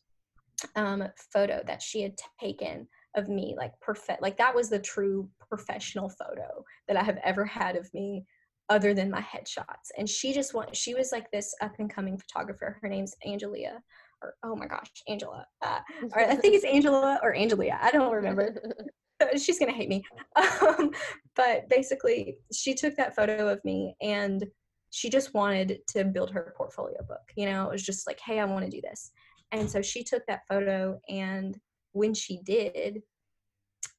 um, 0.76 1.04
photo 1.32 1.62
that 1.66 1.82
she 1.82 2.02
had 2.02 2.14
taken 2.40 2.86
of 3.14 3.28
me 3.28 3.54
like 3.58 3.72
perfect 3.80 4.22
like 4.22 4.38
that 4.38 4.54
was 4.54 4.70
the 4.70 4.78
true 4.78 5.28
professional 5.50 6.08
photo 6.08 6.64
that 6.88 6.96
i 6.96 7.02
have 7.02 7.18
ever 7.24 7.44
had 7.44 7.76
of 7.76 7.92
me 7.92 8.24
other 8.72 8.94
than 8.94 9.10
my 9.10 9.20
headshots. 9.20 9.90
And 9.98 10.08
she 10.08 10.32
just 10.32 10.54
want 10.54 10.74
she 10.74 10.94
was 10.94 11.12
like 11.12 11.30
this 11.30 11.54
up 11.60 11.72
and 11.78 11.92
coming 11.92 12.16
photographer. 12.16 12.78
Her 12.80 12.88
name's 12.88 13.14
angelia 13.26 13.78
or 14.22 14.34
oh 14.44 14.54
my 14.54 14.66
gosh 14.66 14.88
angela 15.08 15.44
uh, 15.62 15.80
or 16.14 16.20
i 16.20 16.36
think 16.36 16.54
it's 16.54 16.64
angela 16.76 17.18
or 17.24 17.34
angelia 17.34 17.76
i 17.82 17.90
don't 17.90 18.12
remember. 18.12 18.54
She's 19.36 19.58
gonna 19.58 19.72
hate 19.72 19.88
me. 19.88 20.02
Um, 20.62 20.90
but 21.36 21.68
basically 21.68 22.36
she 22.52 22.74
took 22.74 22.96
that 22.96 23.14
photo 23.14 23.48
of 23.48 23.64
me 23.64 23.94
and 24.00 24.44
she 24.90 25.08
just 25.08 25.34
wanted 25.34 25.78
to 25.88 26.04
build 26.04 26.30
her 26.30 26.54
portfolio 26.56 27.02
book 27.06 27.20
you 27.36 27.46
know? 27.46 27.68
It 27.68 27.72
was 27.72 27.82
just 27.82 28.06
like 28.06 28.20
hey 28.20 28.38
i 28.38 28.44
want 28.44 28.64
to 28.64 28.70
do 28.70 28.80
this 28.80 29.10
and 29.52 29.70
so 29.70 29.80
she 29.80 30.02
took 30.02 30.24
that 30.26 30.46
photo 30.48 30.98
and 31.08 31.58
when 31.92 32.14
she 32.14 32.40
did 32.42 33.02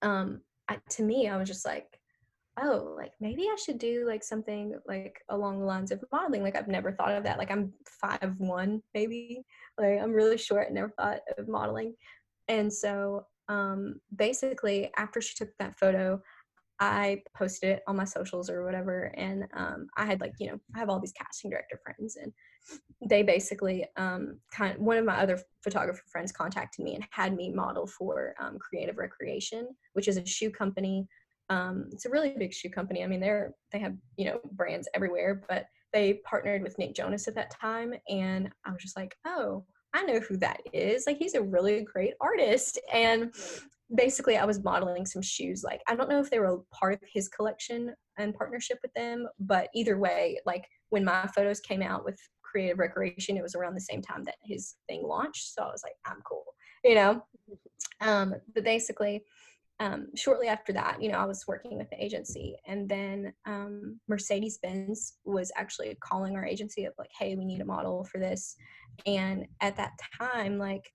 um 0.01 0.41
I, 0.67 0.79
to 0.91 1.03
me 1.03 1.29
i 1.29 1.37
was 1.37 1.47
just 1.47 1.65
like 1.65 1.99
oh 2.61 2.93
like 2.97 3.13
maybe 3.19 3.43
i 3.43 3.55
should 3.55 3.79
do 3.79 4.05
like 4.07 4.23
something 4.23 4.77
like 4.87 5.21
along 5.29 5.59
the 5.59 5.65
lines 5.65 5.91
of 5.91 6.03
modeling. 6.11 6.43
Like 6.43 6.55
i've 6.55 6.67
never 6.67 6.91
thought 6.91 7.13
of 7.13 7.23
that. 7.23 7.37
Like 7.37 7.51
i'm 7.51 7.73
five 7.87 8.35
one 8.37 8.81
maybe. 8.93 9.43
Like 9.77 9.99
i'm 10.01 10.13
really 10.13 10.37
short. 10.37 10.71
Never 10.71 10.89
thought 10.89 11.21
of 11.37 11.47
modeling. 11.47 11.95
And 12.47 12.71
so 12.71 13.25
um 13.49 13.95
basically 14.15 14.91
after 14.97 15.19
she 15.19 15.35
took 15.35 15.49
that 15.59 15.77
photo 15.77 16.21
I 16.79 17.21
posted 17.35 17.69
it 17.69 17.83
on 17.87 17.95
my 17.95 18.03
socials 18.03 18.49
or 18.49 18.65
whatever, 18.65 19.13
and 19.15 19.45
um, 19.55 19.87
I 19.97 20.05
had 20.05 20.21
like 20.21 20.33
you 20.39 20.47
know 20.47 20.59
I 20.75 20.79
have 20.79 20.89
all 20.89 20.99
these 20.99 21.13
casting 21.13 21.51
director 21.51 21.79
friends, 21.83 22.17
and 22.17 22.31
they 23.09 23.23
basically 23.23 23.85
um, 23.97 24.39
kind 24.51 24.75
of, 24.75 24.81
one 24.81 24.97
of 24.97 25.05
my 25.05 25.17
other 25.17 25.39
photographer 25.63 26.01
friends 26.11 26.31
contacted 26.31 26.83
me 26.83 26.95
and 26.95 27.05
had 27.11 27.35
me 27.35 27.51
model 27.51 27.87
for 27.87 28.35
um, 28.39 28.57
Creative 28.59 28.97
Recreation, 28.97 29.67
which 29.93 30.07
is 30.07 30.17
a 30.17 30.25
shoe 30.25 30.49
company. 30.49 31.07
Um, 31.49 31.89
it's 31.91 32.05
a 32.05 32.09
really 32.09 32.33
big 32.37 32.53
shoe 32.53 32.69
company. 32.69 33.03
I 33.03 33.07
mean, 33.07 33.19
they're 33.19 33.53
they 33.71 33.79
have 33.79 33.95
you 34.17 34.25
know 34.25 34.39
brands 34.53 34.87
everywhere, 34.93 35.43
but 35.47 35.65
they 35.93 36.21
partnered 36.25 36.63
with 36.63 36.77
Nick 36.79 36.95
Jonas 36.95 37.27
at 37.27 37.35
that 37.35 37.51
time, 37.51 37.93
and 38.09 38.49
I 38.65 38.71
was 38.71 38.81
just 38.81 38.97
like, 38.97 39.15
oh, 39.25 39.63
I 39.93 40.03
know 40.03 40.19
who 40.19 40.37
that 40.37 40.61
is. 40.73 41.05
Like 41.05 41.17
he's 41.17 41.35
a 41.35 41.41
really 41.41 41.81
great 41.81 42.13
artist. 42.19 42.79
And 42.91 43.33
basically 43.95 44.37
I 44.37 44.45
was 44.45 44.63
modeling 44.63 45.05
some 45.05 45.21
shoes. 45.21 45.63
Like 45.63 45.81
I 45.87 45.95
don't 45.95 46.09
know 46.09 46.19
if 46.19 46.29
they 46.29 46.39
were 46.39 46.61
part 46.71 46.93
of 46.93 46.99
his 47.11 47.27
collection 47.27 47.93
and 48.17 48.33
partnership 48.33 48.79
with 48.81 48.93
them, 48.93 49.27
but 49.39 49.69
either 49.73 49.97
way, 49.97 50.39
like 50.45 50.67
when 50.89 51.03
my 51.03 51.27
photos 51.27 51.59
came 51.59 51.81
out 51.81 52.05
with 52.05 52.19
Creative 52.41 52.79
Recreation, 52.79 53.37
it 53.37 53.43
was 53.43 53.55
around 53.55 53.73
the 53.73 53.81
same 53.81 54.01
time 54.01 54.23
that 54.25 54.35
his 54.43 54.75
thing 54.87 55.03
launched. 55.03 55.53
So 55.53 55.63
I 55.63 55.71
was 55.71 55.83
like, 55.83 55.95
I'm 56.05 56.21
cool, 56.27 56.45
you 56.83 56.95
know. 56.95 57.23
Um, 58.01 58.35
but 58.53 58.63
basically, 58.63 59.23
um, 59.79 60.07
shortly 60.15 60.47
after 60.47 60.71
that, 60.73 61.01
you 61.01 61.11
know, 61.11 61.17
I 61.17 61.25
was 61.25 61.45
working 61.47 61.77
with 61.77 61.89
the 61.89 62.03
agency, 62.03 62.55
and 62.67 62.87
then 62.87 63.33
um, 63.45 63.99
Mercedes 64.07 64.59
Benz 64.59 65.17
was 65.25 65.51
actually 65.55 65.97
calling 65.99 66.35
our 66.35 66.45
agency 66.45 66.85
of 66.85 66.93
like, 66.97 67.09
"Hey, 67.17 67.35
we 67.35 67.43
need 67.43 67.61
a 67.61 67.65
model 67.65 68.03
for 68.03 68.19
this," 68.19 68.55
and 69.05 69.47
at 69.61 69.75
that 69.77 69.93
time, 70.19 70.59
like 70.59 70.93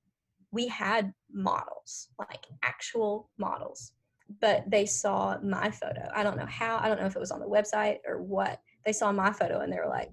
we 0.51 0.66
had 0.68 1.12
models, 1.32 2.09
like 2.18 2.46
actual 2.62 3.30
models, 3.38 3.92
but 4.40 4.64
they 4.68 4.86
saw 4.86 5.38
my 5.42 5.70
photo. 5.70 6.09
I 6.14 6.22
don't 6.22 6.36
know 6.36 6.46
how, 6.46 6.78
I 6.78 6.88
don't 6.88 7.01
know 7.01 7.07
if 7.07 7.16
it 7.16 7.20
was 7.20 7.30
on 7.30 7.40
the 7.40 7.46
website 7.46 7.99
or 8.07 8.22
what. 8.22 8.61
They 8.84 8.92
saw 8.92 9.12
my 9.12 9.32
photo 9.32 9.61
and 9.61 9.72
they 9.72 9.78
were 9.78 9.88
like, 9.88 10.11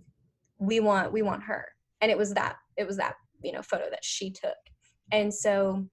we 0.57 0.79
want, 0.79 1.11
we 1.11 1.21
want 1.21 1.43
her. 1.43 1.67
And 2.01 2.11
it 2.11 2.17
was 2.17 2.33
that, 2.33 2.57
it 2.77 2.85
was 2.87 2.97
that, 2.97 3.15
you 3.41 3.51
know, 3.51 3.61
photo 3.61 3.89
that 3.89 4.03
she 4.03 4.31
took. 4.31 4.55
And 5.11 5.33
so 5.33 5.87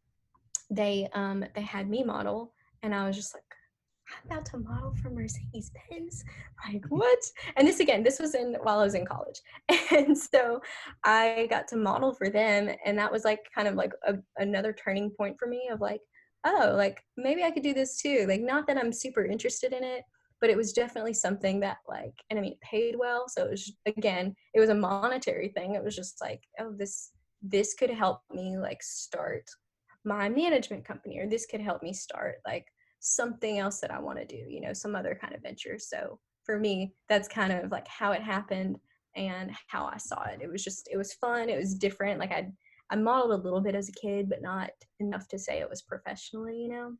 they, 0.70 1.08
um, 1.12 1.44
they 1.54 1.62
had 1.62 1.88
me 1.88 2.02
model 2.02 2.54
and 2.82 2.94
I 2.94 3.06
was 3.06 3.16
just 3.16 3.34
like, 3.34 3.42
I'm 4.08 4.30
about 4.30 4.46
to 4.46 4.58
model 4.58 4.94
for 5.02 5.10
Mercedes 5.10 5.70
Benz. 5.90 6.24
Like, 6.66 6.84
what? 6.88 7.18
And 7.56 7.66
this 7.66 7.80
again, 7.80 8.02
this 8.02 8.18
was 8.18 8.34
in 8.34 8.56
while 8.62 8.80
I 8.80 8.84
was 8.84 8.94
in 8.94 9.06
college. 9.06 9.40
And 9.90 10.16
so 10.16 10.60
I 11.04 11.46
got 11.50 11.68
to 11.68 11.76
model 11.76 12.14
for 12.14 12.30
them. 12.30 12.70
And 12.84 12.98
that 12.98 13.12
was 13.12 13.24
like 13.24 13.40
kind 13.54 13.68
of 13.68 13.74
like 13.74 13.92
a, 14.06 14.14
another 14.38 14.72
turning 14.72 15.10
point 15.10 15.36
for 15.38 15.46
me 15.46 15.68
of 15.70 15.80
like, 15.80 16.00
oh, 16.44 16.72
like 16.76 17.02
maybe 17.16 17.42
I 17.42 17.50
could 17.50 17.62
do 17.62 17.74
this 17.74 18.00
too. 18.00 18.24
Like, 18.28 18.40
not 18.40 18.66
that 18.66 18.78
I'm 18.78 18.92
super 18.92 19.24
interested 19.24 19.72
in 19.72 19.84
it, 19.84 20.02
but 20.40 20.50
it 20.50 20.56
was 20.56 20.72
definitely 20.72 21.14
something 21.14 21.60
that 21.60 21.78
like, 21.86 22.14
and 22.30 22.38
I 22.38 22.42
mean, 22.42 22.52
it 22.52 22.60
paid 22.60 22.96
well. 22.98 23.28
So 23.28 23.44
it 23.44 23.50
was, 23.50 23.72
again, 23.86 24.34
it 24.54 24.60
was 24.60 24.70
a 24.70 24.74
monetary 24.74 25.48
thing. 25.48 25.74
It 25.74 25.84
was 25.84 25.94
just 25.94 26.20
like, 26.20 26.42
oh, 26.58 26.72
this, 26.76 27.10
this 27.42 27.74
could 27.74 27.90
help 27.90 28.20
me 28.32 28.56
like 28.58 28.82
start 28.82 29.44
my 30.04 30.28
management 30.28 30.84
company 30.84 31.18
or 31.18 31.28
this 31.28 31.46
could 31.46 31.60
help 31.60 31.82
me 31.82 31.92
start 31.92 32.36
like 32.46 32.66
something 33.02 33.58
else 33.58 33.80
that 33.80 33.90
I 33.90 33.98
want 33.98 34.18
to 34.18 34.24
do, 34.24 34.46
you 34.48 34.60
know, 34.60 34.72
some 34.72 34.94
other 34.94 35.18
kind 35.20 35.34
of 35.34 35.42
venture. 35.42 35.76
So 35.78 36.18
for 36.44 36.58
me, 36.58 36.94
that's 37.08 37.28
kind 37.28 37.52
of 37.52 37.70
like 37.70 37.86
how 37.88 38.12
it 38.12 38.22
happened 38.22 38.78
and 39.16 39.50
how 39.66 39.86
I 39.86 39.98
saw 39.98 40.22
it. 40.24 40.40
It 40.40 40.50
was 40.50 40.64
just 40.64 40.88
it 40.90 40.96
was 40.96 41.12
fun, 41.12 41.48
it 41.48 41.58
was 41.58 41.74
different. 41.74 42.20
Like 42.20 42.32
I 42.32 42.50
I 42.90 42.96
modeled 42.96 43.32
a 43.32 43.42
little 43.42 43.60
bit 43.60 43.74
as 43.74 43.88
a 43.88 43.92
kid, 43.92 44.28
but 44.28 44.40
not 44.40 44.70
enough 45.00 45.28
to 45.28 45.38
say 45.38 45.58
it 45.58 45.68
was 45.68 45.82
professionally, 45.82 46.56
you 46.56 46.68
know. 46.68 46.92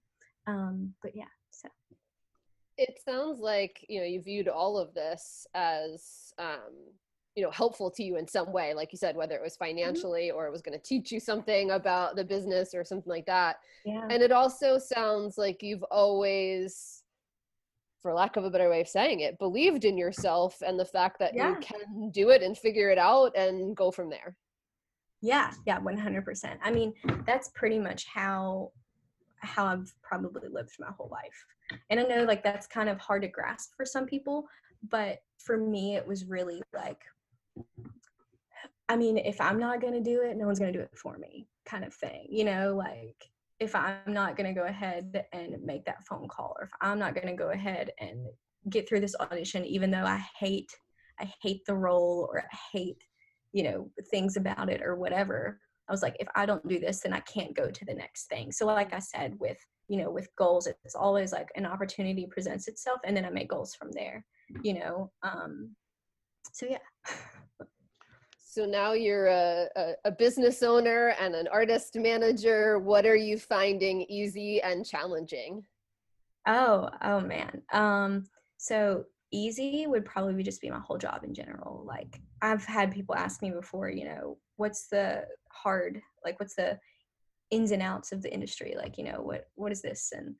Um, 0.46 0.92
but 1.03 1.12
yeah, 1.14 1.24
so 1.50 1.68
it 2.76 2.98
sounds 3.05 3.38
like 3.38 3.84
you 3.88 4.00
know 4.00 4.07
you 4.07 4.20
viewed 4.20 4.48
all 4.48 4.78
of 4.78 4.94
this 4.94 5.46
as 5.55 6.32
um, 6.38 6.72
you 7.35 7.43
know 7.43 7.51
helpful 7.51 7.91
to 7.91 8.03
you 8.03 8.16
in 8.16 8.26
some 8.26 8.53
way 8.53 8.74
like 8.74 8.93
you 8.93 8.99
said 8.99 9.16
whether 9.16 9.35
it 9.35 9.43
was 9.43 9.55
mm-hmm. 9.55 9.76
financially 9.76 10.30
or 10.30 10.47
it 10.47 10.53
was 10.53 10.62
going 10.62 10.78
to 10.78 10.85
teach 10.85 11.11
you 11.11 11.20
something 11.20 11.70
about 11.72 12.16
the 12.16 12.24
business 12.24 12.74
or 12.74 12.85
something 12.85 13.11
like 13.11 13.26
that 13.26 13.57
yeah. 13.85 14.07
and 14.11 14.22
it 14.22 14.33
also 14.33 14.78
sounds 14.78 15.39
like 15.39 15.62
you've 15.62 15.85
always 15.85 17.03
for 18.01 18.12
lack 18.12 18.37
of 18.37 18.45
a 18.45 18.51
better 18.51 18.68
way 18.68 18.80
of 18.80 18.89
saying 18.89 19.20
it 19.20 19.39
believed 19.39 19.85
in 19.85 19.97
yourself 19.97 20.61
and 20.66 20.78
the 20.78 20.85
fact 20.85 21.18
that 21.18 21.35
yeah. 21.35 21.51
you 21.51 21.57
can 21.57 22.11
do 22.11 22.30
it 22.30 22.43
and 22.43 22.59
figure 22.59 22.91
it 22.91 22.99
out 22.99 23.35
and 23.37 23.76
go 23.76 23.91
from 23.91 24.11
there 24.11 24.37
yeah 25.22 25.51
yeah 25.66 25.78
100% 25.80 26.59
i 26.62 26.70
mean 26.70 26.93
that's 27.26 27.51
pretty 27.55 27.78
much 27.78 28.05
how 28.07 28.70
how 29.39 29.66
i've 29.66 29.93
probably 30.03 30.49
lived 30.49 30.76
my 30.78 30.91
whole 30.97 31.09
life 31.11 31.47
and 31.91 31.99
i 31.99 32.03
know 32.03 32.24
like 32.24 32.43
that's 32.43 32.66
kind 32.66 32.89
of 32.89 32.99
hard 32.99 33.22
to 33.22 33.28
grasp 33.28 33.70
for 33.76 33.87
some 33.87 34.05
people 34.05 34.45
but 34.91 35.18
for 35.39 35.57
me 35.57 35.97
it 35.97 36.07
was 36.07 36.24
really 36.24 36.61
like 36.74 37.01
I 38.88 38.96
mean, 38.96 39.16
if 39.16 39.40
I'm 39.40 39.59
not 39.59 39.80
going 39.80 39.94
to 39.94 40.00
do 40.00 40.22
it, 40.22 40.36
no 40.36 40.46
one's 40.46 40.59
going 40.59 40.72
to 40.72 40.78
do 40.78 40.84
it 40.84 40.96
for 40.96 41.16
me, 41.16 41.46
kind 41.64 41.84
of 41.84 41.94
thing. 41.94 42.26
You 42.28 42.44
know, 42.44 42.74
like 42.76 43.16
if 43.59 43.74
I'm 43.74 44.12
not 44.12 44.36
going 44.36 44.53
to 44.53 44.61
go 44.61 44.66
ahead 44.66 45.24
and 45.32 45.62
make 45.62 45.84
that 45.86 46.05
phone 46.07 46.28
call, 46.28 46.55
or 46.59 46.64
if 46.64 46.70
I'm 46.80 46.98
not 46.98 47.14
going 47.14 47.28
to 47.28 47.32
go 47.32 47.50
ahead 47.50 47.90
and 48.00 48.26
get 48.68 48.88
through 48.88 49.00
this 49.00 49.16
audition, 49.20 49.64
even 49.64 49.90
though 49.90 50.05
I 50.05 50.22
hate, 50.38 50.70
I 51.20 51.32
hate 51.40 51.64
the 51.66 51.74
role 51.74 52.28
or 52.30 52.40
I 52.40 52.57
hate, 52.72 53.03
you 53.53 53.62
know, 53.62 53.90
things 54.11 54.36
about 54.36 54.68
it 54.68 54.82
or 54.82 54.96
whatever. 54.96 55.61
I 55.88 55.92
was 55.92 56.03
like, 56.03 56.16
if 56.20 56.28
I 56.34 56.44
don't 56.44 56.66
do 56.68 56.78
this, 56.78 57.00
then 57.00 57.12
I 57.12 57.20
can't 57.20 57.57
go 57.57 57.70
to 57.70 57.84
the 57.84 57.94
next 57.94 58.26
thing. 58.26 58.53
So, 58.53 58.66
like 58.66 58.92
I 58.92 58.98
said, 58.98 59.36
with 59.38 59.59
you 59.88 59.98
know, 59.98 60.11
with 60.11 60.28
goals, 60.36 60.66
it's 60.66 60.94
always 60.94 61.32
like 61.32 61.48
an 61.55 61.66
opportunity 61.66 62.26
presents 62.30 62.68
itself, 62.68 63.00
and 63.05 63.16
then 63.16 63.24
I 63.24 63.30
make 63.30 63.50
goals 63.50 63.74
from 63.74 63.90
there. 63.92 64.24
You 64.62 64.74
know, 64.74 65.12
um, 65.22 65.74
so 66.53 66.66
yeah. 66.66 66.78
So 68.53 68.66
now 68.66 68.92
you're 68.92 69.28
a, 69.28 69.66
a, 69.76 69.92
a, 70.05 70.11
business 70.11 70.62
owner 70.62 71.14
and 71.18 71.34
an 71.34 71.48
artist 71.48 71.96
manager. 71.96 72.78
What 72.78 73.07
are 73.07 73.16
you 73.16 73.38
finding 73.38 74.03
easy 74.11 74.61
and 74.61 74.84
challenging? 74.84 75.64
Oh, 76.46 76.90
oh 77.00 77.20
man. 77.20 77.62
Um, 77.72 78.24
so 78.59 79.05
easy 79.32 79.86
would 79.86 80.05
probably 80.05 80.42
just 80.42 80.61
be 80.61 80.68
my 80.68 80.80
whole 80.80 80.98
job 80.98 81.24
in 81.24 81.32
general. 81.32 81.82
Like 81.88 82.20
I've 82.42 82.62
had 82.66 82.92
people 82.92 83.14
ask 83.14 83.40
me 83.40 83.53
before, 83.53 83.88
you 83.88 84.05
know, 84.05 84.36
what's 84.57 84.86
the 84.88 85.24
hard, 85.50 86.03
like 86.22 86.38
what's 86.38 86.55
the 86.55 86.78
ins 87.50 87.70
and 87.70 87.80
outs 87.80 88.12
of 88.12 88.20
the 88.20 88.34
industry? 88.34 88.74
Like, 88.76 88.98
you 88.98 89.05
know, 89.05 89.22
what 89.22 89.48
what 89.55 89.72
is 89.72 89.80
this? 89.80 90.12
And 90.14 90.34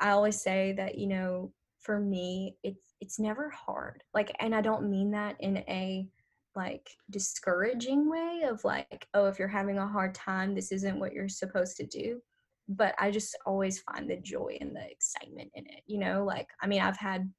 I 0.00 0.10
always 0.10 0.42
say 0.42 0.72
that, 0.78 0.98
you 0.98 1.06
know, 1.06 1.52
for 1.78 2.00
me, 2.00 2.56
it's 2.64 2.94
it's 3.00 3.20
never 3.20 3.50
hard. 3.50 4.02
Like, 4.12 4.34
and 4.40 4.52
I 4.52 4.62
don't 4.62 4.90
mean 4.90 5.12
that 5.12 5.36
in 5.38 5.58
a 5.58 6.08
like 6.54 6.88
discouraging 7.10 8.10
way 8.10 8.42
of 8.48 8.62
like 8.64 9.06
oh 9.14 9.26
if 9.26 9.38
you're 9.38 9.48
having 9.48 9.78
a 9.78 9.86
hard 9.86 10.14
time 10.14 10.54
this 10.54 10.72
isn't 10.72 10.98
what 10.98 11.12
you're 11.12 11.28
supposed 11.28 11.76
to 11.76 11.86
do. 11.86 12.20
But 12.68 12.94
i 12.98 13.10
just 13.10 13.36
always 13.44 13.80
find 13.80 14.08
the 14.08 14.16
joy 14.16 14.56
and 14.60 14.74
the 14.74 14.88
excitement 14.88 15.50
in 15.54 15.66
it 15.66 15.82
you 15.86 15.98
know 15.98 16.24
like 16.24 16.46
i 16.62 16.66
mean 16.66 16.80
i've 16.80 16.96
had 16.96 17.30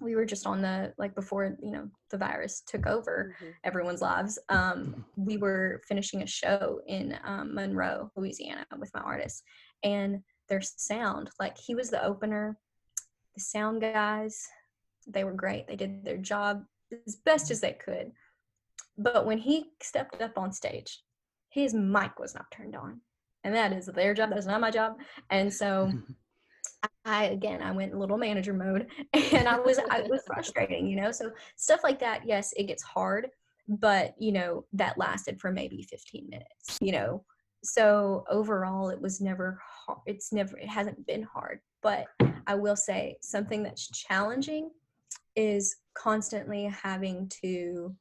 we 0.00 0.16
were 0.16 0.24
just 0.24 0.46
on 0.46 0.62
the 0.62 0.92
like 0.98 1.14
before 1.14 1.56
you 1.62 1.70
know 1.70 1.86
the 2.10 2.16
virus 2.16 2.62
took 2.66 2.86
over 2.86 3.34
mm-hmm. 3.36 3.52
everyone's 3.64 4.00
lives 4.00 4.38
um 4.48 5.04
we 5.14 5.36
were 5.36 5.82
finishing 5.86 6.22
a 6.22 6.26
show 6.26 6.80
in 6.88 7.16
um, 7.24 7.54
monroe 7.54 8.10
louisiana 8.16 8.64
with 8.78 8.90
my 8.94 9.00
artist 9.02 9.44
and 9.84 10.22
their 10.48 10.60
sound 10.60 11.30
like 11.40 11.56
he 11.56 11.74
was 11.74 11.90
the 11.90 12.04
opener. 12.04 12.58
The 13.34 13.40
sound 13.40 13.80
guys 13.80 14.38
they 15.08 15.24
were 15.24 15.32
great. 15.32 15.66
They 15.66 15.74
did 15.74 16.04
their 16.04 16.18
job 16.18 16.62
as 17.06 17.16
best 17.16 17.50
as 17.50 17.60
they 17.60 17.72
could 17.72 18.12
but 18.98 19.26
when 19.26 19.38
he 19.38 19.70
stepped 19.80 20.20
up 20.20 20.38
on 20.38 20.52
stage, 20.52 21.02
his 21.48 21.74
mic 21.74 22.18
was 22.18 22.34
not 22.34 22.50
turned 22.50 22.76
on. 22.76 23.00
And 23.44 23.54
that 23.54 23.72
is 23.72 23.86
their 23.86 24.14
job. 24.14 24.30
That's 24.30 24.46
not 24.46 24.60
my 24.60 24.70
job. 24.70 24.96
And 25.30 25.52
so 25.52 25.92
I 27.04 27.24
again 27.24 27.62
I 27.62 27.72
went 27.72 27.96
little 27.96 28.18
manager 28.18 28.54
mode 28.54 28.86
and 29.12 29.48
I 29.48 29.58
was 29.58 29.78
I 29.90 30.02
was 30.02 30.22
frustrating, 30.26 30.86
you 30.86 30.96
know. 30.96 31.10
So 31.10 31.30
stuff 31.56 31.80
like 31.82 31.98
that, 32.00 32.22
yes, 32.26 32.52
it 32.56 32.64
gets 32.64 32.82
hard, 32.82 33.28
but 33.68 34.14
you 34.18 34.32
know, 34.32 34.64
that 34.72 34.98
lasted 34.98 35.40
for 35.40 35.50
maybe 35.50 35.82
15 35.82 36.28
minutes, 36.28 36.78
you 36.80 36.92
know. 36.92 37.24
So 37.64 38.24
overall 38.30 38.90
it 38.90 39.00
was 39.00 39.20
never 39.20 39.60
hard. 39.64 40.00
It's 40.06 40.32
never 40.32 40.56
it 40.56 40.68
hasn't 40.68 41.04
been 41.06 41.22
hard. 41.22 41.60
But 41.82 42.06
I 42.46 42.54
will 42.54 42.76
say 42.76 43.16
something 43.22 43.62
that's 43.62 43.88
challenging 43.90 44.70
is 45.34 45.76
constantly 45.94 46.64
having 46.66 47.30
to 47.42 47.94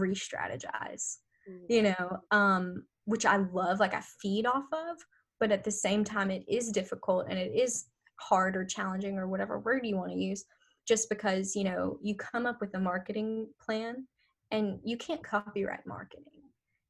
re-strategize 0.00 1.18
mm. 1.48 1.60
you 1.68 1.82
know 1.82 2.18
um 2.30 2.84
which 3.06 3.26
i 3.26 3.36
love 3.36 3.80
like 3.80 3.94
i 3.94 4.02
feed 4.22 4.46
off 4.46 4.64
of 4.72 4.96
but 5.40 5.52
at 5.52 5.64
the 5.64 5.70
same 5.70 6.04
time 6.04 6.30
it 6.30 6.44
is 6.48 6.70
difficult 6.70 7.26
and 7.28 7.38
it 7.38 7.52
is 7.54 7.86
hard 8.16 8.56
or 8.56 8.64
challenging 8.64 9.18
or 9.18 9.26
whatever 9.26 9.58
word 9.58 9.84
you 9.84 9.96
want 9.96 10.10
to 10.10 10.18
use 10.18 10.44
just 10.86 11.08
because 11.08 11.56
you 11.56 11.64
know 11.64 11.98
you 12.02 12.14
come 12.14 12.46
up 12.46 12.60
with 12.60 12.74
a 12.74 12.80
marketing 12.80 13.46
plan 13.64 14.06
and 14.50 14.78
you 14.84 14.96
can't 14.96 15.22
copyright 15.24 15.86
marketing 15.86 16.34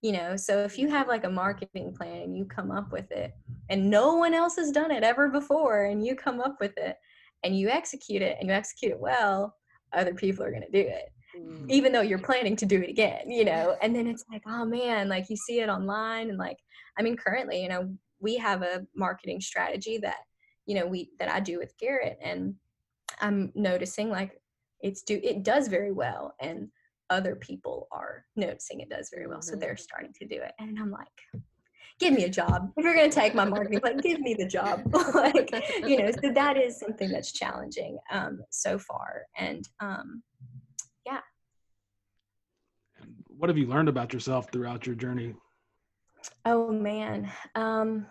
you 0.05 0.13
know? 0.13 0.37
So 0.37 0.63
if 0.65 0.77
you 0.77 0.87
have 0.91 1.09
like 1.09 1.25
a 1.25 1.31
marketing 1.31 1.95
plan 1.95 2.21
and 2.21 2.37
you 2.37 2.45
come 2.45 2.71
up 2.71 2.93
with 2.93 3.11
it 3.11 3.33
and 3.71 3.89
no 3.89 4.17
one 4.17 4.35
else 4.35 4.57
has 4.57 4.71
done 4.71 4.91
it 4.91 5.03
ever 5.03 5.31
before 5.31 5.87
and 5.87 6.05
you 6.05 6.15
come 6.15 6.43
up 6.43 6.59
with 6.61 6.77
it 6.77 6.99
and 7.43 7.59
you 7.59 7.71
execute 7.71 8.21
it 8.21 8.37
and 8.39 8.51
you 8.51 8.55
execute 8.55 8.93
it 8.93 9.01
well 9.01 9.57
other 9.95 10.13
people 10.13 10.45
are 10.45 10.51
going 10.51 10.63
to 10.63 10.71
do 10.71 10.87
it 10.87 11.11
mm. 11.37 11.71
even 11.71 11.93
though 11.93 12.01
you're 12.01 12.19
planning 12.19 12.57
to 12.57 12.67
do 12.67 12.81
it 12.81 12.91
again, 12.91 13.31
you 13.31 13.45
know? 13.45 13.77
And 13.83 13.95
then 13.95 14.07
it's 14.07 14.25
like, 14.31 14.43
oh 14.47 14.65
man, 14.65 15.09
like 15.09 15.31
you 15.31 15.37
see 15.37 15.61
it 15.61 15.69
online 15.69 16.29
and 16.29 16.39
like, 16.39 16.59
I 16.99 17.03
mean, 17.03 17.17
currently, 17.17 17.63
you 17.63 17.69
know, 17.69 17.93
we 18.21 18.37
have 18.37 18.63
a 18.63 18.87
marketing 18.95 19.41
strategy 19.41 19.99
that, 19.99 20.19
you 20.67 20.75
know, 20.75 20.87
we, 20.87 21.11
that 21.19 21.29
I 21.29 21.41
do 21.41 21.59
with 21.59 21.77
Garrett 21.79 22.19
and 22.23 22.55
I'm 23.21 23.53
noticing 23.55 24.11
like 24.11 24.41
it's 24.81 25.03
do, 25.03 25.21
it 25.23 25.43
does 25.43 25.69
very 25.69 25.93
well. 25.93 26.35
And 26.41 26.69
other 27.11 27.37
people 27.37 27.89
are 27.93 28.25
noticing 28.37 28.81
it 28.81 28.89
does 28.89 29.11
very 29.13 29.27
well. 29.27 29.43
So 29.43 29.57
they're 29.57 29.75
mm-hmm. 29.75 29.79
starting 29.79 30.13
to 30.21 30.27
do 30.27 30.37
it. 30.37 30.53
And 30.59 30.79
I'm 30.79 30.91
like, 30.91 31.43
give 31.99 32.13
me 32.13 32.25
a 32.25 32.29
job. 32.29 32.73
If 32.77 32.85
you're 32.85 32.95
going 32.95 33.11
to 33.11 33.15
take 33.15 33.35
my 33.35 33.45
marketing 33.45 33.81
plan, 33.81 33.99
give 33.99 34.21
me 34.21 34.35
the 34.35 34.47
job. 34.47 34.83
like, 35.15 35.51
you 35.87 35.99
know, 35.99 36.11
so 36.11 36.33
that 36.33 36.57
is 36.57 36.79
something 36.79 37.11
that's 37.11 37.33
challenging 37.33 37.99
um, 38.11 38.41
so 38.51 38.79
far. 38.79 39.23
And 39.37 39.69
um, 39.81 40.23
yeah. 41.07 41.21
What 43.45 43.51
have 43.51 43.59
you 43.59 43.67
learned 43.67 43.91
about 43.91 44.15
yourself 44.15 44.51
throughout 44.51 44.87
your 44.87 44.95
journey? 44.95 45.35
Oh 46.47 46.73
man. 46.73 47.31
Um, 47.55 48.07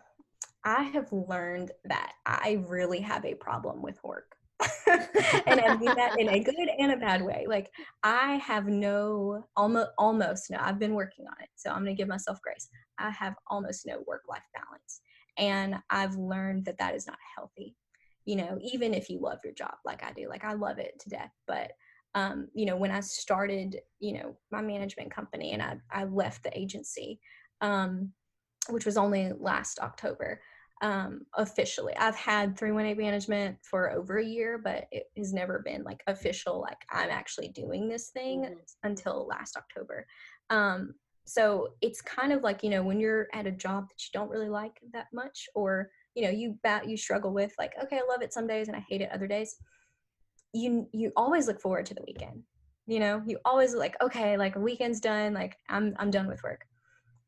I 0.63 0.83
have 0.83 1.11
learned 1.11 1.71
that 1.85 2.11
I 2.23 2.63
really 2.67 2.99
have 2.99 3.25
a 3.25 3.33
problem 3.33 3.81
with 3.81 3.97
work. 4.03 4.35
and 4.87 5.59
I 5.59 5.75
mean 5.75 5.95
that 5.95 6.19
in 6.19 6.29
a 6.29 6.39
good 6.39 6.69
and 6.77 6.91
a 6.91 6.97
bad 6.97 7.23
way. 7.23 7.45
Like 7.47 7.71
I 8.03 8.33
have 8.45 8.67
no 8.67 9.43
almost 9.57 9.89
almost 9.97 10.51
no. 10.51 10.59
I've 10.61 10.77
been 10.77 10.93
working 10.93 11.25
on 11.25 11.33
it, 11.41 11.49
so 11.55 11.71
I'm 11.71 11.79
gonna 11.79 11.95
give 11.95 12.07
myself 12.07 12.37
grace. 12.43 12.69
I 12.99 13.09
have 13.09 13.33
almost 13.47 13.87
no 13.87 14.03
work 14.05 14.21
life 14.29 14.45
balance, 14.53 15.01
and 15.39 15.77
I've 15.89 16.13
learned 16.15 16.65
that 16.65 16.77
that 16.77 16.93
is 16.93 17.07
not 17.07 17.17
healthy. 17.35 17.75
You 18.25 18.35
know, 18.35 18.59
even 18.61 18.93
if 18.93 19.09
you 19.09 19.19
love 19.19 19.39
your 19.43 19.53
job 19.53 19.73
like 19.83 20.03
I 20.03 20.11
do, 20.11 20.29
like 20.29 20.45
I 20.45 20.53
love 20.53 20.77
it 20.77 20.93
to 20.99 21.09
death, 21.09 21.31
but 21.47 21.71
um, 22.15 22.47
you 22.53 22.65
know, 22.65 22.75
when 22.75 22.91
I 22.91 22.99
started, 22.99 23.79
you 23.99 24.13
know, 24.13 24.37
my 24.51 24.61
management 24.61 25.11
company 25.11 25.51
and 25.51 25.61
I, 25.61 25.77
I 25.91 26.03
left 26.05 26.43
the 26.43 26.57
agency, 26.57 27.19
um, 27.61 28.11
which 28.69 28.85
was 28.85 28.97
only 28.97 29.31
last 29.39 29.79
October, 29.79 30.39
um, 30.81 31.21
officially. 31.35 31.95
I've 31.97 32.15
had 32.15 32.57
318 32.57 33.03
management 33.03 33.57
for 33.63 33.91
over 33.91 34.17
a 34.17 34.25
year, 34.25 34.59
but 34.63 34.85
it 34.91 35.05
has 35.17 35.33
never 35.33 35.59
been 35.65 35.83
like 35.83 36.03
official, 36.07 36.61
like 36.61 36.81
I'm 36.91 37.09
actually 37.09 37.47
doing 37.49 37.89
this 37.89 38.09
thing 38.09 38.41
mm-hmm. 38.41 38.53
until 38.83 39.27
last 39.27 39.57
October. 39.57 40.05
Um, 40.49 40.93
so 41.25 41.69
it's 41.81 42.01
kind 42.01 42.33
of 42.33 42.43
like, 42.43 42.63
you 42.63 42.69
know, 42.69 42.83
when 42.83 42.99
you're 42.99 43.27
at 43.33 43.47
a 43.47 43.51
job 43.51 43.87
that 43.87 44.03
you 44.03 44.09
don't 44.13 44.29
really 44.29 44.49
like 44.49 44.79
that 44.91 45.07
much, 45.13 45.47
or, 45.55 45.89
you 46.15 46.23
know, 46.23 46.29
you 46.29 46.59
bat, 46.63 46.87
you 46.87 46.97
struggle 46.97 47.33
with 47.33 47.53
like, 47.57 47.73
okay, 47.81 47.97
I 47.97 48.11
love 48.11 48.21
it 48.21 48.33
some 48.33 48.45
days 48.45 48.67
and 48.67 48.75
I 48.75 48.85
hate 48.87 49.01
it 49.01 49.09
other 49.11 49.27
days 49.27 49.55
you 50.53 50.87
you 50.91 51.11
always 51.15 51.47
look 51.47 51.59
forward 51.59 51.85
to 51.85 51.93
the 51.93 52.03
weekend 52.05 52.43
you 52.85 52.99
know 52.99 53.21
you 53.25 53.37
always 53.45 53.73
like 53.73 53.95
okay 54.01 54.37
like 54.37 54.55
weekend's 54.55 54.99
done 54.99 55.33
like 55.33 55.57
i'm 55.69 55.95
i'm 55.97 56.11
done 56.11 56.27
with 56.27 56.43
work 56.43 56.65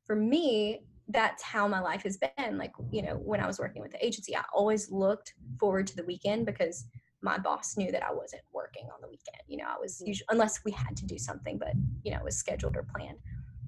for 0.06 0.16
me 0.16 0.82
that's 1.10 1.44
how 1.44 1.68
my 1.68 1.80
life 1.80 2.04
has 2.04 2.18
been. 2.18 2.58
Like, 2.58 2.74
you 2.92 3.02
know, 3.02 3.16
when 3.16 3.40
I 3.40 3.48
was 3.48 3.60
working 3.60 3.82
with 3.82 3.92
the 3.92 4.04
agency, 4.06 4.36
I 4.36 4.44
always 4.54 4.92
looked 4.92 5.34
forward 5.60 5.88
to 5.88 5.96
the 5.96 6.04
weekend 6.04 6.46
because 6.46 6.86
my 7.22 7.38
boss 7.38 7.78
knew 7.78 7.92
that 7.92 8.04
I 8.04 8.12
wasn't 8.12 8.42
working 8.54 8.86
on 8.86 9.02
the 9.02 9.08
weekend. 9.08 9.42
You 9.48 9.58
know, 9.58 9.66
I 9.66 9.80
was 9.80 9.98
mm-hmm. 9.98 10.08
usually, 10.08 10.28
unless 10.30 10.64
we 10.64 10.72
had 10.72 10.96
to 10.98 11.06
do 11.06 11.18
something, 11.18 11.58
but, 11.58 11.74
you 12.04 12.12
know, 12.12 12.18
it 12.18 12.24
was 12.24 12.38
scheduled 12.38 12.76
or 12.76 12.88
planned. 12.96 13.18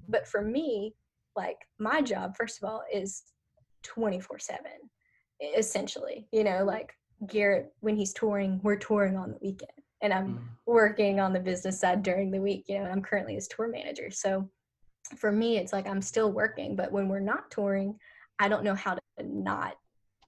But 0.08 0.26
for 0.26 0.42
me, 0.42 0.94
like, 1.36 1.58
my 1.78 2.00
job, 2.02 2.36
first 2.36 2.60
of 2.62 2.68
all, 2.68 2.82
is 2.92 3.22
24 3.84 4.38
7, 4.38 4.60
essentially. 5.56 6.26
You 6.32 6.44
know, 6.44 6.64
like 6.64 6.92
Garrett, 7.26 7.72
when 7.80 7.96
he's 7.96 8.12
touring, 8.12 8.60
we're 8.62 8.76
touring 8.76 9.16
on 9.16 9.30
the 9.32 9.38
weekend 9.40 9.72
and 10.02 10.12
I'm 10.12 10.34
mm. 10.34 10.38
working 10.66 11.20
on 11.20 11.32
the 11.32 11.40
business 11.40 11.80
side 11.80 12.02
during 12.02 12.30
the 12.30 12.40
week. 12.40 12.64
You 12.68 12.78
know, 12.78 12.84
I'm 12.84 13.02
currently 13.02 13.34
his 13.34 13.48
tour 13.48 13.68
manager. 13.68 14.10
So 14.10 14.48
for 15.16 15.32
me, 15.32 15.56
it's 15.56 15.72
like 15.72 15.86
I'm 15.86 16.02
still 16.02 16.32
working, 16.32 16.76
but 16.76 16.92
when 16.92 17.08
we're 17.08 17.20
not 17.20 17.50
touring, 17.50 17.98
I 18.38 18.48
don't 18.48 18.64
know 18.64 18.74
how 18.74 18.94
to 18.94 19.00
not 19.22 19.74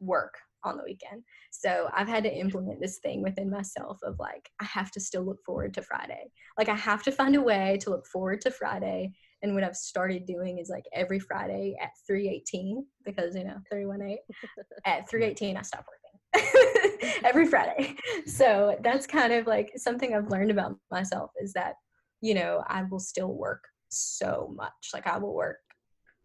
work 0.01 0.39
on 0.65 0.77
the 0.77 0.85
weekend. 0.85 1.23
So 1.51 1.89
I've 1.95 2.09
had 2.09 2.25
to 2.25 2.35
implement 2.35 2.81
this 2.81 2.99
thing 2.99 3.23
within 3.23 3.51
myself 3.51 3.99
of 4.03 4.19
like, 4.19 4.51
I 4.61 4.65
have 4.65 4.91
to 4.93 5.01
still 5.01 5.23
look 5.23 5.43
forward 5.45 5.73
to 5.75 5.83
Friday. 5.83 6.31
Like, 6.59 6.69
I 6.69 6.75
have 6.75 7.03
to 7.05 7.13
find 7.13 7.37
a 7.37 7.43
way 7.43 7.79
to 7.83 7.91
look 7.91 8.07
forward 8.07 8.41
to 8.43 8.51
Friday. 8.51 9.13
And 9.43 9.55
what 9.55 9.65
I've 9.65 9.77
started 9.77 10.27
doing 10.27 10.59
is 10.59 10.69
like 10.69 10.85
every 10.93 11.19
Friday 11.19 11.77
at 11.81 11.91
318, 12.07 12.85
because 13.05 13.35
you 13.35 13.45
know, 13.45 13.57
318, 13.71 14.19
at 14.85 15.09
318, 15.09 15.57
I 15.57 15.63
stop 15.63 15.87
working 15.89 16.00
every 17.25 17.47
Friday. 17.47 17.97
So 18.27 18.77
that's 18.83 19.07
kind 19.07 19.33
of 19.33 19.47
like 19.47 19.73
something 19.77 20.15
I've 20.15 20.31
learned 20.31 20.51
about 20.51 20.77
myself 20.91 21.31
is 21.41 21.53
that, 21.55 21.75
you 22.21 22.35
know, 22.35 22.63
I 22.69 22.85
will 22.85 23.01
still 23.01 23.35
work 23.35 23.65
so 23.89 24.53
much. 24.57 24.91
Like 24.93 25.07
I 25.07 25.19
will 25.19 25.35
work 25.35 25.59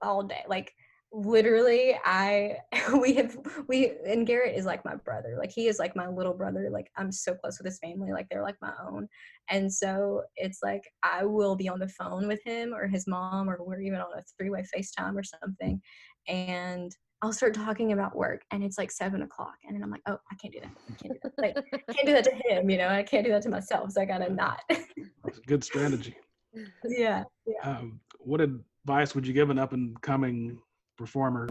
all 0.01 0.23
day. 0.23 0.43
Like 0.47 0.73
literally 1.11 1.97
I 2.03 2.57
we 2.99 3.13
have 3.13 3.37
we 3.67 3.93
and 4.05 4.27
Garrett 4.27 4.57
is 4.57 4.65
like 4.65 4.83
my 4.83 4.95
brother. 4.95 5.35
Like 5.39 5.51
he 5.51 5.67
is 5.67 5.79
like 5.79 5.95
my 5.95 6.07
little 6.07 6.33
brother. 6.33 6.69
Like 6.71 6.91
I'm 6.97 7.11
so 7.11 7.35
close 7.35 7.57
with 7.57 7.65
his 7.65 7.79
family. 7.79 8.11
Like 8.11 8.27
they're 8.29 8.43
like 8.43 8.57
my 8.61 8.73
own. 8.85 9.07
And 9.49 9.71
so 9.71 10.23
it's 10.35 10.59
like 10.63 10.83
I 11.03 11.23
will 11.23 11.55
be 11.55 11.69
on 11.69 11.79
the 11.79 11.87
phone 11.87 12.27
with 12.27 12.41
him 12.43 12.73
or 12.73 12.87
his 12.87 13.07
mom 13.07 13.49
or 13.49 13.57
we're 13.59 13.81
even 13.81 13.99
on 13.99 14.17
a 14.17 14.23
three-way 14.37 14.63
FaceTime 14.75 15.15
or 15.15 15.23
something. 15.23 15.81
And 16.27 16.91
I'll 17.21 17.33
start 17.33 17.53
talking 17.53 17.91
about 17.91 18.15
work 18.15 18.43
and 18.51 18.63
it's 18.63 18.77
like 18.77 18.91
seven 18.91 19.21
o'clock 19.21 19.55
and 19.65 19.75
then 19.75 19.83
I'm 19.83 19.89
like, 19.89 20.03
oh, 20.05 20.19
I 20.31 20.35
can't 20.35 20.53
do 20.53 20.59
that. 20.59 20.71
I 20.89 20.93
can't 21.01 21.13
do 21.13 21.19
that. 21.23 21.33
Like, 21.37 21.57
I 21.89 21.93
can't 21.93 22.07
do 22.07 22.13
that 22.13 22.23
to 22.25 22.35
him, 22.35 22.69
you 22.69 22.77
know, 22.77 22.89
I 22.89 23.03
can't 23.03 23.25
do 23.25 23.31
that 23.31 23.41
to 23.43 23.49
myself. 23.49 23.91
So 23.91 24.01
I 24.01 24.05
gotta 24.05 24.31
not. 24.31 24.59
That's 24.69 25.37
a 25.37 25.41
good 25.47 25.63
strategy 25.63 26.15
yeah, 26.85 27.23
yeah. 27.45 27.77
Um, 27.77 27.99
what 28.19 28.41
advice 28.41 29.15
would 29.15 29.27
you 29.27 29.33
give 29.33 29.49
an 29.49 29.59
up 29.59 29.73
and 29.73 29.99
coming 30.01 30.57
performer 30.97 31.49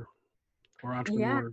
or 0.83 0.95
entrepreneur? 0.95 1.53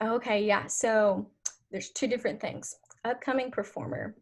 Yeah. 0.00 0.12
Okay, 0.12 0.44
yeah. 0.44 0.66
So 0.66 1.30
there's 1.70 1.90
two 1.90 2.06
different 2.06 2.40
things. 2.40 2.76
Upcoming 3.04 3.50
performer, 3.50 4.14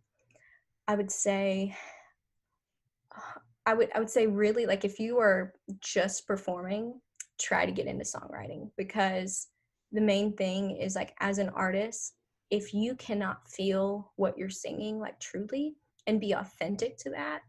I 0.89 0.95
would 0.95 1.11
say 1.11 1.77
I 3.67 3.75
would 3.75 3.91
I 3.95 3.99
would 3.99 4.11
say 4.11 4.27
really 4.27 4.67
like 4.67 4.85
if 4.85 4.99
you 4.99 5.19
are 5.19 5.53
just 5.81 6.27
performing, 6.27 7.01
try 7.41 7.67
to 7.67 7.73
get 7.73 7.87
into 7.87 8.05
songwriting 8.05 8.71
because 8.77 9.49
the 9.93 10.01
main 10.01 10.37
thing 10.37 10.77
is 10.77 10.95
like 10.95 11.15
as 11.21 11.39
an 11.39 11.49
artist, 11.51 12.15
if 12.51 12.75
you 12.75 12.95
cannot 12.97 13.49
feel 13.49 14.13
what 14.17 14.37
you're 14.39 14.51
singing 14.51 14.99
like 14.99 15.19
truly 15.21 15.77
and 16.07 16.21
be 16.21 16.33
authentic 16.33 16.97
to 16.99 17.11
that, 17.11 17.41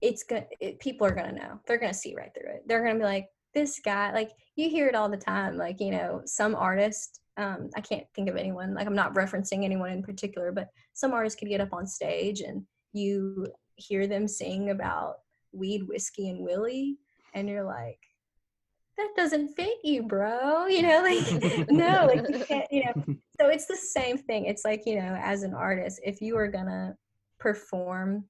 it's 0.00 0.22
good 0.22 0.46
it, 0.60 0.78
people 0.78 1.06
are 1.06 1.14
gonna 1.14 1.32
know. 1.32 1.60
They're 1.66 1.78
gonna 1.78 1.94
see 1.94 2.14
right 2.14 2.30
through 2.34 2.52
it. 2.52 2.62
They're 2.66 2.84
gonna 2.84 2.98
be 2.98 3.04
like 3.04 3.28
this 3.54 3.80
guy 3.84 4.12
like 4.12 4.30
you 4.56 4.68
hear 4.68 4.88
it 4.88 4.94
all 4.94 5.08
the 5.08 5.16
time 5.16 5.56
like 5.56 5.80
you 5.80 5.90
know 5.90 6.20
some 6.24 6.54
artist 6.54 7.20
um, 7.36 7.70
i 7.76 7.80
can't 7.80 8.04
think 8.14 8.28
of 8.28 8.36
anyone 8.36 8.74
like 8.74 8.86
i'm 8.86 8.94
not 8.94 9.14
referencing 9.14 9.64
anyone 9.64 9.90
in 9.90 10.02
particular 10.02 10.52
but 10.52 10.68
some 10.94 11.12
artists 11.12 11.38
could 11.38 11.48
get 11.48 11.60
up 11.60 11.72
on 11.72 11.86
stage 11.86 12.40
and 12.40 12.62
you 12.92 13.46
hear 13.76 14.06
them 14.06 14.28
sing 14.28 14.70
about 14.70 15.16
weed 15.52 15.82
whiskey 15.88 16.28
and 16.28 16.40
willie 16.40 16.98
and 17.34 17.48
you're 17.48 17.64
like 17.64 17.98
that 18.98 19.08
doesn't 19.16 19.48
fit 19.54 19.78
you 19.82 20.02
bro 20.02 20.66
you 20.66 20.82
know 20.82 21.02
like 21.02 21.68
no 21.70 22.06
like 22.06 22.28
you 22.28 22.44
can't 22.44 22.66
you 22.70 22.84
know. 22.84 23.16
So 23.40 23.46
it's 23.48 23.66
the 23.66 23.76
same 23.76 24.18
thing 24.18 24.46
it's 24.46 24.64
like 24.64 24.82
you 24.84 24.96
know 24.96 25.16
as 25.22 25.44
an 25.44 25.54
artist 25.54 26.00
if 26.04 26.20
you 26.20 26.36
are 26.36 26.48
gonna 26.48 26.96
perform 27.38 28.24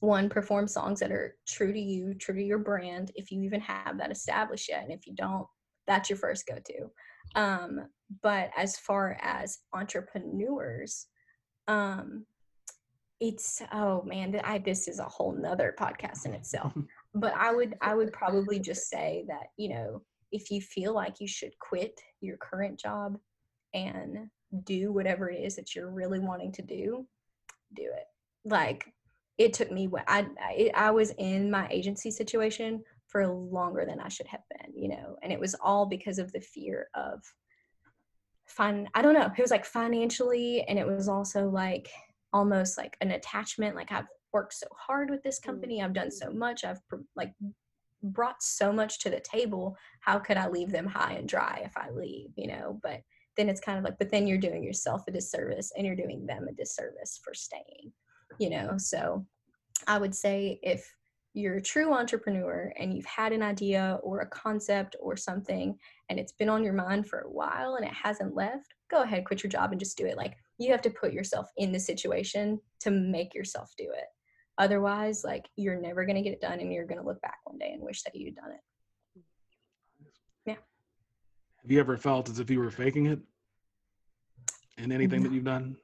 one 0.00 0.28
perform 0.28 0.68
songs 0.68 1.00
that 1.00 1.10
are 1.10 1.34
true 1.48 1.72
to 1.72 1.80
you 1.80 2.12
true 2.14 2.34
to 2.34 2.42
your 2.42 2.58
brand 2.58 3.10
if 3.14 3.30
you 3.30 3.40
even 3.42 3.60
have 3.62 3.96
that 3.96 4.10
established 4.10 4.68
yet 4.68 4.82
and 4.82 4.92
if 4.92 5.06
you 5.06 5.14
don't 5.14 5.46
that's 5.86 6.08
your 6.08 6.18
first 6.18 6.46
go-to. 6.46 6.90
Um, 7.38 7.88
but 8.22 8.50
as 8.56 8.78
far 8.78 9.18
as 9.22 9.58
entrepreneurs 9.72 11.06
um, 11.68 12.26
it's 13.20 13.62
oh 13.72 14.02
man 14.02 14.38
I, 14.44 14.58
this 14.58 14.88
is 14.88 14.98
a 14.98 15.04
whole 15.04 15.32
nother 15.32 15.74
podcast 15.78 16.26
in 16.26 16.34
itself 16.34 16.74
but 17.14 17.32
i 17.36 17.52
would 17.52 17.74
i 17.80 17.94
would 17.94 18.12
probably 18.12 18.58
just 18.58 18.88
say 18.88 19.24
that 19.28 19.48
you 19.56 19.68
know 19.68 20.02
if 20.32 20.50
you 20.50 20.60
feel 20.60 20.92
like 20.94 21.20
you 21.20 21.28
should 21.28 21.52
quit 21.60 22.00
your 22.20 22.36
current 22.38 22.78
job 22.78 23.16
and 23.72 24.28
do 24.64 24.92
whatever 24.92 25.30
it 25.30 25.40
is 25.40 25.56
that 25.56 25.74
you're 25.74 25.90
really 25.90 26.20
wanting 26.20 26.52
to 26.52 26.62
do 26.62 27.06
do 27.74 27.82
it 27.82 28.04
like 28.44 28.92
it 29.36 29.52
took 29.52 29.70
me 29.70 29.88
I, 30.06 30.26
I 30.40 30.70
I 30.74 30.90
was 30.90 31.12
in 31.18 31.50
my 31.50 31.66
agency 31.68 32.10
situation 32.10 32.82
for 33.14 33.28
longer 33.28 33.84
than 33.86 34.00
I 34.00 34.08
should 34.08 34.26
have 34.26 34.40
been, 34.50 34.74
you 34.74 34.88
know, 34.88 35.16
and 35.22 35.32
it 35.32 35.38
was 35.38 35.54
all 35.54 35.86
because 35.86 36.18
of 36.18 36.32
the 36.32 36.40
fear 36.40 36.88
of 36.94 37.22
fun. 38.44 38.88
I 38.92 39.02
don't 39.02 39.14
know. 39.14 39.30
It 39.36 39.40
was 39.40 39.52
like 39.52 39.64
financially, 39.64 40.62
and 40.62 40.80
it 40.80 40.86
was 40.86 41.08
also 41.08 41.48
like 41.48 41.88
almost 42.32 42.76
like 42.76 42.96
an 43.00 43.12
attachment. 43.12 43.76
Like 43.76 43.92
I've 43.92 44.08
worked 44.34 44.54
so 44.54 44.66
hard 44.76 45.08
with 45.08 45.22
this 45.22 45.38
company. 45.38 45.82
I've 45.82 45.94
done 45.94 46.10
so 46.10 46.26
mm-hmm. 46.26 46.38
much. 46.38 46.64
I've 46.64 46.80
like 47.16 47.32
brought 48.02 48.42
so 48.42 48.70
much 48.72 48.98
to 49.00 49.10
the 49.10 49.20
table. 49.20 49.76
How 50.00 50.18
could 50.18 50.36
I 50.36 50.48
leave 50.48 50.70
them 50.70 50.86
high 50.86 51.12
and 51.12 51.28
dry 51.28 51.62
if 51.64 51.76
I 51.76 51.90
leave, 51.90 52.30
you 52.36 52.48
know? 52.48 52.78
But 52.82 53.00
then 53.38 53.48
it's 53.48 53.60
kind 53.60 53.78
of 53.78 53.84
like, 53.84 53.98
but 53.98 54.10
then 54.10 54.26
you're 54.26 54.36
doing 54.36 54.62
yourself 54.62 55.04
a 55.08 55.10
disservice 55.10 55.72
and 55.76 55.86
you're 55.86 55.96
doing 55.96 56.26
them 56.26 56.46
a 56.48 56.52
disservice 56.52 57.18
for 57.24 57.32
staying 57.32 57.92
you 58.38 58.50
know 58.50 58.76
so 58.76 59.24
i 59.86 59.98
would 59.98 60.14
say 60.14 60.58
if 60.62 60.94
you're 61.34 61.56
a 61.56 61.62
true 61.62 61.92
entrepreneur 61.92 62.72
and 62.78 62.94
you've 62.94 63.04
had 63.06 63.32
an 63.32 63.42
idea 63.42 63.98
or 64.02 64.20
a 64.20 64.28
concept 64.28 64.94
or 65.00 65.16
something 65.16 65.76
and 66.08 66.18
it's 66.18 66.32
been 66.32 66.48
on 66.48 66.62
your 66.62 66.72
mind 66.72 67.08
for 67.08 67.20
a 67.20 67.30
while 67.30 67.74
and 67.74 67.84
it 67.84 67.92
hasn't 67.92 68.34
left 68.34 68.74
go 68.90 69.02
ahead 69.02 69.24
quit 69.24 69.42
your 69.42 69.50
job 69.50 69.70
and 69.72 69.80
just 69.80 69.96
do 69.96 70.06
it 70.06 70.16
like 70.16 70.36
you 70.58 70.70
have 70.70 70.82
to 70.82 70.90
put 70.90 71.12
yourself 71.12 71.48
in 71.56 71.72
the 71.72 71.80
situation 71.80 72.60
to 72.80 72.90
make 72.90 73.34
yourself 73.34 73.72
do 73.76 73.84
it 73.84 74.06
otherwise 74.58 75.24
like 75.24 75.48
you're 75.56 75.80
never 75.80 76.04
going 76.04 76.16
to 76.16 76.22
get 76.22 76.32
it 76.32 76.40
done 76.40 76.60
and 76.60 76.72
you're 76.72 76.86
going 76.86 77.00
to 77.00 77.06
look 77.06 77.20
back 77.22 77.38
one 77.44 77.58
day 77.58 77.72
and 77.72 77.82
wish 77.82 78.02
that 78.02 78.14
you'd 78.14 78.36
done 78.36 78.50
it 78.52 79.22
yeah 80.46 80.56
have 81.62 81.70
you 81.70 81.80
ever 81.80 81.96
felt 81.96 82.28
as 82.28 82.38
if 82.38 82.50
you 82.50 82.60
were 82.60 82.70
faking 82.70 83.06
it 83.06 83.18
in 84.78 84.92
anything 84.92 85.22
no. 85.22 85.28
that 85.28 85.34
you've 85.34 85.44
done 85.44 85.76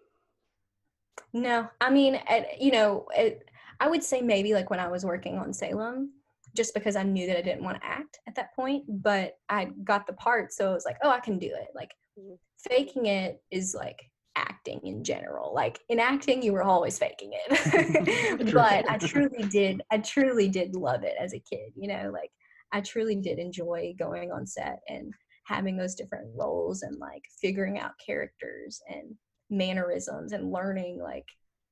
no, 1.33 1.69
I 1.81 1.91
mean, 1.91 2.17
at, 2.27 2.61
you 2.61 2.73
know, 2.73 3.07
it, 3.15 3.49
I 3.79 3.89
would 3.89 4.03
say 4.03 4.21
maybe 4.21 4.55
like 4.55 4.71
when 4.71 4.81
I 4.81 4.89
was 4.89 5.05
working 5.05 5.39
on 5.39 5.53
Salem, 5.53 6.13
just 6.57 6.75
because 6.75 6.97
I 6.97 7.05
knew 7.05 7.27
that 7.29 7.39
I 7.39 7.43
didn't 7.43 7.63
want 7.63 7.81
to 7.81 7.87
act 7.87 8.19
at 8.27 8.35
that 8.35 8.55
point, 8.55 8.85
but 8.89 9.35
I 9.49 9.71
got 9.85 10.07
the 10.07 10.13
part, 10.15 10.53
so 10.53 10.71
it 10.71 10.75
was 10.75 10.85
like, 10.85 10.97
oh, 11.03 11.11
I 11.11 11.21
can 11.21 11.39
do 11.39 11.47
it. 11.47 11.69
Like 11.75 11.93
mm-hmm. 12.19 12.35
faking 12.69 13.07
it 13.07 13.41
is 13.51 13.75
like 13.79 13.99
acting 14.37 14.81
in 14.85 15.05
general. 15.05 15.55
Like 15.55 15.81
in 15.89 15.99
acting, 15.99 16.43
you 16.43 16.53
were 16.53 16.63
always 16.63 16.99
faking 16.99 17.33
it, 17.51 18.53
but 18.55 18.91
I 18.91 18.99
truly 18.99 19.45
did. 19.45 19.83
I 19.91 19.99
truly 19.99 20.49
did 20.49 20.75
love 20.75 21.03
it 21.03 21.15
as 21.21 21.35
a 21.35 21.41
kid. 21.41 21.73
You 21.77 21.89
know, 21.89 22.11
like 22.13 22.31
I 22.73 22.81
truly 22.81 23.17
did 23.17 23.39
enjoy 23.39 23.95
going 23.99 24.31
on 24.31 24.47
set 24.47 24.81
and 24.89 25.13
having 25.45 25.77
those 25.77 25.95
different 25.95 26.29
roles 26.37 26.83
and 26.83 26.97
like 26.99 27.25
figuring 27.41 27.79
out 27.79 27.93
characters 28.05 28.81
and 28.89 29.15
mannerisms 29.51 30.33
and 30.33 30.53
learning 30.53 31.01
like 31.03 31.27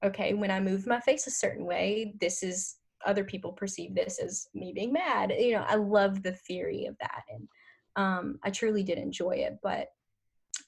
okay 0.05 0.35
when 0.35 0.51
i 0.51 0.59
move 0.59 0.87
my 0.87 0.99
face 1.01 1.29
a 1.29 1.31
certain 1.31 1.65
way 1.65 2.13
this 2.21 2.43
is 2.43 2.77
other 3.07 3.23
people 3.23 3.53
perceive 3.53 3.95
this 3.95 4.19
as 4.19 4.49
me 4.53 4.73
being 4.75 4.93
mad 4.93 5.33
you 5.39 5.53
know 5.53 5.65
i 5.69 5.77
love 5.77 6.23
the 6.23 6.33
theory 6.33 6.87
of 6.87 6.97
that 7.01 7.23
and 7.31 7.49
um, 7.95 8.39
i 8.43 8.51
truly 8.51 8.83
did 8.83 8.99
enjoy 8.99 9.31
it 9.31 9.57
but 9.63 9.87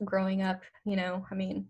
growing 0.04 0.42
up 0.42 0.62
you 0.84 0.94
know 0.94 1.26
i 1.32 1.34
mean 1.34 1.66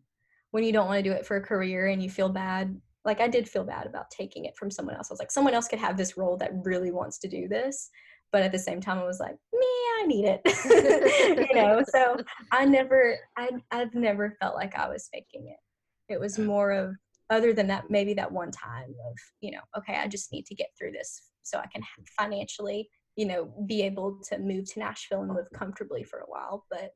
when 0.50 0.64
you 0.64 0.72
don't 0.72 0.86
want 0.86 0.98
to 0.98 1.08
do 1.08 1.14
it 1.14 1.26
for 1.26 1.36
a 1.36 1.42
career 1.42 1.86
and 1.86 2.02
you 2.02 2.10
feel 2.10 2.28
bad 2.28 2.80
like 3.04 3.20
i 3.20 3.28
did 3.28 3.48
feel 3.48 3.64
bad 3.64 3.86
about 3.86 4.10
taking 4.10 4.44
it 4.44 4.56
from 4.56 4.70
someone 4.70 4.94
else. 4.94 5.10
I 5.10 5.14
was 5.14 5.20
like 5.20 5.30
someone 5.30 5.54
else 5.54 5.68
could 5.68 5.78
have 5.78 5.96
this 5.96 6.16
role 6.16 6.36
that 6.38 6.52
really 6.64 6.90
wants 6.90 7.18
to 7.20 7.28
do 7.28 7.48
this. 7.48 7.90
But 8.32 8.42
at 8.42 8.52
the 8.52 8.58
same 8.58 8.80
time 8.80 8.98
i 8.98 9.04
was 9.04 9.20
like 9.20 9.36
me 9.52 9.66
i 10.00 10.04
need 10.06 10.24
it. 10.26 10.40
You 11.50 11.54
know 11.54 11.82
so 11.88 12.16
i 12.52 12.64
never 12.64 13.16
I, 13.36 13.50
i've 13.70 13.94
never 13.94 14.36
felt 14.40 14.54
like 14.54 14.76
i 14.76 14.88
was 14.88 15.08
faking 15.12 15.48
it. 15.48 16.12
It 16.12 16.20
was 16.20 16.36
mm. 16.36 16.46
more 16.46 16.72
of 16.72 16.94
other 17.30 17.52
than 17.52 17.68
that 17.68 17.90
maybe 17.90 18.14
that 18.14 18.30
one 18.30 18.50
time 18.50 18.92
of 19.08 19.16
you 19.40 19.52
know 19.52 19.60
okay 19.78 19.94
i 19.94 20.08
just 20.08 20.32
need 20.32 20.46
to 20.46 20.54
get 20.54 20.66
through 20.76 20.90
this 20.90 21.30
so 21.44 21.58
i 21.58 21.66
can 21.72 21.82
financially 22.18 22.88
you 23.16 23.26
know, 23.26 23.52
be 23.66 23.82
able 23.82 24.18
to 24.28 24.38
move 24.38 24.70
to 24.72 24.78
Nashville 24.78 25.22
and 25.22 25.34
live 25.34 25.48
comfortably 25.54 26.04
for 26.04 26.20
a 26.20 26.26
while. 26.26 26.64
But 26.70 26.94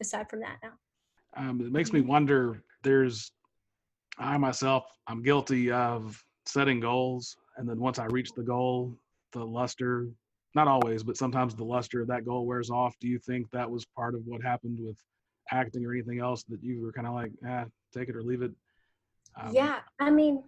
aside 0.00 0.28
from 0.28 0.40
that, 0.40 0.56
now. 0.62 0.72
Um, 1.36 1.60
it 1.60 1.72
makes 1.72 1.92
me 1.92 2.00
wonder. 2.00 2.62
There's, 2.82 3.32
I 4.18 4.36
myself, 4.38 4.84
I'm 5.06 5.22
guilty 5.22 5.70
of 5.70 6.22
setting 6.46 6.80
goals, 6.80 7.36
and 7.56 7.68
then 7.68 7.78
once 7.78 7.98
I 7.98 8.06
reach 8.06 8.30
the 8.36 8.42
goal, 8.42 8.96
the 9.32 9.44
luster, 9.44 10.08
not 10.54 10.66
always, 10.66 11.02
but 11.02 11.16
sometimes 11.16 11.54
the 11.54 11.64
luster 11.64 12.00
of 12.00 12.08
that 12.08 12.24
goal 12.24 12.46
wears 12.46 12.70
off. 12.70 12.96
Do 13.00 13.06
you 13.06 13.18
think 13.18 13.50
that 13.50 13.70
was 13.70 13.84
part 13.84 14.14
of 14.14 14.22
what 14.24 14.42
happened 14.42 14.78
with 14.80 14.96
acting 15.52 15.84
or 15.84 15.92
anything 15.92 16.20
else 16.20 16.42
that 16.44 16.62
you 16.62 16.82
were 16.82 16.92
kind 16.92 17.06
of 17.06 17.14
like, 17.14 17.32
ah, 17.46 17.64
take 17.92 18.08
it 18.08 18.16
or 18.16 18.22
leave 18.22 18.42
it? 18.42 18.52
Um, 19.40 19.54
yeah, 19.54 19.80
I 20.00 20.10
mean, 20.10 20.42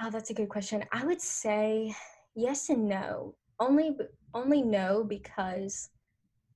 oh, 0.00 0.10
that's 0.10 0.30
a 0.30 0.34
good 0.34 0.48
question. 0.48 0.84
I 0.92 1.04
would 1.04 1.20
say 1.20 1.94
yes 2.34 2.68
and 2.68 2.86
no. 2.86 3.34
Only, 3.58 3.96
only 4.34 4.62
no 4.62 5.02
because 5.02 5.90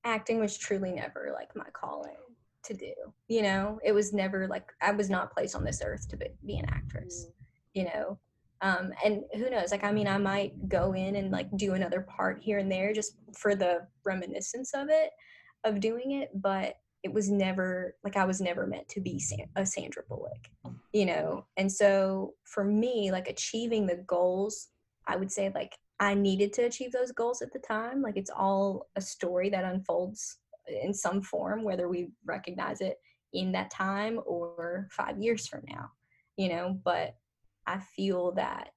acting 0.05 0.39
was 0.39 0.57
truly 0.57 0.91
never 0.91 1.31
like 1.33 1.55
my 1.55 1.69
calling 1.73 2.15
to 2.65 2.73
do. 2.73 2.93
You 3.27 3.41
know, 3.41 3.79
it 3.83 3.91
was 3.91 4.13
never 4.13 4.47
like 4.47 4.71
I 4.81 4.91
was 4.91 5.09
not 5.09 5.33
placed 5.33 5.55
on 5.55 5.63
this 5.63 5.81
earth 5.83 6.07
to 6.09 6.17
be, 6.17 6.27
be 6.45 6.57
an 6.57 6.65
actress. 6.69 7.27
Mm. 7.27 7.31
You 7.73 7.83
know, 7.85 8.19
um, 8.61 8.91
and 9.03 9.23
who 9.33 9.49
knows? 9.49 9.71
Like, 9.71 9.83
I 9.83 9.91
mean, 9.91 10.07
I 10.07 10.17
might 10.17 10.69
go 10.69 10.93
in 10.93 11.15
and 11.15 11.31
like 11.31 11.47
do 11.57 11.73
another 11.73 12.01
part 12.01 12.41
here 12.41 12.59
and 12.59 12.71
there 12.71 12.93
just 12.93 13.15
for 13.35 13.55
the 13.55 13.87
reminiscence 14.05 14.73
of 14.73 14.87
it, 14.89 15.09
of 15.63 15.79
doing 15.79 16.11
it. 16.11 16.29
But 16.35 16.75
it 17.03 17.11
was 17.11 17.29
never 17.31 17.95
like 18.03 18.15
I 18.15 18.25
was 18.25 18.39
never 18.39 18.67
meant 18.67 18.87
to 18.89 19.01
be 19.01 19.21
a 19.55 19.65
Sandra 19.65 20.03
Bullock, 20.07 20.49
you 20.93 21.05
know. 21.05 21.45
And 21.57 21.71
so 21.71 22.35
for 22.45 22.63
me, 22.63 23.11
like 23.11 23.27
achieving 23.27 23.87
the 23.87 24.03
goals, 24.07 24.67
I 25.07 25.15
would 25.15 25.31
say 25.31 25.51
like 25.55 25.75
I 25.99 26.13
needed 26.13 26.53
to 26.53 26.63
achieve 26.63 26.91
those 26.91 27.11
goals 27.11 27.41
at 27.41 27.51
the 27.53 27.59
time. 27.59 28.03
Like 28.03 28.17
it's 28.17 28.29
all 28.29 28.87
a 28.95 29.01
story 29.01 29.49
that 29.49 29.63
unfolds 29.63 30.37
in 30.71 30.93
some 30.93 31.21
form, 31.21 31.63
whether 31.63 31.87
we 31.87 32.09
recognize 32.25 32.81
it 32.81 32.97
in 33.33 33.51
that 33.53 33.71
time 33.71 34.19
or 34.25 34.87
five 34.91 35.19
years 35.19 35.47
from 35.47 35.61
now, 35.67 35.89
you 36.37 36.49
know. 36.49 36.79
But 36.83 37.15
I 37.67 37.79
feel 37.79 38.31
that 38.33 38.71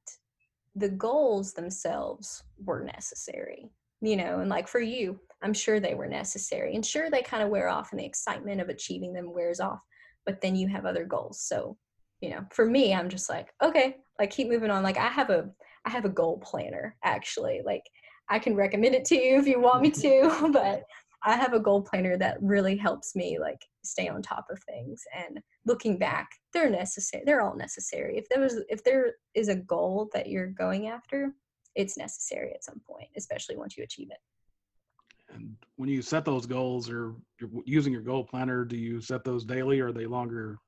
the 0.76 0.88
goals 0.88 1.52
themselves 1.52 2.42
were 2.64 2.84
necessary, 2.84 3.70
you 4.00 4.16
know, 4.16 4.40
and 4.40 4.50
like 4.50 4.68
for 4.68 4.80
you, 4.80 5.18
I'm 5.42 5.54
sure 5.54 5.78
they 5.78 5.94
were 5.94 6.06
necessary. 6.06 6.74
And 6.74 6.84
sure, 6.84 7.10
they 7.10 7.22
kind 7.22 7.42
of 7.42 7.50
wear 7.50 7.68
off 7.68 7.92
and 7.92 8.00
the 8.00 8.06
excitement 8.06 8.60
of 8.60 8.68
achieving 8.68 9.12
them 9.12 9.32
wears 9.32 9.60
off, 9.60 9.80
but 10.26 10.40
then 10.40 10.56
you 10.56 10.68
have 10.68 10.86
other 10.86 11.04
goals. 11.04 11.40
So, 11.42 11.76
you 12.20 12.30
know, 12.30 12.44
for 12.50 12.64
me, 12.64 12.94
I'm 12.94 13.08
just 13.08 13.28
like, 13.28 13.52
okay, 13.62 13.96
like 14.18 14.30
keep 14.30 14.48
moving 14.48 14.70
on. 14.70 14.82
Like 14.82 14.98
I 14.98 15.08
have 15.08 15.30
a, 15.30 15.50
I 15.84 15.90
have 15.90 16.04
a 16.04 16.10
goal 16.10 16.38
planner 16.38 16.96
actually. 17.04 17.60
Like 17.64 17.82
I 18.28 18.38
can 18.38 18.56
recommend 18.56 18.94
it 18.94 19.04
to 19.06 19.16
you 19.16 19.38
if 19.38 19.46
you 19.46 19.60
want 19.60 19.82
me 19.82 19.90
to, 19.90 20.50
but 20.52 20.84
I 21.24 21.36
have 21.36 21.55
a 21.55 21.60
goal 21.60 21.82
planner 21.82 22.18
that 22.18 22.36
really 22.42 22.76
helps 22.76 23.16
me 23.16 23.38
like 23.38 23.64
stay 23.82 24.09
on 24.09 24.20
top 24.20 24.46
of 24.51 24.62
things. 24.64 25.02
And 25.14 25.40
looking 25.64 25.98
back, 25.98 26.28
they're 26.52 26.70
necessary. 26.70 27.22
They're 27.24 27.40
all 27.40 27.56
necessary. 27.56 28.18
If 28.18 28.28
there 28.28 28.40
was, 28.40 28.60
if 28.68 28.84
there 28.84 29.14
is 29.34 29.48
a 29.48 29.56
goal 29.56 30.10
that 30.12 30.28
you're 30.28 30.48
going 30.48 30.88
after, 30.88 31.32
it's 31.74 31.96
necessary 31.96 32.52
at 32.52 32.62
some 32.62 32.80
point, 32.88 33.09
especially 33.16 33.56
once 33.56 33.76
you 33.76 33.84
achieve 33.84 34.10
it. 34.10 34.18
And 35.34 35.56
when 35.76 35.88
you 35.88 36.02
set 36.02 36.24
those 36.24 36.46
goals 36.46 36.90
or 36.90 37.14
you're 37.40 37.51
using 37.64 37.92
your 37.92 38.02
goal 38.02 38.24
planner, 38.24 38.64
do 38.64 38.76
you 38.76 39.01
set 39.01 39.24
those 39.24 39.44
daily 39.44 39.80
or 39.80 39.88
are 39.88 39.92
they 39.92 40.06
longer 40.06 40.59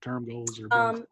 term 0.00 0.26
goals 0.26 0.60
or 0.60 0.68
both? 0.68 1.00
Um, 1.00 1.06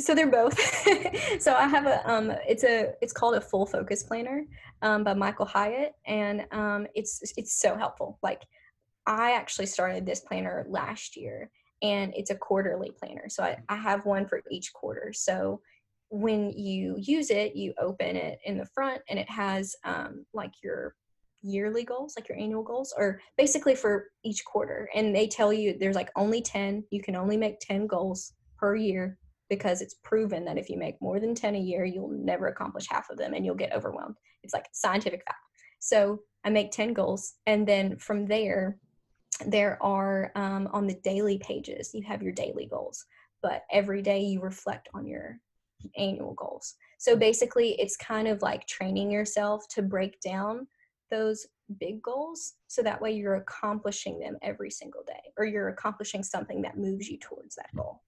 so 0.00 0.14
they're 0.14 0.30
both. 0.30 0.58
so 1.40 1.54
I 1.54 1.66
have 1.68 1.86
a 1.86 2.10
um 2.10 2.32
it's 2.48 2.64
a 2.64 2.92
it's 3.00 3.12
called 3.12 3.34
a 3.34 3.40
full 3.40 3.66
focus 3.66 4.02
planner 4.02 4.44
um 4.80 5.04
by 5.04 5.14
Michael 5.14 5.46
Hyatt 5.46 5.94
and 6.06 6.46
um 6.50 6.86
it's 6.94 7.20
it's 7.36 7.60
so 7.60 7.76
helpful. 7.76 8.18
Like 8.22 8.42
I 9.06 9.32
actually 9.32 9.66
started 9.66 10.06
this 10.06 10.20
planner 10.20 10.64
last 10.68 11.16
year 11.16 11.50
and 11.82 12.12
it's 12.14 12.30
a 12.30 12.36
quarterly 12.36 12.92
planner. 12.92 13.28
So 13.28 13.42
I, 13.42 13.58
I 13.68 13.76
have 13.76 14.06
one 14.06 14.26
for 14.26 14.42
each 14.50 14.72
quarter. 14.72 15.12
So 15.12 15.60
when 16.10 16.50
you 16.50 16.96
use 16.98 17.30
it, 17.30 17.56
you 17.56 17.74
open 17.80 18.16
it 18.16 18.38
in 18.44 18.56
the 18.56 18.66
front 18.66 19.02
and 19.08 19.18
it 19.18 19.28
has 19.28 19.74
um, 19.84 20.24
like 20.32 20.52
your 20.62 20.94
yearly 21.42 21.82
goals, 21.82 22.14
like 22.16 22.28
your 22.28 22.38
annual 22.38 22.62
goals, 22.62 22.94
or 22.96 23.20
basically 23.36 23.74
for 23.74 24.10
each 24.22 24.44
quarter. 24.44 24.88
And 24.94 25.14
they 25.14 25.26
tell 25.26 25.52
you 25.52 25.76
there's 25.76 25.96
like 25.96 26.10
only 26.14 26.40
10, 26.40 26.84
you 26.90 27.02
can 27.02 27.16
only 27.16 27.36
make 27.36 27.58
10 27.60 27.88
goals 27.88 28.34
per 28.56 28.76
year 28.76 29.18
because 29.52 29.82
it's 29.82 29.96
proven 30.02 30.46
that 30.46 30.56
if 30.56 30.70
you 30.70 30.78
make 30.78 30.98
more 31.02 31.20
than 31.20 31.34
10 31.34 31.56
a 31.56 31.60
year, 31.60 31.84
you'll 31.84 32.08
never 32.08 32.46
accomplish 32.46 32.86
half 32.88 33.10
of 33.10 33.18
them 33.18 33.34
and 33.34 33.44
you'll 33.44 33.54
get 33.54 33.74
overwhelmed. 33.74 34.16
It's 34.42 34.54
like 34.54 34.64
scientific 34.72 35.22
fact. 35.26 35.40
So 35.78 36.20
I 36.42 36.48
make 36.48 36.70
10 36.70 36.94
goals. 36.94 37.34
And 37.44 37.68
then 37.68 37.98
from 37.98 38.24
there, 38.24 38.78
there 39.44 39.76
are 39.82 40.32
um, 40.36 40.70
on 40.72 40.86
the 40.86 40.98
daily 41.04 41.36
pages, 41.36 41.90
you 41.92 42.00
have 42.00 42.22
your 42.22 42.32
daily 42.32 42.64
goals, 42.64 43.04
but 43.42 43.64
every 43.70 44.00
day 44.00 44.22
you 44.22 44.40
reflect 44.40 44.88
on 44.94 45.06
your 45.06 45.38
annual 45.98 46.32
goals. 46.32 46.74
So 46.98 47.14
basically, 47.14 47.72
it's 47.78 47.98
kind 47.98 48.28
of 48.28 48.40
like 48.40 48.66
training 48.66 49.10
yourself 49.10 49.68
to 49.72 49.82
break 49.82 50.18
down 50.22 50.66
those 51.10 51.46
big 51.78 52.00
goals 52.00 52.54
so 52.68 52.82
that 52.82 53.02
way 53.02 53.12
you're 53.12 53.34
accomplishing 53.34 54.18
them 54.18 54.38
every 54.40 54.70
single 54.70 55.02
day 55.06 55.20
or 55.36 55.44
you're 55.44 55.68
accomplishing 55.68 56.22
something 56.22 56.62
that 56.62 56.78
moves 56.78 57.06
you 57.06 57.18
towards 57.18 57.54
that 57.56 57.68
goal 57.76 58.00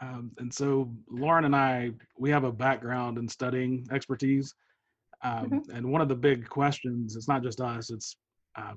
um, 0.00 0.30
and 0.38 0.52
so 0.52 0.92
lauren 1.10 1.44
and 1.44 1.56
i 1.56 1.90
we 2.18 2.30
have 2.30 2.44
a 2.44 2.52
background 2.52 3.18
in 3.18 3.28
studying 3.28 3.86
expertise 3.92 4.54
um, 5.22 5.50
mm-hmm. 5.50 5.76
and 5.76 5.86
one 5.86 6.00
of 6.00 6.08
the 6.08 6.14
big 6.14 6.48
questions 6.48 7.16
it's 7.16 7.28
not 7.28 7.42
just 7.42 7.60
us 7.60 7.90
it's 7.90 8.16
uh, 8.56 8.74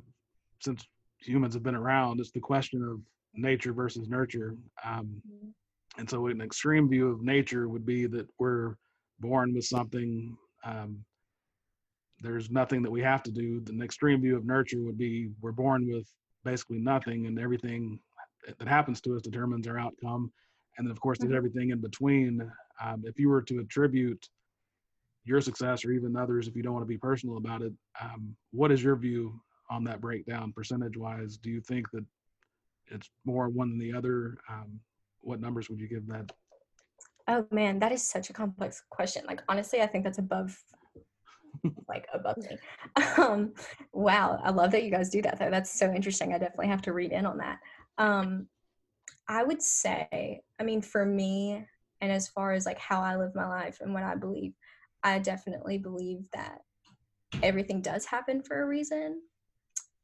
since 0.60 0.86
humans 1.20 1.54
have 1.54 1.64
been 1.64 1.76
around 1.76 2.20
it's 2.20 2.32
the 2.32 2.40
question 2.40 2.84
of 2.84 3.00
nature 3.34 3.74
versus 3.74 4.08
nurture 4.08 4.56
um, 4.84 5.22
mm-hmm. 5.28 5.50
and 6.00 6.10
so 6.10 6.28
an 6.28 6.42
extreme 6.42 6.90
view 6.90 7.10
of 7.10 7.22
nature 7.22 7.68
would 7.68 7.86
be 7.86 8.06
that 8.06 8.28
we're 8.40 8.76
born 9.20 9.54
with 9.54 9.66
something 9.66 10.36
um, 10.64 11.04
there's 12.22 12.50
nothing 12.50 12.82
that 12.82 12.92
we 12.92 13.02
have 13.02 13.24
to 13.24 13.32
do. 13.32 13.62
The 13.62 13.82
extreme 13.84 14.22
view 14.22 14.36
of 14.36 14.46
nurture 14.46 14.82
would 14.82 14.98
be 14.98 15.30
we're 15.42 15.52
born 15.52 15.88
with 15.92 16.08
basically 16.44 16.80
nothing, 16.80 17.28
and 17.28 17.40
everything 17.40 18.00
that 18.58 18.68
happens 18.68 19.02
to 19.02 19.16
us 19.16 19.22
determines 19.22 19.68
our 19.68 19.78
outcome. 19.78 20.32
And 20.78 20.88
then, 20.88 20.92
of 20.92 21.00
course, 21.00 21.18
there's 21.18 21.30
mm-hmm. 21.30 21.38
everything 21.38 21.70
in 21.72 21.82
between. 21.82 22.52
Um, 22.84 23.04
if 23.06 23.20
you 23.20 23.30
were 23.30 23.42
to 23.44 23.60
attribute 23.60 24.28
your 25.24 25.42
success, 25.42 25.84
or 25.84 25.92
even 25.92 26.16
others, 26.16 26.48
if 26.48 26.56
you 26.56 26.64
don't 26.64 26.74
want 26.74 26.84
to 26.84 26.88
be 26.88 26.98
personal 26.98 27.38
about 27.38 27.62
it, 27.62 27.74
um, 28.02 28.36
what 28.52 28.72
is 28.72 28.82
your 28.82 28.96
view 28.96 29.40
on 29.70 29.84
that 29.84 30.00
breakdown, 30.00 30.54
percentage-wise? 30.54 31.38
Do 31.38 31.50
you 31.50 31.60
think 31.60 31.90
that 31.92 32.06
it's 32.88 33.10
more 33.26 33.50
one 33.50 33.70
than 33.70 33.80
the 33.80 33.94
other? 33.94 34.38
Um, 34.50 34.80
what 35.22 35.42
numbers 35.42 35.70
would 35.70 35.80
you 35.80 35.88
give 35.88 36.08
that? 36.08 36.32
Oh 37.28 37.46
man, 37.52 37.80
that 37.80 37.92
is 37.92 38.08
such 38.08 38.30
a 38.30 38.34
complex 38.34 38.82
question. 38.90 39.26
Like 39.28 39.42
honestly, 39.50 39.82
I 39.82 39.88
think 39.88 40.06
that's 40.06 40.20
above 40.20 40.58
like 41.88 42.08
above 42.14 42.38
me. 42.38 42.58
Um, 43.18 43.54
wow, 43.94 44.40
I 44.44 44.52
love 44.52 44.72
that 44.72 44.84
you 44.84 44.92
guys 44.92 45.10
do 45.10 45.22
that 45.24 45.40
though. 45.40 45.50
That's 45.50 45.78
so 45.78 45.92
interesting. 45.92 46.34
I 46.34 46.38
definitely 46.38 46.68
have 46.68 46.82
to 46.84 46.94
read 46.94 47.12
in 47.12 47.26
on 47.26 47.38
that. 47.40 47.60
Um, 47.98 48.48
I 49.28 49.44
would 49.44 49.62
say, 49.62 50.42
I 50.60 50.64
mean, 50.64 50.82
for 50.82 51.06
me, 51.06 51.66
and 52.02 52.12
as 52.12 52.28
far 52.28 52.54
as 52.54 52.66
like 52.66 52.80
how 52.80 53.02
I 53.02 53.16
live 53.18 53.36
my 53.36 53.48
life 53.48 53.80
and 53.82 53.94
what 53.94 54.04
I 54.04 54.16
believe, 54.16 54.54
I 55.04 55.20
definitely 55.20 55.78
believe 55.78 56.28
that 56.34 56.60
everything 57.44 57.82
does 57.82 58.06
happen 58.06 58.42
for 58.42 58.62
a 58.62 58.68
reason. 58.68 59.22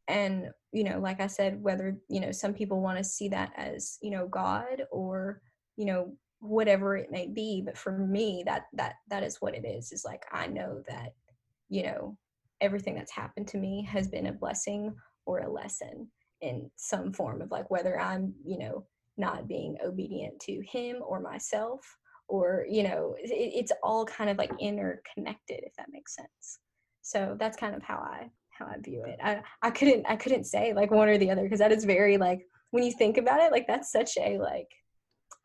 And, 0.07 0.49
you 0.71 0.83
know, 0.83 0.99
like 0.99 1.21
I 1.21 1.27
said, 1.27 1.61
whether, 1.61 1.97
you 2.09 2.19
know, 2.19 2.31
some 2.31 2.53
people 2.53 2.81
want 2.81 2.97
to 2.97 3.03
see 3.03 3.29
that 3.29 3.53
as, 3.55 3.97
you 4.01 4.09
know, 4.09 4.27
God 4.27 4.83
or, 4.91 5.41
you 5.77 5.85
know, 5.85 6.13
whatever 6.39 6.97
it 6.97 7.09
may 7.09 7.25
be 7.25 7.61
but 7.65 7.77
for 7.77 7.97
me 7.97 8.43
that 8.45 8.65
that 8.73 8.95
that 9.07 9.23
is 9.23 9.37
what 9.39 9.55
it 9.55 9.63
is 9.65 9.93
is 9.93 10.03
like 10.03 10.25
i 10.33 10.45
know 10.45 10.83
that 10.89 11.13
you 11.73 11.81
know, 11.81 12.15
everything 12.61 12.93
that's 12.93 13.11
happened 13.11 13.47
to 13.47 13.57
me 13.57 13.83
has 13.83 14.07
been 14.07 14.27
a 14.27 14.31
blessing 14.31 14.93
or 15.25 15.39
a 15.39 15.51
lesson 15.51 16.07
in 16.41 16.69
some 16.75 17.11
form 17.11 17.41
of 17.41 17.49
like 17.49 17.69
whether 17.71 17.99
I'm, 17.99 18.35
you 18.45 18.59
know, 18.59 18.85
not 19.18 19.48
being 19.48 19.77
obedient 19.85 20.40
to 20.41 20.61
him 20.61 20.98
or 21.06 21.19
myself 21.19 21.81
or, 22.27 22.65
you 22.69 22.84
know, 22.84 23.15
it, 23.19 23.30
it's 23.30 23.72
all 23.84 24.06
kind 24.06 24.30
of 24.30 24.38
like 24.38 24.52
interconnected 24.60 25.60
if 25.64 25.73
that 25.77 25.88
makes 25.91 26.15
sense. 26.15 26.60
So 27.02 27.35
that's 27.40 27.57
kind 27.57 27.76
of 27.76 27.84
how 27.84 27.98
I 27.98 28.30
how 28.49 28.65
I 28.65 28.77
view 28.80 29.03
it. 29.06 29.19
I 29.22 29.41
I 29.61 29.72
couldn't 29.72 30.06
I 30.07 30.15
couldn't 30.15 30.45
say 30.45 30.73
like 30.73 30.91
one 30.91 31.10
or 31.10 31.18
the 31.18 31.31
other 31.31 31.44
because 31.44 31.60
that 31.60 31.72
is 31.72 31.85
very 31.85 32.18
like 32.18 32.48
when 32.72 32.84
you 32.84 32.91
think 32.91 33.18
about 33.18 33.41
it 33.41 33.52
like 33.52 33.68
that's 33.68 33.91
such 33.91 34.18
a 34.18 34.38
like 34.38 34.69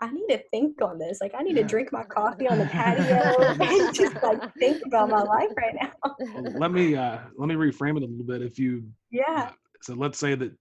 I 0.00 0.10
need 0.12 0.28
to 0.28 0.40
think 0.52 0.80
on 0.80 0.98
this. 0.98 1.18
Like 1.20 1.34
I 1.36 1.42
need 1.42 1.56
yeah. 1.56 1.62
to 1.62 1.68
drink 1.68 1.92
my 1.92 2.04
coffee 2.04 2.46
on 2.46 2.58
the 2.58 2.66
patio 2.66 3.34
and 3.60 3.94
just 3.94 4.14
like 4.22 4.54
think 4.54 4.82
about 4.86 5.10
my 5.10 5.22
life 5.22 5.50
right 5.56 5.74
now. 5.74 6.14
let 6.56 6.70
me 6.70 6.94
uh 6.94 7.18
let 7.36 7.48
me 7.48 7.56
reframe 7.56 7.96
it 7.96 8.02
a 8.02 8.06
little 8.06 8.24
bit. 8.24 8.42
If 8.42 8.58
you 8.58 8.84
yeah. 9.10 9.50
Uh, 9.50 9.52
so 9.82 9.94
let's 9.94 10.18
say 10.18 10.34
that 10.36 10.52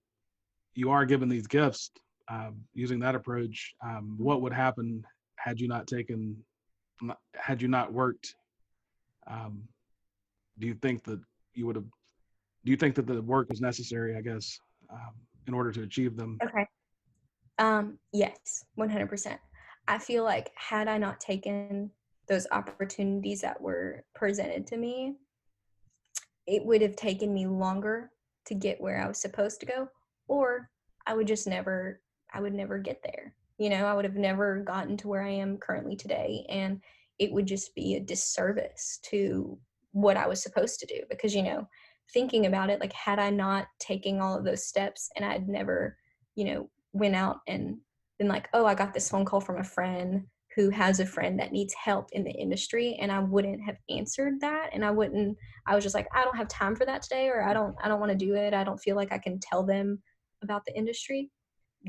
you 0.74 0.90
are 0.90 1.06
given 1.06 1.30
these 1.30 1.48
gifts 1.48 1.92
um, 2.30 2.58
using 2.74 3.00
that 3.00 3.16
approach. 3.16 3.74
Um, 3.84 4.16
what 4.18 4.42
would 4.42 4.54
happen 4.54 5.04
had 5.38 5.60
you 5.60 5.68
not 5.68 5.88
taken 5.88 6.38
had 7.36 7.62
you 7.62 7.68
not 7.68 7.94
worked? 7.94 8.36
Um, 9.28 9.64
do 10.60 10.68
you 10.68 10.74
think 10.74 11.04
that 11.04 11.20
you 11.54 11.66
would 11.66 11.76
have 11.76 11.86
do 12.66 12.72
you 12.72 12.78
think 12.78 12.96
that 12.96 13.08
the 13.08 13.22
work 13.22 13.50
was 13.50 13.62
necessary 13.62 14.16
i 14.16 14.22
guess 14.22 14.60
um, 14.92 15.14
in 15.48 15.54
order 15.54 15.72
to 15.72 15.84
achieve 15.84 16.16
them 16.16 16.38
okay 16.44 16.66
um 17.60 17.98
yes 18.14 18.64
100% 18.80 19.38
i 19.88 19.98
feel 19.98 20.24
like 20.24 20.52
had 20.56 20.88
i 20.88 20.98
not 20.98 21.20
taken 21.20 21.90
those 22.28 22.48
opportunities 22.52 23.42
that 23.42 23.60
were 23.60 24.04
presented 24.14 24.68
to 24.68 24.78
me 24.78 25.16
it 26.46 26.64
would 26.66 26.82
have 26.82 26.96
taken 26.96 27.34
me 27.34 27.48
longer 27.48 28.12
to 28.46 28.54
get 28.54 28.80
where 28.82 29.02
i 29.02 29.08
was 29.08 29.20
supposed 29.20 29.60
to 29.60 29.66
go 29.66 29.88
or 30.28 30.70
i 31.06 31.14
would 31.14 31.28
just 31.28 31.48
never 31.48 32.02
i 32.34 32.42
would 32.42 32.54
never 32.54 32.78
get 32.78 33.02
there 33.04 33.34
you 33.58 33.70
know 33.70 33.86
i 33.86 33.94
would 33.94 34.06
have 34.06 34.16
never 34.16 34.62
gotten 34.62 34.98
to 34.98 35.08
where 35.08 35.24
i 35.24 35.30
am 35.30 35.58
currently 35.58 35.96
today 35.96 36.46
and 36.50 36.82
it 37.20 37.32
would 37.32 37.46
just 37.46 37.74
be 37.76 37.96
a 37.96 38.00
disservice 38.00 39.00
to 39.04 39.58
what 39.92 40.18
I 40.18 40.28
was 40.28 40.42
supposed 40.42 40.80
to 40.80 40.86
do 40.86 41.02
because 41.10 41.34
you 41.34 41.44
know 41.44 41.68
thinking 42.14 42.46
about 42.46 42.70
it 42.70 42.80
like 42.80 42.94
had 42.94 43.20
I 43.20 43.30
not 43.30 43.68
taken 43.80 44.22
all 44.22 44.38
of 44.38 44.46
those 44.46 44.66
steps 44.66 45.10
and 45.16 45.26
I'd 45.26 45.48
never 45.48 45.98
you 46.36 46.46
know 46.46 46.70
went 46.94 47.16
out 47.16 47.38
and 47.48 47.78
been 48.20 48.28
like 48.28 48.48
oh 48.54 48.66
I 48.66 48.76
got 48.76 48.94
this 48.94 49.10
phone 49.10 49.26
call 49.26 49.42
from 49.42 49.60
a 49.60 49.64
friend 49.64 50.24
who 50.56 50.70
has 50.70 51.00
a 51.00 51.06
friend 51.06 51.40
that 51.40 51.52
needs 51.52 51.74
help 51.74 52.10
in 52.14 52.24
the 52.24 52.32
industry 52.32 52.98
and 53.00 53.12
I 53.12 53.20
wouldn't 53.20 53.62
have 53.64 53.78
answered 53.90 54.40
that 54.42 54.70
and 54.74 54.86
I 54.86 54.92
wouldn't 54.92 55.38
I 55.66 55.76
was 55.76 55.84
just 55.84 55.96
like 55.96 56.08
I 56.14 56.24
don't 56.24 56.38
have 56.38 56.48
time 56.48 56.76
for 56.76 56.86
that 56.86 57.02
today 57.02 57.28
or 57.28 57.44
I 57.44 57.54
don't 57.54 57.76
I 57.84 57.88
don't 57.88 58.00
want 58.00 58.12
to 58.12 58.26
do 58.26 58.36
it. 58.36 58.54
I 58.54 58.64
don't 58.64 58.80
feel 58.80 58.96
like 58.96 59.12
I 59.12 59.18
can 59.18 59.40
tell 59.40 59.64
them 59.64 60.02
about 60.44 60.64
the 60.66 60.76
industry 60.78 61.32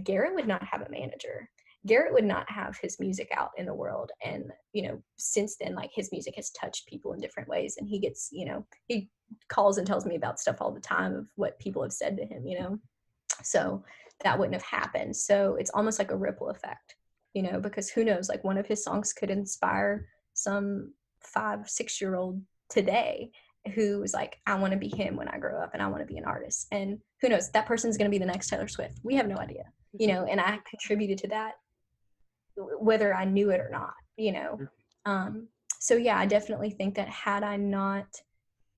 Garrett 0.05 0.35
would 0.35 0.49
not 0.49 0.65
have 0.65 0.83
a 0.83 0.91
manager 0.91 1.49
Garrett 1.87 2.13
would 2.13 2.25
not 2.25 2.49
have 2.51 2.77
his 2.81 2.99
music 2.99 3.31
out 3.35 3.51
in 3.57 3.67
the 3.67 3.75
world. 3.75 4.11
And, 4.25 4.51
you 4.73 4.83
know, 4.83 5.03
since 5.17 5.57
then, 5.57 5.75
like 5.75 5.91
his 5.93 6.11
music 6.11 6.35
has 6.37 6.51
touched 6.51 6.89
people 6.89 7.13
in 7.13 7.21
different 7.21 7.49
ways. 7.49 7.77
And 7.79 7.89
he 7.89 8.01
gets, 8.01 8.29
you 8.33 8.47
know, 8.47 8.67
he 8.87 9.09
calls 9.49 9.79
and 9.79 9.87
tells 9.87 10.05
me 10.05 10.17
about 10.17 10.41
stuff 10.41 10.57
all 10.61 10.73
the 10.73 10.81
time 10.81 11.15
of 11.15 11.27
what 11.37 11.59
people 11.59 11.83
have 11.83 11.93
said 11.93 12.17
to 12.17 12.25
him, 12.25 12.47
you 12.47 12.59
know. 12.59 12.79
So 13.43 13.85
that 14.25 14.39
wouldn't 14.39 14.55
have 14.55 14.65
happened. 14.65 15.17
So 15.17 15.57
it's 15.59 15.71
almost 15.71 15.99
like 15.99 16.11
a 16.11 16.17
ripple 16.17 16.51
effect, 16.51 16.97
you 17.33 17.43
know, 17.43 17.61
because 17.61 17.89
who 17.89 18.05
knows, 18.05 18.29
like 18.29 18.43
one 18.43 18.59
of 18.59 18.67
his 18.67 18.83
songs 18.83 19.13
could 19.13 19.31
inspire 19.31 20.07
some 20.35 20.93
five, 21.23 21.69
six 21.69 22.01
year 22.01 22.17
old 22.17 22.43
today 22.69 23.31
who 23.75 24.03
is 24.03 24.15
like, 24.15 24.39
I 24.47 24.57
want 24.57 24.73
to 24.73 24.79
be 24.79 24.89
him 24.89 25.15
when 25.15 25.29
I 25.29 25.39
grow 25.39 25.63
up 25.63 25.71
and 25.75 25.83
I 25.83 25.87
want 25.87 26.03
to 26.03 26.13
be 26.13 26.19
an 26.19 26.25
artist. 26.25 26.67
And 26.73 26.99
who 27.21 27.29
knows, 27.29 27.51
that 27.51 27.67
person's 27.67 27.97
going 27.97 28.11
to 28.11 28.15
be 28.15 28.19
the 28.19 28.27
next 28.27 28.49
Taylor 28.49 28.69
Swift. 28.69 28.99
We 29.05 29.15
have 29.17 29.29
no 29.29 29.37
idea, 29.37 29.65
you 29.93 30.07
know, 30.09 30.25
and 30.25 30.41
I 30.41 30.59
contributed 30.69 31.19
to 31.19 31.29
that 31.29 31.55
whether 32.57 33.15
I 33.15 33.25
knew 33.25 33.51
it 33.51 33.61
or 33.61 33.71
not, 33.71 33.95
you 34.17 34.33
know. 34.33 34.59
Um, 35.05 35.49
so 35.79 35.95
yeah, 35.95 36.19
I 36.19 36.27
definitely 36.27 36.71
think 36.71 36.97
that 36.97 37.09
had 37.09 37.43
I 37.43 37.57
not 37.57 38.07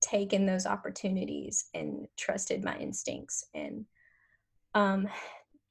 taken 0.01 0.45
those 0.45 0.65
opportunities 0.65 1.65
and 1.73 2.07
trusted 2.17 2.63
my 2.63 2.77
instincts 2.77 3.45
and 3.53 3.85
um, 4.73 5.07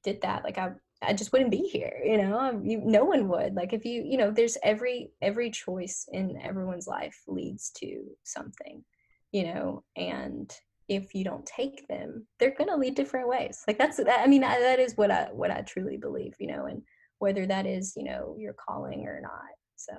did 0.05 0.21
that, 0.23 0.45
like 0.45 0.59
I 0.59 0.73
I 1.03 1.15
just 1.15 1.33
wouldn't 1.33 1.51
be 1.51 1.69
here, 1.73 1.99
you 2.05 2.19
know. 2.19 2.61
You, 2.62 2.83
no 2.85 3.05
one 3.05 3.29
would. 3.29 3.55
Like 3.55 3.73
if 3.73 3.87
you, 3.87 4.03
you 4.05 4.19
know, 4.19 4.31
there's 4.31 4.59
every 4.62 5.11
every 5.23 5.51
choice 5.51 6.07
in 6.12 6.39
everyone's 6.43 6.87
life 6.87 7.23
leads 7.27 7.71
to 7.79 8.05
something, 8.23 8.85
you 9.33 9.45
know, 9.45 9.83
and 9.97 10.55
if 10.91 11.15
you 11.15 11.25
don't 11.25 11.47
take 11.47 11.89
them, 11.89 12.27
they're 12.39 12.55
gonna 12.59 12.77
lead 12.77 12.97
different 12.97 13.29
ways. 13.29 13.65
Like 13.67 13.79
that's 13.79 13.97
that. 13.97 14.21
I 14.21 14.27
mean, 14.27 14.45
I, 14.45 14.59
that 14.61 14.79
is 14.79 14.97
what 14.97 15.11
I 15.11 15.29
what 15.33 15.51
I 15.51 15.62
truly 15.62 15.97
believe, 15.97 16.35
you 16.39 16.49
know, 16.49 16.67
and 16.67 16.83
whether 17.21 17.47
that 17.47 17.67
is 17.67 17.93
you 17.97 18.03
know 18.03 18.35
your 18.37 18.55
calling 18.55 19.07
or 19.07 19.21
not 19.23 19.55
so 19.77 19.93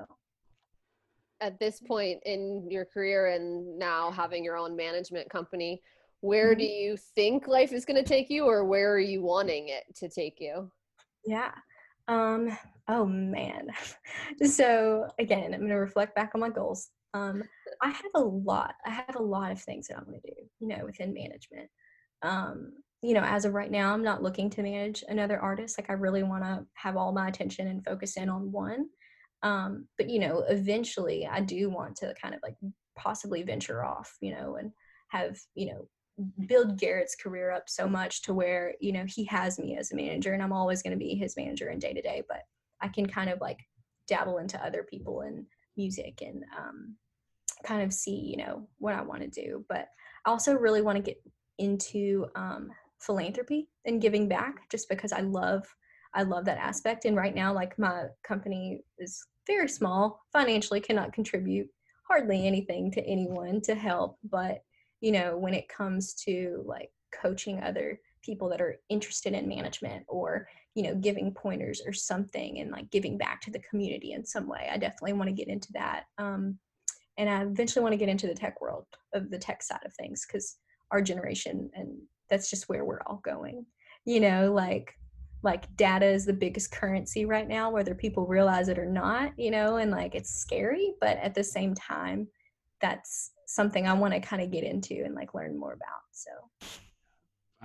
at 1.40 1.58
this 1.60 1.80
point 1.80 2.20
in 2.26 2.68
your 2.70 2.86
career 2.86 3.28
and 3.28 3.80
now 3.80 4.12
having 4.12 4.44
your 4.44 4.58
own 4.58 4.76
management 4.76 5.30
company 5.30 5.82
where 6.20 6.54
do 6.54 6.64
mm-hmm. 6.64 6.74
you 6.74 6.98
think 7.16 7.48
life 7.48 7.72
is 7.72 7.86
going 7.86 7.96
to 7.96 8.08
take 8.08 8.30
you 8.30 8.46
or 8.46 8.66
where 8.66 8.92
are 8.92 9.00
you 9.00 9.22
wanting 9.22 9.70
it 9.70 9.84
to 9.96 10.10
take 10.10 10.40
you 10.40 10.70
yeah 11.26 11.52
um 12.08 12.56
oh 12.90 13.06
man 13.06 13.68
so 14.44 15.08
again 15.20 15.54
i'm 15.54 15.62
going 15.62 15.70
to 15.70 15.76
reflect 15.76 16.16
back 16.16 16.32
on 16.34 16.42
my 16.42 16.50
goals 16.50 16.90
um 17.14 17.44
i 17.82 17.90
have 17.90 18.12
a 18.16 18.20
lot 18.20 18.76
i 18.86 18.90
have 18.90 19.16
a 19.16 19.22
lot 19.22 19.52
of 19.52 19.62
things 19.62 19.88
that 19.88 19.98
i'm 19.98 20.06
going 20.06 20.20
to 20.20 20.28
do 20.28 20.42
you 20.60 20.68
know 20.68 20.86
within 20.86 21.14
management 21.14 21.70
um 22.24 22.72
you 23.02 23.16
know, 23.16 23.24
as 23.24 23.46
of 23.46 23.54
right 23.54 23.72
now, 23.72 23.94
I'm 23.94 24.04
not 24.04 24.22
looking 24.22 24.50
to 24.52 24.62
manage 24.62 25.04
another 25.08 25.40
artist. 25.40 25.78
Like 25.78 25.90
I 25.90 25.94
really 25.94 26.24
want 26.24 26.44
to 26.44 26.66
have 26.76 26.98
all 26.98 27.12
my 27.12 27.28
attention 27.28 27.68
and 27.68 27.84
focus 27.84 28.16
in 28.16 28.30
on 28.30 28.52
one. 28.52 28.86
Um, 29.44 29.88
but 29.98 30.10
you 30.10 30.20
know, 30.20 30.44
eventually 30.48 31.28
I 31.28 31.42
do 31.42 31.70
want 31.70 31.96
to 31.98 32.14
kind 32.22 32.36
of 32.36 32.42
like 32.44 32.56
possibly 32.96 33.42
venture 33.42 33.84
off, 33.84 34.16
you 34.22 34.36
know, 34.36 34.58
and 34.58 34.72
have, 35.08 35.40
you 35.56 35.68
know, 35.68 35.88
build 36.46 36.78
Garrett's 36.78 37.16
career 37.16 37.50
up 37.50 37.64
so 37.68 37.88
much 37.88 38.22
to 38.24 38.36
where, 38.36 38.76
you 38.80 38.92
know, 38.92 39.06
he 39.08 39.26
has 39.26 39.58
me 39.58 39.78
as 39.78 39.92
a 39.92 39.96
manager 39.96 40.34
and 40.34 40.44
I'm 40.44 40.54
always 40.54 40.84
going 40.84 40.92
to 40.92 41.04
be 41.04 41.16
his 41.16 41.36
manager 41.36 41.70
in 41.70 41.80
day 41.80 41.94
to 41.94 42.02
day, 42.04 42.22
but 42.28 42.44
I 42.82 42.88
can 42.90 43.08
kind 43.08 43.32
of 43.32 43.42
like 43.42 43.58
dabble 44.08 44.38
into 44.38 44.64
other 44.64 44.84
people 44.84 45.22
and 45.22 45.48
music 45.78 46.22
and 46.22 46.44
um, 46.58 46.96
kind 47.66 47.82
of 47.82 47.94
see, 47.94 48.16
you 48.16 48.38
know, 48.38 48.68
what 48.80 48.96
I 48.96 49.02
want 49.02 49.22
to 49.22 49.28
do. 49.28 49.66
But 49.70 49.88
I 50.26 50.30
also 50.30 50.54
really 50.54 50.82
want 50.82 50.98
to 50.98 51.04
get 51.04 51.22
into 51.58 52.28
um, 52.36 52.72
philanthropy 53.00 53.68
and 53.86 54.02
giving 54.02 54.28
back 54.28 54.70
just 54.70 54.88
because 54.90 55.12
I 55.12 55.22
love 55.22 55.64
I 56.14 56.24
love 56.24 56.46
that 56.46 56.58
aspect 56.58 57.06
and 57.06 57.16
right 57.16 57.34
now 57.34 57.54
like 57.54 57.80
my 57.80 58.06
company 58.24 58.84
is 59.00 59.26
very 59.48 59.70
small 59.70 60.22
financially 60.34 60.82
cannot 60.82 61.14
contribute 61.14 61.68
hardly 62.08 62.46
anything 62.46 62.92
to 62.92 63.02
anyone 63.06 63.62
to 63.62 63.76
help 63.76 64.18
but 64.30 64.64
you 65.00 65.12
know 65.12 65.38
when 65.38 65.54
it 65.54 65.70
comes 65.70 66.14
to 66.26 66.64
like 66.66 66.92
coaching 67.14 67.64
other 67.64 68.00
people 68.22 68.50
that 68.50 68.62
are 68.62 68.78
interested 68.90 69.34
in 69.34 69.48
management 69.48 70.04
or 70.08 70.48
you 70.76 70.84
know 70.84 70.96
giving 70.96 71.34
pointers 71.34 71.82
or 71.86 71.94
something 71.94 72.60
and 72.60 72.72
like 72.72 72.90
giving 72.92 73.18
back 73.18 73.42
to 73.42 73.52
the 73.52 73.60
community 73.60 74.14
in 74.14 74.26
some 74.26 74.48
way. 74.48 74.70
I 74.72 74.78
definitely 74.78 75.14
want 75.14 75.30
to 75.30 75.36
get 75.36 75.48
into 75.48 75.72
that 75.74 76.04
um, 76.18 76.58
and 77.18 77.30
i 77.30 77.42
eventually 77.44 77.84
want 77.84 77.94
to 77.94 77.98
get 77.98 78.10
into 78.10 78.28
the 78.28 78.34
tech 78.34 78.62
world 78.62 78.86
of 79.14 79.30
the 79.30 79.38
tech 79.38 79.62
side 79.62 79.82
of 79.86 79.94
things 79.94 80.26
because 80.26 80.58
our 80.92 81.02
generation 81.02 81.70
and 81.74 81.98
that's 82.30 82.50
just 82.50 82.70
where 82.70 82.86
we're 82.86 83.02
all 83.06 83.22
going. 83.24 83.66
You 84.06 84.20
know 84.22 84.52
like 84.54 84.96
like 85.44 85.76
data 85.76 86.06
is 86.06 86.26
the 86.26 86.34
biggest 86.34 86.72
currency 86.72 87.26
right 87.26 87.48
now 87.48 87.70
whether 87.70 87.96
people 87.96 88.26
realize 88.26 88.68
it 88.68 88.80
or 88.80 88.86
not 88.86 89.32
you 89.38 89.52
know 89.52 89.78
and 89.78 89.92
like 89.92 90.16
it's 90.16 90.30
scary 90.30 90.94
but 91.02 91.18
at 91.18 91.34
the 91.34 91.44
same 91.44 91.74
time 91.74 92.28
that's 92.80 93.32
something 93.48 93.88
i 93.88 93.94
want 93.94 94.14
to 94.14 94.20
kind 94.20 94.42
of 94.42 94.52
get 94.52 94.64
into 94.64 95.04
and 95.04 95.16
like 95.16 95.34
learn 95.34 95.60
more 95.60 95.74
about 95.74 96.02
so. 96.12 96.32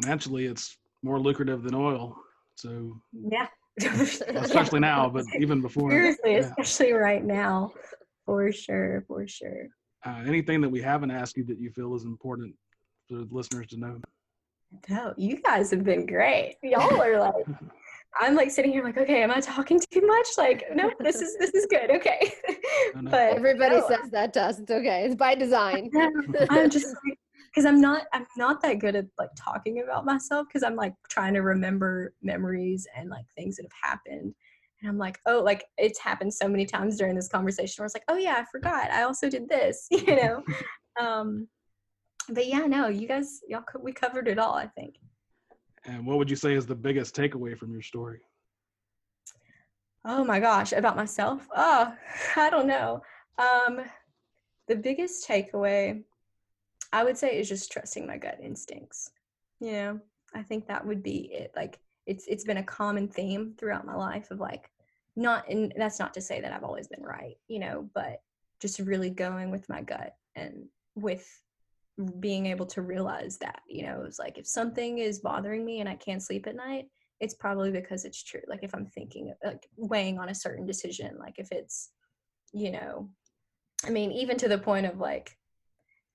Financially 0.00 0.46
it's 0.46 0.76
more 1.02 1.20
lucrative 1.20 1.62
than 1.62 1.74
oil 1.74 2.16
so 2.56 2.96
yeah 3.12 3.46
especially 3.80 4.80
now 4.80 5.08
but 5.08 5.24
even 5.40 5.60
before 5.60 5.90
seriously 5.90 6.34
yeah. 6.34 6.38
especially 6.38 6.92
right 6.92 7.24
now 7.24 7.72
for 8.24 8.50
sure 8.50 9.04
for 9.06 9.26
sure 9.26 9.68
uh, 10.04 10.22
anything 10.26 10.60
that 10.60 10.68
we 10.68 10.80
haven't 10.80 11.10
asked 11.10 11.36
you 11.36 11.44
that 11.44 11.60
you 11.60 11.70
feel 11.70 11.94
is 11.94 12.04
important 12.04 12.54
for 13.08 13.16
the 13.16 13.28
listeners 13.30 13.66
to 13.66 13.76
know 13.76 14.00
no, 14.88 15.14
you 15.16 15.40
guys 15.42 15.70
have 15.70 15.84
been 15.84 16.06
great. 16.06 16.56
Y'all 16.62 17.00
are 17.00 17.18
like, 17.18 17.34
I'm 18.20 18.34
like 18.34 18.50
sitting 18.50 18.72
here 18.72 18.82
like, 18.82 18.96
okay, 18.96 19.22
am 19.22 19.30
I 19.30 19.40
talking 19.40 19.78
too 19.92 20.06
much? 20.06 20.26
Like, 20.38 20.64
no, 20.74 20.90
this 21.00 21.20
is 21.20 21.36
this 21.38 21.50
is 21.54 21.66
good. 21.66 21.90
Okay. 21.90 22.32
but 23.02 23.36
everybody 23.36 23.76
no. 23.76 23.88
says 23.88 24.10
that 24.10 24.32
to 24.34 24.42
us. 24.42 24.58
It's 24.58 24.70
okay. 24.70 25.04
It's 25.04 25.14
by 25.14 25.34
design. 25.34 25.90
I'm 26.50 26.70
just 26.70 26.94
because 27.56 27.66
I'm 27.66 27.80
not 27.80 28.02
I'm 28.12 28.26
not 28.36 28.60
that 28.62 28.80
good 28.80 28.94
at 28.94 29.06
like 29.18 29.30
talking 29.34 29.82
about 29.82 30.04
myself 30.04 30.46
because 30.46 30.62
I'm 30.62 30.76
like 30.76 30.92
trying 31.08 31.32
to 31.34 31.40
remember 31.40 32.12
memories 32.22 32.86
and 32.94 33.08
like 33.08 33.24
things 33.34 33.56
that 33.56 33.62
have 33.62 33.90
happened. 33.90 34.34
And 34.82 34.90
I'm 34.90 34.98
like, 34.98 35.18
oh, 35.24 35.40
like 35.42 35.64
it's 35.78 35.98
happened 35.98 36.34
so 36.34 36.48
many 36.48 36.66
times 36.66 36.98
during 36.98 37.14
this 37.16 37.28
conversation 37.28 37.80
where 37.80 37.86
it's 37.86 37.94
like, 37.94 38.04
oh 38.08 38.18
yeah, 38.18 38.36
I 38.38 38.44
forgot. 38.52 38.90
I 38.90 39.04
also 39.04 39.30
did 39.30 39.48
this, 39.48 39.88
you 39.90 40.16
know. 40.16 40.42
um, 41.00 41.48
but 42.28 42.46
yeah, 42.46 42.66
no, 42.66 42.88
you 42.88 43.08
guys, 43.08 43.40
y'all, 43.48 43.64
we 43.80 43.90
covered 43.90 44.28
it 44.28 44.38
all, 44.38 44.54
I 44.54 44.66
think. 44.66 44.96
And 45.86 46.04
what 46.04 46.18
would 46.18 46.28
you 46.28 46.36
say 46.36 46.52
is 46.52 46.66
the 46.66 46.74
biggest 46.74 47.16
takeaway 47.16 47.56
from 47.56 47.72
your 47.72 47.80
story? 47.80 48.20
Oh 50.04 50.24
my 50.24 50.40
gosh, 50.40 50.72
about 50.72 50.96
myself? 50.96 51.48
Oh, 51.56 51.94
I 52.36 52.50
don't 52.50 52.66
know. 52.66 53.00
Um, 53.38 53.80
the 54.68 54.76
biggest 54.76 55.26
takeaway, 55.26 56.02
I 56.92 57.04
would 57.04 57.16
say, 57.16 57.38
is 57.38 57.48
just 57.48 57.72
trusting 57.72 58.06
my 58.06 58.16
gut 58.16 58.38
instincts. 58.42 59.10
You 59.60 59.72
know, 59.72 60.00
I 60.34 60.42
think 60.42 60.66
that 60.66 60.86
would 60.86 61.02
be 61.02 61.30
it. 61.32 61.52
Like, 61.56 61.78
it's 62.06 62.26
it's 62.26 62.44
been 62.44 62.58
a 62.58 62.62
common 62.62 63.08
theme 63.08 63.54
throughout 63.58 63.86
my 63.86 63.94
life 63.94 64.30
of 64.30 64.40
like, 64.40 64.70
not, 65.16 65.48
and 65.48 65.72
that's 65.76 65.98
not 65.98 66.14
to 66.14 66.20
say 66.20 66.40
that 66.40 66.52
I've 66.52 66.64
always 66.64 66.88
been 66.88 67.02
right, 67.02 67.36
you 67.48 67.58
know, 67.58 67.88
but 67.94 68.20
just 68.60 68.78
really 68.78 69.10
going 69.10 69.50
with 69.50 69.68
my 69.68 69.82
gut 69.82 70.14
and 70.34 70.66
with 70.94 71.28
being 72.20 72.46
able 72.46 72.66
to 72.66 72.82
realize 72.82 73.38
that 73.38 73.62
you 73.66 73.82
know 73.82 74.02
it's 74.06 74.18
like 74.18 74.36
if 74.36 74.46
something 74.46 74.98
is 74.98 75.20
bothering 75.20 75.64
me 75.64 75.80
and 75.80 75.88
i 75.88 75.94
can't 75.94 76.22
sleep 76.22 76.46
at 76.46 76.54
night 76.54 76.86
it's 77.20 77.34
probably 77.34 77.70
because 77.70 78.04
it's 78.04 78.22
true 78.22 78.42
like 78.48 78.62
if 78.62 78.74
i'm 78.74 78.84
thinking 78.84 79.32
like 79.42 79.66
weighing 79.76 80.18
on 80.18 80.28
a 80.28 80.34
certain 80.34 80.66
decision 80.66 81.16
like 81.18 81.38
if 81.38 81.50
it's 81.50 81.90
you 82.52 82.70
know 82.70 83.08
i 83.86 83.90
mean 83.90 84.12
even 84.12 84.36
to 84.36 84.46
the 84.46 84.58
point 84.58 84.84
of 84.84 84.98
like 84.98 85.38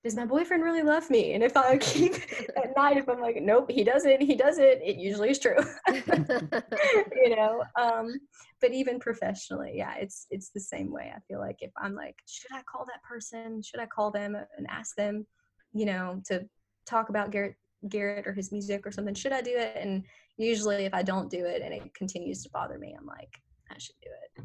does 0.04 0.16
my 0.16 0.26
boyfriend 0.26 0.64
really 0.64 0.82
love 0.82 1.08
me? 1.10 1.34
And 1.34 1.42
if 1.42 1.56
I 1.56 1.78
keep 1.78 2.14
at 2.56 2.76
night, 2.76 2.96
if 2.96 3.08
I'm 3.08 3.20
like, 3.20 3.40
nope, 3.40 3.70
he 3.70 3.84
doesn't, 3.84 4.20
he 4.20 4.34
doesn't, 4.34 4.64
it 4.64 4.96
usually 4.96 5.30
is 5.30 5.38
true. 5.38 5.56
you 5.88 7.36
know. 7.36 7.62
Um, 7.80 8.14
but 8.60 8.72
even 8.72 8.98
professionally, 8.98 9.72
yeah, 9.74 9.94
it's 9.96 10.26
it's 10.30 10.50
the 10.50 10.60
same 10.60 10.92
way. 10.92 11.12
I 11.14 11.18
feel 11.28 11.40
like 11.40 11.56
if 11.60 11.72
I'm 11.76 11.94
like, 11.94 12.16
should 12.26 12.52
I 12.52 12.62
call 12.62 12.84
that 12.86 13.02
person? 13.02 13.62
Should 13.62 13.80
I 13.80 13.86
call 13.86 14.10
them 14.10 14.36
and 14.56 14.66
ask 14.68 14.94
them, 14.96 15.26
you 15.72 15.86
know, 15.86 16.20
to 16.26 16.48
talk 16.86 17.08
about 17.08 17.30
Garrett 17.30 17.56
Garrett 17.88 18.26
or 18.26 18.32
his 18.32 18.52
music 18.52 18.86
or 18.86 18.92
something? 18.92 19.14
Should 19.14 19.32
I 19.32 19.40
do 19.40 19.56
it? 19.56 19.76
And 19.76 20.04
usually, 20.36 20.84
if 20.84 20.94
I 20.94 21.02
don't 21.02 21.30
do 21.30 21.44
it 21.44 21.62
and 21.62 21.74
it 21.74 21.92
continues 21.94 22.42
to 22.44 22.50
bother 22.50 22.78
me, 22.78 22.94
I'm 22.98 23.06
like, 23.06 23.40
I 23.70 23.78
should 23.78 23.96
do 24.02 24.10
it. 24.36 24.44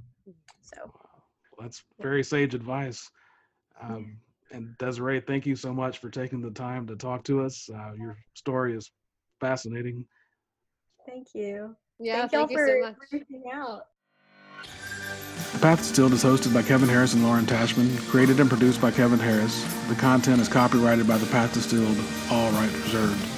So. 0.62 0.78
Well, 0.86 1.68
that's 1.68 1.84
very 2.00 2.24
sage 2.24 2.54
advice. 2.54 3.10
Um, 3.82 4.18
and 4.52 4.78
Desiree, 4.78 5.22
thank 5.22 5.46
you 5.46 5.56
so 5.56 5.74
much 5.74 6.00
for 6.00 6.10
taking 6.10 6.42
the 6.42 6.52
time 6.52 6.88
to 6.88 6.96
talk 6.96 7.24
to 7.26 7.42
us. 7.42 7.70
Uh, 7.74 7.94
your 7.98 8.18
story 8.34 8.76
is 8.76 8.92
fascinating. 9.40 10.06
Thank 11.08 11.28
you. 11.34 11.76
Yeah, 12.00 12.28
thank, 12.28 12.50
thank 12.50 12.52
you 12.52 12.68
so 12.68 12.88
much. 12.90 12.96
reaching 13.12 13.44
out. 13.54 13.84
The 15.54 15.60
Path 15.60 15.80
Distilled 15.80 16.14
is 16.14 16.24
hosted 16.24 16.54
by 16.54 16.62
Kevin 16.62 16.90
Harris 16.90 17.14
and 17.14 17.24
Lauren 17.24 17.46
Tashman, 17.46 17.96
created 18.10 18.40
and 18.40 18.50
produced 18.50 18.82
by 18.82 18.92
Kevin 18.92 19.20
Harris. 19.20 19.64
The 19.88 19.96
content 19.96 20.42
is 20.42 20.50
copyrighted 20.50 21.08
by 21.08 21.18
The 21.18 21.26
Path 21.28 21.54
Distilled, 21.54 21.98
all 22.30 22.52
rights 22.52 22.74
reserved. 22.74 23.37